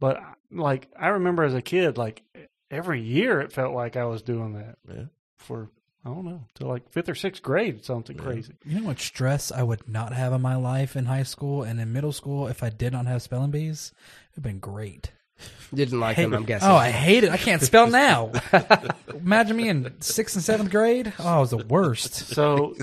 but 0.01 0.21
like 0.53 0.89
I 0.99 1.09
remember 1.09 1.45
as 1.45 1.55
a 1.55 1.63
kid, 1.63 1.97
like 1.97 2.23
every 2.71 3.01
year 3.01 3.41
it 3.41 3.53
felt 3.53 3.75
like 3.75 3.97
I 3.97 4.05
was 4.05 4.21
doing 4.21 4.53
that 4.55 4.77
yeah. 4.87 5.05
for 5.39 5.71
I 6.05 6.11
don't 6.11 6.27
know 6.27 6.45
to 6.57 6.67
like 6.67 6.91
fifth 6.91 7.09
or 7.09 7.15
sixth 7.15 7.43
grade, 7.43 7.85
something 7.85 8.17
Yeah. 8.17 8.23
crazy. 8.23 8.53
You 8.67 8.81
know 8.81 8.87
what 8.89 8.99
stress 9.01 9.51
I 9.51 9.63
would 9.63 9.89
not 9.89 10.13
have 10.13 10.35
in 10.35 10.43
my 10.43 10.57
life 10.57 10.95
in 10.97 11.07
high 11.07 11.23
school 11.23 11.63
and 11.63 11.81
in 11.81 11.93
middle 11.93 12.13
school 12.13 12.47
if 12.49 12.63
I 12.63 12.69
did 12.69 12.93
not 12.93 13.07
have 13.07 13.23
spelling 13.23 13.51
bees? 13.51 13.93
It'd 14.33 14.43
been 14.43 14.59
great. 14.59 15.13
Didn't 15.75 16.01
like 16.01 16.17
Hate- 16.17 16.25
them, 16.25 16.35
I'm 16.35 16.45
guessing. 16.45 16.69
Oh, 16.69 16.75
I 16.77 16.91
hate 16.91 17.25
it. 17.25 17.31
I 17.31 17.37
can't 17.37 17.61
spell 17.63 17.89
now. 17.91 18.33
Imagine 19.15 19.57
me 19.57 19.69
in 19.69 20.01
sixth 20.01 20.35
and 20.37 20.43
seventh 20.45 20.71
grade. 20.71 21.13
Oh, 21.19 21.37
it 21.39 21.41
was 21.41 21.51
the 21.51 21.59
worst. 21.59 22.15
So 22.15 22.75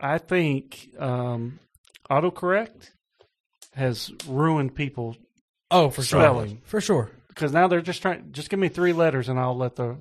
I 0.00 0.18
think 0.18 0.88
um, 0.98 1.58
autocorrect 2.10 2.90
has 3.74 4.10
ruined 4.26 4.74
people 4.74 5.16
Oh, 5.70 5.90
for 5.90 6.02
sure. 6.02 6.20
Spelling. 6.20 6.60
For 6.64 6.80
sure. 6.80 7.10
because 7.28 7.52
now 7.52 7.68
they're 7.68 7.80
just 7.80 8.02
trying. 8.02 8.32
Just 8.32 8.50
give 8.50 8.58
me 8.58 8.68
three 8.68 8.92
letters, 8.92 9.28
and 9.28 9.38
I'll 9.38 9.56
let 9.56 9.76
the 9.76 9.96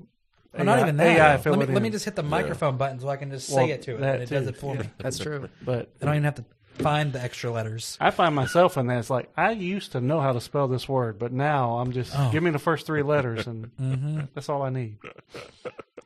Well, 0.54 0.64
not 0.66 0.80
AI 0.80 0.82
even 0.82 0.98
that. 0.98 1.08
AI 1.08 1.38
fill 1.38 1.54
let, 1.54 1.60
me, 1.68 1.72
it 1.72 1.76
let 1.76 1.84
me 1.84 1.90
just 1.92 2.06
hit 2.06 2.16
the 2.16 2.24
microphone 2.24 2.78
button 2.78 3.00
so 3.00 3.08
I 3.08 3.18
can 3.18 3.30
just 3.30 3.50
Well, 3.52 3.66
say 3.68 3.72
it 3.72 3.84
to 3.84 3.96
it, 3.96 4.00
that 4.00 4.16
and 4.16 4.24
it 4.24 4.30
does 4.30 4.44
too, 4.46 4.50
it 4.50 4.58
for 4.58 4.76
yeah. 4.76 4.82
me. 4.84 4.90
That's 4.98 5.20
true. 5.20 5.48
But 5.64 5.92
I 6.02 6.06
don't 6.06 6.16
even 6.16 6.24
have 6.24 6.36
to 6.36 6.46
find 6.82 7.14
the 7.14 7.22
extra 7.22 7.52
letters. 7.52 7.98
I 8.00 8.12
find 8.12 8.34
myself 8.36 8.78
in 8.78 8.88
that. 8.88 9.00
It's 9.00 9.10
like 9.10 9.30
I 9.38 9.52
used 9.52 9.92
to 9.94 10.02
know 10.02 10.20
how 10.22 10.34
to 10.34 10.42
spell 10.42 10.68
this 10.68 10.88
word, 10.90 11.20
but 11.20 11.32
now 11.32 11.78
I'm 11.78 11.92
just 11.92 12.14
Oh. 12.18 12.30
give 12.32 12.42
me 12.44 12.52
the 12.52 12.60
first 12.60 12.86
three 12.86 13.04
letters, 13.04 13.48
and 13.48 13.66
hmm 13.78 14.22
that's 14.34 14.50
all 14.50 14.62
I 14.62 14.70
need. 14.70 14.98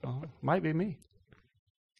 Uh, 0.04 0.12
might 0.42 0.64
be 0.64 0.74
me. 0.74 0.98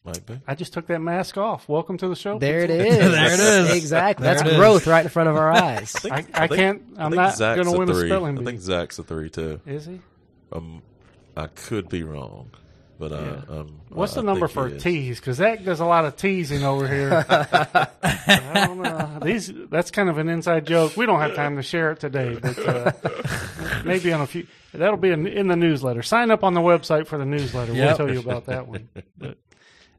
Might 0.04 0.26
be. 0.26 0.38
I 0.46 0.54
just 0.54 0.74
took 0.74 0.86
that 0.88 0.98
mask 1.00 1.38
off. 1.38 1.66
Welcome 1.66 1.96
to 1.98 2.08
the 2.08 2.16
show. 2.16 2.38
There 2.38 2.60
it 2.60 2.68
people. 2.68 2.84
is. 2.84 2.98
There 3.10 3.32
it 3.32 3.40
is. 3.70 3.74
Exactly. 3.76 4.24
There 4.24 4.34
That's 4.34 4.46
it 4.46 4.52
is. 4.52 4.58
growth 4.58 4.86
right 4.86 5.02
in 5.04 5.08
front 5.10 5.30
of 5.30 5.36
our 5.36 5.50
eyes. 5.64 5.96
I, 6.04 6.16
I, 6.34 6.46
think- 6.46 6.60
can't. 6.60 6.82
I'm 6.98 7.10
think 7.10 7.14
not 7.16 7.36
Zach's 7.36 7.62
going 7.62 7.72
to 7.72 7.78
win 7.78 7.88
a 7.90 7.94
three. 7.94 8.08
spelling 8.10 8.38
I 8.38 8.44
think 8.44 8.60
Zach's 8.60 8.98
a 8.98 9.02
three 9.02 9.30
too. 9.30 9.60
Is 9.66 9.86
he? 9.86 10.00
Um, 10.52 10.82
I 11.36 11.46
could 11.46 11.88
be 11.88 12.02
wrong, 12.02 12.50
but 12.98 13.12
uh, 13.12 13.16
Yeah. 13.48 13.54
um, 13.60 13.80
What's 13.90 14.12
I 14.12 14.20
the 14.20 14.22
number 14.26 14.48
for 14.48 14.70
tease? 14.70 15.20
Because 15.20 15.36
Zach 15.36 15.64
does 15.64 15.80
a 15.80 15.84
lot 15.84 16.04
of 16.04 16.16
teasing 16.16 16.62
over 16.64 16.86
here. 16.88 17.24
I 18.02 18.66
don't 18.66 18.82
know. 18.82 19.18
These 19.22 19.52
that's 19.70 19.90
kind 19.90 20.08
of 20.08 20.18
an 20.18 20.28
inside 20.28 20.66
joke. 20.66 20.96
We 20.96 21.06
don't 21.06 21.20
have 21.20 21.34
time 21.34 21.56
to 21.56 21.62
share 21.62 21.92
it 21.92 22.00
today, 22.00 22.38
but 22.40 22.58
uh, 22.58 22.92
maybe 23.84 24.12
on 24.12 24.20
a 24.22 24.26
few. 24.26 24.46
That'll 24.72 24.96
be 24.96 25.10
in, 25.10 25.26
in 25.26 25.46
the 25.48 25.56
newsletter. 25.56 26.02
Sign 26.02 26.30
up 26.30 26.42
on 26.42 26.54
the 26.54 26.60
website 26.60 27.06
for 27.06 27.16
the 27.18 27.24
newsletter. 27.24 27.72
We'll 27.72 27.96
tell 27.96 28.12
you 28.12 28.18
about 28.20 28.46
that 28.46 28.66
one. 28.66 28.88
But 29.16 29.38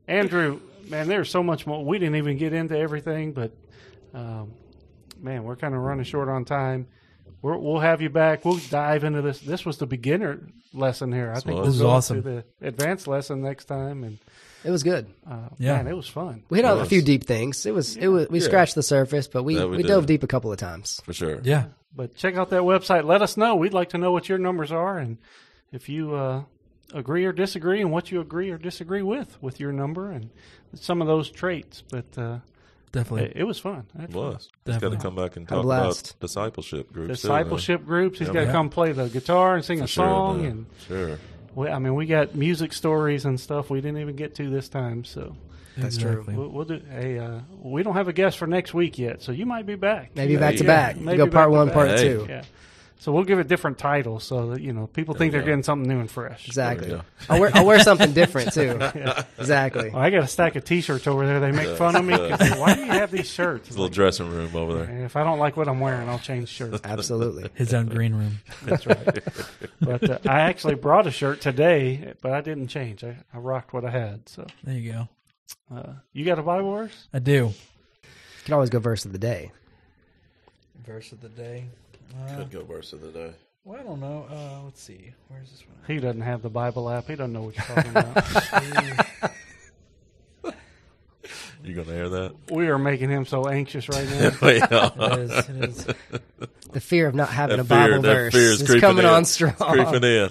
Andrew, 0.08 0.60
man, 0.90 1.08
there's 1.08 1.30
so 1.30 1.42
much 1.44 1.66
more. 1.66 1.84
We 1.86 1.98
didn't 1.98 2.18
even 2.18 2.38
get 2.38 2.52
into 2.54 2.78
everything, 2.78 3.32
but 3.32 3.52
um, 4.14 4.52
man, 5.22 5.44
we're 5.44 5.56
kind 5.56 5.74
of 5.74 5.80
running 5.82 6.04
short 6.04 6.28
on 6.30 6.44
time. 6.46 6.88
We're, 7.46 7.58
we'll 7.60 7.80
have 7.80 8.02
you 8.02 8.10
back. 8.10 8.44
We'll 8.44 8.60
dive 8.72 9.04
into 9.04 9.22
this. 9.22 9.40
This 9.40 9.64
was 9.66 9.78
the 9.78 9.86
beginner 9.86 10.40
lesson 10.74 11.12
here. 11.12 11.32
I 11.32 11.40
think 11.42 11.46
was. 11.46 11.56
we'll 11.58 11.66
This 11.66 11.76
is 11.76 11.82
go 11.82 11.90
awesome. 11.90 12.24
to 12.24 12.30
the 12.30 12.44
advanced 12.68 13.08
lesson 13.08 13.44
next 13.44 13.66
time, 13.66 14.04
and 14.04 14.18
It 14.64 14.72
was 14.72 14.82
good. 14.82 15.06
uh, 15.30 15.50
Yeah. 15.60 15.76
man, 15.78 15.86
it 15.88 15.94
was 15.96 16.08
fun. 16.08 16.42
We 16.50 16.58
hit 16.58 16.66
on 16.66 16.80
a 16.80 16.86
few 16.88 17.04
deep 17.04 17.26
things. 17.26 17.68
It 17.68 17.74
was 17.76 17.98
it 17.98 18.08
was 18.08 18.30
we 18.30 18.40
Yeah. 18.40 18.46
scratched 18.46 18.74
the 18.74 18.82
surface, 18.82 19.28
but 19.28 19.44
we, 19.44 19.58
That 19.58 19.68
we 19.70 19.78
we 19.78 19.84
dove 19.84 20.08
deep 20.08 20.24
a 20.24 20.28
couple 20.28 20.52
of 20.52 20.58
times. 20.58 21.00
for 21.06 21.14
sure. 21.14 21.40
Yeah. 21.44 21.66
But 21.96 22.16
check 22.16 22.36
out 22.36 22.50
that 22.50 22.64
website. 22.64 23.06
Let 23.06 23.22
us 23.22 23.38
know. 23.38 23.56
We'd 23.56 23.74
like 23.76 23.90
to 23.90 24.00
know 24.00 24.12
what 24.12 24.28
your 24.28 24.40
numbers 24.40 24.72
are 24.72 24.98
and 24.98 25.20
if 25.72 25.88
you 25.88 26.16
uh, 26.16 26.44
agree 26.96 27.26
or 27.26 27.32
disagree 27.32 27.80
and 27.80 27.92
what 27.92 28.12
you 28.12 28.22
agree 28.22 28.50
or 28.50 28.58
disagree 28.58 29.04
with 29.04 29.38
with 29.40 29.60
your 29.60 29.72
number 29.72 30.10
and 30.10 30.32
some 30.74 31.00
of 31.00 31.08
those 31.08 31.30
traits. 31.30 31.84
But 31.92 32.18
uh, 32.18 32.40
Definitely. 32.96 33.26
it, 33.32 33.34
it 33.38 33.44
was 33.44 33.60
fun. 33.60 33.86
I 33.98 34.04
It 34.06 34.10
was. 34.12 34.50
He's 34.66 34.78
got 34.78 34.90
to 34.92 34.98
come 34.98 35.16
back 35.16 35.36
and 35.36 35.48
talk 35.48 35.64
about 35.64 36.14
discipleship 36.20 36.92
groups. 36.92 37.22
too, 37.22 37.28
Discipleship 37.28 37.86
groups. 37.86 38.20
He's 38.20 38.30
Yeah. 38.30 38.34
got 38.34 38.40
to 38.42 38.46
Yeah. 38.48 38.52
come 38.54 38.70
play 38.70 38.92
the 38.94 39.08
guitar 39.10 39.56
and 39.56 39.64
sing 39.64 39.78
man. 39.80 39.84
a 39.84 39.88
For 39.88 39.92
sure, 39.94 40.06
song. 40.06 40.42
man. 40.42 40.52
and 40.52 40.66
sure. 40.88 41.20
we, 41.56 41.68
I 41.70 41.78
mean, 41.80 41.94
we 41.96 42.06
got 42.08 42.36
music 42.36 42.74
stories 42.74 43.26
and 43.26 43.40
stuff 43.40 43.70
we 43.70 43.82
didn't 43.82 44.00
even 44.00 44.16
get 44.16 44.36
to 44.36 44.50
this 44.50 44.70
time. 44.70 45.04
So 45.04 45.36
That's 45.78 45.98
true. 45.98 46.24
We'll, 46.28 46.48
we'll 46.50 46.66
do. 46.66 46.82
Hey, 46.90 47.20
uh, 47.20 47.40
we 47.62 47.84
don't 47.84 47.96
have 47.96 48.08
a 48.08 48.14
guest 48.14 48.38
for 48.38 48.48
next 48.48 48.74
week 48.74 48.98
yet, 48.98 49.22
so 49.22 49.32
you 49.34 49.46
might 49.46 49.66
be 49.66 49.76
back. 49.76 50.12
Maybe 50.16 50.34
Yeah, 50.34 50.40
back 50.40 50.56
to 50.56 50.64
yeah. 50.64 50.68
back. 50.68 50.98
Maybe 50.98 51.18
Go 51.18 51.28
part 51.28 51.52
one, 51.52 51.70
part 51.70 51.90
Hey. 51.90 51.98
two. 52.08 52.26
Yeah. 52.30 52.44
So 53.06 53.12
we'll 53.12 53.24
give 53.24 53.38
it 53.38 53.48
different 53.48 53.78
titles 53.78 54.24
so 54.24 54.48
that 54.50 54.62
you 54.62 54.74
know 54.74 54.88
people 54.88 55.14
think 55.14 55.32
we 55.32 55.38
they're 55.38 55.46
getting 55.46 55.62
something 55.62 55.88
new 55.88 56.00
and 56.00 56.10
fresh. 56.10 56.48
Exactly. 56.48 56.88
There 56.88 56.98
we 56.98 57.04
go. 57.04 57.34
I'll 57.36 57.40
wear 57.40 57.52
I'll 57.54 57.64
wear 57.68 57.80
something 57.80 58.14
different 58.14 58.52
too. 58.56 58.80
Exactly. 59.38 59.92
Well, 59.92 60.02
I 60.02 60.10
got 60.10 60.24
a 60.24 60.28
stack 60.28 60.56
of 60.56 60.66
T-shirts 60.66 61.06
over 61.06 61.24
there. 61.28 61.40
They 61.40 61.52
make 61.52 61.78
fun 61.78 61.96
of 61.96 62.04
me. 62.04 62.18
'cause, 62.18 62.58
Why 62.58 62.74
do 62.74 62.82
you 62.82 62.88
have 62.88 63.12
these 63.12 63.30
shirts? 63.30 63.68
It's 63.68 63.76
a 63.76 63.80
little 63.80 63.94
dressing 63.94 64.28
room 64.32 64.56
over 64.56 64.74
there. 64.74 64.86
And 64.86 65.04
if 65.04 65.16
I 65.16 65.24
don't 65.24 65.38
like 65.38 65.56
what 65.56 65.68
I'm 65.68 65.80
wearing, 65.80 66.10
I'll 66.10 66.18
change 66.18 66.50
shirts. 66.50 66.82
Absolutely. 66.84 67.48
His 67.54 67.76
own 67.76 67.86
green 67.90 68.16
room. 68.16 68.40
That's 68.64 68.88
right. 68.88 69.20
but 69.82 70.10
uh, 70.10 70.18
I 70.26 70.40
actually 70.40 70.74
brought 70.74 71.06
a 71.06 71.12
shirt 71.12 71.42
today, 71.42 72.16
but 72.24 72.32
I 72.32 72.42
didn't 72.42 72.70
change. 72.70 73.04
I, 73.04 73.18
I 73.32 73.38
rocked 73.38 73.72
what 73.72 73.86
I 73.86 73.92
had. 73.92 74.28
So 74.28 74.48
There 74.64 74.74
you 74.74 74.92
go. 74.94 75.10
uh, 75.78 75.94
you 76.12 76.26
got 76.26 76.40
a 76.40 76.42
Bible 76.42 76.72
verse? 76.74 77.08
I 77.14 77.20
do. 77.20 77.54
You 78.02 78.46
can 78.46 78.56
always 78.56 78.72
go 78.72 78.80
verse 78.80 79.06
of 79.06 79.12
the 79.12 79.20
day. 79.20 79.52
Verse 80.84 81.12
of 81.12 81.22
the 81.22 81.30
day. 81.30 81.66
Uh, 82.14 82.36
Could 82.38 82.52
go 82.52 82.64
verse 82.64 82.94
of 82.94 83.02
the 83.02 83.10
day. 83.12 83.32
well, 83.64 83.80
I 83.80 83.84
don't 83.84 84.00
know. 84.00 84.26
Uh, 84.30 84.64
let's 84.66 84.82
see. 84.82 85.14
Where's 85.28 85.50
this 85.52 85.64
one? 85.68 85.78
He 85.88 86.00
doesn't 86.00 86.22
have 86.22 86.42
the 86.42 86.50
Bible 86.50 86.90
app. 86.90 87.08
He 87.08 87.16
doesn't 87.16 87.34
know 87.34 87.44
what 87.44 87.56
you're 87.56 87.66
talking 87.66 87.92
about. 87.96 89.32
You 91.64 91.74
gonna 91.74 91.98
air 91.98 92.10
that? 92.10 92.36
we 92.52 92.68
are 92.68 92.78
making 92.78 93.10
him 93.10 93.26
so 93.26 93.48
anxious 93.48 93.90
right 93.90 94.08
now. 94.08 94.32
Yeah. 94.42 94.90
It 95.16 95.20
is. 95.20 95.50
It 95.50 95.64
is. 95.70 95.88
The 96.72 96.80
fear 96.80 97.08
of 97.08 97.16
not 97.16 97.30
having 97.30 97.58
That 97.58 97.66
a 97.66 97.68
Bible 97.68 97.88
fear- 97.88 98.02
that 98.02 98.08
verse 98.14 98.34
fear 98.34 98.52
is 98.52 98.62
is 98.70 98.80
coming 98.82 99.04
in. 99.06 99.10
on 99.10 99.22
It's 99.22 99.32
strong. 99.32 99.54
creeping 99.56 100.04
in. 100.04 100.30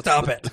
Stop 0.00 0.28
it. 0.28 0.48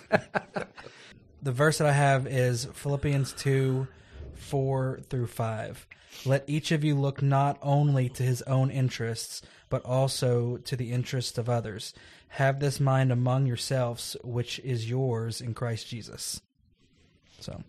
the 1.43 1.51
verse 1.51 1.77
that 1.77 1.87
I 1.87 1.91
have 1.91 2.25
is 2.25 2.65
Philippians 2.73 3.33
2 3.33 3.87
4 4.35 4.99
through 5.09 5.27
5. 5.27 5.87
Let 6.25 6.43
each 6.47 6.71
of 6.71 6.83
you 6.83 6.95
look 6.95 7.21
not 7.21 7.57
only 7.61 8.09
to 8.09 8.23
his 8.23 8.41
own 8.43 8.69
interests, 8.69 9.41
but 9.69 9.83
also 9.85 10.57
to 10.57 10.75
the 10.75 10.91
interests 10.91 11.37
of 11.37 11.49
others. 11.49 11.93
Have 12.29 12.59
this 12.59 12.79
mind 12.79 13.11
among 13.11 13.47
yourselves, 13.47 14.15
which 14.23 14.59
is 14.59 14.89
yours 14.89 15.41
in 15.41 15.53
Christ 15.53 15.87
Jesus. 15.87 16.41
So, 17.39 17.63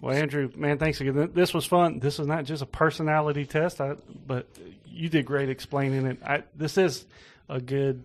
Well, 0.00 0.14
Andrew, 0.14 0.50
man, 0.56 0.78
thanks 0.78 1.00
again. 1.00 1.30
This 1.32 1.54
was 1.54 1.64
fun. 1.64 2.00
This 2.00 2.18
is 2.18 2.26
not 2.26 2.44
just 2.44 2.62
a 2.62 2.66
personality 2.66 3.46
test, 3.46 3.80
I, 3.80 3.96
but 4.26 4.46
you 4.86 5.08
did 5.08 5.24
great 5.24 5.48
explaining 5.48 6.06
it. 6.06 6.18
I, 6.24 6.42
this 6.54 6.76
is 6.76 7.06
a 7.48 7.60
good 7.60 8.04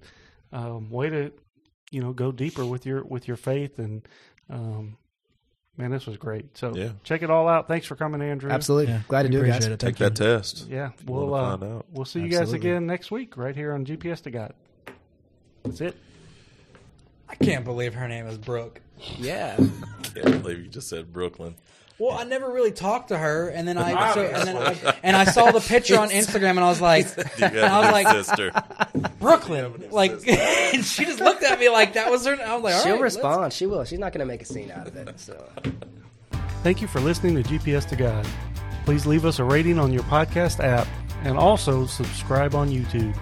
um, 0.53 0.89
way 0.89 1.09
to, 1.09 1.31
you 1.91 2.01
know, 2.01 2.13
go 2.13 2.31
deeper 2.31 2.65
with 2.65 2.85
your 2.85 3.03
with 3.03 3.27
your 3.27 3.37
faith, 3.37 3.77
and 3.77 4.07
um, 4.49 4.97
man, 5.77 5.91
this 5.91 6.06
was 6.06 6.18
great. 6.18 6.57
So 6.57 6.73
Yeah. 6.76 6.89
check 7.03 7.23
it 7.23 7.30
all 7.30 7.48
out. 7.48 7.68
Thanks 7.68 7.85
for 7.88 7.95
coming, 7.95 8.22
Andrew. 8.22 8.52
Absolutely. 8.52 8.93
yeah, 8.93 9.02
Glad 9.07 9.23
to 9.23 9.30
we 9.30 9.35
do 9.35 9.43
it, 9.43 9.48
guys. 9.48 9.65
it. 9.65 9.69
Take 9.80 9.98
Thank 9.98 9.98
that 9.98 10.15
test. 10.15 10.68
Yeah, 10.69 10.91
we'll 11.06 11.34
uh, 11.34 11.57
find 11.57 11.64
out. 11.73 11.85
we'll 11.91 12.06
see 12.06 12.22
you 12.22 12.30
guys 12.30 12.53
again 12.53 12.85
next 12.85 13.11
week 13.11 13.38
right 13.38 13.56
here 13.56 13.73
on 13.73 13.85
GPS 13.85 14.22
to 14.23 14.31
God. 14.31 14.53
That's 15.64 15.81
it. 15.81 15.95
I 17.30 17.35
can't 17.35 17.64
believe 17.64 17.93
her 17.93 18.07
name 18.07 18.27
is 18.27 18.38
Brooke. 18.38 18.81
Yeah. 19.18 19.56
Can't 20.14 20.43
believe 20.43 20.60
you 20.60 20.68
just 20.68 20.89
said 20.89 21.14
Brooklyn. 21.14 21.56
Well, 22.01 22.17
I 22.17 22.23
never 22.23 22.49
really 22.51 22.71
talked 22.71 23.09
to 23.09 23.17
her, 23.17 23.49
and 23.49 23.67
then 23.67 23.77
I 23.77 24.11
so, 24.15 24.21
and 24.23 24.47
then 24.47 24.57
I, 24.57 24.95
and 25.03 25.15
I 25.15 25.25
saw 25.25 25.51
the 25.51 25.59
picture 25.59 25.99
on 25.99 26.09
Instagram, 26.21 26.51
and 26.51 26.61
I 26.61 26.69
was 26.69 26.81
like, 26.81 27.05
You 27.17 27.23
got 27.37 27.55
I 27.55 27.79
was 27.79 27.91
like, 27.91 28.07
sister. 28.07 28.51
Brooklyn, 29.19 29.83
like, 29.91 30.27
and 30.27 30.83
she 30.83 31.05
just 31.05 31.19
looked 31.19 31.43
at 31.43 31.59
me 31.59 31.69
like 31.69 31.93
that 31.93 32.09
was 32.09 32.25
her. 32.25 32.33
I 32.41 32.55
was 32.55 32.63
like, 32.63 32.73
all 32.73 32.81
She'll 32.81 32.93
right, 32.93 33.01
let's- 33.01 33.15
respond. 33.15 33.53
She 33.53 33.67
will. 33.67 33.83
She's 33.85 33.99
not 33.99 34.13
going 34.13 34.21
to 34.21 34.25
make 34.25 34.41
a 34.41 34.45
scene 34.45 34.71
out 34.71 34.87
of 34.87 34.95
it. 34.95 35.19
So. 35.19 35.47
Thank 36.63 36.81
you 36.81 36.87
for 36.87 36.99
listening 36.99 37.35
to 37.41 37.47
GPS 37.47 37.87
to 37.89 37.95
God. 37.95 38.25
Please 38.83 39.05
leave 39.05 39.23
us 39.23 39.37
a 39.37 39.43
rating 39.43 39.77
on 39.77 39.93
your 39.93 40.03
podcast 40.03 40.59
app 40.59 40.87
and 41.23 41.37
also 41.37 41.85
subscribe 41.85 42.55
on 42.55 42.69
YouTube. 42.69 43.15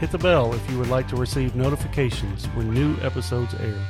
Hit 0.00 0.10
the 0.10 0.18
bell 0.18 0.52
if 0.52 0.68
you 0.68 0.78
would 0.80 0.88
like 0.88 1.06
to 1.08 1.16
receive 1.16 1.54
notifications 1.54 2.46
when 2.48 2.74
new 2.74 2.96
episodes 3.02 3.54
air. 3.54 3.86